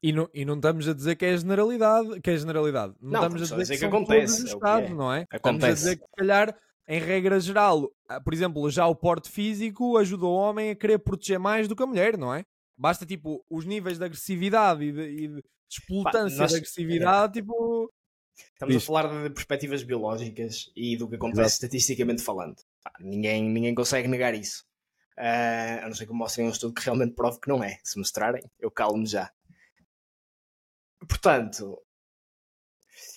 E 0.04 0.12
não, 0.12 0.30
e 0.34 0.44
não 0.44 0.56
estamos 0.56 0.90
a 0.90 0.94
dizer 0.94 1.16
que 1.16 1.24
é 1.24 1.38
generalidade, 1.38 2.20
que 2.20 2.32
é 2.32 2.38
generalidade. 2.38 2.94
Não, 3.00 3.12
Não, 3.12 3.20
estamos 3.22 3.42
a 3.42 3.46
dizer 3.46 3.58
dizer 3.62 3.74
que, 3.76 3.80
que 3.80 3.86
acontece, 3.86 4.38
todos 4.38 4.44
os 4.46 4.52
é 4.52 4.56
o 4.56 4.60
que 4.60 4.66
casos, 4.66 4.90
é. 4.90 4.94
não 4.94 5.14
é? 5.14 5.22
Estamos 5.22 5.34
a 5.34 5.38
Acontece. 5.38 5.74
dizer 5.76 5.96
que, 5.98 6.04
se 6.04 6.16
calhar, 6.18 6.58
em 6.88 7.00
regra 7.00 7.40
geral, 7.40 7.90
ah, 8.10 8.20
por 8.20 8.34
exemplo, 8.34 8.70
já 8.70 8.86
o 8.88 8.96
porte 8.96 9.30
físico 9.30 9.96
ajuda 9.98 10.26
o 10.26 10.34
homem 10.34 10.72
a 10.72 10.76
querer 10.76 11.00
proteger 11.00 11.40
mais 11.40 11.68
do 11.68 11.76
que 11.76 11.84
a 11.84 11.88
mulher, 11.88 12.18
não 12.18 12.34
é? 12.34 12.44
Basta, 12.78 13.06
tipo, 13.06 13.46
os 13.50 13.64
níveis 13.64 13.98
de 14.00 14.04
agressividade 14.04 14.84
e 14.84 14.92
de, 14.92 15.02
e 15.02 15.28
de 15.30 15.44
explotância 15.72 16.40
nós- 16.40 16.52
de 16.52 16.58
agressividade, 16.58 17.34
tipo... 17.40 17.90
Estamos 18.54 18.74
Diz. 18.74 18.84
a 18.84 18.88
falar 18.88 19.24
de 19.24 19.30
perspectivas 19.30 19.84
biológicas 19.84 20.72
e 20.76 20.98
do 20.98 21.08
que 21.08 21.16
acontece 21.16 21.56
estatisticamente 21.56 22.24
falando. 22.24 22.56
Pá, 22.84 22.94
ninguém, 23.00 23.44
ninguém 23.44 23.76
consegue 23.76 24.08
negar 24.08 24.34
isso. 24.34 24.66
Ah, 25.18 25.82
a 25.84 25.88
não 25.88 25.96
ser 25.96 26.08
que 26.08 26.14
mostrem 26.14 26.48
um 26.48 26.52
estudo 26.52 26.74
que 26.74 26.84
realmente 26.84 27.14
prove 27.14 27.40
que 27.40 27.50
não 27.50 27.64
é. 27.64 27.80
Se 27.84 27.98
mostrarem, 27.98 28.44
eu 28.60 28.72
calmo 28.72 29.06
já. 29.06 29.32
Portanto, 31.08 31.82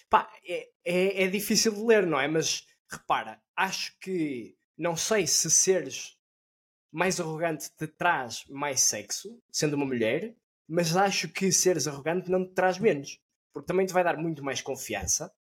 pá, 0.08 0.30
é, 0.46 0.68
é, 0.84 1.24
é 1.24 1.28
difícil 1.28 1.72
de 1.72 1.82
ler, 1.82 2.06
não 2.06 2.20
é? 2.20 2.28
Mas 2.28 2.66
repara, 2.90 3.40
acho 3.56 3.96
que 4.00 4.56
não 4.76 4.96
sei 4.96 5.26
se 5.26 5.50
seres 5.50 6.18
mais 6.92 7.20
arrogante 7.20 7.70
te 7.76 7.86
traz 7.86 8.44
mais 8.48 8.80
sexo, 8.80 9.42
sendo 9.50 9.74
uma 9.74 9.86
mulher, 9.86 10.34
mas 10.68 10.96
acho 10.96 11.28
que 11.28 11.50
seres 11.50 11.88
arrogante 11.88 12.30
não 12.30 12.46
te 12.46 12.54
traz 12.54 12.78
menos. 12.78 13.20
Porque 13.52 13.66
também 13.66 13.86
te 13.86 13.92
vai 13.92 14.04
dar 14.04 14.16
muito 14.16 14.42
mais 14.42 14.60
confiança 14.60 15.32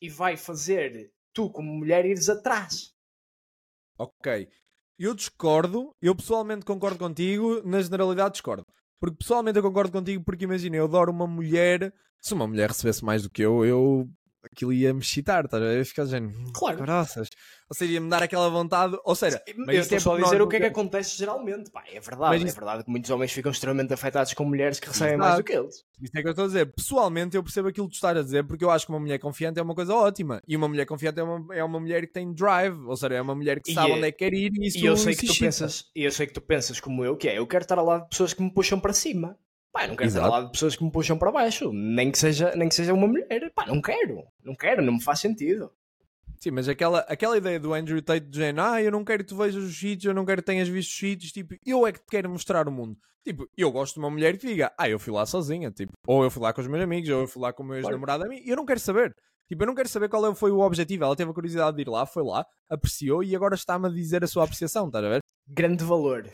e 0.00 0.08
vai 0.08 0.36
fazer 0.36 1.12
tu, 1.32 1.50
como 1.50 1.72
mulher, 1.72 2.04
ires 2.04 2.28
atrás. 2.28 2.94
Ok. 3.98 4.48
Eu 4.98 5.14
discordo, 5.14 5.94
eu 6.00 6.14
pessoalmente 6.14 6.64
concordo 6.64 6.98
contigo, 6.98 7.62
na 7.64 7.80
generalidade 7.80 8.32
discordo. 8.32 8.66
Porque 9.00 9.16
pessoalmente 9.16 9.56
eu 9.58 9.62
concordo 9.62 9.90
contigo 9.90 10.22
porque 10.24 10.44
imagina, 10.44 10.76
eu 10.76 10.84
adoro 10.84 11.10
uma 11.10 11.26
mulher, 11.26 11.92
se 12.20 12.34
uma 12.34 12.46
mulher 12.46 12.68
recebesse 12.68 13.04
mais 13.04 13.22
do 13.22 13.30
que 13.30 13.42
eu, 13.42 13.64
eu 13.64 14.08
aquilo 14.44 14.72
ia 14.72 14.92
me 14.92 15.00
excitar, 15.00 15.44
estás 15.44 15.62
a 15.62 15.66
ver? 15.66 15.84
Ficar 15.84 16.04
dizendo, 16.04 16.32
Claro. 16.52 16.78
graças. 16.78 17.28
Ou 17.70 17.74
seja, 17.76 17.92
ia-me 17.94 18.10
dar 18.10 18.22
aquela 18.22 18.50
vontade, 18.50 18.98
ou 19.02 19.14
seja, 19.14 19.42
eu 19.46 19.54
isto 19.72 19.94
estou 19.94 20.00
só 20.00 20.14
a 20.16 20.20
dizer 20.22 20.42
o 20.42 20.46
que 20.48 20.56
é 20.56 20.60
que 20.60 20.66
acontece 20.66 21.16
geralmente. 21.16 21.70
Pá, 21.70 21.82
é 21.90 21.98
verdade. 22.00 22.20
Mas 22.32 22.42
É 22.42 22.46
isso- 22.46 22.56
verdade 22.56 22.84
que 22.84 22.90
muitos 22.90 23.10
homens 23.10 23.32
ficam 23.32 23.50
extremamente 23.50 23.94
afetados 23.94 24.34
com 24.34 24.44
mulheres 24.44 24.78
que 24.78 24.88
recebem 24.88 25.14
Exato. 25.14 25.24
mais 25.26 25.36
do 25.38 25.44
que 25.44 25.52
eles. 25.52 25.76
Isso 26.02 26.12
é 26.14 26.20
que 26.20 26.26
eu 26.28 26.32
estou 26.32 26.44
a 26.44 26.48
dizer. 26.48 26.66
Pessoalmente, 26.74 27.34
eu 27.36 27.42
percebo 27.42 27.68
aquilo 27.68 27.86
que 27.86 27.92
tu 27.92 27.94
estás 27.94 28.16
a 28.16 28.22
dizer, 28.22 28.44
porque 28.46 28.62
eu 28.62 28.70
acho 28.70 28.84
que 28.84 28.92
uma 28.92 29.00
mulher 29.00 29.18
confiante 29.18 29.58
é 29.58 29.62
uma 29.62 29.74
coisa 29.74 29.94
ótima. 29.94 30.42
E 30.46 30.54
uma 30.54 30.68
mulher 30.68 30.84
confiante 30.84 31.18
é 31.18 31.22
uma, 31.22 31.54
é 31.54 31.64
uma 31.64 31.80
mulher 31.80 32.02
que 32.06 32.12
tem 32.12 32.30
drive, 32.34 32.78
ou 32.84 32.96
seja, 32.96 33.14
é 33.14 33.22
uma 33.22 33.34
mulher 33.34 33.58
que 33.60 33.70
E 33.70 33.74
sabe 33.74 33.90
é- 33.90 33.94
onde 33.94 34.06
é 34.06 34.12
que 34.12 34.18
quer 34.18 34.34
ir 34.34 34.52
e 34.54 34.66
isso 34.66 34.78
E 34.78 34.84
eu 34.84 34.96
sei 34.96 35.14
que 35.14 35.20
tu 35.26 35.30
excita. 35.32 35.44
pensas, 35.46 35.84
e 35.96 36.04
eu 36.04 36.12
sei 36.12 36.26
que 36.26 36.34
tu 36.34 36.42
pensas 36.42 36.78
como 36.78 37.02
eu, 37.04 37.16
que 37.16 37.26
é, 37.28 37.38
eu 37.38 37.46
quero 37.46 37.62
estar 37.64 37.78
ao 37.78 37.86
lado 37.86 38.02
de 38.02 38.08
pessoas 38.10 38.34
que 38.34 38.42
me 38.42 38.52
puxam 38.52 38.78
para 38.78 38.92
cima. 38.92 39.38
Pá, 39.72 39.84
eu 39.84 39.88
não 39.88 39.96
quero 39.96 40.08
estar 40.08 40.20
Exato. 40.20 40.26
ao 40.26 40.32
lado 40.32 40.46
de 40.46 40.52
pessoas 40.52 40.76
que 40.76 40.84
me 40.84 40.92
puxam 40.92 41.16
para 41.18 41.32
baixo, 41.32 41.72
nem 41.72 42.10
que 42.10 42.18
seja, 42.18 42.54
nem 42.54 42.68
que 42.68 42.74
seja 42.74 42.92
uma 42.92 43.06
mulher. 43.06 43.50
Pá, 43.54 43.66
não 43.66 43.80
quero. 43.80 44.22
Não 44.44 44.54
quero, 44.54 44.82
não 44.82 44.94
me 44.94 45.02
faz 45.02 45.20
sentido. 45.20 45.72
Sim, 46.38 46.50
mas 46.50 46.68
aquela, 46.68 47.00
aquela 47.00 47.36
ideia 47.36 47.58
do 47.58 47.72
Andrew 47.72 48.02
Tate 48.02 48.26
de 48.26 48.36
género, 48.36 48.66
ah, 48.66 48.82
eu 48.82 48.90
não 48.90 49.04
quero 49.04 49.22
que 49.22 49.28
tu 49.28 49.36
vejas 49.36 49.62
os 49.62 49.78
sítios, 49.78 50.06
eu 50.06 50.14
não 50.14 50.24
quero 50.26 50.42
que 50.42 50.46
tenhas 50.46 50.68
visto 50.68 50.90
os 50.90 50.98
sítios, 50.98 51.32
tipo, 51.32 51.54
eu 51.64 51.86
é 51.86 51.92
que 51.92 52.00
te 52.00 52.06
quero 52.10 52.28
mostrar 52.28 52.66
o 52.68 52.72
mundo. 52.72 52.98
Tipo, 53.24 53.48
eu 53.56 53.70
gosto 53.70 53.94
de 53.94 54.00
uma 54.00 54.10
mulher 54.10 54.36
que 54.36 54.48
diga, 54.48 54.72
ah, 54.76 54.88
eu 54.88 54.98
fui 54.98 55.12
lá 55.12 55.24
sozinha, 55.24 55.70
tipo, 55.70 55.92
ou 56.06 56.24
eu 56.24 56.30
fui 56.30 56.42
lá 56.42 56.52
com 56.52 56.60
os 56.60 56.66
meus 56.66 56.82
amigos, 56.82 57.08
ou 57.10 57.20
eu 57.20 57.28
fui 57.28 57.40
lá 57.40 57.52
com 57.52 57.62
o 57.62 57.66
meu 57.66 57.76
ex-namorado 57.76 58.24
a 58.24 58.28
mim, 58.28 58.42
e 58.44 58.50
eu 58.50 58.56
não 58.56 58.66
quero 58.66 58.80
saber. 58.80 59.14
Tipo, 59.48 59.62
eu 59.62 59.66
não 59.68 59.74
quero 59.74 59.88
saber 59.88 60.08
qual 60.08 60.26
é- 60.26 60.34
foi 60.34 60.50
o 60.50 60.58
objetivo. 60.58 61.04
Ela 61.04 61.14
teve 61.14 61.30
a 61.30 61.34
curiosidade 61.34 61.76
de 61.76 61.82
ir 61.82 61.88
lá, 61.88 62.04
foi 62.04 62.24
lá, 62.24 62.44
apreciou 62.68 63.22
e 63.22 63.36
agora 63.36 63.54
está-me 63.54 63.86
a 63.86 63.90
dizer 63.90 64.24
a 64.24 64.26
sua 64.26 64.42
apreciação, 64.44 64.86
estás 64.88 65.04
a 65.04 65.08
ver? 65.08 65.20
Grande 65.46 65.84
valor. 65.84 66.28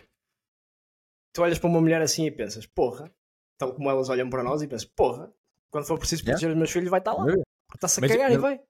Tu 1.35 1.43
olhas 1.43 1.59
para 1.59 1.69
uma 1.69 1.81
mulher 1.81 2.01
assim 2.01 2.25
e 2.25 2.31
pensas, 2.31 2.67
porra, 2.67 3.13
tal 3.59 3.75
como 3.75 3.91
elas 3.91 4.09
olham 4.09 4.31
para 4.31 4.43
nós 4.43 4.63
e 4.63 4.69
pensas, 4.69 4.87
porra, 4.89 5.31
quando 5.71 5.87
for 5.87 5.99
preciso 5.99 6.23
Yeah. 6.23 6.33
proteger 6.33 6.51
os 6.53 6.57
meus 6.57 6.71
filhos 6.71 6.89
vai 6.89 7.01
estar 7.01 7.13
lá. 7.13 7.25
Yeah. 7.25 7.43
Porque 7.67 7.77
está-se 7.77 7.99
a 7.99 8.03
Mas- 8.03 8.11
cagar 8.13 8.33
e 8.33 8.39
vai. 8.39 8.61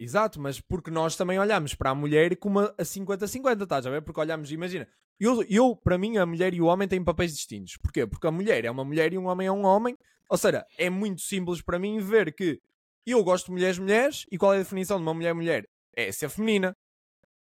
Exato, 0.00 0.40
mas 0.40 0.60
porque 0.60 0.90
nós 0.92 1.16
também 1.16 1.38
olhamos 1.40 1.74
para 1.74 1.90
a 1.90 1.94
mulher 1.94 2.36
como 2.36 2.60
a 2.60 2.72
50-50, 2.84 3.64
estás 3.64 3.84
a 3.84 3.90
ver? 3.90 4.00
Porque 4.00 4.20
olhamos, 4.20 4.50
imagina, 4.52 4.86
eu, 5.18 5.42
eu, 5.50 5.74
para 5.74 5.98
mim, 5.98 6.16
a 6.18 6.24
mulher 6.24 6.54
e 6.54 6.60
o 6.62 6.66
homem 6.66 6.86
têm 6.86 7.02
papéis 7.02 7.34
distintos. 7.34 7.76
Porquê? 7.76 8.06
Porque 8.06 8.26
a 8.26 8.30
mulher 8.30 8.64
é 8.64 8.70
uma 8.70 8.84
mulher 8.84 9.12
e 9.12 9.18
um 9.18 9.26
homem 9.26 9.48
é 9.48 9.52
um 9.52 9.64
homem. 9.64 9.96
Ou 10.30 10.38
seja, 10.38 10.64
é 10.78 10.88
muito 10.88 11.20
simples 11.22 11.60
para 11.60 11.78
mim 11.80 11.98
ver 11.98 12.32
que 12.32 12.60
eu 13.04 13.24
gosto 13.24 13.46
de 13.46 13.52
mulheres 13.52 13.78
mulheres 13.78 14.24
e 14.30 14.38
qual 14.38 14.52
é 14.54 14.56
a 14.56 14.60
definição 14.60 14.98
de 14.98 15.02
uma 15.02 15.14
mulher 15.14 15.34
mulher? 15.34 15.66
É 15.96 16.12
ser 16.12 16.28
feminina. 16.28 16.76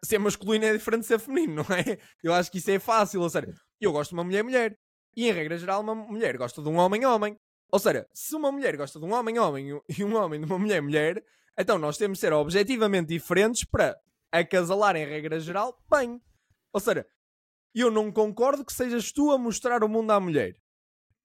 Ser 0.05 0.19
masculino 0.19 0.65
é 0.65 0.73
diferente 0.73 1.01
de 1.01 1.07
ser 1.09 1.19
feminino, 1.19 1.55
não 1.69 1.77
é? 1.77 1.99
Eu 2.23 2.33
acho 2.35 2.53
que 2.53 2.59
isso 2.59 2.71
é 2.71 2.79
fácil. 2.79 3.21
Ou 3.21 3.29
seja, 3.31 3.53
eu 3.81 3.91
gosto 3.91 4.11
de 4.11 4.15
uma 4.15 4.23
mulher 4.25 4.45
mulher 4.45 4.79
e, 5.17 5.29
em 5.29 5.33
regra 5.33 5.57
geral, 5.57 5.81
uma 5.81 5.95
mulher 5.95 6.37
gosta 6.37 6.63
de 6.63 6.69
um 6.69 6.77
homem 6.77 7.05
homem. 7.05 7.37
Ou 7.71 7.79
seja, 7.79 8.07
se 8.13 8.35
uma 8.37 8.53
mulher 8.53 8.77
gosta 8.77 8.99
de 8.99 9.05
um 9.05 9.13
homem 9.13 9.39
homem 9.39 9.81
e 9.89 10.05
um 10.05 10.17
homem 10.17 10.41
de 10.41 10.47
uma 10.47 10.59
mulher 10.59 10.81
mulher, 10.81 11.25
então 11.59 11.79
nós 11.79 11.97
temos 11.97 12.19
de 12.19 12.21
ser 12.21 12.33
objetivamente 12.33 13.09
diferentes 13.09 13.65
para 13.65 13.97
acasalar 14.31 14.97
em 14.97 15.07
regra 15.07 15.39
geral 15.41 15.77
bem. 15.91 16.21
Ou 16.73 16.81
seja, 16.81 17.07
eu 17.75 17.91
não 17.91 18.13
concordo 18.13 18.65
que 18.65 18.73
sejas 18.73 19.11
tu 19.13 19.31
a 19.33 19.39
mostrar 19.39 19.83
o 19.83 19.89
mundo 19.89 20.11
à 20.11 20.21
mulher. 20.21 20.55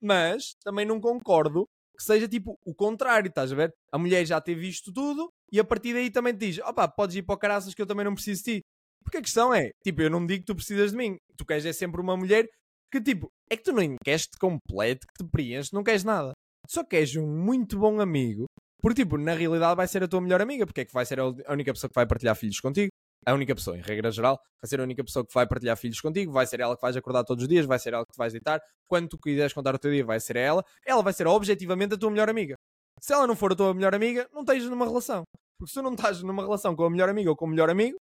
Mas 0.01 0.55
também 0.63 0.85
não 0.85 0.99
concordo 0.99 1.67
que 1.97 2.03
seja 2.03 2.27
tipo 2.27 2.57
o 2.65 2.73
contrário, 2.73 3.27
estás 3.27 3.51
a 3.51 3.55
ver? 3.55 3.73
A 3.91 3.97
mulher 3.97 4.25
já 4.25 4.39
ter 4.39 4.55
visto 4.55 4.93
tudo 4.93 5.29
e 5.51 5.59
a 5.59 5.63
partir 5.63 5.93
daí 5.93 6.09
também 6.09 6.33
te 6.33 6.39
diz: 6.47 6.59
opá, 6.59 6.87
podes 6.87 7.17
ir 7.17 7.23
para 7.23 7.35
o 7.35 7.37
caraças 7.37 7.73
que 7.73 7.81
eu 7.81 7.85
também 7.85 8.05
não 8.05 8.13
preciso 8.13 8.43
de 8.43 8.53
ti. 8.53 8.65
Porque 9.03 9.17
a 9.17 9.21
questão 9.21 9.53
é, 9.53 9.71
tipo, 9.83 10.01
eu 10.01 10.09
não 10.09 10.25
digo 10.25 10.41
que 10.41 10.45
tu 10.45 10.55
precisas 10.55 10.91
de 10.91 10.97
mim. 10.97 11.17
Tu 11.37 11.45
queres 11.45 11.65
é 11.65 11.73
sempre 11.73 12.01
uma 12.01 12.15
mulher 12.15 12.47
que, 12.91 13.01
tipo, 13.01 13.29
é 13.49 13.57
que 13.57 13.63
tu 13.63 13.71
não 13.71 13.95
queres 14.03 14.27
te 14.27 14.37
complete, 14.37 15.05
que 15.05 15.23
te 15.23 15.29
preenche, 15.29 15.73
não 15.73 15.83
queres 15.83 16.03
nada. 16.03 16.33
Só 16.67 16.83
queres 16.83 17.15
um 17.15 17.27
muito 17.27 17.77
bom 17.77 17.99
amigo 17.99 18.45
porque, 18.81 19.03
tipo, 19.03 19.17
na 19.17 19.33
realidade 19.33 19.75
vai 19.75 19.87
ser 19.87 20.03
a 20.03 20.07
tua 20.07 20.21
melhor 20.21 20.41
amiga, 20.41 20.65
porque 20.65 20.81
é 20.81 20.85
que 20.85 20.93
vai 20.93 21.05
ser 21.05 21.19
a 21.19 21.27
única 21.49 21.73
pessoa 21.73 21.89
que 21.89 21.95
vai 21.95 22.05
partilhar 22.05 22.35
filhos 22.35 22.59
contigo. 22.59 22.89
A 23.25 23.33
única 23.33 23.53
pessoa, 23.53 23.77
em 23.77 23.81
regra 23.81 24.09
geral, 24.09 24.39
vai 24.61 24.69
ser 24.69 24.79
a 24.79 24.83
única 24.83 25.03
pessoa 25.03 25.25
que 25.25 25.33
vai 25.33 25.45
partilhar 25.45 25.75
filhos 25.75 25.99
contigo, 25.99 26.31
vai 26.31 26.47
ser 26.47 26.61
ela 26.61 26.75
que 26.75 26.81
vais 26.81 26.95
acordar 26.95 27.25
todos 27.25 27.43
os 27.43 27.49
dias, 27.49 27.65
vai 27.65 27.77
ser 27.77 27.93
ela 27.93 28.05
que 28.05 28.13
te 28.13 28.17
vais 28.17 28.31
deitar. 28.31 28.61
Quando 28.87 29.09
tu 29.09 29.17
quiseres 29.17 29.51
contar 29.51 29.75
o 29.75 29.79
teu 29.79 29.91
dia, 29.91 30.05
vai 30.05 30.19
ser 30.21 30.37
ela. 30.37 30.63
Ela 30.85 31.03
vai 31.03 31.11
ser 31.11 31.27
objetivamente 31.27 31.95
a 31.95 31.97
tua 31.97 32.09
melhor 32.09 32.29
amiga. 32.29 32.55
Se 33.01 33.13
ela 33.13 33.27
não 33.27 33.35
for 33.35 33.51
a 33.51 33.55
tua 33.55 33.73
melhor 33.73 33.93
amiga, 33.93 34.29
não 34.31 34.41
estejas 34.41 34.69
numa 34.69 34.85
relação. 34.85 35.23
Porque 35.59 35.69
se 35.69 35.73
tu 35.73 35.83
não 35.83 35.93
estás 35.93 36.23
numa 36.23 36.43
relação 36.43 36.73
com 36.73 36.85
a 36.85 36.89
melhor 36.89 37.09
amiga 37.09 37.29
ou 37.29 37.35
com 37.35 37.45
o 37.45 37.49
melhor 37.49 37.69
amigo, 37.69 37.97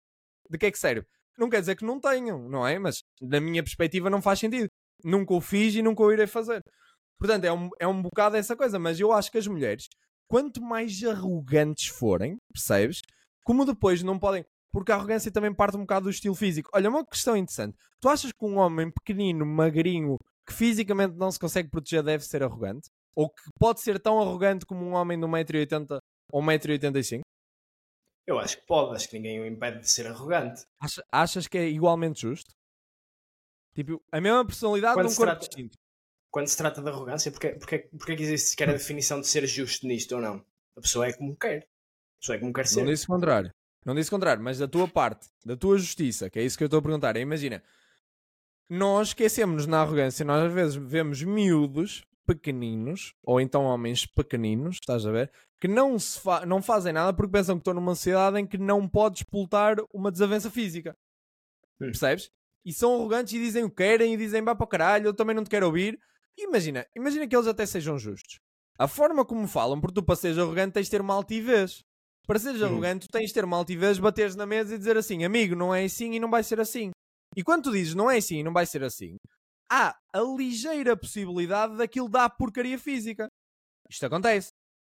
de 0.47 0.57
que 0.59 0.67
é 0.67 0.71
que 0.71 0.77
serve? 0.77 1.07
Não 1.37 1.49
quer 1.49 1.59
dizer 1.59 1.75
que 1.75 1.85
não 1.85 1.99
tenham, 1.99 2.49
não 2.49 2.65
é? 2.65 2.79
Mas 2.79 3.03
na 3.21 3.39
minha 3.39 3.63
perspectiva 3.63 4.09
não 4.09 4.21
faz 4.21 4.39
sentido. 4.39 4.69
Nunca 5.03 5.33
o 5.33 5.41
fiz 5.41 5.75
e 5.75 5.81
nunca 5.81 6.03
o 6.03 6.11
irei 6.11 6.27
fazer. 6.27 6.63
Portanto, 7.19 7.45
é 7.45 7.53
um, 7.53 7.69
é 7.79 7.87
um 7.87 8.01
bocado 8.01 8.35
essa 8.35 8.55
coisa, 8.55 8.77
mas 8.79 8.99
eu 8.99 9.11
acho 9.11 9.31
que 9.31 9.37
as 9.37 9.47
mulheres, 9.47 9.87
quanto 10.27 10.61
mais 10.61 11.03
arrogantes 11.03 11.87
forem, 11.87 12.37
percebes? 12.53 13.01
Como 13.43 13.65
depois 13.65 14.03
não 14.03 14.19
podem. 14.19 14.45
Porque 14.71 14.91
a 14.91 14.95
arrogância 14.95 15.31
também 15.31 15.53
parte 15.53 15.77
um 15.77 15.81
bocado 15.81 16.05
do 16.05 16.09
estilo 16.09 16.35
físico. 16.35 16.69
Olha, 16.73 16.89
uma 16.89 17.05
questão 17.05 17.35
interessante. 17.35 17.75
Tu 17.99 18.09
achas 18.09 18.31
que 18.31 18.45
um 18.45 18.57
homem 18.57 18.91
pequenino, 18.91 19.45
magrinho, 19.45 20.17
que 20.45 20.53
fisicamente 20.53 21.15
não 21.15 21.31
se 21.31 21.39
consegue 21.39 21.69
proteger, 21.69 22.03
deve 22.03 22.23
ser 22.23 22.43
arrogante? 22.43 22.89
Ou 23.15 23.29
que 23.29 23.41
pode 23.59 23.81
ser 23.81 23.99
tão 23.99 24.19
arrogante 24.19 24.65
como 24.65 24.85
um 24.85 24.93
homem 24.93 25.19
de 25.19 25.25
1,80m 25.25 25.99
ou 26.31 26.41
1,85m? 26.41 27.21
Eu 28.27 28.37
acho 28.37 28.57
que 28.57 28.65
pode, 28.67 28.93
acho 28.95 29.07
que 29.09 29.15
ninguém 29.17 29.39
o 29.39 29.45
impede 29.47 29.79
de 29.79 29.89
ser 29.89 30.05
arrogante. 30.05 30.65
Acha- 30.79 31.03
achas 31.11 31.47
que 31.47 31.57
é 31.57 31.67
igualmente 31.67 32.21
justo? 32.21 32.53
Tipo, 33.73 34.03
a 34.11 34.19
mesma 34.19 34.45
personalidade 34.45 34.95
Quando 34.95 35.05
num 35.05 35.11
se 35.11 35.17
corpo 35.17 35.31
trata- 35.31 35.47
distinto. 35.47 35.77
Quando 36.29 36.47
se 36.47 36.57
trata 36.57 36.81
de 36.81 36.89
arrogância, 36.89 37.31
porque, 37.31 37.49
porque, 37.53 37.79
porque 37.97 38.11
é 38.11 38.15
que 38.17 38.23
existe 38.23 38.49
sequer 38.49 38.69
a 38.69 38.73
definição 38.73 39.21
de 39.21 39.27
ser 39.27 39.47
justo 39.47 39.87
nisto 39.87 40.13
ou 40.15 40.21
não? 40.21 40.45
A 40.75 40.81
pessoa 40.81 41.07
é 41.07 41.13
como 41.13 41.35
quer. 41.37 41.59
A 41.59 42.19
pessoa 42.19 42.35
é 42.35 42.39
como 42.39 42.51
quer 42.53 42.67
ser. 42.67 42.81
Não 42.83 42.91
disse 42.91 43.05
o 43.05 43.07
contrário. 43.07 43.49
Não 43.85 43.95
disse 43.95 44.09
o 44.09 44.11
contrário, 44.11 44.43
mas 44.43 44.57
da 44.59 44.67
tua 44.67 44.87
parte, 44.87 45.29
da 45.45 45.55
tua 45.55 45.77
justiça, 45.77 46.29
que 46.29 46.37
é 46.37 46.43
isso 46.43 46.57
que 46.57 46.63
eu 46.63 46.67
estou 46.67 46.79
a 46.79 46.83
perguntar. 46.83 47.15
Imagina, 47.15 47.63
nós 48.69 49.09
esquecemos 49.09 49.65
na 49.65 49.81
arrogância, 49.81 50.25
nós 50.25 50.43
às 50.47 50.51
vezes 50.53 50.75
vemos 50.75 51.23
miúdos 51.23 52.03
pequeninos, 52.27 53.13
ou 53.23 53.39
então 53.39 53.63
homens 53.63 54.05
pequeninos, 54.05 54.75
estás 54.75 55.05
a 55.05 55.11
ver, 55.11 55.31
que 55.59 55.67
não, 55.67 55.97
se 55.97 56.19
fa- 56.19 56.45
não 56.45 56.61
fazem 56.61 56.93
nada 56.93 57.13
porque 57.15 57.31
pensam 57.31 57.55
que 57.55 57.61
estão 57.61 57.73
numa 57.73 57.95
sociedade 57.95 58.39
em 58.39 58.45
que 58.45 58.57
não 58.57 58.87
podes 58.87 59.21
explotar 59.21 59.77
uma 59.93 60.11
desavença 60.11 60.51
física. 60.51 60.93
Hum. 61.81 61.85
Percebes? 61.87 62.29
E 62.65 62.73
são 62.73 62.95
arrogantes 62.95 63.33
e 63.33 63.39
dizem 63.39 63.63
o 63.63 63.69
que 63.69 63.77
querem 63.77 64.13
e 64.13 64.17
dizem 64.17 64.43
vá 64.43 64.53
para 64.53 64.65
o 64.65 64.67
caralho, 64.67 65.07
eu 65.07 65.13
também 65.13 65.35
não 65.35 65.43
te 65.43 65.49
quero 65.49 65.65
ouvir. 65.65 65.97
Imagina, 66.37 66.85
imagina 66.95 67.27
que 67.27 67.35
eles 67.35 67.47
até 67.47 67.65
sejam 67.65 67.97
justos. 67.97 68.39
A 68.77 68.87
forma 68.87 69.25
como 69.25 69.47
falam, 69.47 69.79
porque 69.79 69.95
tu 69.95 70.03
para 70.03 70.15
seres 70.15 70.37
arrogante 70.37 70.73
tens 70.73 70.85
de 70.85 70.91
ter 70.91 71.01
uma 71.01 71.13
altivez. 71.13 71.81
Para 72.27 72.37
seres 72.39 72.61
Uhum. 72.61 72.67
arrogante, 72.67 73.07
tu 73.07 73.11
tens 73.11 73.27
de 73.29 73.33
ter 73.33 73.45
uma 73.45 73.57
altivez, 73.57 73.97
bateres 73.97 74.35
na 74.35 74.45
mesa 74.45 74.75
e 74.75 74.77
dizer 74.77 74.97
assim: 74.97 75.23
amigo, 75.23 75.55
não 75.55 75.73
é 75.73 75.85
assim 75.85 76.11
e 76.13 76.19
não 76.19 76.29
vai 76.29 76.43
ser 76.43 76.59
assim. 76.59 76.91
E 77.35 77.43
quando 77.43 77.63
tu 77.63 77.71
dizes 77.71 77.95
não 77.95 78.11
é 78.11 78.17
assim 78.17 78.39
e 78.39 78.43
não 78.43 78.51
vai 78.51 78.65
ser 78.65 78.83
assim, 78.83 79.15
há 79.69 79.95
a 80.13 80.19
ligeira 80.37 80.95
possibilidade 80.95 81.77
daquilo 81.77 82.09
dar 82.09 82.29
porcaria 82.29 82.77
física. 82.79 83.27
Isto 83.89 84.05
acontece. 84.05 84.49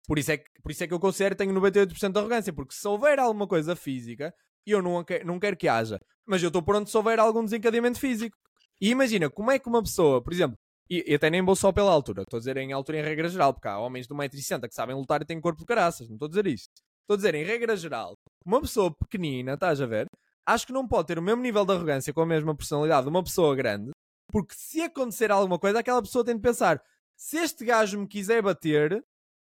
Por 0.07 0.17
isso 0.17 0.31
é 0.31 0.37
que, 0.37 0.45
por 0.61 0.71
isso 0.71 0.83
é 0.83 0.87
que 0.87 0.93
eu 0.93 0.99
considero 0.99 1.35
que 1.35 1.43
tenho 1.43 1.53
98% 1.53 2.11
de 2.11 2.19
arrogância, 2.19 2.51
porque 2.53 2.73
se 2.73 2.87
houver 2.87 3.19
alguma 3.19 3.47
coisa 3.47 3.75
física, 3.75 4.33
eu 4.65 4.81
não, 4.81 5.03
que- 5.03 5.23
não 5.23 5.39
quero 5.39 5.55
que 5.57 5.67
haja. 5.67 5.99
Mas 6.25 6.41
eu 6.41 6.47
estou 6.47 6.61
pronto 6.63 6.89
se 6.89 6.97
houver 6.97 7.19
algum 7.19 7.43
desencadeamento 7.43 7.99
físico. 7.99 8.35
E 8.81 8.89
imagina, 8.89 9.29
como 9.29 9.51
é 9.51 9.59
que 9.59 9.69
uma 9.69 9.81
pessoa, 9.83 10.21
por 10.23 10.33
exemplo, 10.33 10.55
e, 10.89 11.03
e 11.11 11.15
até 11.15 11.29
nem 11.29 11.41
vou 11.43 11.55
só 11.55 11.71
pela 11.71 11.91
altura, 11.91 12.23
estou 12.23 12.37
a 12.37 12.39
dizer 12.39 12.57
em 12.57 12.73
altura 12.73 12.99
em 12.99 13.03
regra 13.03 13.29
geral, 13.29 13.53
porque 13.53 13.67
há 13.67 13.77
homens 13.79 14.07
de 14.07 14.13
1,60m 14.13 14.67
que 14.67 14.73
sabem 14.75 14.95
lutar 14.95 15.21
e 15.21 15.25
têm 15.25 15.39
corpo 15.39 15.59
de 15.59 15.65
caraças, 15.65 16.07
não 16.09 16.15
estou 16.15 16.25
a 16.25 16.29
dizer 16.29 16.47
isso. 16.47 16.65
Estou 17.03 17.13
a 17.13 17.17
dizer 17.17 17.35
em 17.35 17.43
regra 17.43 17.75
geral, 17.77 18.13
uma 18.45 18.59
pessoa 18.59 18.93
pequenina, 18.93 19.53
estás 19.53 19.79
a 19.81 19.85
ver, 19.85 20.07
acho 20.45 20.65
que 20.65 20.73
não 20.73 20.87
pode 20.87 21.07
ter 21.07 21.19
o 21.19 21.21
mesmo 21.21 21.41
nível 21.41 21.65
de 21.65 21.73
arrogância 21.73 22.11
com 22.13 22.21
a 22.21 22.25
mesma 22.25 22.55
personalidade 22.55 23.03
de 23.03 23.09
uma 23.09 23.23
pessoa 23.23 23.55
grande, 23.55 23.91
porque 24.31 24.55
se 24.55 24.81
acontecer 24.81 25.31
alguma 25.31 25.59
coisa, 25.59 25.79
aquela 25.79 26.01
pessoa 26.01 26.23
tem 26.23 26.35
de 26.35 26.41
pensar: 26.41 26.81
se 27.15 27.37
este 27.37 27.65
gajo 27.65 27.99
me 27.99 28.07
quiser 28.07 28.41
bater, 28.41 29.03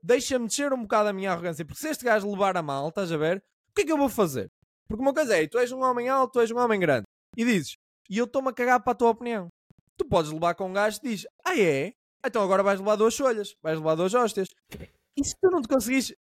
deixa-me 0.02 0.46
descer 0.46 0.72
um 0.72 0.82
bocado 0.82 1.10
a 1.10 1.12
minha 1.12 1.30
arrogância, 1.30 1.64
porque 1.64 1.80
se 1.80 1.88
este 1.88 2.04
gajo 2.04 2.30
levar 2.30 2.56
a 2.56 2.62
mal, 2.62 2.88
estás 2.88 3.12
a 3.12 3.16
ver, 3.16 3.38
o 3.70 3.74
que 3.74 3.82
é 3.82 3.84
que 3.84 3.92
eu 3.92 3.98
vou 3.98 4.08
fazer? 4.08 4.50
Porque 4.88 5.02
uma 5.02 5.14
coisa 5.14 5.36
é, 5.36 5.46
tu 5.46 5.58
és 5.58 5.70
um 5.70 5.82
homem 5.82 6.08
alto, 6.08 6.32
tu 6.32 6.40
és 6.40 6.50
um 6.50 6.58
homem 6.58 6.80
grande, 6.80 7.04
e 7.36 7.44
dizes, 7.44 7.76
e 8.08 8.18
eu 8.18 8.24
estou-me 8.24 8.48
a 8.48 8.52
cagar 8.52 8.80
para 8.82 8.92
a 8.92 8.96
tua 8.96 9.10
opinião. 9.10 9.48
Tu 9.96 10.04
podes 10.04 10.32
levar 10.32 10.54
com 10.54 10.68
um 10.68 10.72
gajo 10.72 11.00
que 11.00 11.08
diz, 11.08 11.26
ah 11.44 11.56
é? 11.56 11.92
Então 12.24 12.42
agora 12.42 12.62
vais 12.62 12.80
levar 12.80 12.96
duas 12.96 13.16
folhas, 13.16 13.54
vais 13.62 13.78
levar 13.78 13.94
duas 13.94 14.14
hóstias. 14.14 14.48
E 15.16 15.24
se 15.24 15.34
tu 15.40 15.50
não 15.50 15.62
te 15.62 15.68
conseguires, 15.68 16.14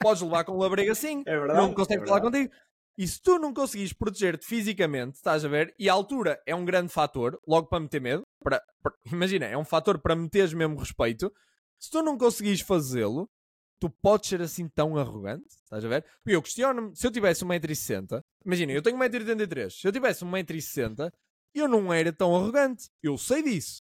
podes 0.00 0.22
levar 0.22 0.44
com 0.44 0.52
um 0.52 0.58
labrego 0.58 0.90
assim, 0.90 1.22
É 1.26 1.38
verdade. 1.38 1.60
não 1.60 1.74
consegue 1.74 2.02
é 2.02 2.06
falar 2.06 2.20
contigo. 2.20 2.52
E 3.00 3.08
se 3.08 3.18
tu 3.22 3.38
não 3.38 3.54
conseguires 3.54 3.94
proteger-te 3.94 4.44
fisicamente, 4.44 5.14
estás 5.14 5.42
a 5.42 5.48
ver? 5.48 5.74
E 5.78 5.88
a 5.88 5.92
altura 5.94 6.38
é 6.44 6.54
um 6.54 6.66
grande 6.66 6.92
fator, 6.92 7.40
logo 7.48 7.66
para 7.66 7.80
meter 7.80 7.98
medo. 7.98 8.26
Para, 8.44 8.62
para- 8.82 8.94
imagina, 9.10 9.46
é 9.46 9.56
um 9.56 9.64
fator 9.64 9.98
para 9.98 10.14
meteres 10.14 10.52
mesmo 10.52 10.78
respeito. 10.78 11.32
Se 11.78 11.90
tu 11.90 12.02
não 12.02 12.18
conseguires 12.18 12.60
fazê-lo, 12.60 13.26
tu 13.80 13.88
podes 13.88 14.28
ser 14.28 14.42
assim 14.42 14.68
tão 14.68 14.98
arrogante, 14.98 15.46
estás 15.48 15.82
a 15.82 15.88
ver? 15.88 16.04
Eu 16.26 16.42
questiono-me, 16.42 16.94
se 16.94 17.06
eu 17.06 17.10
tivesse 17.10 17.42
1,60m, 17.42 18.22
imagina, 18.44 18.72
eu 18.72 18.82
tenho 18.82 18.98
1,83m, 18.98 19.70
se 19.70 19.88
eu 19.88 19.92
tivesse 19.92 20.22
1,60m, 20.22 21.10
eu 21.54 21.66
não 21.66 21.90
era 21.90 22.12
tão 22.12 22.36
arrogante. 22.36 22.90
Eu 23.02 23.16
sei 23.16 23.42
disso. 23.42 23.80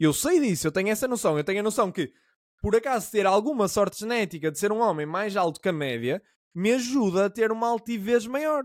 Eu 0.00 0.12
sei 0.12 0.40
disso, 0.40 0.66
eu 0.66 0.72
tenho 0.72 0.88
essa 0.88 1.06
noção. 1.06 1.38
Eu 1.38 1.44
tenho 1.44 1.60
a 1.60 1.62
noção 1.62 1.92
que, 1.92 2.12
por 2.60 2.74
acaso, 2.74 3.08
ter 3.08 3.24
alguma 3.24 3.68
sorte 3.68 4.00
genética 4.00 4.50
de 4.50 4.58
ser 4.58 4.72
um 4.72 4.80
homem 4.80 5.06
mais 5.06 5.36
alto 5.36 5.60
que 5.60 5.68
a 5.68 5.72
média, 5.72 6.20
me 6.54 6.72
ajuda 6.72 7.26
a 7.26 7.30
ter 7.30 7.52
uma 7.52 7.68
altivez 7.68 8.26
maior. 8.26 8.64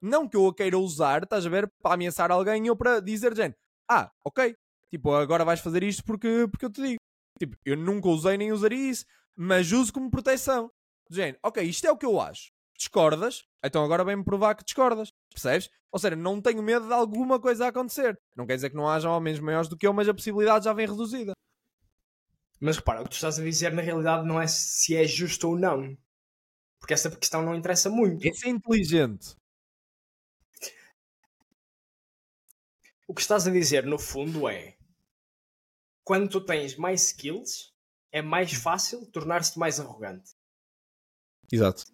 Não 0.00 0.28
que 0.28 0.36
eu 0.36 0.46
a 0.46 0.54
queira 0.54 0.78
usar, 0.78 1.22
estás 1.22 1.44
a 1.44 1.48
ver, 1.48 1.70
para 1.82 1.94
ameaçar 1.94 2.30
alguém 2.30 2.68
ou 2.70 2.76
para 2.76 3.00
dizer, 3.00 3.34
gente, 3.34 3.56
ah, 3.88 4.10
ok, 4.24 4.54
tipo, 4.90 5.12
agora 5.12 5.44
vais 5.44 5.60
fazer 5.60 5.82
isto 5.82 6.04
porque, 6.04 6.46
porque 6.50 6.64
eu 6.64 6.70
te 6.70 6.80
digo. 6.80 6.98
Tipo, 7.38 7.56
eu 7.64 7.76
nunca 7.76 8.08
usei 8.08 8.36
nem 8.36 8.52
usaria 8.52 8.90
isso, 8.90 9.04
mas 9.36 9.72
uso 9.72 9.92
como 9.92 10.10
proteção. 10.10 10.70
Gente, 11.10 11.38
ok, 11.42 11.62
isto 11.64 11.86
é 11.86 11.90
o 11.90 11.96
que 11.96 12.06
eu 12.06 12.20
acho. 12.20 12.50
Discordas? 12.76 13.44
Então 13.64 13.84
agora 13.84 14.04
vem-me 14.04 14.24
provar 14.24 14.54
que 14.54 14.64
discordas. 14.64 15.10
Percebes? 15.30 15.68
Ou 15.90 15.98
seja, 15.98 16.14
não 16.14 16.40
tenho 16.40 16.62
medo 16.62 16.86
de 16.86 16.92
alguma 16.92 17.40
coisa 17.40 17.66
acontecer. 17.66 18.18
Não 18.36 18.46
quer 18.46 18.56
dizer 18.56 18.70
que 18.70 18.76
não 18.76 18.88
haja 18.88 19.10
homens 19.10 19.40
maiores 19.40 19.68
do 19.68 19.76
que 19.76 19.86
eu, 19.86 19.92
mas 19.92 20.08
a 20.08 20.14
possibilidade 20.14 20.66
já 20.66 20.72
vem 20.72 20.86
reduzida. 20.86 21.32
Mas 22.60 22.76
repara, 22.76 23.00
o 23.00 23.04
que 23.04 23.10
tu 23.10 23.14
estás 23.14 23.38
a 23.38 23.42
dizer 23.42 23.72
na 23.72 23.82
realidade 23.82 24.26
não 24.26 24.40
é 24.40 24.46
se 24.46 24.96
é 24.96 25.04
justo 25.04 25.48
ou 25.48 25.58
não. 25.58 25.96
Porque 26.78 26.94
essa 26.94 27.10
questão 27.10 27.42
não 27.42 27.54
interessa 27.54 27.90
muito. 27.90 28.24
Esse 28.24 28.46
é 28.46 28.50
inteligente. 28.50 29.36
O 33.06 33.14
que 33.14 33.20
estás 33.20 33.46
a 33.46 33.50
dizer, 33.50 33.84
no 33.84 33.98
fundo, 33.98 34.48
é 34.48 34.76
quando 36.04 36.28
tu 36.30 36.40
tens 36.44 36.76
mais 36.76 37.04
skills, 37.08 37.72
é 38.10 38.22
mais 38.22 38.52
fácil 38.52 39.04
tornar-se 39.10 39.58
mais 39.58 39.78
arrogante. 39.78 40.30
Exato. 41.52 41.84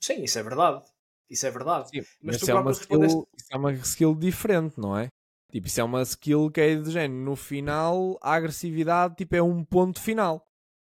Sim, 0.00 0.22
isso 0.22 0.38
é 0.38 0.42
verdade. 0.42 0.84
Isso 1.28 1.46
é 1.46 1.50
verdade. 1.50 1.88
Sim, 1.88 2.02
Mas 2.22 2.36
mas 2.36 2.38
tu 2.38 2.50
é, 2.50 2.54
uma 2.54 2.70
skill, 2.70 3.00
respondeste- 3.00 3.28
isso 3.36 3.48
é 3.50 3.56
uma 3.56 3.72
skill 3.72 4.14
diferente, 4.14 4.78
não 4.78 4.96
é? 4.96 5.08
Tipo, 5.50 5.66
isso 5.66 5.80
é 5.80 5.84
uma 5.84 6.02
skill 6.02 6.50
que 6.50 6.60
é 6.60 6.74
de 6.76 6.90
género. 6.90 7.20
No 7.20 7.34
final, 7.36 8.18
a 8.22 8.34
agressividade 8.34 9.16
tipo, 9.16 9.34
é 9.34 9.42
um 9.42 9.64
ponto 9.64 10.00
final. 10.00 10.45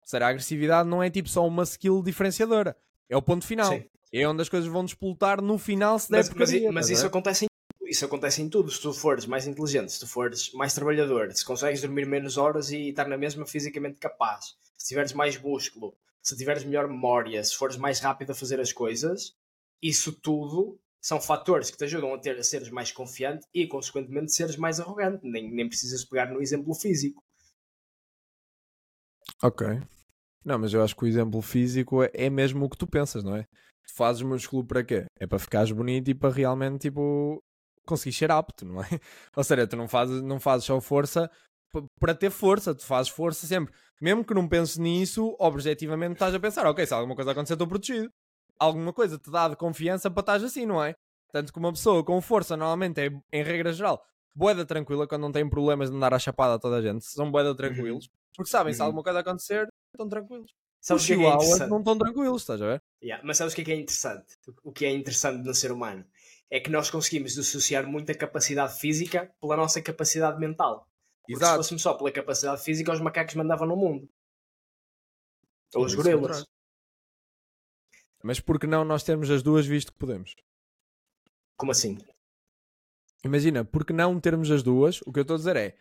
Ou 0.07 0.09
seja, 0.09 0.25
a 0.25 0.29
agressividade 0.29 0.87
não 0.87 1.03
é 1.03 1.09
tipo 1.09 1.27
só 1.27 1.45
uma 1.45 1.63
skill 1.63 2.01
diferenciadora. 2.01 2.77
É 3.09 3.17
o 3.17 3.21
ponto 3.21 3.45
final. 3.45 3.73
Sim. 3.73 3.83
É 4.13 4.25
onde 4.25 4.41
as 4.41 4.47
coisas 4.47 4.69
vão 4.69 4.85
despoltar 4.85 5.41
no 5.41 5.57
final 5.57 5.99
se 5.99 6.09
der 6.09 6.19
Mas, 6.19 6.29
mas, 6.29 6.37
porcaria, 6.37 6.71
mas 6.71 6.89
a 6.89 6.93
isso 6.93 7.01
ver? 7.01 7.07
acontece 7.09 7.43
em 7.43 7.47
isso 7.89 8.05
acontece 8.05 8.41
em 8.41 8.49
tudo. 8.49 8.71
Se 8.71 8.81
tu 8.81 8.93
fores 8.93 9.25
mais 9.25 9.47
inteligente, 9.47 9.91
se 9.91 9.99
tu 9.99 10.07
fores 10.07 10.53
mais 10.53 10.73
trabalhador, 10.73 11.29
se 11.33 11.43
consegues 11.43 11.81
dormir 11.81 12.05
menos 12.05 12.37
horas 12.37 12.71
e 12.71 12.89
estar 12.89 13.05
na 13.07 13.17
mesma 13.17 13.45
fisicamente 13.45 13.99
capaz, 13.99 14.55
se 14.77 14.87
tiveres 14.87 15.11
mais 15.11 15.37
músculo, 15.37 15.93
se 16.21 16.37
tiveres 16.37 16.63
melhor 16.63 16.87
memória, 16.87 17.43
se 17.43 17.55
fores 17.55 17.75
mais 17.75 17.99
rápido 17.99 18.31
a 18.31 18.35
fazer 18.35 18.61
as 18.61 18.71
coisas, 18.71 19.35
isso 19.81 20.13
tudo 20.13 20.79
são 21.01 21.19
fatores 21.19 21.69
que 21.69 21.77
te 21.77 21.83
ajudam 21.83 22.13
a, 22.13 22.17
ter, 22.17 22.37
a 22.37 22.43
seres 22.43 22.69
mais 22.69 22.91
confiante 22.91 23.45
e, 23.53 23.67
consequentemente, 23.67 24.33
seres 24.33 24.55
mais 24.55 24.79
arrogante. 24.79 25.25
Nem, 25.25 25.49
nem 25.51 25.67
precisas 25.67 26.03
pegar 26.03 26.31
no 26.31 26.41
exemplo 26.41 26.73
físico. 26.73 27.23
Ok. 29.41 29.65
Não, 30.47 30.57
mas 30.57 30.73
eu 30.73 30.81
acho 30.81 30.95
que 30.95 31.03
o 31.03 31.07
exemplo 31.07 31.41
físico 31.41 32.01
é, 32.01 32.09
é 32.13 32.29
mesmo 32.29 32.63
o 32.63 32.69
que 32.69 32.77
tu 32.77 32.87
pensas, 32.87 33.21
não 33.21 33.35
é? 33.35 33.43
Tu 33.43 33.93
fazes 33.93 34.21
músculo 34.21 34.63
para 34.65 34.81
quê? 34.81 35.03
É 35.19 35.27
para 35.27 35.37
ficares 35.39 35.73
bonito 35.73 36.09
e 36.09 36.15
para 36.15 36.33
realmente, 36.33 36.83
tipo, 36.83 37.43
conseguir 37.85 38.15
ser 38.15 38.31
apto, 38.31 38.63
não 38.63 38.81
é? 38.81 38.87
Ou 39.35 39.43
seja, 39.43 39.67
tu 39.67 39.75
não 39.75 39.89
fazes, 39.89 40.21
não 40.21 40.39
fazes 40.39 40.65
só 40.65 40.79
força 40.79 41.29
para 41.99 42.15
ter 42.15 42.29
força, 42.29 42.73
tu 42.73 42.85
fazes 42.85 43.11
força 43.11 43.45
sempre. 43.45 43.73
Mesmo 43.99 44.23
que 44.23 44.33
não 44.33 44.47
penses 44.47 44.77
nisso, 44.77 45.35
objetivamente 45.37 46.13
estás 46.13 46.33
a 46.33 46.39
pensar, 46.39 46.65
ok, 46.65 46.85
se 46.85 46.93
alguma 46.93 47.13
coisa 47.13 47.31
acontecer, 47.31 47.55
estou 47.55 47.67
protegido. 47.67 48.09
Alguma 48.57 48.93
coisa 48.93 49.17
te 49.17 49.29
dá 49.29 49.49
de 49.49 49.57
confiança 49.57 50.09
para 50.09 50.21
estás 50.21 50.43
assim, 50.45 50.65
não 50.65 50.81
é? 50.81 50.95
Tanto 51.33 51.51
que 51.51 51.59
uma 51.59 51.73
pessoa 51.73 52.05
com 52.05 52.21
força, 52.21 52.55
normalmente, 52.55 53.01
é, 53.01 53.09
em 53.33 53.43
regra 53.43 53.73
geral, 53.73 54.01
boeda 54.33 54.65
tranquila, 54.65 55.05
quando 55.05 55.23
não 55.23 55.31
tem 55.33 55.49
problemas 55.49 55.89
de 55.89 55.97
andar 55.97 56.13
à 56.13 56.19
chapada 56.19 56.53
a 56.53 56.59
toda 56.59 56.77
a 56.77 56.81
gente, 56.81 57.03
são 57.03 57.29
boeda 57.29 57.53
tranquilos, 57.53 58.09
porque 58.37 58.49
sabem, 58.51 58.73
se 58.73 58.81
Uhum. 58.81 58.87
alguma 58.87 59.03
coisa 59.03 59.19
acontecer, 59.19 59.67
estão 59.93 60.07
tranquilos. 60.09 60.51
Sabes 60.81 61.03
Os 61.03 61.09
é, 61.09 61.13
é 61.13 61.17
chihuahuas 61.17 61.35
interessante? 61.35 61.69
não 61.71 61.79
estão 61.79 61.97
tranquilos, 61.97 62.41
estás 62.43 62.61
a 62.61 62.67
ver? 62.67 62.83
Yeah, 63.03 63.23
mas 63.25 63.37
sabes 63.37 63.53
o 63.53 63.55
que 63.55 63.61
é 63.63 63.65
que 63.65 63.71
é 63.73 63.75
interessante? 63.75 64.37
O 64.63 64.71
que 64.71 64.85
é 64.85 64.91
interessante 64.91 65.43
no 65.45 65.53
ser 65.53 65.71
humano 65.71 66.05
é 66.49 66.59
que 66.59 66.69
nós 66.69 66.89
conseguimos 66.89 67.33
dissociar 67.33 67.85
muita 67.87 68.13
capacidade 68.15 68.79
física 68.79 69.31
pela 69.41 69.57
nossa 69.57 69.81
capacidade 69.81 70.39
mental. 70.39 70.87
Porque 71.29 71.45
se 71.45 71.55
fôssemos 71.55 71.81
só 71.81 71.93
pela 71.95 72.11
capacidade 72.11 72.63
física, 72.63 72.91
os 72.93 73.01
macacos 73.01 73.35
mandavam 73.35 73.67
no 73.67 73.75
mundo. 73.75 74.09
Ou 75.75 75.85
os 75.85 75.93
é 75.93 75.95
gorilas. 75.95 76.45
Mas 78.23 78.39
por 78.39 78.59
que 78.59 78.67
não 78.67 78.83
nós 78.85 79.03
termos 79.03 79.29
as 79.29 79.43
duas 79.43 79.65
visto 79.65 79.91
que 79.91 79.97
podemos? 79.99 80.35
Como 81.57 81.71
assim? 81.71 81.97
Imagina, 83.23 83.65
por 83.65 83.85
que 83.85 83.93
não 83.93 84.19
termos 84.19 84.49
as 84.51 84.63
duas? 84.63 85.01
O 85.01 85.11
que 85.11 85.19
eu 85.19 85.21
estou 85.23 85.35
a 85.35 85.37
dizer 85.37 85.55
é, 85.55 85.77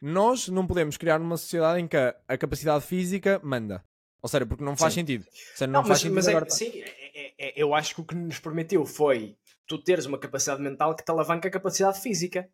nós 0.00 0.48
não 0.48 0.66
podemos 0.66 0.96
criar 0.96 1.20
uma 1.20 1.36
sociedade 1.36 1.80
em 1.80 1.86
que 1.88 1.96
a, 1.96 2.14
a 2.28 2.38
capacidade 2.38 2.84
física 2.84 3.40
manda. 3.42 3.84
Ou 4.22 4.28
seja, 4.28 4.44
porque 4.46 4.62
não 4.64 4.76
faz 4.76 4.92
Sim. 4.94 5.00
sentido. 5.00 5.24
Seja, 5.54 5.66
não, 5.66 5.80
Não, 5.80 5.82
faz 5.82 5.88
mas, 5.88 5.98
sentido 6.00 6.14
mas 6.14 6.26
é, 6.26 6.30
agora. 6.30 6.50
sim, 6.50 6.70
é- 6.74 7.20
é- 7.20 7.34
é- 7.48 7.52
eu 7.56 7.74
acho 7.74 7.94
que 7.94 8.00
o 8.00 8.04
que 8.04 8.14
nos 8.14 8.38
permitiu 8.38 8.84
foi 8.84 9.36
tu 9.66 9.82
teres 9.82 10.04
uma 10.06 10.18
capacidade 10.18 10.60
mental 10.62 10.94
que 10.94 11.04
te 11.04 11.10
alavanca 11.10 11.48
a 11.48 11.50
capacidade 11.50 12.00
física. 12.00 12.48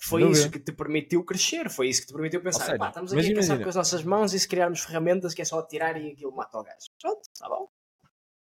Foi 0.00 0.22
isso 0.28 0.50
que 0.50 0.58
te 0.58 0.72
permitiu 0.72 1.22
crescer, 1.24 1.70
foi 1.70 1.88
isso 1.88 2.00
que 2.00 2.06
te 2.08 2.12
permitiu 2.12 2.40
pensar, 2.40 2.64
seja, 2.64 2.78
"Pá, 2.78 2.88
estamos 2.88 3.12
aqui 3.12 3.20
a 3.20 3.24
pensar 3.26 3.36
imagina. 3.54 3.62
com 3.62 3.68
as 3.68 3.76
nossas 3.76 4.02
mãos 4.02 4.34
e 4.34 4.40
se 4.40 4.48
criarmos 4.48 4.80
ferramentas 4.80 5.32
que 5.32 5.42
é 5.42 5.44
só 5.44 5.60
atirar 5.60 5.96
e 6.00 6.10
aquilo 6.12 6.34
mata 6.34 6.58
o 6.58 6.62
gajo. 6.64 6.86
Pronto, 7.00 7.20
está 7.32 7.48
bom. 7.48 7.68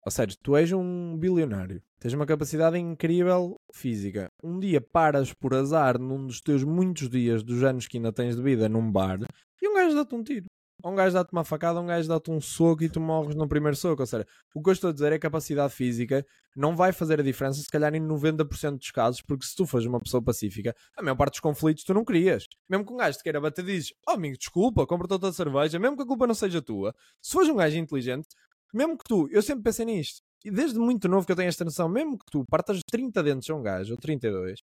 Ou 0.04 0.10
seja, 0.10 0.36
tu 0.42 0.56
és 0.56 0.72
um 0.72 1.16
bilionário, 1.18 1.82
tens 1.98 2.14
uma 2.14 2.26
capacidade 2.26 2.78
incrível 2.78 3.56
física. 3.72 4.30
Um 4.42 4.58
dia 4.58 4.80
paras 4.80 5.32
por 5.32 5.54
azar 5.54 5.98
num 5.98 6.26
dos 6.26 6.40
teus 6.40 6.64
muitos 6.64 7.08
dias 7.10 7.42
dos 7.42 7.62
anos 7.62 7.86
que 7.86 7.98
ainda 7.98 8.12
tens 8.12 8.36
de 8.36 8.42
vida 8.42 8.68
num 8.68 8.90
bar 8.90 9.18
e 9.60 9.68
um 9.68 9.74
gajo 9.74 9.94
dá-te 9.94 10.14
um 10.14 10.22
tiro. 10.22 10.46
Ou 10.82 10.92
um 10.92 10.94
gajo 10.94 11.12
dá-te 11.12 11.32
uma 11.32 11.42
facada, 11.42 11.80
um 11.80 11.86
gajo 11.86 12.08
dá-te 12.08 12.30
um 12.30 12.40
soco 12.40 12.84
e 12.84 12.88
tu 12.88 13.00
morres 13.00 13.34
no 13.34 13.48
primeiro 13.48 13.76
soco. 13.76 14.00
Ou 14.00 14.06
seja, 14.06 14.24
o 14.54 14.62
que 14.62 14.68
eu 14.68 14.72
estou 14.72 14.90
a 14.90 14.92
dizer 14.92 15.06
é 15.06 15.18
que 15.18 15.26
a 15.26 15.28
capacidade 15.28 15.74
física 15.74 16.24
não 16.56 16.76
vai 16.76 16.92
fazer 16.92 17.18
a 17.18 17.22
diferença, 17.22 17.60
se 17.60 17.68
calhar 17.68 17.92
em 17.96 18.00
90% 18.00 18.78
dos 18.78 18.90
casos, 18.92 19.20
porque 19.20 19.44
se 19.44 19.56
tu 19.56 19.66
fores 19.66 19.86
uma 19.86 20.00
pessoa 20.00 20.22
pacífica, 20.22 20.74
a 20.96 21.02
maior 21.02 21.16
parte 21.16 21.32
dos 21.32 21.40
conflitos 21.40 21.82
tu 21.82 21.92
não 21.92 22.04
querias. 22.04 22.46
Mesmo 22.68 22.86
que 22.86 22.92
um 22.92 22.96
gajo 22.96 23.18
te 23.18 23.24
queira 23.24 23.40
bater, 23.40 23.64
dizes: 23.64 23.92
Oh 24.06 24.12
amigo, 24.12 24.38
desculpa, 24.38 24.86
compra-te 24.86 25.14
outra 25.14 25.32
cerveja, 25.32 25.80
mesmo 25.80 25.96
que 25.96 26.04
a 26.04 26.06
culpa 26.06 26.28
não 26.28 26.34
seja 26.34 26.62
tua. 26.62 26.94
Se 27.20 27.32
fores 27.32 27.48
um 27.48 27.56
gajo 27.56 27.76
inteligente, 27.76 28.28
mesmo 28.72 28.96
que 28.98 29.04
tu, 29.04 29.28
eu 29.30 29.42
sempre 29.42 29.64
pensei 29.64 29.84
nisto, 29.84 30.20
e 30.44 30.50
desde 30.50 30.78
muito 30.78 31.08
novo 31.08 31.26
que 31.26 31.32
eu 31.32 31.36
tenho 31.36 31.48
esta 31.48 31.64
noção, 31.64 31.88
mesmo 31.88 32.18
que 32.18 32.24
tu 32.30 32.44
partas 32.48 32.80
30 32.90 33.22
dentes 33.22 33.50
a 33.50 33.54
um 33.54 33.62
gajo, 33.62 33.92
ou 33.92 33.98
32, 33.98 34.60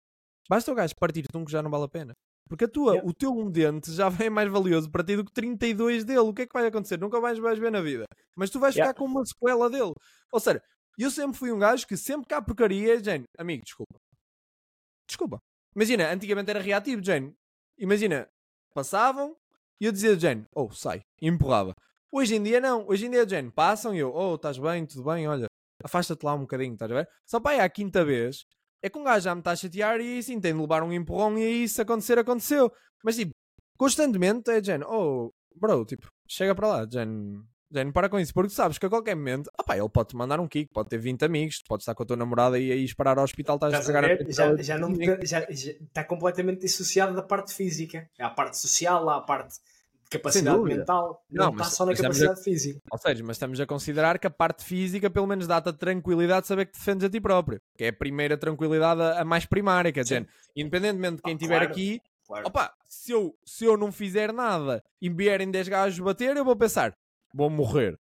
basta 0.50 0.72
o 0.72 0.76
gajo 0.76 0.94
partir-te 1.00 1.36
um 1.38 1.44
que 1.46 1.52
já 1.52 1.62
não 1.62 1.70
vale 1.70 1.86
a 1.86 1.90
pena. 1.90 2.14
Porque 2.48 2.66
a 2.66 2.68
tua, 2.68 2.92
Yeah. 2.94 3.10
o 3.10 3.14
teu 3.14 3.32
um 3.32 3.50
dente 3.50 3.92
já 3.92 4.08
é 4.24 4.30
mais 4.30 4.52
valioso 4.52 4.90
para 4.92 5.04
ti 5.04 5.16
do 5.16 5.26
que 5.26 5.34
32 5.34 6.04
dele. 6.04 6.20
O 6.20 6.34
que 6.34 6.44
é 6.44 6.46
que 6.46 6.54
vai 6.54 6.68
acontecer? 6.68 7.00
Nunca 7.00 7.20
mais 7.20 7.40
vais 7.40 7.58
ver 7.58 7.72
na 7.72 7.82
vida. 7.82 8.06
Mas 8.38 8.52
tu 8.52 8.60
vais 8.60 8.76
Yeah. 8.76 8.94
ficar 8.94 9.00
com 9.00 9.10
uma 9.12 9.26
sequela 9.26 9.68
dele. 9.68 9.94
Ou 10.32 10.40
seja, 10.40 10.62
eu 11.00 11.10
sempre 11.10 11.36
fui 11.36 11.52
um 11.52 11.58
gajo 11.58 11.88
que 11.88 11.98
sempre 11.98 12.28
que 12.28 12.36
há 12.36 12.42
porcaria, 12.42 13.04
Jane, 13.04 13.26
amigo, 13.40 13.64
desculpa. 13.66 13.98
Desculpa. 15.08 15.40
Imagina, 15.76 16.12
antigamente 16.12 16.50
era 16.52 16.60
reativo, 16.62 17.04
Jane. 17.04 17.34
Imagina, 17.80 18.28
passavam 18.76 19.36
e 19.82 19.86
eu 19.86 19.92
dizia, 19.92 20.18
Jane, 20.18 20.46
oh, 20.54 20.70
sai. 20.72 21.02
E 21.20 21.28
empurrava. 21.28 21.74
Hoje 22.18 22.36
em 22.36 22.42
dia 22.42 22.62
não. 22.62 22.88
Hoje 22.88 23.08
em 23.08 23.12
dia, 23.12 23.28
Jane, 23.28 23.52
passam 23.52 23.94
e 23.94 24.00
eu, 24.00 24.10
oh, 24.16 24.36
estás 24.36 24.58
bem, 24.58 24.86
tudo 24.86 25.04
bem, 25.04 25.28
olha, 25.28 25.48
afasta-te 25.84 26.24
lá 26.24 26.34
um 26.34 26.40
bocadinho, 26.40 26.72
estás 26.72 26.90
a 26.90 26.96
ver? 26.96 27.10
Só 27.26 27.42
para 27.42 27.58
aí 27.58 27.60
à 27.60 27.68
quinta 27.68 28.06
vez, 28.06 28.46
é 28.82 28.90
que 28.90 28.98
um 28.98 29.04
gajo 29.04 29.26
já 29.26 29.36
me 29.36 29.42
está 29.42 29.52
a 29.52 29.56
chatear 29.58 30.00
e 30.00 30.24
sim, 30.24 30.40
tem 30.40 30.54
de 30.54 30.62
levar 30.62 30.82
um 30.82 30.94
empurrão 30.94 31.38
e 31.38 31.44
aí 31.44 31.68
se 31.68 31.82
acontecer, 31.82 32.18
aconteceu. 32.18 32.72
Mas 33.04 33.18
tipo, 33.18 33.32
constantemente 33.78 34.50
é 34.50 34.62
Jen, 34.62 34.84
oh, 34.88 35.30
bro, 35.58 35.84
tipo, 35.84 36.08
chega 36.26 36.56
para 36.56 36.70
lá, 36.70 36.86
Jen, 36.90 37.44
Jen, 37.70 37.92
para 37.92 38.08
com 38.08 38.18
isso, 38.18 38.34
porque 38.34 38.52
sabes 38.52 38.78
que 38.78 38.86
a 38.86 38.90
qualquer 38.90 39.16
momento, 39.16 39.52
opá, 39.60 39.78
ele 39.78 39.90
pode 39.90 40.08
te 40.08 40.16
mandar 40.16 40.40
um 40.40 40.48
kick, 40.48 40.72
pode 40.72 40.88
ter 40.88 40.98
20 40.98 41.26
amigos, 41.26 41.62
pode 41.68 41.82
estar 41.82 41.94
com 41.94 42.04
a 42.04 42.06
tua 42.06 42.16
namorada 42.16 42.58
e 42.58 42.72
aí 42.72 42.86
esperar 42.86 43.18
ao 43.18 43.26
hospital, 43.26 43.58
estás 43.58 43.74
a 43.74 43.80
Estás 43.80 43.90
a 43.90 44.02
pegar 44.02 44.26
a? 44.26 44.32
Já, 44.32 44.56
já, 44.64 44.78
não, 44.78 44.96
já, 44.96 45.42
já 45.50 45.72
está 45.72 46.06
completamente 46.06 46.62
dissociado 46.62 47.14
da 47.14 47.24
parte 47.24 47.54
física. 47.54 48.10
Há 48.18 48.28
a 48.28 48.30
parte 48.30 48.58
social, 48.58 49.10
há 49.10 49.18
a 49.18 49.22
parte 49.22 49.56
capacidade 50.18 50.62
mental. 50.62 51.24
Não, 51.30 51.46
Não, 51.46 51.52
está 51.54 51.64
só 51.66 51.86
na 51.86 51.94
capacidade 51.96 52.44
física. 52.44 52.80
Ou 52.92 52.98
seja, 52.98 53.24
mas 53.24 53.36
estamos 53.36 53.60
a 53.60 53.66
considerar 53.66 54.20
que 54.20 54.28
a 54.28 54.30
parte 54.30 54.64
física 54.64 55.10
pelo 55.10 55.28
menos 55.28 55.48
dá-te 55.48 55.70
a 55.70 55.74
tranquilidade 55.74 56.42
de 56.42 56.48
saber 56.48 56.66
que 56.66 56.74
te 56.74 56.80
defendes 56.80 57.04
a 57.06 57.10
ti 57.10 57.20
próprio. 57.22 57.60
Que 57.78 57.86
é 57.86 57.88
a 57.90 57.94
primeira 57.94 58.38
tranquilidade, 58.38 59.02
a 59.02 59.22
a 59.22 59.26
mais 59.26 59.46
primária, 59.46 59.92
quer 59.92 60.04
dizer, 60.04 60.28
independentemente 60.56 61.18
de 61.18 61.22
quem 61.22 61.34
Ah, 61.34 61.36
estiver 61.36 61.58
claro. 61.60 61.72
aqui, 61.72 62.00
Claro. 62.28 62.48
opa, 62.48 62.74
se 62.90 63.12
eu, 63.12 63.36
se 63.46 63.66
eu 63.66 63.78
não 63.78 63.92
fizer 63.92 64.34
nada 64.34 64.84
e 65.02 65.10
me 65.10 65.16
vierem 65.16 65.52
10 65.52 65.68
gajos 65.68 66.00
bater, 66.00 66.36
eu 66.36 66.44
vou 66.46 66.56
pensar, 66.56 66.94
vou 67.34 67.50
morrer. 67.50 67.98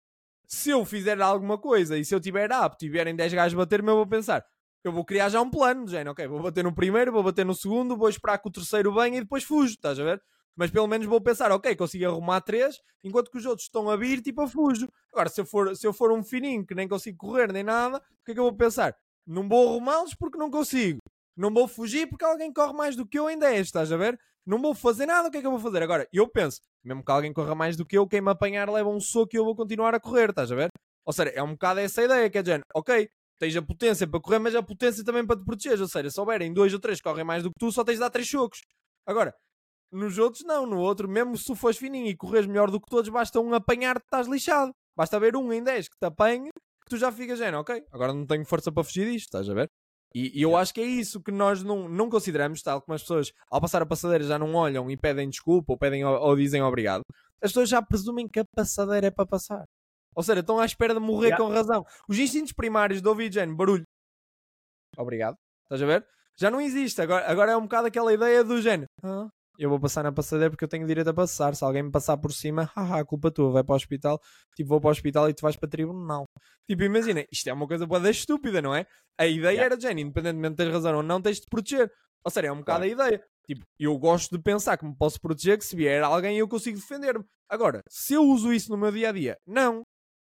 Se 0.47 0.71
eu 0.71 0.85
fizer 0.85 1.21
alguma 1.21 1.59
coisa 1.59 1.97
e 1.99 2.05
se 2.05 2.15
eu 2.15 2.21
tiver 2.21 2.53
apto 2.53 2.85
e 2.85 2.89
vierem 2.89 3.17
10 3.17 3.33
gajos 3.35 3.55
bater-me, 3.57 3.89
eu 3.91 3.97
vou 3.97 4.07
pensar, 4.07 4.45
eu 4.85 4.93
vou 4.93 5.05
criar 5.05 5.29
já 5.29 5.41
um 5.41 5.51
plano, 5.51 5.87
de 5.87 5.93
género, 5.93 6.11
ok, 6.13 6.27
vou 6.29 6.43
bater 6.43 6.63
no 6.63 6.75
primeiro, 6.75 7.11
vou 7.11 7.23
bater 7.23 7.45
no 7.47 7.55
segundo, 7.55 7.97
vou 7.97 8.09
esperar 8.09 8.39
que 8.39 8.49
o 8.49 8.53
terceiro 8.53 8.93
venha 8.95 9.19
e 9.19 9.23
depois 9.23 9.43
fujo, 9.45 9.73
estás 9.73 9.99
a 9.99 10.05
ver? 10.05 10.23
Mas 10.57 10.71
pelo 10.71 10.87
menos 10.87 11.07
vou 11.07 11.21
pensar, 11.21 11.51
ok, 11.51 11.75
consigo 11.75 12.07
arrumar 12.07 12.41
três, 12.41 12.79
enquanto 13.03 13.31
que 13.31 13.39
os 13.39 13.47
outros 13.47 13.67
estão 13.67 13.89
a 13.89 13.97
vir, 13.97 14.21
tipo, 14.21 14.43
eu 14.43 14.49
fujo. 14.49 14.89
Agora, 15.13 15.29
se 15.29 15.41
eu 15.41 15.47
for, 15.47 15.75
se 15.77 15.87
eu 15.87 15.93
for 15.93 16.13
um 16.13 16.23
fininho 16.23 16.67
que 16.67 16.75
nem 16.75 16.87
consigo 16.87 17.17
correr 17.19 17.53
nem 17.53 17.63
nada, 17.63 17.99
o 17.99 18.25
que 18.25 18.33
é 18.33 18.35
que 18.35 18.41
eu 18.41 18.45
vou 18.45 18.55
pensar? 18.55 18.95
Não 19.27 19.49
vou 19.49 19.71
arrumá-los 19.71 20.15
porque 20.15 20.39
não 20.39 20.51
consigo. 20.51 20.99
Não 21.37 21.53
vou 21.53 21.67
fugir 21.67 22.07
porque 22.07 22.25
alguém 22.25 22.53
corre 22.53 22.75
mais 22.75 22.95
do 22.95 23.07
que 23.07 23.19
eu 23.19 23.31
em 23.31 23.39
10, 23.39 23.67
estás 23.67 23.91
a 23.91 23.97
ver? 23.97 24.19
Não 24.45 24.61
vou 24.61 24.75
fazer 24.75 25.07
nada, 25.07 25.29
o 25.29 25.31
que 25.31 25.39
é 25.39 25.41
que 25.41 25.47
eu 25.47 25.53
vou 25.53 25.61
fazer? 25.61 25.83
Agora, 25.83 26.07
eu 26.13 26.29
penso, 26.29 26.61
mesmo 26.85 27.05
que 27.05 27.11
alguém 27.11 27.33
corra 27.33 27.55
mais 27.55 27.77
do 27.77 27.87
que 27.87 27.97
eu, 27.97 28.07
quem 28.07 28.21
me 28.21 28.31
apanhar 28.31 28.69
leva 28.69 28.89
um 28.89 29.01
soco 29.01 29.31
e 29.35 29.39
eu 29.39 29.45
vou 29.45 29.55
continuar 29.55 29.95
a 29.95 30.01
correr, 30.01 30.31
estás 30.31 30.51
a 30.51 30.55
ver? 30.55 30.69
Ou 31.05 31.13
seja, 31.13 31.31
é 31.31 31.43
um 31.43 31.53
bocado 31.53 31.81
essa 31.81 32.03
ideia, 32.03 32.29
que 32.29 32.39
é 32.39 32.43
de 32.43 32.61
ok, 32.75 33.09
tens 33.39 33.57
a 33.57 33.63
potência 33.63 34.07
para 34.07 34.21
correr, 34.21 34.39
mas 34.39 34.55
a 34.55 34.63
potência 34.63 35.05
também 35.05 35.27
para 35.27 35.37
te 35.37 35.45
proteger. 35.45 35.81
Ou 35.81 35.89
seja, 35.89 36.11
se 36.11 36.21
houverem 36.21 36.53
dois 36.53 36.73
ou 36.73 36.79
três 36.79 36.99
que 36.99 37.05
correm 37.05 37.25
mais 37.25 37.43
do 37.43 37.51
que 37.51 37.59
tu, 37.59 37.73
só 37.73 37.83
tens 37.83 37.95
de 37.95 38.01
dar 38.01 38.11
três 38.11 38.27
chocos. 38.27 38.61
Agora, 39.07 39.35
nos 39.93 40.19
outros 40.19 40.43
não, 40.45 40.67
no 40.67 40.79
outro, 40.79 41.09
mesmo 41.09 41.37
se 41.37 41.45
tu 41.45 41.55
fores 41.55 41.77
fininho 41.77 42.07
e 42.07 42.17
corres 42.17 42.47
melhor 42.47 42.71
do 42.71 42.81
que 42.81 42.89
todos, 42.89 43.09
basta 43.11 43.39
um 43.41 43.53
apanhar-te, 43.55 44.05
estás 44.05 44.27
lixado. 44.27 44.73
Basta 44.97 45.17
haver 45.17 45.37
um 45.37 45.53
em 45.53 45.63
10 45.63 45.89
que 45.89 45.97
te 45.99 46.07
apanhe, 46.07 46.51
que 46.85 46.91
tu 46.91 46.97
já 46.97 47.11
ficas, 47.13 47.39
género, 47.39 47.59
ok, 47.61 47.85
agora 47.93 48.13
não 48.13 48.27
tenho 48.27 48.45
força 48.45 48.71
para 48.73 48.83
fugir 48.85 49.07
disto, 49.11 49.27
estás 49.27 49.49
a 49.49 49.55
ver? 49.55 49.69
E, 50.15 50.39
e 50.39 50.43
eu 50.43 50.57
acho 50.57 50.75
que 50.75 50.81
é 50.81 50.85
isso 50.85 51.23
que 51.23 51.33
nós 51.33 51.63
não, 51.63 51.89
não 51.89 52.11
consideramos, 52.11 52.61
tal 52.63 52.83
como 52.83 52.95
as 52.95 53.01
pessoas 53.03 53.33
ao 53.51 53.61
passar 53.61 53.81
a 53.81 53.87
passadeira 53.87 54.25
já 54.25 54.39
não 54.39 54.55
olham 54.55 54.91
e 54.91 54.97
pedem 54.97 55.29
desculpa 55.31 55.73
ou, 55.73 55.79
pedem, 55.79 56.05
ou, 56.05 56.15
ou 56.21 56.37
dizem 56.37 56.63
obrigado. 56.63 57.03
As 57.43 57.51
pessoas 57.51 57.69
já 57.71 57.81
presumem 57.81 58.29
que 58.29 58.41
a 58.41 58.45
passadeira 58.55 59.07
é 59.07 59.11
para 59.11 59.27
passar. 59.27 59.65
Ou 60.15 60.23
seja, 60.23 60.41
estão 60.41 60.59
à 60.59 60.67
espera 60.67 60.93
de 60.93 61.01
morrer 61.01 61.29
Yeah. 61.29 61.43
com 61.43 61.51
razão. 61.51 61.83
Os 62.07 62.19
instintos 62.19 62.53
primários 62.53 63.01
de 63.01 63.09
ouvir 63.09 63.33
género, 63.33 63.57
barulho. 63.57 63.85
Obrigado. 64.99 65.37
Estás 65.65 65.83
a 65.83 65.87
ver? 65.87 66.07
Já 66.39 66.51
não 66.51 66.61
existe. 66.61 67.01
Agora, 67.01 67.31
agora 67.31 67.53
é 67.53 67.57
um 67.57 67.63
bocado 67.63 67.87
aquela 67.87 68.13
ideia 68.13 68.45
do 68.45 68.61
género. 68.61 68.89
"Ah, 69.03 69.29
eu 69.59 69.69
vou 69.69 69.79
passar 69.79 70.03
na 70.03 70.13
passadeira 70.13 70.51
porque 70.51 70.65
eu 70.65 70.69
tenho 70.69 70.87
direito 70.87 71.09
a 71.09 71.15
passar. 71.15 71.55
Se 71.55 71.65
alguém 71.65 71.83
me 71.83 71.91
passar 71.91 72.17
por 72.17 72.33
cima, 72.33 72.71
haha, 72.75 73.05
culpa 73.05 73.31
tua, 73.31 73.51
vai 73.51 73.65
para 73.65 73.75
o 73.75 73.77
hospital. 73.77 74.21
Tipo, 74.57 74.69
vou 74.71 74.81
para 74.81 74.89
o 74.89 74.91
hospital 74.91 75.29
e 75.29 75.35
tu 75.35 75.43
vais 75.43 75.57
para 75.57 75.69
tribunal. 75.69 76.25
Tipo, 76.67 76.83
imagina, 76.85 77.25
isto 77.31 77.49
é 77.49 77.53
uma 77.53 77.67
coisa 77.67 77.87
boa 77.87 78.11
estúpida, 78.11 78.63
não 78.63 78.75
é? 78.75 78.87
A 79.19 79.27
ideia 79.27 79.53
Yeah. 79.53 79.75
era, 79.75 79.81
Jenny, 79.81 80.03
independentemente 80.03 80.53
de 80.53 80.57
teres 80.57 80.73
razão 80.73 80.97
ou 80.97 81.03
não, 81.03 81.21
tens 81.21 81.37
de 81.37 81.43
te 81.43 81.49
proteger. 81.49 81.93
Ou 82.25 82.31
seja, 82.31 82.47
é 82.47 82.53
um 82.53 82.59
bocado 82.59 82.85
a 82.85 82.87
ideia. 82.87 83.23
Tipo, 83.47 83.65
eu 83.79 83.99
gosto 83.99 84.37
de 84.37 84.43
pensar 84.43 84.77
que 84.77 84.85
me 84.85 84.97
posso 84.97 85.21
proteger, 85.21 85.59
que 85.59 85.65
se 85.65 85.75
vier 85.77 86.03
alguém 86.03 86.39
eu 86.39 86.49
consigo 86.49 86.79
defender-me. 86.79 87.25
Agora, 87.49 87.83
se 87.89 88.15
eu 88.15 88.23
uso 88.23 88.53
isso 88.53 88.71
no 88.71 88.79
meu 88.79 88.93
dia 88.93 89.09
a 89.11 89.13
dia, 89.13 89.37
não. 89.47 89.83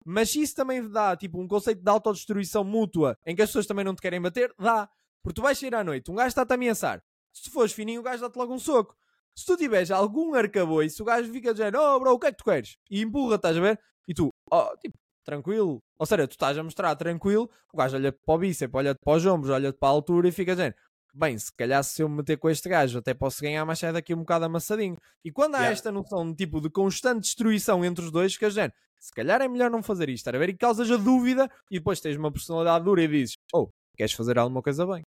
Mas 0.06 0.32
se 0.32 0.42
isso 0.42 0.56
também 0.56 0.90
dá, 0.90 1.16
tipo, 1.16 1.40
um 1.40 1.48
conceito 1.48 1.82
de 1.82 1.90
autodestruição 1.90 2.64
mútua 2.64 3.18
em 3.26 3.36
que 3.36 3.42
as 3.42 3.50
pessoas 3.50 3.68
também 3.68 3.86
não 3.86 3.94
te 3.96 4.02
querem 4.02 4.22
bater, 4.22 4.54
dá. 4.58 4.90
Porque 5.22 5.36
tu 5.36 5.42
vais 5.42 5.58
sair 5.58 5.76
à 5.76 5.84
noite, 5.84 6.12
um 6.12 6.16
gajo 6.16 6.30
está-te 6.30 6.52
a 6.52 6.56
ameaçar. 6.56 7.02
Se 7.32 7.44
tu 7.44 7.52
fores 7.52 7.72
fininho, 7.72 8.02
o 8.02 8.04
gajo 8.04 8.22
dá-te 8.22 8.38
logo 8.38 8.54
um 8.54 8.60
soco. 8.60 8.96
Se 9.38 9.46
tu 9.46 9.58
tiveres 9.58 9.90
algum 9.92 10.34
arcabouço, 10.36 11.02
o 11.02 11.06
gajo 11.06 11.32
fica 11.32 11.54
dizendo, 11.54 11.78
oh 11.80 12.00
bro, 12.00 12.14
o 12.14 12.20
que 12.20 12.28
é 12.28 12.32
que 12.32 12.38
tu 12.38 12.44
queres? 12.44 12.76
E 12.90 13.02
empurra, 13.02 13.36
estás 13.36 13.58
a 13.58 13.62
ver? 13.62 13.80
E 14.08 14.14
tu, 14.14 14.30
oh, 14.52 14.78
tipo, 14.78 14.96
tranquilo. 15.26 15.80
Ou 15.98 16.06
seja, 16.06 16.28
tu 16.28 16.32
estás 16.32 16.58
a 16.58 16.64
mostrar 16.64 16.96
tranquilo, 16.96 17.50
o 17.74 17.78
gajo 17.78 17.96
olha 17.96 18.12
para 18.12 18.36
o 18.36 18.38
bíceps, 18.38 18.74
olha 18.76 18.94
para 18.96 19.14
os 19.18 19.26
ombros, 19.26 19.50
olha 19.52 19.74
para 19.74 19.90
a 19.90 19.92
altura 19.92 20.28
e 20.28 20.32
fica 20.32 20.54
dizendo, 20.56 20.76
bem, 21.14 21.38
se 21.38 21.52
calhar 21.56 21.84
se 21.84 22.02
eu 22.04 22.10
me 22.10 22.18
meter 22.18 22.38
com 22.38 22.50
este 22.50 22.70
gajo 22.70 23.00
até 23.00 23.14
posso 23.14 23.42
ganhar, 23.42 23.66
mas 23.66 23.80
sai 23.80 23.92
daqui 23.94 24.14
um 24.14 24.20
bocado 24.20 24.46
amassadinho. 24.46 24.98
E 25.24 25.32
quando 25.32 25.56
há 25.56 25.60
Yeah. 25.60 25.74
esta 25.74 25.92
noção 25.92 26.30
de 26.30 26.36
tipo 26.36 26.62
de 26.62 26.70
constante 26.70 27.22
destruição 27.22 27.84
entre 27.84 28.04
os 28.06 28.12
dois, 28.12 28.34
fica 28.34 28.50
dizendo, 28.50 28.74
se 29.00 29.12
calhar 29.12 29.42
é 29.42 29.48
melhor 29.48 29.70
não 29.72 29.82
fazer 29.82 30.10
isto, 30.10 30.22
estás 30.22 30.36
a 30.36 30.40
ver? 30.40 30.50
E 30.50 30.58
causas 30.58 30.90
a 30.92 30.98
dúvida 30.98 31.50
e 31.72 31.78
depois 31.80 32.00
tens 32.00 32.18
uma 32.18 32.32
personalidade 32.32 32.86
dura 32.86 33.02
e 33.02 33.08
dizes, 33.08 33.36
oh, 33.54 33.68
queres 33.98 34.14
fazer 34.14 34.38
alguma 34.38 34.62
coisa 34.62 34.86
bem? 34.86 35.02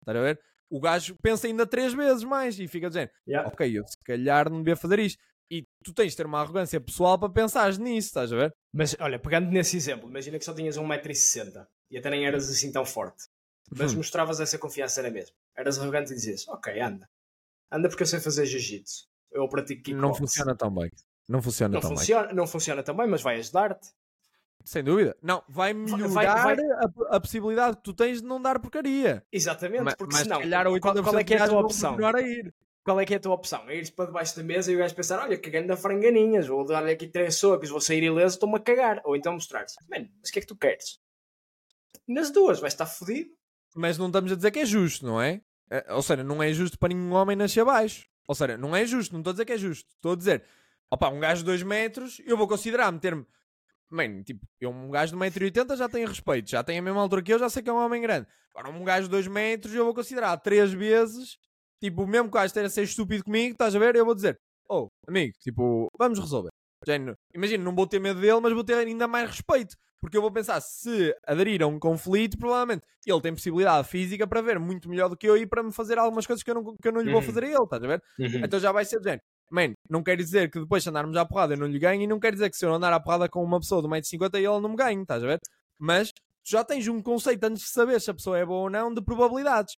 Estás 0.00 0.16
a 0.16 0.20
ver? 0.22 0.40
O 0.70 0.80
gajo 0.80 1.14
pensa 1.22 1.46
ainda 1.46 1.66
três 1.66 1.92
vezes 1.94 2.24
mais 2.24 2.58
e 2.58 2.66
fica 2.66 2.88
dizendo, 2.88 3.10
Yeah. 3.26 3.48
ok, 3.48 3.78
eu 3.78 3.86
se 3.86 3.96
calhar 4.04 4.50
não 4.50 4.58
devia 4.58 4.76
fazer 4.76 4.98
isto. 4.98 5.18
E 5.50 5.64
tu 5.84 5.92
tens 5.94 6.10
de 6.10 6.16
ter 6.16 6.26
uma 6.26 6.40
arrogância 6.40 6.80
pessoal 6.80 7.16
para 7.18 7.28
pensar 7.32 7.72
nisso, 7.78 8.08
estás 8.08 8.32
a 8.32 8.36
ver? 8.36 8.52
Mas 8.74 8.96
olha, 8.98 9.16
pegando 9.18 9.48
nesse 9.50 9.76
exemplo, 9.76 10.08
imagina 10.08 10.38
que 10.38 10.44
só 10.44 10.52
tinhas 10.52 10.76
1,60m 10.76 11.64
e 11.90 11.96
até 11.98 12.10
nem 12.10 12.26
eras 12.26 12.50
assim 12.50 12.72
tão 12.72 12.84
forte. 12.84 13.24
Mas 13.76 13.92
Hum. 13.92 13.98
mostravas 13.98 14.40
essa 14.40 14.58
confiança 14.58 15.02
na 15.02 15.10
mesma. 15.10 15.34
Eras 15.56 15.78
arrogante 15.78 16.10
e 16.12 16.14
dizias, 16.16 16.46
ok, 16.48 16.80
anda. 16.80 17.08
Anda 17.70 17.88
porque 17.88 18.02
eu 18.02 18.06
sei 18.06 18.18
fazer 18.20 18.44
jiu-jitsu. 18.46 19.06
Eu 19.32 19.48
pratico 19.48 19.82
kickbox. 19.82 20.02
Não 20.02 20.14
funciona 20.14 20.56
tão 20.56 20.72
bem. 20.74 20.90
Não 21.28 21.40
funciona 21.42 21.74
Não 21.74 21.80
tão 21.80 21.90
bem. 21.90 21.98
funciona, 21.98 22.32
não 22.32 22.46
funciona 22.46 22.82
também, 22.82 23.06
mas 23.08 23.22
vai 23.22 23.36
ajudar-te. 23.38 23.88
Sem 24.66 24.82
dúvida. 24.82 25.16
Não, 25.22 25.44
vai 25.48 25.72
melhorar 25.72 26.42
vai- 26.42 26.56
A, 26.58 27.16
a 27.16 27.20
possibilidade 27.20 27.76
que 27.76 27.84
tu 27.84 27.94
tens 27.94 28.20
de 28.20 28.26
não 28.26 28.42
dar 28.42 28.58
porcaria. 28.58 29.24
Exatamente, 29.32 29.84
Ma- 29.84 29.94
porque 29.96 30.12
mas 30.12 30.22
senão, 30.24 30.38
se 30.38 30.42
calhar 30.42 30.64
qual, 30.64 30.74
80% 30.74 31.02
qual 31.04 31.18
é 31.20 31.24
que 31.24 31.34
é 31.34 31.38
a 31.40 31.48
tua 31.48 31.60
opção? 31.60 31.96
a 32.04 32.20
ir. 32.20 32.52
Qual 32.82 33.00
é 33.00 33.06
que 33.06 33.14
é 33.14 33.16
a 33.16 33.20
tua 33.20 33.34
opção? 33.34 33.68
É 33.70 33.76
ires 33.76 33.90
para 33.90 34.06
debaixo 34.06 34.36
da 34.36 34.42
mesa 34.42 34.72
e 34.72 34.74
o 34.74 34.78
gajo 34.78 34.94
pensar, 34.94 35.20
olha, 35.22 35.38
cagando 35.38 35.68
da 35.68 35.76
franganinhas, 35.76 36.48
vou 36.48 36.64
dar-lhe 36.66 36.90
aqui 36.90 37.06
três 37.06 37.36
socos, 37.36 37.70
vou 37.70 37.80
sair 37.80 38.02
ileso, 38.02 38.34
estou-me 38.34 38.56
a 38.56 38.60
cagar. 38.60 39.00
Ou 39.04 39.14
então 39.14 39.32
mostrar-te, 39.34 39.72
mano, 39.88 40.08
mas 40.20 40.30
o 40.30 40.32
que 40.32 40.38
é 40.40 40.42
que 40.42 40.48
tu 40.48 40.56
queres? 40.56 40.98
Nas 42.08 42.30
duas, 42.32 42.58
vais 42.60 42.72
estar 42.72 42.86
fodido. 42.86 43.30
Mas 43.74 43.98
não 43.98 44.06
estamos 44.08 44.32
a 44.32 44.36
dizer 44.36 44.50
que 44.50 44.60
é 44.60 44.66
justo, 44.66 45.06
não 45.06 45.20
é? 45.22 45.40
É, 45.70 45.92
Ou 45.94 46.02
seja, 46.02 46.22
não 46.24 46.42
é 46.42 46.52
justo 46.52 46.76
para 46.78 46.92
nenhum 46.92 47.12
homem 47.12 47.36
nascer 47.36 47.64
baixo. 47.64 48.06
Ou 48.26 48.34
seja, 48.34 48.56
não 48.56 48.74
é 48.74 48.84
justo, 48.84 49.12
não 49.12 49.20
estou 49.20 49.30
a 49.30 49.34
dizer 49.34 49.44
que 49.44 49.52
é 49.52 49.58
justo. 49.58 49.88
Estou 49.94 50.12
a 50.12 50.16
dizer, 50.16 50.44
opa, 50.90 51.08
um 51.08 51.20
gajo 51.20 51.40
de 51.40 51.46
2 51.46 51.62
metros, 51.62 52.20
eu 52.24 52.36
vou 52.36 52.48
considerar 52.48 52.90
meter-me. 52.92 53.24
Man, 53.90 54.22
tipo, 54.22 54.40
eu, 54.60 54.70
um 54.70 54.90
gajo 54.90 55.12
de 55.12 55.18
1,80m 55.18 55.76
já 55.76 55.88
tem 55.88 56.04
respeito, 56.06 56.50
já 56.50 56.62
tem 56.64 56.78
a 56.78 56.82
mesma 56.82 57.00
altura 57.00 57.22
que 57.22 57.32
eu, 57.32 57.38
já 57.38 57.48
sei 57.48 57.62
que 57.62 57.70
é 57.70 57.72
um 57.72 57.76
homem 57.84 58.02
grande. 58.02 58.26
Agora, 58.54 58.74
um 58.74 58.84
gajo 58.84 59.04
de 59.04 59.10
2 59.10 59.26
metros, 59.28 59.74
eu 59.74 59.84
vou 59.84 59.94
considerar 59.94 60.36
três 60.38 60.72
vezes, 60.72 61.36
tipo, 61.80 62.06
mesmo 62.06 62.24
que 62.28 62.30
o 62.36 62.40
gajo 62.40 62.46
esteja 62.46 62.66
a 62.66 62.70
ser 62.70 62.82
estúpido 62.82 63.22
comigo, 63.24 63.52
estás 63.52 63.76
a 63.76 63.78
ver? 63.78 63.94
Eu 63.94 64.04
vou 64.04 64.14
dizer, 64.14 64.38
oh, 64.68 64.88
amigo, 65.06 65.32
tipo, 65.40 65.88
vamos 65.98 66.18
resolver. 66.18 66.50
Género, 66.86 67.16
imagina, 67.34 67.64
não 67.64 67.74
vou 67.74 67.86
ter 67.86 67.98
medo 67.98 68.20
dele, 68.20 68.40
mas 68.40 68.52
vou 68.52 68.62
ter 68.64 68.74
ainda 68.74 69.06
mais 69.08 69.28
respeito. 69.30 69.76
Porque 70.00 70.16
eu 70.16 70.20
vou 70.20 70.30
pensar, 70.30 70.60
se 70.60 71.14
aderir 71.26 71.62
a 71.62 71.66
um 71.66 71.78
conflito, 71.78 72.36
provavelmente 72.38 72.84
ele 73.04 73.20
tem 73.20 73.32
possibilidade 73.32 73.88
física 73.88 74.26
para 74.26 74.42
ver 74.42 74.58
muito 74.58 74.88
melhor 74.88 75.08
do 75.08 75.16
que 75.16 75.26
eu 75.26 75.36
e 75.36 75.46
para 75.46 75.62
me 75.62 75.72
fazer 75.72 75.98
algumas 75.98 76.26
coisas 76.26 76.42
que 76.42 76.50
eu 76.50 76.54
não, 76.54 76.76
que 76.76 76.86
eu 76.88 76.92
não 76.92 77.00
lhe 77.00 77.08
vou 77.08 77.20
Uhum. 77.20 77.26
fazer 77.26 77.44
a 77.44 77.46
ele, 77.46 77.62
estás 77.64 77.82
a 77.82 77.86
ver? 77.86 78.02
Então 78.44 78.60
já 78.60 78.70
vai 78.72 78.84
ser 78.84 78.98
do 78.98 79.04
género. 79.04 79.22
Man, 79.50 79.74
não 79.88 80.02
quer 80.02 80.16
dizer 80.16 80.50
que 80.50 80.58
depois 80.58 80.82
de 80.82 80.90
andarmos 80.90 81.16
à 81.16 81.24
porrada 81.24 81.54
eu 81.54 81.58
não 81.58 81.66
lhe 81.66 81.78
ganho 81.78 82.02
e 82.02 82.06
não 82.06 82.18
quer 82.18 82.32
dizer 82.32 82.50
que 82.50 82.56
se 82.56 82.66
eu 82.66 82.74
andar 82.74 82.92
à 82.92 83.00
porrada 83.00 83.28
com 83.28 83.42
uma 83.42 83.60
pessoa 83.60 83.80
de 83.80 83.88
1,50m 83.88 84.36
ele 84.36 84.60
não 84.60 84.70
me 84.70 84.76
ganhe, 84.76 85.02
estás 85.02 85.22
a 85.22 85.26
ver? 85.26 85.40
Mas 85.78 86.12
tu 86.12 86.50
já 86.50 86.64
tens 86.64 86.88
um 86.88 87.00
conceito 87.00 87.44
antes 87.44 87.62
de 87.62 87.68
saber 87.68 88.00
se 88.00 88.10
a 88.10 88.14
pessoa 88.14 88.38
é 88.38 88.44
boa 88.44 88.62
ou 88.62 88.70
não 88.70 88.92
de 88.92 89.02
probabilidades. 89.02 89.76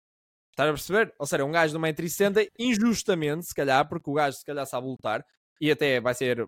Estás 0.52 0.70
a 0.70 0.74
perceber? 0.74 1.14
Ou 1.20 1.28
seja, 1.28 1.46
um 1.46 1.52
gajo 1.52 1.74
de 1.74 1.80
1,60m, 1.80 2.48
injustamente, 2.58 3.46
se 3.46 3.54
calhar, 3.54 3.88
porque 3.88 4.10
o 4.10 4.14
gajo 4.14 4.38
se 4.38 4.46
calhar 4.46 4.66
sabe 4.66 4.88
lutar 4.88 5.24
e 5.62 5.70
até 5.70 6.00
vai 6.00 6.14
ser 6.14 6.48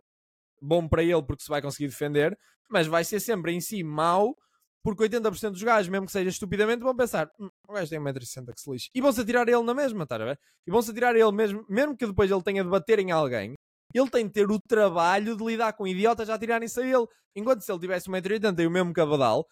bom 0.61 0.87
para 0.87 1.03
ele 1.03 1.21
porque 1.23 1.43
se 1.43 1.49
vai 1.49 1.61
conseguir 1.61 1.87
defender, 1.87 2.37
mas 2.69 2.87
vai 2.87 3.03
ser 3.03 3.19
sempre 3.19 3.51
em 3.53 3.61
si 3.61 3.83
mau 3.83 4.35
porque 4.83 5.03
80% 5.03 5.51
dos 5.51 5.63
gajos, 5.63 5.89
mesmo 5.89 6.05
que 6.05 6.11
seja 6.11 6.29
estupidamente, 6.29 6.83
vão 6.83 6.95
pensar: 6.95 7.29
"Hum, 7.39 7.49
o 7.67 7.73
gajo 7.73 7.89
tem 7.89 7.99
1,60m 7.99 8.53
que 8.53 8.61
se 8.61 8.71
lixe. 8.71 8.89
E 8.93 9.01
vão-se 9.01 9.21
atirar 9.21 9.47
ele 9.47 9.63
na 9.63 9.73
mesma, 9.73 10.03
estás 10.03 10.21
a 10.21 10.25
ver? 10.25 10.39
E 10.67 10.71
vão-se 10.71 10.91
atirar 10.91 11.15
ele 11.15 11.31
mesmo, 11.31 11.65
mesmo 11.69 11.95
que 11.97 12.07
depois 12.07 12.31
ele 12.31 12.43
tenha 12.43 12.63
de 12.63 12.69
bater 12.69 12.99
em 12.99 13.11
alguém, 13.11 13.53
ele 13.93 14.09
tem 14.09 14.25
de 14.25 14.31
ter 14.33 14.49
o 14.49 14.59
trabalho 14.59 15.35
de 15.35 15.43
lidar 15.43 15.73
com 15.73 15.87
idiotas 15.87 16.29
a 16.29 16.35
atirarem-se 16.35 16.79
a 16.79 16.83
ele. 16.83 17.05
Enquanto 17.35 17.61
se 17.61 17.71
ele 17.71 17.79
tivesse 17.79 18.09
1,80m 18.09 18.59
e 18.59 18.67
o 18.67 18.71
mesmo 18.71 18.93
cavadal, 18.93 19.45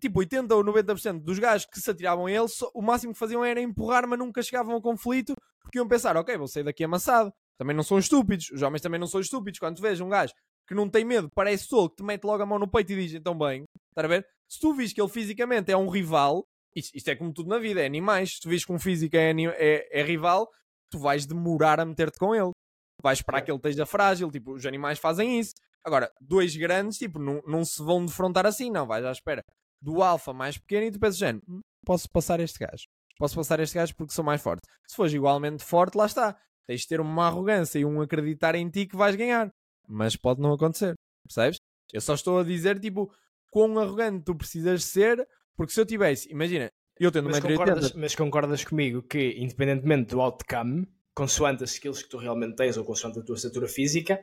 tipo 0.00 0.18
80 0.20 0.54
ou 0.54 0.64
90% 0.64 1.22
dos 1.22 1.38
gajos 1.38 1.66
que 1.66 1.80
se 1.80 1.90
atiravam 1.90 2.26
a 2.26 2.30
ele, 2.30 2.46
o 2.74 2.82
máximo 2.82 3.12
que 3.12 3.18
faziam 3.18 3.44
era 3.44 3.60
empurrar, 3.60 4.06
mas 4.06 4.18
nunca 4.18 4.42
chegavam 4.42 4.74
ao 4.74 4.82
conflito, 4.82 5.34
porque 5.62 5.78
iam 5.78 5.88
pensar: 5.88 6.16
ok, 6.16 6.36
vou 6.36 6.48
sair 6.48 6.64
daqui 6.64 6.84
amassado. 6.84 7.32
Também 7.58 7.74
não 7.74 7.82
são 7.82 7.98
estúpidos, 7.98 8.50
os 8.50 8.62
homens 8.62 8.82
também 8.82 9.00
não 9.00 9.06
são 9.06 9.20
estúpidos. 9.20 9.58
Quando 9.58 9.76
tu 9.76 9.82
vês 9.82 10.00
um 10.00 10.08
gajo 10.08 10.32
que 10.68 10.74
não 10.74 10.90
tem 10.90 11.04
medo, 11.04 11.30
parece 11.34 11.68
tolo, 11.68 11.88
que 11.88 11.96
te 11.96 12.02
mete 12.04 12.24
logo 12.24 12.42
a 12.42 12.46
mão 12.46 12.58
no 12.58 12.70
peito 12.70 12.92
e 12.92 12.96
diz: 12.96 13.14
então 13.14 13.36
bem, 13.36 13.64
estás 13.90 14.04
a 14.04 14.08
ver? 14.08 14.26
Se 14.48 14.60
tu 14.60 14.74
vis 14.74 14.92
que 14.92 15.00
ele 15.00 15.08
fisicamente 15.08 15.70
é 15.70 15.76
um 15.76 15.88
rival, 15.88 16.44
isto, 16.74 16.94
isto 16.94 17.08
é 17.08 17.16
como 17.16 17.32
tudo 17.32 17.48
na 17.48 17.58
vida, 17.58 17.82
é 17.82 17.86
animais. 17.86 18.34
Se 18.34 18.40
tu 18.40 18.48
vis 18.48 18.64
que 18.64 18.72
um 18.72 18.78
físico 18.78 19.16
é, 19.16 19.30
é, 19.30 20.00
é 20.00 20.02
rival, 20.02 20.48
tu 20.90 20.98
vais 20.98 21.26
demorar 21.26 21.80
a 21.80 21.84
meter-te 21.84 22.18
com 22.18 22.34
ele. 22.34 22.50
Vais 23.02 23.18
esperar 23.18 23.42
que 23.42 23.50
ele 23.50 23.58
esteja 23.58 23.84
frágil, 23.84 24.30
tipo, 24.30 24.52
os 24.52 24.64
animais 24.64 24.98
fazem 24.98 25.38
isso. 25.38 25.54
Agora, 25.84 26.10
dois 26.20 26.56
grandes, 26.56 26.98
tipo, 26.98 27.18
não, 27.18 27.40
não 27.46 27.64
se 27.64 27.82
vão 27.82 28.04
defrontar 28.04 28.46
assim, 28.46 28.70
não, 28.70 28.86
vais 28.86 29.04
à 29.04 29.12
espera 29.12 29.42
do 29.80 30.02
alfa 30.02 30.32
mais 30.32 30.58
pequeno 30.58 30.86
e 30.86 30.90
tu 30.90 30.98
pensas, 30.98 31.18
género, 31.18 31.44
hum, 31.48 31.60
posso 31.84 32.10
passar 32.10 32.40
este 32.40 32.58
gajo. 32.58 32.84
Posso 33.18 33.36
passar 33.36 33.60
este 33.60 33.74
gajo 33.74 33.94
porque 33.94 34.12
sou 34.12 34.24
mais 34.24 34.42
forte. 34.42 34.62
Se 34.86 34.96
fores 34.96 35.12
igualmente 35.12 35.64
forte, 35.64 35.96
lá 35.96 36.06
está. 36.06 36.36
Tens 36.66 36.82
de 36.82 36.88
ter 36.88 37.00
uma 37.00 37.26
arrogância 37.26 37.78
e 37.78 37.84
um 37.84 38.00
acreditar 38.00 38.54
em 38.54 38.68
ti 38.68 38.86
que 38.86 38.96
vais 38.96 39.14
ganhar. 39.14 39.50
Mas 39.88 40.16
pode 40.16 40.40
não 40.40 40.52
acontecer. 40.52 40.94
Percebes? 41.26 41.58
Eu 41.92 42.00
só 42.00 42.14
estou 42.14 42.40
a 42.40 42.44
dizer, 42.44 42.80
tipo, 42.80 43.10
quão 43.56 43.78
arrogante 43.78 44.22
tu 44.22 44.34
precisas 44.34 44.84
ser, 44.84 45.26
porque 45.56 45.72
se 45.72 45.80
eu 45.80 45.86
tivesse, 45.86 46.30
imagina, 46.30 46.70
eu 47.00 47.10
tendo 47.10 47.30
mas, 47.30 47.40
concordas, 47.40 47.92
mas 47.94 48.14
concordas 48.14 48.62
comigo 48.62 49.02
que, 49.02 49.34
independentemente 49.38 50.10
do 50.10 50.20
outcome, 50.20 50.86
consoante 51.14 51.64
as 51.64 51.70
skills 51.70 52.02
que 52.02 52.08
tu 52.10 52.18
realmente 52.18 52.54
tens 52.54 52.76
ou 52.76 52.84
consoante 52.84 53.18
a 53.18 53.22
tua 53.22 53.34
estatura 53.34 53.66
física, 53.66 54.22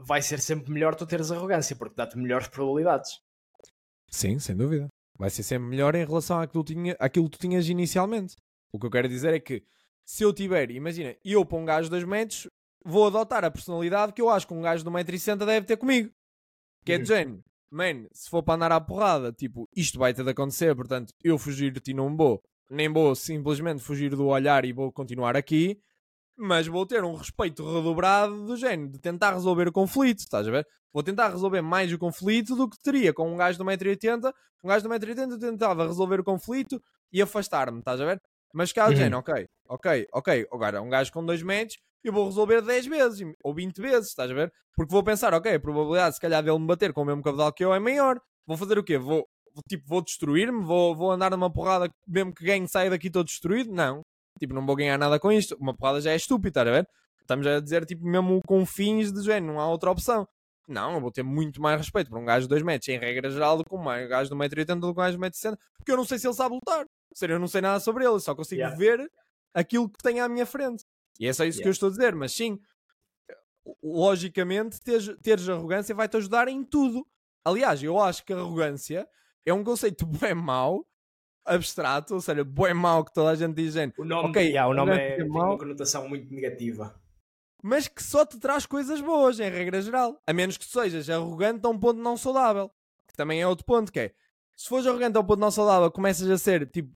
vai 0.00 0.22
ser 0.22 0.38
sempre 0.38 0.70
melhor 0.70 0.94
tu 0.94 1.04
teres 1.04 1.32
arrogância, 1.32 1.74
porque 1.74 1.96
dá-te 1.96 2.16
melhores 2.16 2.46
probabilidades. 2.46 3.18
Sim, 4.08 4.38
sem 4.38 4.54
dúvida. 4.54 4.86
Vai 5.18 5.30
ser 5.30 5.42
sempre 5.42 5.66
melhor 5.66 5.96
em 5.96 6.06
relação 6.06 6.38
àquilo 6.38 6.62
que, 6.62 6.72
tu 6.72 6.76
tinha, 6.76 6.96
àquilo 7.00 7.28
que 7.28 7.38
tu 7.38 7.40
tinhas 7.40 7.68
inicialmente. 7.68 8.36
O 8.72 8.78
que 8.78 8.86
eu 8.86 8.90
quero 8.90 9.08
dizer 9.08 9.34
é 9.34 9.40
que 9.40 9.64
se 10.04 10.22
eu 10.22 10.32
tiver, 10.32 10.70
imagina, 10.70 11.16
eu 11.24 11.44
para 11.44 11.58
um 11.58 11.64
gajo 11.64 11.86
de 11.86 11.90
2 11.90 12.04
metros, 12.04 12.46
vou 12.84 13.08
adotar 13.08 13.44
a 13.44 13.50
personalidade 13.50 14.12
que 14.12 14.22
eu 14.22 14.30
acho 14.30 14.46
que 14.46 14.54
um 14.54 14.62
gajo 14.62 14.84
de 14.84 14.90
1,60m 14.90 15.44
deve 15.44 15.66
ter 15.66 15.76
comigo. 15.76 16.12
Que 16.84 16.92
é 16.92 16.98
de 16.98 17.02
uhum. 17.02 17.18
género, 17.18 17.44
man, 17.70 18.06
se 18.12 18.28
for 18.28 18.42
para 18.42 18.54
andar 18.54 18.72
à 18.72 18.80
porrada, 18.80 19.32
tipo, 19.32 19.68
isto 19.74 19.98
vai 19.98 20.14
ter 20.14 20.24
de 20.24 20.30
acontecer, 20.30 20.74
portanto, 20.74 21.12
eu 21.22 21.38
fugir 21.38 21.72
de 21.72 21.80
ti 21.80 21.94
não 21.94 22.16
vou. 22.16 22.42
Nem 22.70 22.92
vou 22.92 23.14
simplesmente 23.14 23.82
fugir 23.82 24.10
do 24.14 24.26
olhar 24.26 24.64
e 24.64 24.72
vou 24.72 24.92
continuar 24.92 25.36
aqui 25.36 25.80
mas 26.38 26.68
vou 26.68 26.86
ter 26.86 27.02
um 27.02 27.14
respeito 27.14 27.64
redobrado 27.64 28.46
do 28.46 28.56
género 28.56 28.92
de 28.92 29.00
tentar 29.00 29.32
resolver 29.32 29.66
o 29.66 29.72
conflito, 29.72 30.20
estás 30.20 30.46
a 30.46 30.50
ver? 30.50 30.66
Vou 30.92 31.02
tentar 31.02 31.30
resolver 31.30 31.60
mais 31.60 31.92
o 31.92 31.98
conflito 31.98 32.54
do 32.54 32.70
que 32.70 32.78
teria 32.80 33.12
com 33.12 33.30
um 33.30 33.36
gajo 33.36 33.58
de 33.58 33.64
1,80m. 33.64 34.32
Um 34.62 34.68
gajo 34.68 34.88
de 34.88 34.94
1,80m 34.94 35.38
tentava 35.38 35.86
resolver 35.86 36.20
o 36.20 36.24
conflito 36.24 36.80
e 37.12 37.20
afastar-me, 37.20 37.80
estás 37.80 38.00
a 38.00 38.04
ver? 38.04 38.22
Mas 38.54 38.72
cá, 38.72 38.86
uhum. 38.86 38.94
género, 38.94 39.18
ok, 39.18 39.48
ok, 39.68 40.06
ok. 40.12 40.48
Agora, 40.52 40.80
um 40.80 40.88
gajo 40.88 41.12
com 41.12 41.26
2 41.26 41.42
metros, 41.42 41.76
eu 42.04 42.12
vou 42.12 42.26
resolver 42.26 42.62
10 42.62 42.86
vezes 42.86 43.32
ou 43.42 43.54
20 43.54 43.80
vezes, 43.80 44.08
estás 44.08 44.30
a 44.30 44.34
ver? 44.34 44.52
Porque 44.74 44.92
vou 44.92 45.02
pensar, 45.02 45.34
ok, 45.34 45.54
a 45.54 45.60
probabilidade 45.60 46.14
se 46.14 46.20
calhar 46.20 46.42
dele 46.42 46.58
me 46.58 46.66
bater 46.66 46.92
com 46.92 47.02
o 47.02 47.04
mesmo 47.04 47.22
cabedal 47.22 47.52
que 47.52 47.64
eu 47.64 47.74
é 47.74 47.78
maior. 47.78 48.20
Vou 48.46 48.56
fazer 48.56 48.78
o 48.78 48.84
quê? 48.84 48.96
Vou, 48.96 49.26
tipo, 49.68 49.84
vou 49.86 50.02
destruir-me? 50.02 50.64
Vou, 50.64 50.96
vou 50.96 51.10
andar 51.10 51.30
numa 51.30 51.52
porrada 51.52 51.90
mesmo 52.06 52.32
que 52.32 52.44
ganhe 52.44 52.66
saia 52.68 52.90
daqui 52.90 53.10
todo 53.10 53.26
destruído? 53.26 53.72
Não. 53.72 54.02
Tipo, 54.38 54.54
não 54.54 54.64
vou 54.64 54.76
ganhar 54.76 54.96
nada 54.96 55.18
com 55.18 55.32
isto. 55.32 55.56
Uma 55.60 55.74
porrada 55.74 56.00
já 56.00 56.12
é 56.12 56.16
estúpido, 56.16 56.48
estás 56.48 56.68
a 56.68 56.70
ver? 56.70 56.88
Estamos 57.20 57.46
a 57.46 57.60
dizer, 57.60 57.84
tipo, 57.84 58.06
mesmo 58.06 58.40
com 58.46 58.64
fins 58.64 59.12
de 59.12 59.20
género, 59.22 59.52
não 59.52 59.60
há 59.60 59.68
outra 59.68 59.90
opção. 59.90 60.26
Não, 60.68 60.94
eu 60.94 61.00
vou 61.00 61.10
ter 61.10 61.22
muito 61.22 61.60
mais 61.60 61.78
respeito 61.78 62.10
por 62.10 62.18
um 62.18 62.24
gajo 62.24 62.42
de 62.42 62.50
2 62.50 62.62
metros, 62.62 62.88
em 62.88 62.98
regra 62.98 63.30
geral, 63.30 63.56
do 63.56 63.64
que 63.64 63.74
um 63.74 63.84
gajo 63.84 64.30
de 64.30 64.36
1,80m 64.36 64.80
do 64.80 64.86
que 64.94 65.00
um 65.00 65.02
gajo 65.02 65.18
de 65.18 65.24
1,60m, 65.24 65.58
porque 65.78 65.92
eu 65.92 65.96
não 65.96 66.04
sei 66.04 66.18
se 66.18 66.26
ele 66.26 66.34
sabe 66.34 66.54
lutar. 66.54 66.80
Ou 66.80 67.16
seja, 67.16 67.32
eu 67.32 67.38
não 67.38 67.48
sei 67.48 67.62
nada 67.62 67.80
sobre 67.80 68.04
ele, 68.04 68.20
só 68.20 68.34
consigo 68.34 68.60
yeah. 68.60 68.76
ver 68.76 69.10
aquilo 69.54 69.88
que 69.88 69.98
tem 70.02 70.20
à 70.20 70.28
minha 70.28 70.44
frente. 70.44 70.84
E 71.18 71.26
é 71.26 71.32
só 71.32 71.44
isso 71.44 71.58
yeah. 71.58 71.62
que 71.62 71.68
eu 71.68 71.72
estou 71.72 71.88
a 71.88 71.90
dizer, 71.90 72.14
mas 72.14 72.32
sim, 72.32 72.60
logicamente, 73.82 74.80
teres, 74.80 75.14
teres 75.22 75.48
arrogância 75.48 75.94
vai-te 75.94 76.16
ajudar 76.16 76.48
em 76.48 76.64
tudo. 76.64 77.06
Aliás, 77.44 77.82
eu 77.82 77.98
acho 77.98 78.24
que 78.24 78.32
arrogância 78.32 79.08
é 79.44 79.52
um 79.52 79.64
conceito 79.64 80.06
bem 80.06 80.34
mau 80.34 80.86
abstrato, 81.44 82.14
ou 82.14 82.20
seja, 82.20 82.44
bem 82.44 82.74
mau 82.74 83.04
que 83.04 83.12
toda 83.12 83.30
a 83.30 83.34
gente 83.34 83.54
diz, 83.54 83.74
o 83.96 84.04
nome, 84.04 84.28
ok, 84.28 84.48
yeah, 84.48 84.70
o 84.70 84.74
nome 84.74 84.92
é, 84.92 85.16
tem 85.16 85.24
uma 85.24 85.56
conotação 85.56 86.06
muito 86.06 86.32
negativa. 86.32 86.94
Mas 87.62 87.88
que 87.88 88.02
só 88.02 88.24
te 88.24 88.38
traz 88.38 88.66
coisas 88.66 89.00
boas, 89.00 89.40
em 89.40 89.50
regra 89.50 89.80
geral. 89.80 90.20
A 90.26 90.32
menos 90.32 90.56
que 90.56 90.64
sejas 90.64 91.10
arrogante 91.10 91.66
a 91.66 91.70
um 91.70 91.78
ponto 91.78 92.00
não 92.00 92.16
saudável. 92.16 92.70
Que 93.08 93.14
também 93.16 93.40
é 93.40 93.46
outro 93.46 93.64
ponto, 93.64 93.90
que 93.90 93.98
é, 93.98 94.14
se 94.54 94.68
fores 94.68 94.86
arrogante 94.86 95.16
a 95.16 95.20
um 95.20 95.24
ponto 95.24 95.40
não 95.40 95.50
saudável, 95.50 95.90
começas 95.90 96.30
a 96.30 96.38
ser, 96.38 96.70
tipo, 96.70 96.92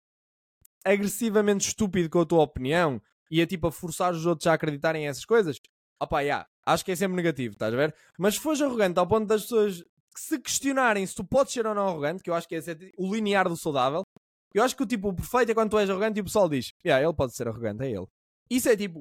agressivamente 0.85 1.67
estúpido 1.67 2.11
com 2.11 2.21
a 2.21 2.27
tua 2.27 2.43
opinião 2.43 3.01
e 3.33 3.41
a, 3.41 3.47
tipo, 3.47 3.67
a 3.67 3.73
forçar 3.73 4.13
os 4.13 4.27
outros 4.27 4.47
a 4.47 4.53
acreditarem 4.53 5.05
em 5.05 5.09
essas 5.09 5.25
coisas, 5.25 5.59
opá, 6.01 6.21
yeah, 6.21 6.47
acho 6.67 6.85
que 6.85 6.93
é 6.93 6.97
sempre 6.97 7.17
negativo, 7.17 7.55
estás 7.55 7.73
a 7.73 7.77
ver? 7.77 7.95
Mas 8.19 8.35
se 8.35 8.41
fores 8.41 8.61
arrogante 8.61 8.99
ao 8.99 9.07
ponto 9.07 9.27
das 9.27 9.43
pessoas 9.43 9.83
se 10.15 10.39
questionarem 10.39 11.07
se 11.07 11.15
tu 11.15 11.25
podes 11.25 11.55
ser 11.55 11.67
ou 11.67 11.75
não 11.75 11.89
arrogante, 11.89 12.23
que 12.23 12.29
eu 12.29 12.35
acho 12.35 12.47
que 12.47 12.55
é 12.55 12.61
o 12.99 13.11
linear 13.11 13.49
do 13.49 13.57
saudável, 13.57 14.03
eu 14.53 14.63
acho 14.63 14.77
que 14.77 14.83
o 14.83 14.87
tipo 14.87 15.15
perfeito 15.15 15.51
é 15.51 15.55
quando 15.55 15.71
tu 15.71 15.79
és 15.79 15.89
arrogante 15.89 16.19
e 16.19 16.21
o 16.21 16.25
pessoal 16.25 16.47
diz: 16.47 16.75
Yeah, 16.85 17.03
ele 17.03 17.17
pode 17.17 17.35
ser 17.35 17.49
arrogante, 17.49 17.85
é 17.85 17.91
ele. 17.91 18.07
Isso 18.51 18.69
é 18.69 18.77
tipo 18.77 19.01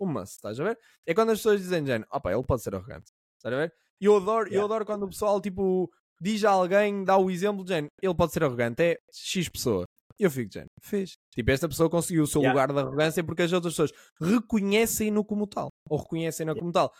um 0.00 0.06
must, 0.06 0.36
estás 0.36 0.60
a 0.60 0.64
ver? 0.64 0.78
É 1.04 1.12
quando 1.12 1.30
as 1.30 1.38
pessoas 1.38 1.60
dizem, 1.60 1.84
Jane, 1.84 2.04
opa, 2.12 2.32
ele 2.32 2.44
pode 2.44 2.62
ser 2.62 2.72
arrogante, 2.72 3.10
estás 3.36 3.52
a 3.52 3.58
ver? 3.58 3.74
E 4.00 4.04
eu 4.04 4.16
adoro, 4.16 4.46
yeah. 4.46 4.58
eu 4.58 4.64
adoro 4.64 4.86
quando 4.86 5.02
o 5.02 5.08
pessoal 5.08 5.40
tipo 5.40 5.90
diz 6.20 6.44
a 6.44 6.50
alguém, 6.50 7.02
dá 7.02 7.16
o 7.16 7.28
exemplo, 7.28 7.64
de 7.64 7.74
ele 7.74 8.14
pode 8.16 8.32
ser 8.32 8.44
arrogante, 8.44 8.82
é 8.82 8.98
X 9.12 9.48
pessoa. 9.48 9.84
E 10.18 10.24
eu 10.24 10.30
fico, 10.30 10.52
Jane, 10.52 10.68
fez. 10.80 11.18
Tipo, 11.34 11.50
esta 11.50 11.68
pessoa 11.68 11.90
conseguiu 11.90 12.22
o 12.22 12.26
seu 12.26 12.40
yeah. 12.40 12.52
lugar 12.52 12.72
de 12.72 12.80
arrogância 12.80 13.22
porque 13.22 13.42
as 13.42 13.52
outras 13.52 13.74
pessoas 13.74 13.92
reconhecem-no 14.20 15.24
como 15.24 15.46
tal. 15.46 15.68
Ou 15.88 15.98
reconhecem-no 15.98 16.52
yeah. 16.52 16.60
como 16.60 16.72
tal. 16.72 16.92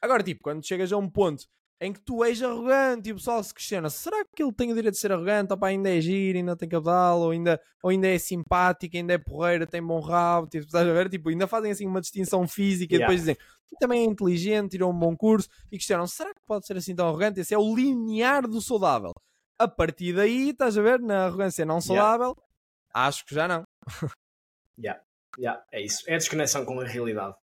Agora, 0.00 0.22
tipo, 0.22 0.40
quando 0.42 0.64
chegas 0.64 0.92
a 0.92 0.96
um 0.96 1.08
ponto 1.08 1.44
em 1.82 1.92
que 1.92 2.00
tu 2.00 2.22
és 2.22 2.42
arrogante 2.42 3.08
e 3.08 3.12
o 3.12 3.16
pessoal 3.16 3.42
se 3.42 3.52
questiona: 3.52 3.90
será 3.90 4.24
que 4.36 4.42
ele 4.42 4.52
tem 4.52 4.70
o 4.70 4.74
direito 4.74 4.94
de 4.94 5.00
ser 5.00 5.12
arrogante? 5.12 5.52
Opa, 5.52 5.66
ainda 5.66 5.94
é 5.94 6.00
giro, 6.00 6.38
ainda 6.38 6.56
tem 6.56 6.68
cabedal, 6.68 7.20
ou 7.20 7.30
ainda, 7.30 7.60
ou 7.82 7.90
ainda 7.90 8.06
é 8.06 8.18
simpático, 8.18 8.96
ainda 8.96 9.14
é 9.14 9.18
porreira, 9.18 9.66
tem 9.66 9.82
bom 9.82 10.00
rabo, 10.00 10.46
tipo, 10.46 10.64
estás 10.64 10.86
a 10.86 10.92
ver? 10.92 11.08
Tipo, 11.08 11.30
ainda 11.30 11.46
fazem 11.46 11.70
assim 11.70 11.86
uma 11.86 12.00
distinção 12.00 12.46
física 12.46 12.94
yeah. 12.94 13.04
e 13.04 13.16
depois 13.16 13.20
dizem 13.20 13.36
também 13.80 14.02
é 14.02 14.04
inteligente, 14.04 14.72
tirou 14.72 14.92
um 14.92 14.98
bom 14.98 15.16
curso 15.16 15.48
e 15.72 15.76
questionam: 15.76 16.06
será 16.06 16.34
que 16.34 16.40
pode 16.46 16.66
ser 16.66 16.76
assim 16.76 16.94
tão 16.94 17.08
arrogante? 17.08 17.40
Esse 17.40 17.54
é 17.54 17.58
o 17.58 17.74
linear 17.74 18.46
do 18.46 18.60
saudável. 18.60 19.12
A 19.58 19.66
partir 19.66 20.14
daí, 20.14 20.50
estás 20.50 20.78
a 20.78 20.82
ver, 20.82 21.00
na 21.00 21.26
arrogância 21.26 21.64
não 21.64 21.80
saudável, 21.80 22.28
yeah. 22.28 22.42
Acho 22.94 23.24
que 23.24 23.34
já 23.34 23.48
não. 23.48 23.64
yeah. 24.78 25.02
Yeah, 25.38 25.64
é 25.72 25.80
isso. 25.80 26.02
É 26.08 26.14
a 26.14 26.18
desconexão 26.18 26.64
com 26.64 26.80
a 26.80 26.84
realidade. 26.84 27.36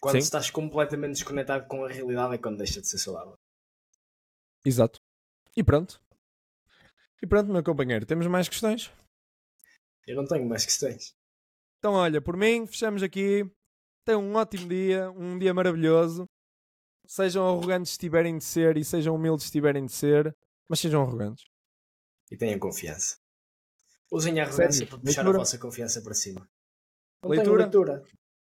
Quando 0.00 0.14
Sim. 0.14 0.18
estás 0.18 0.50
completamente 0.50 1.14
desconectado 1.14 1.66
com 1.66 1.84
a 1.84 1.88
realidade 1.88 2.34
é 2.34 2.38
quando 2.38 2.58
deixa 2.58 2.80
de 2.80 2.88
ser 2.88 2.98
saudável. 2.98 3.34
Exato. 4.64 4.98
E 5.56 5.62
pronto. 5.62 6.00
E 7.22 7.26
pronto, 7.26 7.50
meu 7.50 7.62
companheiro, 7.62 8.04
temos 8.04 8.26
mais 8.26 8.48
questões? 8.48 8.92
Eu 10.06 10.16
não 10.16 10.26
tenho 10.26 10.46
mais 10.46 10.64
questões. 10.64 11.14
Então, 11.78 11.94
olha, 11.94 12.20
por 12.20 12.36
mim, 12.36 12.66
fechamos 12.66 13.02
aqui. 13.02 13.50
Tenham 14.04 14.22
um 14.22 14.34
ótimo 14.36 14.68
dia, 14.68 15.10
um 15.10 15.38
dia 15.38 15.52
maravilhoso. 15.52 16.28
Sejam 17.06 17.46
arrogantes 17.46 17.92
se 17.92 17.98
tiverem 17.98 18.36
de 18.36 18.44
ser 18.44 18.76
e 18.76 18.84
sejam 18.84 19.14
humildes 19.14 19.46
se 19.46 19.52
tiverem 19.52 19.86
de 19.86 19.92
ser, 19.92 20.36
mas 20.68 20.80
sejam 20.80 21.02
arrogantes. 21.02 21.44
E 22.30 22.36
tenham 22.36 22.58
confiança. 22.58 23.16
Usem 24.10 24.40
a 24.40 24.44
arrogância 24.44 24.86
para 24.86 24.98
puxar 24.98 25.22
leitura. 25.22 25.36
a 25.36 25.40
vossa 25.40 25.58
confiança 25.58 26.00
para 26.00 26.14
cima. 26.14 26.48
Não 27.22 27.30
leitura. 27.30 27.64
leitura. 27.64 28.02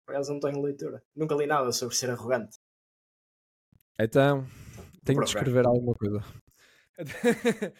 Por 0.05 0.13
acaso 0.13 0.33
não 0.33 0.39
tenho 0.39 0.61
leitura. 0.61 1.03
Nunca 1.15 1.35
li 1.35 1.47
nada 1.47 1.71
sobre 1.71 1.95
ser 1.95 2.09
arrogante. 2.09 2.57
Então, 3.99 4.47
tenho 5.03 5.19
de 5.21 5.25
escrever 5.25 5.65
alguma 5.65 5.95
coisa. 5.95 6.23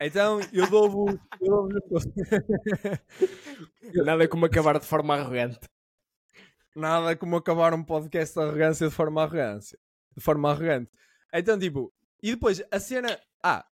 então, 0.00 0.40
eu 0.52 0.70
dou-vos. 0.70 1.18
Dou 1.40 1.68
nada 4.04 4.28
como 4.28 4.46
acabar 4.46 4.78
de 4.78 4.86
forma 4.86 5.16
arrogante. 5.16 5.68
Nada 6.74 7.16
como 7.16 7.36
acabar 7.36 7.74
um 7.74 7.82
podcast 7.82 8.34
de 8.34 8.44
arrogância 8.44 8.88
de 8.88 8.94
forma 8.94 9.22
arrogância. 9.22 9.78
De 10.16 10.22
forma 10.22 10.50
arrogante. 10.50 10.90
Então, 11.32 11.58
tipo, 11.58 11.92
e 12.22 12.30
depois 12.30 12.62
a 12.70 12.78
cena. 12.78 13.18
Ah, 13.42 13.66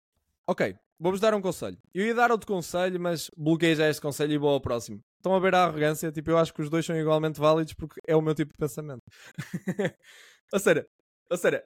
ok, 0.47 0.74
vou-vos 1.03 1.20
dar 1.20 1.35
um 1.35 1.43
conselho. 1.43 1.77
Eu 1.93 2.07
ia 2.07 2.15
dar 2.15 2.31
outro 2.31 2.47
conselho, 2.47 3.01
mas 3.01 3.29
bloqueei 3.37 3.74
já 3.74 3.89
este 3.89 4.01
conselho 4.01 4.33
e 4.33 4.39
vou 4.39 4.51
ao 4.51 4.61
próximo. 4.61 5.03
Estão 5.16 5.35
a 5.35 5.41
ver 5.41 5.53
a 5.53 5.65
arrogância? 5.65 6.12
Tipo, 6.12 6.31
eu 6.31 6.39
acho 6.39 6.55
que 6.55 6.62
os 6.62 6.70
dois 6.70 6.87
são 6.87 6.97
igualmente 6.97 7.41
válidos 7.41 7.74
porque 7.74 8.01
é 8.07 8.15
o 8.15 8.23
meu 8.23 8.35
tipo 8.35 8.53
de 8.53 8.57
pensamento. 8.57 9.03
ou 10.53 10.61
seja, 10.61 10.87
ou 11.29 11.37
seja, 11.37 11.65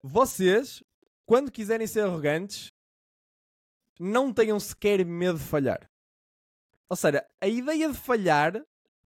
vocês, 0.00 0.84
quando 1.26 1.50
quiserem 1.50 1.86
ser 1.86 2.04
arrogantes, 2.04 2.70
não 3.98 4.32
tenham 4.32 4.60
sequer 4.60 5.04
medo 5.04 5.38
de 5.38 5.44
falhar. 5.44 5.90
Ou 6.88 6.96
seja, 6.96 7.26
a 7.40 7.48
ideia 7.48 7.88
de 7.88 7.98
falhar 7.98 8.62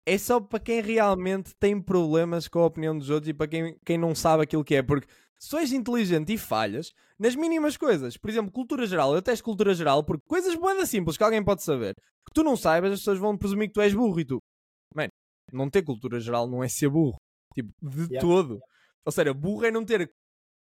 é 0.06 0.18
só 0.18 0.42
para 0.42 0.60
quem 0.60 0.82
realmente 0.82 1.56
tem 1.56 1.82
problemas 1.82 2.50
com 2.50 2.60
a 2.60 2.66
opinião 2.66 2.98
dos 2.98 3.10
outros 3.10 3.30
e 3.30 3.34
para 3.34 3.48
quem, 3.48 3.80
quem 3.86 3.98
não 3.98 4.14
sabe 4.14 4.44
aquilo 4.44 4.66
que 4.66 4.76
é. 4.76 4.82
Porque 4.82 5.08
se 5.40 5.56
és 5.58 5.72
inteligente 5.72 6.34
e 6.34 6.38
falhas 6.38 6.92
nas 7.18 7.36
mínimas 7.36 7.78
coisas, 7.78 8.18
por 8.18 8.30
exemplo, 8.30 8.52
cultura 8.52 8.86
geral, 8.86 9.16
eu 9.16 9.22
testo 9.22 9.44
cultura 9.44 9.74
geral 9.74 10.04
porque 10.04 10.24
coisas 10.28 10.54
boas 10.56 10.90
simples 10.90 11.18
que 11.18 11.24
alguém 11.24 11.44
pode 11.44 11.64
saber, 11.64 11.96
que 11.96 12.34
tu 12.34 12.44
não 12.44 12.56
saibas, 12.56 12.92
as 12.92 13.00
pessoas 13.00 13.20
vão 13.20 13.38
presumir 13.38 13.70
que 13.70 13.74
tu 13.74 13.82
és 13.82 13.94
burro 13.94 14.20
e 14.20 14.26
tu, 14.26 14.40
mano, 14.94 15.10
não 15.52 15.70
ter 15.70 15.82
cultura 15.82 16.20
geral 16.20 16.48
não 16.48 16.64
é 16.64 16.68
ser 16.68 16.90
burro, 16.90 17.18
tipo, 17.54 17.72
de 17.82 18.14
yeah. 18.14 18.20
todo. 18.20 18.60
Ou 19.06 19.12
seja, 19.12 19.34
burro 19.34 19.66
é 19.66 19.72
não 19.72 19.86
ter 19.86 20.12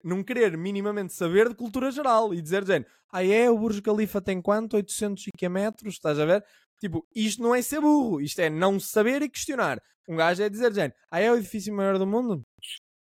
não 0.03 0.21
querer 0.21 0.57
minimamente 0.57 1.13
saber 1.13 1.47
de 1.47 1.55
cultura 1.55 1.89
geral 1.89 2.33
e 2.33 2.41
dizer, 2.41 2.65
gente, 2.65 2.87
ah 3.09 3.23
é, 3.23 3.49
o 3.49 3.57
Burj 3.57 3.81
Khalifa 3.81 4.21
tem 4.21 4.41
quanto? 4.41 4.75
800 4.75 5.27
e 5.27 5.31
que 5.31 5.47
metros, 5.47 5.93
estás 5.93 6.19
a 6.19 6.25
ver? 6.25 6.43
Tipo, 6.77 7.07
isto 7.15 7.41
não 7.41 7.55
é 7.55 7.61
ser 7.61 7.79
burro, 7.79 8.19
isto 8.19 8.41
é 8.41 8.49
não 8.49 8.79
saber 8.79 9.21
e 9.21 9.29
questionar. 9.29 9.79
Um 10.07 10.17
gajo 10.17 10.43
é 10.43 10.49
dizer, 10.49 10.73
gente, 10.73 10.93
ah 11.09 11.21
é 11.21 11.31
o 11.31 11.37
edifício 11.37 11.73
maior 11.73 11.97
do 11.97 12.05
mundo? 12.05 12.43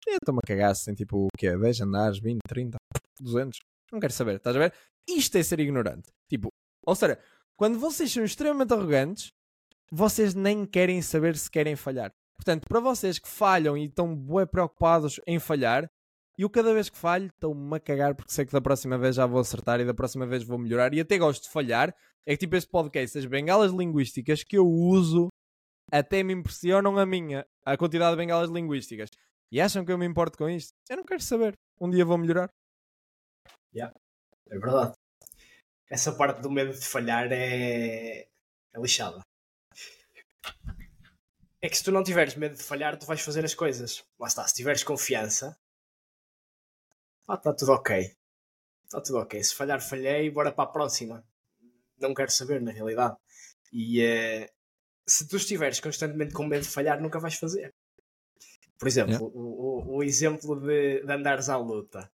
Eu 0.06 0.14
estou-me 0.14 0.40
a 0.42 0.46
cagar 0.46 0.74
se 0.74 0.94
tipo, 0.94 1.26
o 1.26 1.28
quê? 1.38 1.56
10 1.56 1.80
andares, 1.82 2.18
20, 2.18 2.40
30, 2.48 2.76
200? 3.20 3.58
Não 3.92 4.00
quero 4.00 4.12
saber, 4.12 4.36
estás 4.36 4.56
a 4.56 4.58
ver? 4.58 4.74
Isto 5.08 5.38
é 5.38 5.42
ser 5.42 5.60
ignorante. 5.60 6.10
Tipo, 6.28 6.48
ou 6.84 6.94
seja, 6.94 7.18
quando 7.56 7.78
vocês 7.78 8.12
são 8.12 8.24
extremamente 8.24 8.72
arrogantes, 8.72 9.32
vocês 9.90 10.34
nem 10.34 10.66
querem 10.66 11.00
saber 11.02 11.36
se 11.36 11.50
querem 11.50 11.76
falhar. 11.76 12.10
Portanto, 12.34 12.66
para 12.68 12.80
vocês 12.80 13.18
que 13.18 13.28
falham 13.28 13.76
e 13.76 13.84
estão 13.84 14.16
bué 14.16 14.44
preocupados 14.46 15.20
em 15.26 15.38
falhar, 15.38 15.88
eu 16.36 16.50
cada 16.50 16.72
vez 16.74 16.88
que 16.88 16.96
falho 16.96 17.26
estou-me 17.26 17.76
a 17.76 17.78
cagar 17.78 18.14
porque 18.14 18.32
sei 18.32 18.44
que 18.44 18.52
da 18.52 18.60
próxima 18.60 18.98
vez 18.98 19.14
já 19.14 19.26
vou 19.26 19.38
acertar 19.38 19.80
e 19.80 19.84
da 19.84 19.94
próxima 19.94 20.26
vez 20.26 20.42
vou 20.42 20.58
melhorar 20.58 20.92
e 20.92 21.00
até 21.00 21.18
gosto 21.18 21.44
de 21.44 21.50
falhar. 21.50 21.94
É 22.26 22.32
que 22.32 22.38
tipo 22.38 22.56
este 22.56 22.70
podcast, 22.70 23.18
as 23.18 23.26
bengalas 23.26 23.70
linguísticas 23.70 24.42
que 24.42 24.56
eu 24.56 24.66
uso 24.66 25.28
até 25.90 26.22
me 26.22 26.32
impressionam 26.32 26.98
a 26.98 27.04
minha, 27.04 27.46
a 27.64 27.76
quantidade 27.76 28.12
de 28.12 28.16
bengalas 28.16 28.50
linguísticas. 28.50 29.10
E 29.52 29.60
acham 29.60 29.84
que 29.84 29.92
eu 29.92 29.98
me 29.98 30.06
importo 30.06 30.38
com 30.38 30.48
isto? 30.48 30.72
Eu 30.88 30.96
não 30.96 31.04
quero 31.04 31.22
saber. 31.22 31.52
Um 31.78 31.90
dia 31.90 32.06
vou 32.06 32.16
melhorar. 32.16 32.48
Yeah, 33.74 33.94
é 34.48 34.58
verdade. 34.58 34.94
Essa 35.90 36.16
parte 36.16 36.40
do 36.40 36.50
medo 36.50 36.72
de 36.72 36.86
falhar 36.86 37.30
é, 37.30 38.20
é 38.22 38.80
lixada. 38.80 39.20
É 41.60 41.68
que 41.68 41.76
se 41.76 41.84
tu 41.84 41.92
não 41.92 42.02
tiveres 42.02 42.34
medo 42.34 42.56
de 42.56 42.62
falhar, 42.62 42.98
tu 42.98 43.04
vais 43.04 43.20
fazer 43.20 43.44
as 43.44 43.54
coisas. 43.54 44.02
Lá 44.18 44.26
está, 44.26 44.48
se 44.48 44.54
tiveres 44.54 44.82
confiança, 44.82 45.54
ah, 47.28 47.34
está 47.34 47.52
tudo 47.52 47.72
ok. 47.72 48.16
Está 48.84 49.02
tudo 49.02 49.18
ok. 49.18 49.44
Se 49.44 49.54
falhar, 49.54 49.82
falhei, 49.82 50.30
bora 50.30 50.50
para 50.50 50.64
a 50.64 50.72
próxima. 50.72 51.22
Não 51.98 52.14
quero 52.14 52.30
saber, 52.30 52.62
na 52.62 52.72
realidade. 52.72 53.16
E 53.70 54.02
uh, 54.02 54.48
se 55.06 55.28
tu 55.28 55.36
estiveres 55.36 55.78
constantemente 55.78 56.32
com 56.32 56.46
medo 56.46 56.62
de 56.62 56.70
falhar, 56.70 57.02
nunca 57.02 57.20
vais 57.20 57.34
fazer. 57.34 57.74
Por 58.82 58.88
exemplo, 58.88 59.12
yeah. 59.12 59.24
o, 59.24 59.94
o, 59.94 59.96
o, 59.98 60.02
exemplo 60.02 60.60
de, 60.60 61.06
de 61.06 61.12
andares 61.12 61.48
à 61.48 61.56
luta. 61.56 62.10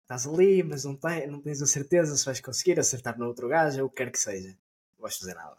Estás 0.00 0.26
ali, 0.26 0.62
mas 0.62 0.82
não, 0.82 0.96
tem, 0.96 1.26
não 1.26 1.38
tens 1.38 1.60
a 1.60 1.66
certeza 1.66 2.16
se 2.16 2.24
vais 2.24 2.40
conseguir 2.40 2.80
acertar 2.80 3.18
no 3.18 3.26
outro 3.26 3.46
gajo, 3.46 3.82
ou 3.82 3.88
o 3.88 3.90
que 3.90 3.96
quer 3.96 4.10
que 4.10 4.18
seja. 4.18 4.48
Não 4.96 5.02
vais 5.02 5.18
fazer 5.18 5.34
nada. 5.34 5.58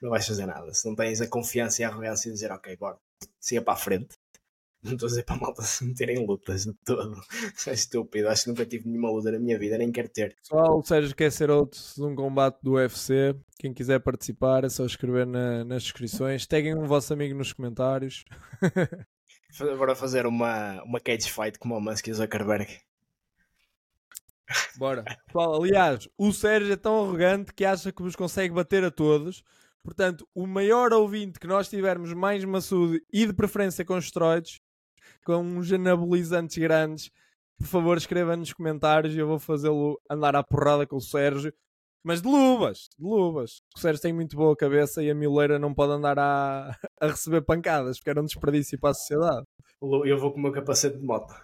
Não 0.00 0.10
vais 0.10 0.24
fazer 0.24 0.46
nada. 0.46 0.72
Se 0.72 0.86
não 0.86 0.94
tens 0.94 1.20
a 1.20 1.26
confiança 1.26 1.82
e 1.82 1.84
a 1.84 1.88
arrogância 1.88 2.30
de 2.30 2.34
dizer, 2.34 2.52
ok, 2.52 2.76
bora, 2.76 2.96
siga 3.40 3.60
para 3.60 3.72
a 3.72 3.76
frente. 3.76 4.16
Não 4.84 4.92
estou 4.92 5.08
a 5.08 5.10
dizer 5.10 5.24
para 5.24 5.34
a 5.34 5.40
malta 5.40 5.62
se 5.62 5.84
meter 5.84 6.10
em 6.10 6.24
lutas 6.24 6.64
de 6.64 6.72
todo. 6.84 7.20
Isso 7.56 7.68
é 7.70 7.72
estúpido. 7.72 8.28
Acho 8.28 8.44
que 8.44 8.50
nunca 8.50 8.64
tive 8.64 8.86
nenhuma 8.88 9.10
luta 9.10 9.32
na 9.32 9.38
minha 9.40 9.58
vida, 9.58 9.76
nem 9.76 9.90
quero 9.90 10.08
ter. 10.08 10.36
Pessoal, 10.36 10.78
o 10.78 10.82
Sérgio 10.84 11.16
quer 11.16 11.32
ser 11.32 11.50
outro 11.50 11.80
de 11.96 12.04
um 12.04 12.14
combate 12.14 12.60
do 12.62 12.74
UFC. 12.74 13.34
Quem 13.58 13.74
quiser 13.74 13.98
participar 13.98 14.62
é 14.62 14.68
só 14.68 14.86
escrever 14.86 15.26
na, 15.26 15.64
nas 15.64 15.82
descrições. 15.82 16.46
Taguem 16.46 16.76
um 16.76 16.86
vosso 16.86 17.12
amigo 17.12 17.36
nos 17.36 17.52
comentários. 17.52 18.24
Bora 19.58 19.94
fazer 19.94 20.26
uma, 20.26 20.82
uma 20.82 21.00
cage 21.00 21.30
fight 21.30 21.58
como 21.58 21.76
o 21.76 21.80
Musk 21.80 22.06
e 22.06 22.10
o 22.10 22.14
Zuckerberg. 22.14 22.68
Bora. 24.76 25.04
Pessoal, 25.26 25.62
aliás, 25.62 26.08
o 26.16 26.32
Sérgio 26.32 26.72
é 26.72 26.76
tão 26.76 27.04
arrogante 27.04 27.52
que 27.52 27.64
acha 27.64 27.90
que 27.90 28.02
vos 28.02 28.14
consegue 28.14 28.54
bater 28.54 28.84
a 28.84 28.90
todos. 28.90 29.42
Portanto, 29.82 30.28
o 30.34 30.46
maior 30.46 30.92
ouvinte 30.92 31.38
que 31.38 31.46
nós 31.46 31.68
tivermos 31.68 32.12
mais 32.12 32.44
maçudo 32.44 32.98
e 33.12 33.26
de 33.26 33.32
preferência 33.32 33.84
com 33.84 33.96
esteroides, 33.96 34.60
com 35.24 35.36
uns 35.36 35.72
anabolizantes 35.72 36.58
grandes, 36.58 37.10
por 37.58 37.66
favor 37.66 37.96
escreva 37.96 38.36
nos 38.36 38.52
comentários 38.52 39.14
e 39.14 39.18
eu 39.18 39.26
vou 39.26 39.38
fazê-lo 39.38 40.00
andar 40.10 40.36
à 40.36 40.42
porrada 40.42 40.86
com 40.86 40.96
o 40.96 41.00
Sérgio. 41.00 41.52
Mas 42.06 42.22
de 42.22 42.28
luvas, 42.28 42.88
de 42.96 43.04
luvas. 43.04 43.62
O 43.74 43.80
Sérgio 43.80 44.00
tem 44.00 44.12
muito 44.12 44.36
boa 44.36 44.56
cabeça 44.56 45.02
e 45.02 45.10
a 45.10 45.14
mileira 45.14 45.58
não 45.58 45.74
pode 45.74 45.90
andar 45.90 46.16
a, 46.20 46.70
a 47.02 47.08
receber 47.08 47.42
pancadas, 47.42 47.98
porque 47.98 48.10
era 48.10 48.22
um 48.22 48.24
desperdício 48.24 48.78
para 48.78 48.90
a 48.90 48.94
sociedade. 48.94 49.44
Eu 49.82 50.16
vou 50.16 50.30
com 50.30 50.38
o 50.38 50.42
meu 50.42 50.52
capacete 50.52 50.98
de 50.98 51.04
moto. 51.04 51.34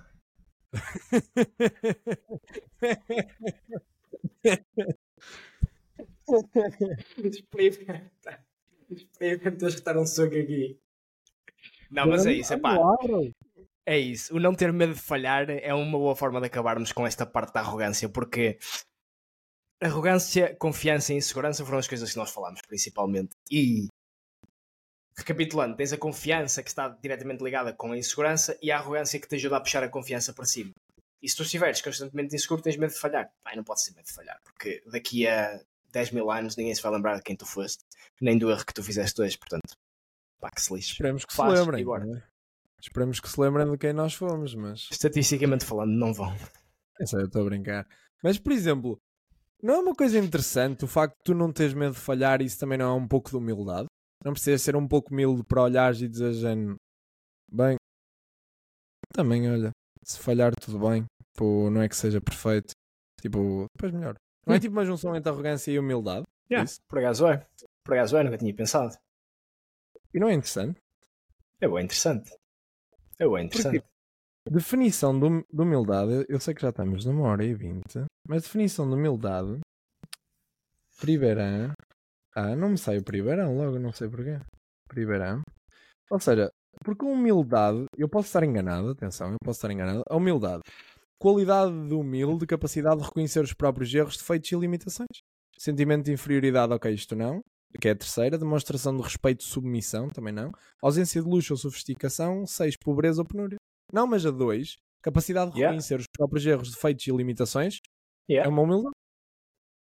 Experimenta. 7.24 8.47
Experimenta 8.89 9.66
estar 9.66 9.98
um 9.98 10.06
soco 10.06 10.36
aqui. 10.36 10.78
Não, 11.90 12.06
mas 12.06 12.24
é 12.24 12.34
isso, 12.34 12.55
é 12.55 12.56
pá. 12.56 12.78
É 13.84 13.98
isso. 13.98 14.36
O 14.36 14.39
não 14.39 14.55
ter 14.55 14.72
medo 14.72 14.94
de 14.94 15.01
falhar 15.01 15.51
é 15.51 15.74
uma 15.74 15.98
boa 15.98 16.14
forma 16.14 16.40
de 16.40 16.47
acabarmos 16.47 16.93
com 16.93 17.05
esta 17.05 17.26
parte 17.26 17.52
da 17.52 17.59
arrogância, 17.59 18.09
porque 18.09 18.60
arrogância, 19.82 20.54
confiança 20.56 21.12
e 21.12 21.16
insegurança 21.16 21.64
foram 21.64 21.78
as 21.78 21.88
coisas 21.88 22.10
que 22.10 22.16
nós 22.16 22.30
falamos, 22.30 22.60
principalmente. 22.62 23.30
E 23.50 23.88
recapitulando, 25.16 25.76
tens 25.76 25.92
a 25.92 25.98
confiança 25.98 26.62
que 26.62 26.68
está 26.68 26.88
diretamente 26.88 27.42
ligada 27.42 27.72
com 27.72 27.92
a 27.92 27.98
insegurança 27.98 28.56
e 28.62 28.70
a 28.70 28.78
arrogância 28.78 29.20
que 29.20 29.28
te 29.28 29.34
ajuda 29.34 29.56
a 29.56 29.60
puxar 29.60 29.82
a 29.82 29.88
confiança 29.88 30.32
para 30.32 30.44
cima. 30.44 30.72
E 31.20 31.28
se 31.28 31.36
tu 31.36 31.42
estiveres 31.42 31.80
constantemente 31.80 32.34
inseguro, 32.34 32.62
tens 32.62 32.76
medo 32.76 32.92
de 32.92 32.98
falhar. 32.98 33.30
Pai, 33.44 33.54
não 33.54 33.62
pode 33.62 33.82
ser 33.82 33.92
medo 33.94 34.06
de 34.06 34.12
falhar, 34.12 34.40
porque 34.42 34.82
daqui 34.86 35.26
a 35.26 35.60
10 35.92 36.10
mil 36.12 36.30
anos 36.30 36.56
ninguém 36.56 36.74
se 36.74 36.82
vai 36.82 36.92
lembrar 36.92 37.16
de 37.16 37.22
quem 37.22 37.36
tu 37.36 37.46
foste, 37.46 37.84
nem 38.20 38.38
do 38.38 38.50
erro 38.50 38.64
que 38.64 38.74
tu 38.74 38.82
fizeste 38.82 39.20
hoje, 39.20 39.38
portanto, 39.38 39.76
pá, 40.40 40.50
que 40.50 40.60
se 40.60 40.74
lixe. 40.74 40.92
Esperemos 40.92 41.24
que 41.24 41.34
Faz, 41.34 41.52
se 41.52 41.59
lembrem. 41.59 41.84
Né? 41.84 42.22
Esperemos 42.80 43.20
que 43.20 43.28
se 43.28 43.40
lembrem 43.40 43.70
de 43.70 43.78
quem 43.78 43.92
nós 43.92 44.14
fomos, 44.14 44.54
mas. 44.54 44.88
Estatisticamente 44.90 45.64
falando, 45.64 45.92
não 45.92 46.12
vão. 46.12 46.34
É 47.00 47.06
só, 47.06 47.18
eu 47.18 47.26
estou 47.26 47.42
a 47.42 47.44
brincar. 47.44 47.86
Mas, 48.22 48.38
por 48.38 48.52
exemplo, 48.52 49.00
não 49.62 49.74
é 49.74 49.78
uma 49.78 49.94
coisa 49.94 50.18
interessante 50.18 50.84
o 50.84 50.89
facto 50.89 51.16
de 51.18 51.24
tu 51.24 51.34
não 51.34 51.52
teres 51.52 51.72
medo 51.72 51.94
de 51.94 52.01
falhar 52.01 52.43
e 52.43 52.47
isso 52.47 52.59
também 52.59 52.76
não 52.76 52.86
é 52.86 52.94
um 52.94 53.06
pouco 53.06 53.30
de 53.30 53.36
humildade? 53.36 53.86
Não 54.24 54.32
precisa 54.32 54.59
ser 54.59 54.76
um 54.76 54.86
pouco 54.86 55.12
humilde 55.12 55.43
para 55.44 55.62
olhares 55.62 56.01
e 56.01 56.09
dizer, 56.09 56.34
bem, 57.51 57.76
também 59.12 59.51
olha, 59.51 59.70
se 60.02 60.18
falhar 60.18 60.52
tudo 60.55 60.78
bem, 60.78 61.05
pô, 61.34 61.70
não 61.70 61.82
é 61.82 61.89
que 61.89 61.97
seja 61.97 62.20
perfeito, 62.20 62.72
tipo, 63.20 63.66
depois 63.74 63.93
melhor. 63.93 64.16
Não 64.47 64.55
é 64.55 64.60
tipo 64.60 64.72
uma 64.72 64.84
junção 64.84 65.14
entre 65.14 65.30
arrogância 65.30 65.70
e 65.70 65.78
humildade? 65.78 66.26
Yeah, 66.51 66.64
isso? 66.64 66.80
por 66.89 66.98
acaso 66.98 67.26
é. 67.28 67.47
Por 67.84 67.94
acaso 67.94 68.16
é, 68.16 68.24
nunca 68.24 68.39
tinha 68.39 68.55
pensado. 68.55 68.97
E 70.12 70.18
não 70.18 70.28
é 70.28 70.34
interessante? 70.34 70.80
É 71.60 71.68
bem 71.68 71.84
interessante. 71.84 72.30
É 73.18 73.28
bem 73.28 73.47
interessante. 73.47 73.80
Porque 73.80 73.91
definição 74.51 75.19
de, 75.19 75.27
hum, 75.27 75.43
de 75.52 75.60
humildade, 75.60 76.27
eu 76.28 76.40
sei 76.40 76.55
que 76.55 76.62
já 76.62 76.70
estamos 76.70 77.05
numa 77.05 77.28
hora 77.28 77.44
e 77.44 77.55
vinte, 77.55 78.05
mas 78.28 78.43
definição 78.43 78.89
de 78.89 78.94
humildade, 78.94 79.60
Pribeirão, 81.01 81.73
ah, 82.35 82.55
não 82.55 82.70
me 82.70 82.78
sai 82.78 82.98
o 82.98 83.05
Pribeirão 83.05 83.56
logo, 83.56 83.78
não 83.78 83.93
sei 83.93 84.09
porquê. 84.09 84.39
Pribeirão. 84.89 85.43
Ou 86.10 86.20
seja, 86.20 86.51
porque 86.85 87.05
humildade, 87.05 87.85
eu 87.97 88.09
posso 88.09 88.27
estar 88.27 88.44
enganado, 88.44 88.90
atenção, 88.90 89.32
eu 89.32 89.39
posso 89.43 89.59
estar 89.59 89.70
enganado. 89.70 90.02
A 90.09 90.16
humildade 90.16 90.62
Qualidade 91.23 91.70
de 91.86 91.94
humilde, 91.94 92.44
capacidade 92.48 92.97
de 92.97 93.05
reconhecer 93.05 93.44
os 93.44 93.52
próprios 93.52 93.94
erros, 93.94 94.16
defeitos 94.16 94.51
e 94.51 94.56
limitações. 94.56 95.23
Sentimento 95.56 96.06
de 96.06 96.12
inferioridade, 96.12 96.73
ok, 96.73 96.93
isto 96.93 97.14
não. 97.14 97.44
Que 97.81 97.86
é 97.86 97.90
a 97.93 97.97
terceira. 97.97 98.36
Demonstração 98.36 98.97
de 98.97 99.05
respeito 99.05 99.43
e 99.43 99.44
submissão, 99.44 100.09
também 100.09 100.35
não. 100.35 100.51
Ausência 100.82 101.23
de 101.23 101.28
luxo 101.28 101.52
ou 101.52 101.56
sofisticação. 101.56 102.44
Seis, 102.44 102.77
pobreza 102.77 103.23
ou 103.23 103.24
penúria. 103.24 103.56
Não, 103.93 104.06
mas 104.06 104.24
a 104.24 104.31
dois. 104.31 104.78
Capacidade 105.02 105.51
de 105.51 105.59
yeah. 105.59 105.73
reconhecer 105.73 105.98
os 105.98 106.06
próprios 106.06 106.47
erros, 106.47 106.70
defeitos 106.70 107.06
e 107.06 107.10
limitações. 107.10 107.81
Yeah. 108.31 108.48
É 108.48 108.52
uma 108.52 108.62
humildade. 108.62 108.94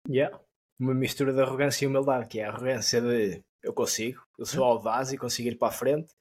Yeah. 0.07 0.39
Uma 0.79 0.93
mistura 0.93 1.33
de 1.33 1.41
arrogância 1.41 1.85
e 1.85 1.87
humildade, 1.87 2.27
que 2.27 2.39
é 2.39 2.45
a 2.45 2.49
arrogância 2.49 3.01
de 3.01 3.41
eu 3.63 3.73
consigo, 3.73 4.21
eu 4.37 4.45
sou 4.45 4.63
audaz 4.63 5.11
e 5.11 5.17
consigo 5.17 5.49
ir 5.49 5.57
para 5.57 5.69
a 5.69 5.71
frente. 5.71 6.13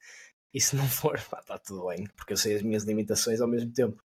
E 0.53 0.59
se 0.59 0.75
não 0.75 0.85
for, 0.89 1.15
está 1.15 1.57
tudo 1.59 1.87
bem, 1.87 2.07
porque 2.15 2.33
eu 2.33 2.37
sei 2.37 2.55
as 2.55 2.63
minhas 2.63 2.83
limitações 2.83 3.39
ao 3.39 3.47
mesmo 3.47 3.71
tempo 3.71 4.01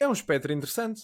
é 0.00 0.08
um 0.08 0.12
espectro 0.12 0.52
interessante. 0.52 1.02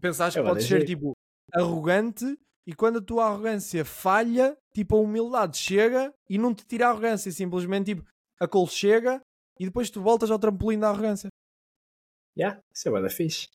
Pensaste 0.00 0.40
que 0.40 0.46
podes 0.46 0.66
ser 0.66 0.84
tipo 0.84 1.12
arrogante 1.52 2.36
e 2.66 2.74
quando 2.74 2.98
a 2.98 3.02
tua 3.02 3.26
arrogância 3.26 3.84
falha, 3.84 4.56
tipo 4.74 4.96
a 4.96 5.00
humildade 5.00 5.56
chega 5.56 6.12
e 6.28 6.36
não 6.38 6.54
te 6.54 6.64
tira 6.64 6.86
a 6.86 6.90
arrogância, 6.90 7.30
simplesmente 7.30 7.94
tipo 7.94 8.04
a 8.40 8.48
col 8.48 8.66
chega 8.66 9.20
e 9.58 9.64
depois 9.64 9.90
tu 9.90 10.02
voltas 10.02 10.30
ao 10.30 10.38
trampolim 10.38 10.78
da 10.78 10.88
arrogância. 10.88 11.28
Já, 12.36 12.46
yeah, 12.48 12.62
isso 12.72 12.88
é 12.88 13.00
bem 13.00 13.10
fixe. 13.10 13.48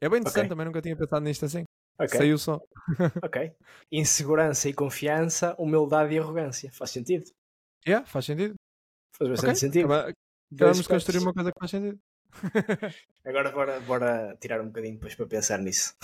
É 0.00 0.08
bem 0.08 0.20
interessante, 0.20 0.40
okay. 0.40 0.48
também 0.50 0.66
nunca 0.66 0.82
tinha 0.82 0.96
pensado 0.96 1.24
nisto 1.24 1.44
assim. 1.46 1.64
Okay. 1.98 2.18
Saiu 2.18 2.36
só. 2.36 2.60
ok. 3.24 3.52
Insegurança 3.90 4.68
e 4.68 4.74
confiança, 4.74 5.54
humildade 5.58 6.14
e 6.14 6.18
arrogância. 6.18 6.70
Faz 6.72 6.90
sentido? 6.90 7.30
Yeah, 7.86 8.06
faz 8.06 8.26
sentido. 8.26 8.54
Faz 9.16 9.30
bastante 9.30 9.50
okay. 9.50 9.60
sentido. 9.60 9.88
Vamos 10.52 10.86
construir 10.86 11.18
uma 11.18 11.32
coisa 11.32 11.50
que 11.50 11.58
faz 11.58 11.70
sentido. 11.70 11.98
Agora 13.24 13.50
bora, 13.50 13.80
bora 13.80 14.36
tirar 14.38 14.60
um 14.60 14.66
bocadinho 14.66 14.94
depois 14.94 15.14
para 15.14 15.26
pensar 15.26 15.58
nisso. 15.58 15.96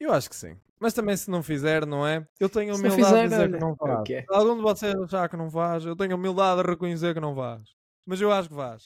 Eu 0.00 0.12
acho 0.12 0.28
que 0.28 0.36
sim. 0.36 0.56
Mas 0.80 0.92
também 0.92 1.16
se 1.16 1.30
não 1.30 1.42
fizer, 1.42 1.86
não 1.86 2.06
é? 2.06 2.26
Eu 2.38 2.48
tenho 2.48 2.74
humildade 2.74 3.02
fizer, 3.02 3.22
de 3.22 3.28
dizer 3.30 3.52
que 3.52 3.58
não 3.58 3.74
faz. 3.76 4.00
Okay. 4.00 4.24
Algum 4.28 4.56
de 4.56 4.62
vocês 4.62 4.94
achar 4.94 5.28
que 5.28 5.36
não 5.36 5.50
faz, 5.50 5.84
eu 5.84 5.96
tenho 5.96 6.16
humildade 6.16 6.62
de 6.62 6.68
reconhecer 6.68 7.14
que 7.14 7.20
não 7.20 7.34
faz. 7.34 7.62
Mas 8.06 8.20
eu 8.20 8.30
acho 8.30 8.48
que 8.48 8.54
faz. 8.54 8.84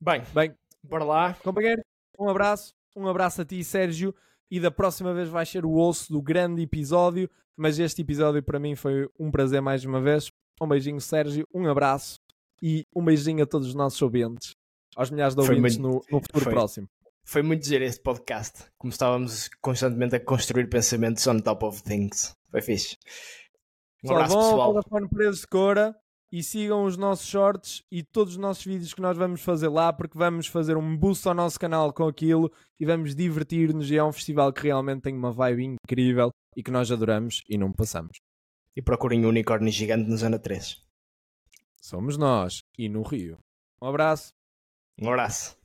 Bem, 0.00 0.22
Bem, 0.34 0.54
bora 0.82 1.04
lá. 1.04 1.34
companheiro, 1.42 1.82
um 2.18 2.28
abraço. 2.28 2.72
Um 2.96 3.06
abraço 3.06 3.42
a 3.42 3.44
ti, 3.44 3.62
Sérgio. 3.62 4.14
E 4.50 4.58
da 4.58 4.70
próxima 4.70 5.12
vez 5.12 5.28
vai 5.28 5.44
ser 5.44 5.64
o 5.66 5.74
osso 5.76 6.10
do 6.12 6.22
grande 6.22 6.62
episódio. 6.62 7.28
Mas 7.56 7.78
este 7.78 8.02
episódio 8.02 8.42
para 8.42 8.58
mim 8.58 8.74
foi 8.74 9.08
um 9.18 9.30
prazer 9.30 9.60
mais 9.60 9.84
uma 9.84 10.00
vez. 10.00 10.30
Um 10.60 10.66
beijinho, 10.66 11.00
Sérgio. 11.00 11.46
Um 11.52 11.68
abraço. 11.68 12.18
E 12.62 12.86
um 12.94 13.04
beijinho 13.04 13.42
a 13.42 13.46
todos 13.46 13.68
os 13.68 13.74
nossos 13.74 14.00
ouvintes. 14.00 14.54
Aos 14.96 15.10
milhares 15.10 15.34
de 15.34 15.40
ouvintes 15.42 15.76
muito- 15.76 16.06
no, 16.10 16.16
no 16.16 16.22
futuro 16.22 16.44
foi. 16.44 16.52
próximo. 16.52 16.88
Foi 17.28 17.42
muito 17.42 17.66
giro 17.66 17.84
este 17.84 18.00
podcast. 18.00 18.64
Como 18.78 18.90
estávamos 18.90 19.50
constantemente 19.60 20.16
a 20.16 20.20
construir 20.20 20.66
pensamentos 20.66 21.26
on 21.26 21.40
top 21.40 21.66
of 21.66 21.82
things. 21.82 22.34
Foi 22.50 22.62
fixe. 22.62 22.96
Um 24.02 24.12
abraço, 24.12 24.32
vão 24.32 24.40
ao 24.40 24.50
pessoal. 24.50 24.72
Vodafone 24.72 25.08
Preços 25.10 25.40
de 25.42 25.46
Cora 25.48 25.94
e 26.32 26.42
sigam 26.42 26.84
os 26.84 26.96
nossos 26.96 27.26
shorts 27.26 27.82
e 27.92 28.02
todos 28.02 28.32
os 28.32 28.38
nossos 28.38 28.64
vídeos 28.64 28.94
que 28.94 29.02
nós 29.02 29.14
vamos 29.14 29.42
fazer 29.42 29.68
lá, 29.68 29.92
porque 29.92 30.16
vamos 30.16 30.46
fazer 30.46 30.78
um 30.78 30.96
boost 30.96 31.28
ao 31.28 31.34
nosso 31.34 31.60
canal 31.60 31.92
com 31.92 32.08
aquilo 32.08 32.50
e 32.80 32.86
vamos 32.86 33.14
divertir-nos. 33.14 33.90
E 33.90 33.98
é 33.98 34.02
um 34.02 34.10
festival 34.10 34.50
que 34.50 34.62
realmente 34.62 35.02
tem 35.02 35.14
uma 35.14 35.30
vibe 35.30 35.64
incrível 35.64 36.30
e 36.56 36.62
que 36.62 36.70
nós 36.70 36.90
adoramos 36.90 37.44
e 37.46 37.58
não 37.58 37.70
passamos. 37.74 38.16
E 38.74 38.80
procurem 38.80 39.26
um 39.26 39.28
unicórnio 39.28 39.70
gigante 39.70 40.08
na 40.08 40.16
Zona 40.16 40.38
3. 40.38 40.82
Somos 41.78 42.16
nós 42.16 42.60
e 42.78 42.88
no 42.88 43.02
Rio. 43.02 43.36
Um 43.82 43.86
abraço. 43.88 44.32
Um 44.98 45.10
abraço. 45.10 45.57